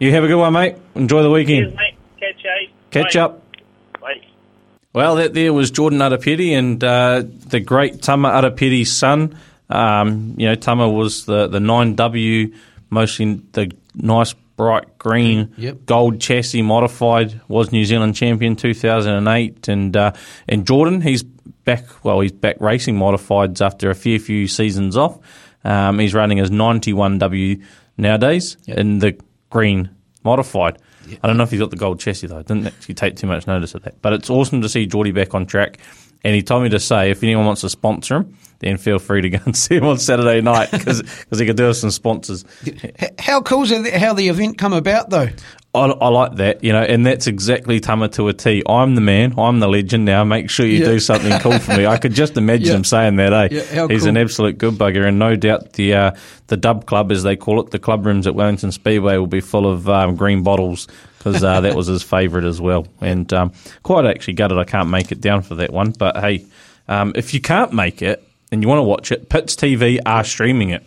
You 0.05 0.11
have 0.13 0.23
a 0.23 0.27
good 0.27 0.37
one, 0.37 0.53
mate. 0.53 0.77
Enjoy 0.95 1.23
the 1.23 1.31
weekend. 1.31 1.69
Cheers, 1.69 1.77
mate. 1.79 1.95
Catch 2.21 2.45
you. 2.45 2.69
Catch 2.91 3.15
Bye. 3.15 3.21
up. 3.21 3.43
Bye. 4.03 4.21
Well, 4.93 5.15
that 5.15 5.33
there 5.33 5.51
was 5.55 5.71
Jordan 5.71 6.01
Arapeti 6.01 6.51
and 6.51 6.85
uh, 6.85 7.23
the 7.25 7.59
great 7.59 8.03
Tama 8.03 8.29
Arapeti's 8.29 8.93
son. 8.93 9.35
Um, 9.71 10.35
you 10.37 10.47
know, 10.47 10.57
Tama 10.57 10.91
was 10.91 11.25
the, 11.25 11.47
the 11.47 11.59
9W, 11.59 12.55
mostly 12.91 13.41
the 13.53 13.73
nice 13.95 14.35
bright 14.59 14.99
green 14.99 15.55
Yep. 15.57 15.87
gold 15.87 16.21
chassis 16.21 16.61
modified, 16.61 17.41
was 17.49 17.73
New 17.73 17.87
Zealand 17.87 18.15
champion 18.15 18.57
2008. 18.57 19.69
And, 19.69 19.97
uh, 19.97 20.13
and 20.47 20.67
Jordan, 20.67 21.01
he's 21.01 21.23
back, 21.23 22.05
well, 22.05 22.21
he's 22.21 22.31
back 22.31 22.61
racing 22.61 22.97
modifieds 22.97 23.65
after 23.65 23.89
a 23.89 23.95
fair 23.95 24.19
few 24.19 24.49
seasons 24.49 24.99
off. 24.99 25.19
Um, 25.65 25.99
he's 25.99 26.13
running 26.13 26.37
his 26.37 26.51
91W 26.51 27.63
nowadays 27.97 28.59
in 28.69 28.99
the 28.99 29.19
green 29.49 29.89
modified. 30.25 30.79
I 31.23 31.27
don't 31.27 31.37
know 31.37 31.43
if 31.43 31.51
he's 31.51 31.61
got 31.61 31.71
the 31.71 31.77
gold 31.77 32.01
chassis 32.01 32.27
though. 32.27 32.39
I 32.39 32.43
didn't 32.43 32.67
actually 32.67 32.95
take 32.95 33.17
too 33.17 33.27
much 33.27 33.47
notice 33.47 33.75
of 33.75 33.83
that. 33.83 34.01
But 34.01 34.15
it's 34.15 34.31
awesome 34.31 34.63
to 34.63 34.69
see 34.69 34.87
Geordie 34.87 35.13
back 35.13 35.35
on 35.35 35.47
track. 35.47 35.79
And 36.25 36.35
he 36.35 36.43
told 36.43 36.63
me 36.63 36.71
to 36.71 36.81
say 36.81 37.11
if 37.11 37.23
anyone 37.23 37.45
wants 37.45 37.61
to 37.61 37.69
sponsor 37.69 38.17
him, 38.17 38.39
then 38.61 38.79
feel 38.79 38.99
free 38.99 39.21
to 39.21 39.31
go 39.31 39.39
and 39.45 39.55
see 39.57 39.77
him 39.77 39.85
on 39.85 39.99
Saturday 39.99 40.41
night 40.41 40.71
because 40.71 41.03
he 41.39 41.45
could 41.45 41.57
do 41.57 41.69
us 41.69 41.81
some 41.81 41.91
sponsors. 41.91 42.45
How 43.19 43.43
cool 43.43 43.65
is 43.65 43.71
it 43.73 43.95
how 43.95 44.15
the 44.15 44.29
event 44.29 44.57
come 44.57 44.73
about, 44.73 45.11
though? 45.11 45.29
I, 45.75 45.87
I 45.87 46.09
like 46.09 46.37
that, 46.37 46.63
you 46.63 46.73
know, 46.73 46.83
and 46.83 47.05
that's 47.05 47.27
exactly 47.27 47.81
Tama 47.81 48.09
to 48.11 48.29
a 48.29 48.33
T. 48.33 48.63
I'm 48.69 48.95
the 48.95 49.01
man, 49.01 49.35
I'm 49.39 49.59
the 49.61 49.67
legend 49.69 50.05
now. 50.05 50.23
Make 50.25 50.49
sure 50.49 50.65
you 50.67 50.79
Yeah. 50.81 50.85
do 50.87 51.01
something 51.01 51.39
cool 51.41 51.59
for 51.59 51.77
me. 51.77 51.85
I 51.87 51.97
could 51.99 52.13
just 52.15 52.37
imagine 52.37 52.67
Yeah. 52.69 52.75
him 52.75 52.85
saying 52.85 53.17
that, 53.17 53.33
eh? 53.33 53.49
Yeah, 53.75 53.89
He's 53.89 54.03
cool. 54.03 54.11
an 54.11 54.17
absolute 54.17 54.57
good 54.59 54.75
bugger, 54.75 55.07
and 55.07 55.19
no 55.19 55.35
doubt 55.37 55.73
the 55.75 55.95
uh, 55.95 56.11
the 56.47 56.57
Dub 56.57 56.87
Club, 56.87 57.11
as 57.11 57.23
they 57.25 57.35
call 57.37 57.61
it, 57.61 57.71
the 57.71 57.79
club 57.79 58.07
rooms 58.07 58.27
at 58.27 58.35
Wellington 58.35 58.71
Speedway 58.73 59.17
will 59.17 59.27
be 59.27 59.41
full 59.41 59.67
of 59.71 59.89
um, 59.89 60.15
green 60.15 60.43
bottles 60.43 60.87
because 61.19 61.43
uh, 61.43 61.61
that 61.63 61.75
was 61.75 61.87
his 61.89 62.03
favourite 62.03 62.47
as 62.47 62.61
well. 62.61 62.87
And 63.01 63.33
um, 63.33 63.53
quite 63.83 64.05
actually 64.07 64.35
gutted 64.35 64.59
I 64.59 64.65
can't 64.65 64.91
make 64.91 65.11
it 65.11 65.21
down 65.21 65.43
for 65.43 65.55
that 65.57 65.73
one, 65.73 65.91
but 65.99 66.17
hey, 66.19 66.45
um, 66.87 67.13
if 67.17 67.35
you 67.35 67.41
can't 67.41 67.73
make 67.73 68.03
it 68.03 68.23
and 68.53 68.63
you 68.63 68.69
want 68.69 68.79
to 68.79 68.83
watch 68.85 69.11
it, 69.11 69.29
Pits 69.29 69.57
TV 69.57 69.99
are 70.07 70.23
streaming 70.23 70.71
it 70.71 70.85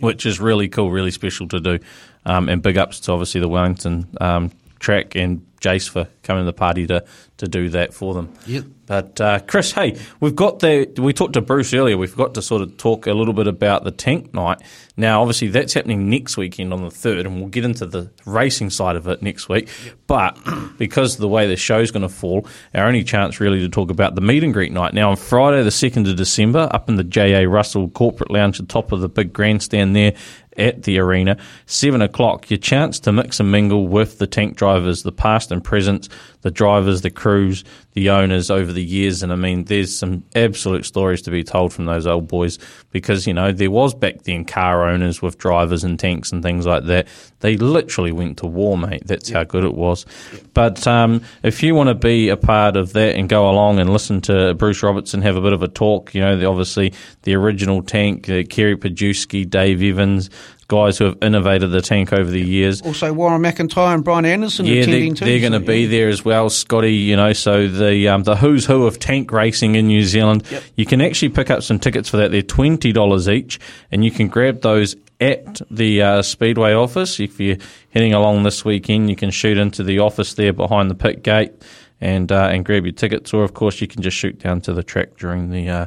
which 0.00 0.26
is 0.26 0.40
really 0.40 0.66
cool, 0.68 0.90
really 0.90 1.12
special 1.12 1.46
to 1.46 1.60
do. 1.60 1.78
Um, 2.26 2.48
and 2.48 2.62
big 2.62 2.78
ups 2.78 3.00
to 3.00 3.12
obviously 3.12 3.40
the 3.40 3.48
Wellington 3.48 4.08
um, 4.20 4.50
track 4.78 5.14
and 5.14 5.44
Jace 5.60 5.88
for 5.88 6.08
coming 6.22 6.42
to 6.42 6.46
the 6.46 6.52
party 6.52 6.86
to, 6.86 7.04
to 7.38 7.48
do 7.48 7.70
that 7.70 7.94
for 7.94 8.14
them. 8.14 8.32
Yep. 8.46 8.64
But 8.86 9.20
uh, 9.20 9.38
Chris, 9.40 9.72
hey, 9.72 9.98
we've 10.20 10.36
got 10.36 10.58
the 10.58 10.92
we 10.98 11.14
talked 11.14 11.32
to 11.34 11.40
Bruce 11.40 11.72
earlier. 11.72 11.96
We 11.96 12.06
forgot 12.06 12.34
to 12.34 12.42
sort 12.42 12.60
of 12.60 12.76
talk 12.76 13.06
a 13.06 13.14
little 13.14 13.32
bit 13.32 13.46
about 13.46 13.84
the 13.84 13.90
tank 13.90 14.34
night. 14.34 14.60
Now, 14.96 15.22
obviously, 15.22 15.48
that's 15.48 15.72
happening 15.72 16.10
next 16.10 16.36
weekend 16.36 16.72
on 16.72 16.82
the 16.82 16.90
third, 16.90 17.24
and 17.24 17.40
we'll 17.40 17.48
get 17.48 17.64
into 17.64 17.86
the 17.86 18.10
racing 18.26 18.68
side 18.68 18.96
of 18.96 19.08
it 19.08 19.22
next 19.22 19.48
week. 19.48 19.70
But 20.06 20.38
because 20.78 21.14
of 21.14 21.20
the 21.20 21.28
way 21.28 21.48
the 21.48 21.56
show's 21.56 21.90
going 21.90 22.02
to 22.02 22.10
fall, 22.10 22.46
our 22.74 22.86
only 22.86 23.04
chance 23.04 23.40
really 23.40 23.60
to 23.60 23.70
talk 23.70 23.90
about 23.90 24.14
the 24.16 24.20
meet 24.20 24.44
and 24.44 24.52
greet 24.52 24.70
night. 24.70 24.92
Now, 24.92 25.10
on 25.10 25.16
Friday, 25.16 25.62
the 25.62 25.70
second 25.70 26.06
of 26.06 26.16
December, 26.16 26.68
up 26.70 26.90
in 26.90 26.96
the 26.96 27.04
J.A. 27.04 27.48
Russell 27.48 27.88
Corporate 27.88 28.30
Lounge, 28.30 28.58
the 28.58 28.66
top 28.66 28.92
of 28.92 29.00
the 29.00 29.08
big 29.08 29.32
grandstand 29.32 29.96
there 29.96 30.12
at 30.56 30.82
the 30.84 30.98
arena. 30.98 31.36
Seven 31.66 32.02
o'clock, 32.02 32.50
your 32.50 32.58
chance 32.58 33.00
to 33.00 33.12
mix 33.12 33.40
and 33.40 33.50
mingle 33.50 33.86
with 33.86 34.18
the 34.18 34.26
tank 34.26 34.56
drivers, 34.56 35.02
the 35.02 35.12
past 35.12 35.50
and 35.50 35.62
present, 35.62 36.08
the 36.44 36.50
drivers, 36.50 37.00
the 37.00 37.10
crews, 37.10 37.64
the 37.94 38.10
owners 38.10 38.50
over 38.50 38.70
the 38.70 38.84
years. 38.84 39.22
And 39.22 39.32
I 39.32 39.34
mean, 39.34 39.64
there's 39.64 39.96
some 39.96 40.22
absolute 40.36 40.84
stories 40.84 41.22
to 41.22 41.30
be 41.30 41.42
told 41.42 41.72
from 41.72 41.86
those 41.86 42.06
old 42.06 42.28
boys 42.28 42.58
because, 42.90 43.26
you 43.26 43.32
know, 43.32 43.50
there 43.50 43.70
was 43.70 43.94
back 43.94 44.24
then 44.24 44.44
car 44.44 44.86
owners 44.86 45.22
with 45.22 45.38
drivers 45.38 45.84
and 45.84 45.98
tanks 45.98 46.32
and 46.32 46.42
things 46.42 46.66
like 46.66 46.84
that. 46.84 47.08
They 47.40 47.56
literally 47.56 48.12
went 48.12 48.38
to 48.38 48.46
war, 48.46 48.76
mate. 48.76 49.06
That's 49.06 49.30
how 49.30 49.44
good 49.44 49.64
it 49.64 49.74
was. 49.74 50.04
But 50.52 50.86
um, 50.86 51.22
if 51.42 51.62
you 51.62 51.74
want 51.74 51.88
to 51.88 51.94
be 51.94 52.28
a 52.28 52.36
part 52.36 52.76
of 52.76 52.92
that 52.92 53.16
and 53.16 53.26
go 53.26 53.48
along 53.48 53.78
and 53.78 53.90
listen 53.90 54.20
to 54.22 54.52
Bruce 54.52 54.82
Robertson 54.82 55.22
have 55.22 55.36
a 55.36 55.40
bit 55.40 55.54
of 55.54 55.62
a 55.62 55.68
talk, 55.68 56.14
you 56.14 56.20
know, 56.20 56.36
the, 56.36 56.44
obviously 56.44 56.92
the 57.22 57.34
original 57.36 57.82
tank, 57.82 58.28
uh, 58.28 58.42
Kerry 58.50 58.76
Pajewski, 58.76 59.48
Dave 59.48 59.82
Evans, 59.82 60.28
guys 60.74 60.98
who 60.98 61.04
have 61.06 61.18
innovated 61.22 61.70
the 61.70 61.80
tank 61.80 62.12
over 62.12 62.30
the 62.30 62.40
years. 62.40 62.82
Also, 62.82 63.12
Warren 63.12 63.40
McIntyre 63.42 63.94
and 63.94 64.02
Brian 64.02 64.24
Anderson 64.24 64.66
Yeah, 64.66 64.82
attending 64.82 65.14
they're, 65.14 65.14
too. 65.14 65.24
they're 65.24 65.40
going 65.40 65.52
to 65.52 65.60
so, 65.60 65.66
be 65.66 65.80
yeah. 65.82 65.88
there 65.88 66.08
as 66.08 66.24
well, 66.24 66.50
Scotty. 66.50 66.94
You 66.94 67.16
know, 67.16 67.32
so 67.32 67.68
the 67.68 68.08
um, 68.08 68.24
the 68.24 68.36
who's 68.36 68.66
who 68.66 68.86
of 68.86 68.98
tank 68.98 69.30
racing 69.32 69.74
in 69.76 69.86
New 69.86 70.02
Zealand. 70.02 70.44
You 70.76 70.86
can 70.86 71.00
actually 71.00 71.30
pick 71.30 71.50
up 71.50 71.62
some 71.62 71.78
tickets 71.78 72.08
for 72.08 72.16
that. 72.18 72.30
They're 72.30 72.42
twenty 72.42 72.92
dollars 72.92 73.28
each, 73.28 73.60
and 73.92 74.04
you 74.04 74.10
can 74.10 74.28
grab 74.28 74.60
those 74.62 74.96
at 75.20 75.60
the 75.70 76.02
uh, 76.02 76.22
Speedway 76.22 76.72
office. 76.74 77.20
If 77.20 77.38
you're 77.38 77.58
heading 77.90 78.12
along 78.12 78.42
this 78.42 78.64
weekend, 78.64 79.08
you 79.10 79.16
can 79.16 79.30
shoot 79.30 79.56
into 79.56 79.82
the 79.82 80.00
office 80.00 80.34
there 80.34 80.52
behind 80.52 80.90
the 80.90 80.94
pit 80.96 81.22
gate 81.22 81.52
and 82.00 82.30
uh, 82.32 82.48
and 82.52 82.64
grab 82.64 82.84
your 82.84 82.92
tickets. 82.92 83.32
Or 83.32 83.44
of 83.44 83.54
course, 83.54 83.80
you 83.80 83.86
can 83.86 84.02
just 84.02 84.16
shoot 84.16 84.38
down 84.38 84.60
to 84.62 84.72
the 84.72 84.82
track 84.82 85.16
during 85.16 85.50
the. 85.50 85.68
Uh, 85.68 85.86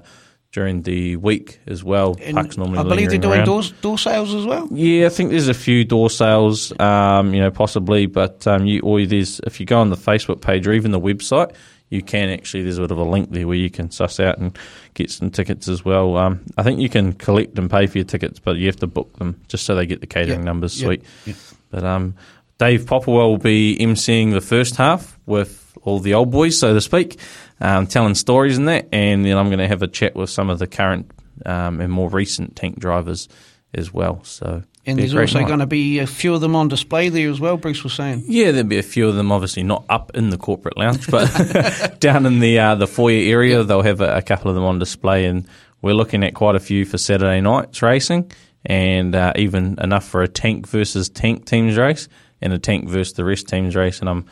during 0.52 0.82
the 0.84 1.16
week 1.18 1.60
as 1.68 1.84
well, 1.84 2.16
And 2.22 2.36
Puck's 2.38 2.58
normally 2.58 2.80
I 2.80 2.84
believe 2.84 3.10
they're 3.10 3.20
doing 3.20 3.44
door, 3.46 3.62
door 3.82 3.98
sales 3.98 4.34
as 4.34 4.46
well. 4.46 4.68
Yeah, 4.72 5.06
I 5.06 5.10
think 5.10 5.30
there's 5.32 5.50
a 5.50 5.54
few 5.54 5.84
door 5.86 6.10
sales, 6.10 6.78
um, 6.80 7.34
you 7.34 7.42
know, 7.42 7.52
possibly, 7.52 8.06
but 8.06 8.48
um, 8.48 8.66
you 8.66 8.80
or 8.82 9.06
there's 9.06 9.40
if 9.42 9.60
you 9.60 9.66
go 9.66 9.80
on 9.80 9.90
the 9.90 9.98
Facebook 9.98 10.42
page 10.42 10.66
or 10.66 10.74
even 10.74 10.92
the 10.92 11.00
website, 11.00 11.54
you 11.90 12.02
can 12.02 12.30
actually 12.30 12.64
there's 12.64 12.78
a 12.78 12.82
bit 12.82 12.92
of 12.92 12.98
a 12.98 13.04
link 13.04 13.30
there 13.32 13.46
where 13.48 13.58
you 13.58 13.70
can 13.70 13.92
suss 13.92 14.20
out 14.20 14.38
and 14.40 14.58
get 14.94 15.12
some 15.12 15.30
tickets 15.30 15.68
as 15.68 15.86
well. 15.86 16.18
Um, 16.18 16.42
I 16.58 16.64
think 16.64 16.80
you 16.80 16.90
can 16.90 17.14
collect 17.14 17.58
and 17.60 17.70
pay 17.70 17.86
for 17.88 17.98
your 17.98 18.06
tickets, 18.06 18.40
but 18.40 18.56
you 18.58 18.66
have 18.68 18.78
to 18.78 18.88
book 18.88 19.14
them 19.20 19.40
just 19.48 19.66
so 19.66 19.76
they 19.76 19.86
get 19.86 20.00
the 20.02 20.08
catering 20.08 20.40
Yeah, 20.40 20.46
numbers. 20.46 20.74
Sweet, 20.74 21.04
yeah. 21.26 21.34
but 21.70 21.84
um, 21.84 22.16
Dave 22.58 22.86
Popperwell 22.86 23.30
will 23.30 23.38
be 23.38 23.78
emceeing 23.80 24.32
the 24.32 24.42
first 24.42 24.78
half 24.78 25.20
with 25.26 25.66
all 25.84 26.00
the 26.00 26.14
old 26.16 26.32
boys, 26.32 26.60
so 26.60 26.74
to 26.74 26.82
speak, 26.82 27.20
um, 27.62 27.88
telling 27.88 28.16
stories 28.16 28.58
in 28.58 28.66
that, 28.66 28.88
and 28.92 29.26
then 29.26 29.38
I'm 29.38 29.48
going 29.48 29.60
to 29.60 29.68
have 29.68 29.82
a 29.82 29.88
chat 29.88 30.16
with 30.16 30.30
some 30.30 30.50
of 30.50 30.60
the 30.60 30.68
current 30.68 31.12
um, 31.46 31.82
and 31.82 31.92
more 31.92 32.10
recent 32.10 32.56
tank 32.56 32.80
drivers 32.80 33.28
as 33.74 33.94
well. 33.94 34.24
So 34.24 34.64
And 34.86 34.98
there's 34.98 35.14
also 35.14 35.40
night. 35.40 35.48
going 35.48 35.60
to 35.60 35.66
be 35.68 36.00
a 36.00 36.08
few 36.08 36.34
of 36.34 36.42
them 36.42 36.56
on 36.56 36.68
display 36.68 37.10
there 37.10 37.30
as 37.30 37.40
well, 37.40 37.58
Bruce 37.58 37.84
was 37.84 37.94
saying. 37.94 38.24
Yeah, 38.28 38.52
there'll 38.52 38.68
be 38.68 38.78
a 38.78 38.84
few 38.84 39.08
of 39.08 39.16
them. 39.16 39.32
Obviously, 39.32 39.64
not 39.64 39.86
up 39.90 40.12
in 40.16 40.30
the 40.30 40.38
corporate 40.38 40.78
lounge, 40.78 41.10
but 41.12 41.98
down 42.00 42.26
in 42.26 42.40
the 42.40 42.58
uh, 42.60 42.76
the 42.76 42.88
foyer 42.88 43.30
area, 43.32 43.64
they'll 43.64 43.82
have 43.82 44.02
a, 44.02 44.18
a 44.18 44.22
couple 44.22 44.50
of 44.50 44.56
them 44.56 44.64
on 44.64 44.80
display, 44.80 45.26
and 45.26 45.48
we're 45.82 45.94
looking 45.94 46.24
at 46.24 46.34
quite 46.34 46.56
a 46.56 46.60
few 46.60 46.86
for 46.86 46.98
Saturday 46.98 47.42
nights 47.42 47.82
racing, 47.82 48.32
and 48.66 49.14
uh, 49.16 49.34
even 49.36 49.78
enough 49.80 50.08
for 50.08 50.24
a 50.24 50.28
tank 50.28 50.68
versus 50.68 51.10
tank 51.10 51.46
teams 51.46 51.78
race 51.78 52.08
and 52.42 52.54
a 52.54 52.60
tank 52.60 52.88
versus 52.90 53.14
the 53.14 53.26
rest 53.26 53.48
teams 53.48 53.76
race. 53.76 54.00
And 54.00 54.10
I'm 54.10 54.26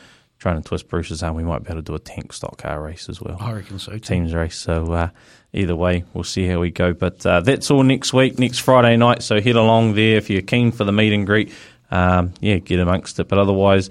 trying 0.46 0.62
to 0.62 0.68
twist 0.68 0.88
Bruce's 0.88 1.24
arm. 1.24 1.34
We 1.34 1.42
might 1.42 1.64
be 1.64 1.70
able 1.70 1.82
to 1.82 1.82
do 1.82 1.94
a 1.96 1.98
tank 1.98 2.32
stock 2.32 2.58
car 2.58 2.80
race 2.80 3.08
as 3.08 3.20
well 3.20 3.36
I 3.40 3.50
reckon 3.50 3.80
so 3.80 3.92
too. 3.92 3.98
teams 3.98 4.32
race. 4.32 4.56
So 4.56 4.92
uh, 4.92 5.08
either 5.52 5.74
way, 5.74 6.04
we'll 6.14 6.22
see 6.22 6.46
how 6.46 6.60
we 6.60 6.70
go. 6.70 6.92
But 6.92 7.26
uh, 7.26 7.40
that's 7.40 7.68
all 7.68 7.82
next 7.82 8.12
week, 8.12 8.38
next 8.38 8.60
Friday 8.60 8.96
night. 8.96 9.24
So 9.24 9.40
head 9.40 9.56
along 9.56 9.94
there 9.94 10.16
if 10.16 10.30
you're 10.30 10.42
keen 10.42 10.70
for 10.70 10.84
the 10.84 10.92
meet 10.92 11.12
and 11.12 11.26
greet. 11.26 11.52
Um, 11.90 12.32
yeah, 12.38 12.58
get 12.58 12.78
amongst 12.78 13.18
it. 13.18 13.26
But 13.26 13.38
otherwise, 13.38 13.90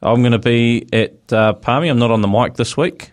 I'm 0.00 0.20
going 0.22 0.30
to 0.30 0.38
be 0.38 0.86
at 0.92 1.32
uh, 1.32 1.54
Palmy. 1.54 1.88
I'm 1.88 1.98
not 1.98 2.12
on 2.12 2.20
the 2.20 2.28
mic 2.28 2.54
this 2.54 2.76
week. 2.76 3.10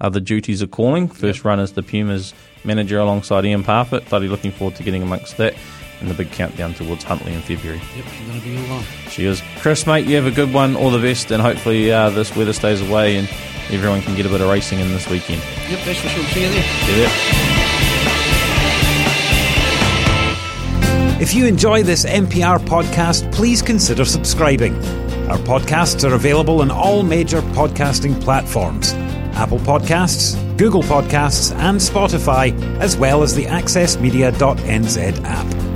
Other 0.00 0.20
duties 0.20 0.62
are 0.62 0.68
calling. 0.68 1.08
First 1.08 1.44
run 1.44 1.58
is 1.58 1.72
the 1.72 1.82
Pumas 1.82 2.32
manager 2.62 3.00
alongside 3.00 3.44
Ian 3.44 3.64
Parfitt. 3.64 4.08
Bloody 4.08 4.28
looking 4.28 4.52
forward 4.52 4.76
to 4.76 4.84
getting 4.84 5.02
amongst 5.02 5.36
that. 5.38 5.56
And 6.00 6.10
the 6.10 6.14
big 6.14 6.30
countdown 6.30 6.74
towards 6.74 7.04
Huntly 7.04 7.32
in 7.32 7.40
February. 7.40 7.80
Yep, 7.96 8.04
you're 8.18 8.28
going 8.28 8.40
to 8.40 8.46
be 8.46 8.56
all 8.70 8.78
on. 8.78 8.84
Cheers. 9.08 9.42
Chris, 9.60 9.86
mate, 9.86 10.06
you 10.06 10.16
have 10.16 10.26
a 10.26 10.30
good 10.30 10.52
one. 10.52 10.76
All 10.76 10.90
the 10.90 10.98
best. 10.98 11.30
And 11.30 11.40
hopefully 11.42 11.90
uh, 11.90 12.10
this 12.10 12.36
weather 12.36 12.52
stays 12.52 12.86
away 12.86 13.16
and 13.16 13.28
everyone 13.70 14.02
can 14.02 14.14
get 14.14 14.26
a 14.26 14.28
bit 14.28 14.40
of 14.42 14.48
racing 14.48 14.78
in 14.78 14.88
this 14.88 15.08
weekend. 15.08 15.42
Yep, 15.70 15.80
that's 15.84 16.00
for 16.00 16.08
sure. 16.08 16.24
See 16.24 16.42
you 16.42 16.50
there. 16.50 16.62
See 16.62 16.92
you 16.92 16.98
there. 16.98 17.56
If 21.18 21.32
you 21.34 21.46
enjoy 21.46 21.82
this 21.82 22.04
MPR 22.04 22.58
podcast, 22.58 23.32
please 23.32 23.62
consider 23.62 24.04
subscribing. 24.04 24.74
Our 25.30 25.38
podcasts 25.38 26.08
are 26.08 26.14
available 26.14 26.60
on 26.60 26.70
all 26.70 27.02
major 27.02 27.40
podcasting 27.40 28.20
platforms 28.20 28.92
Apple 29.36 29.58
Podcasts, 29.58 30.36
Google 30.56 30.82
Podcasts, 30.82 31.54
and 31.56 31.78
Spotify, 31.78 32.58
as 32.80 32.96
well 32.96 33.22
as 33.22 33.34
the 33.34 33.44
AccessMedia.nz 33.44 35.24
app. 35.24 35.75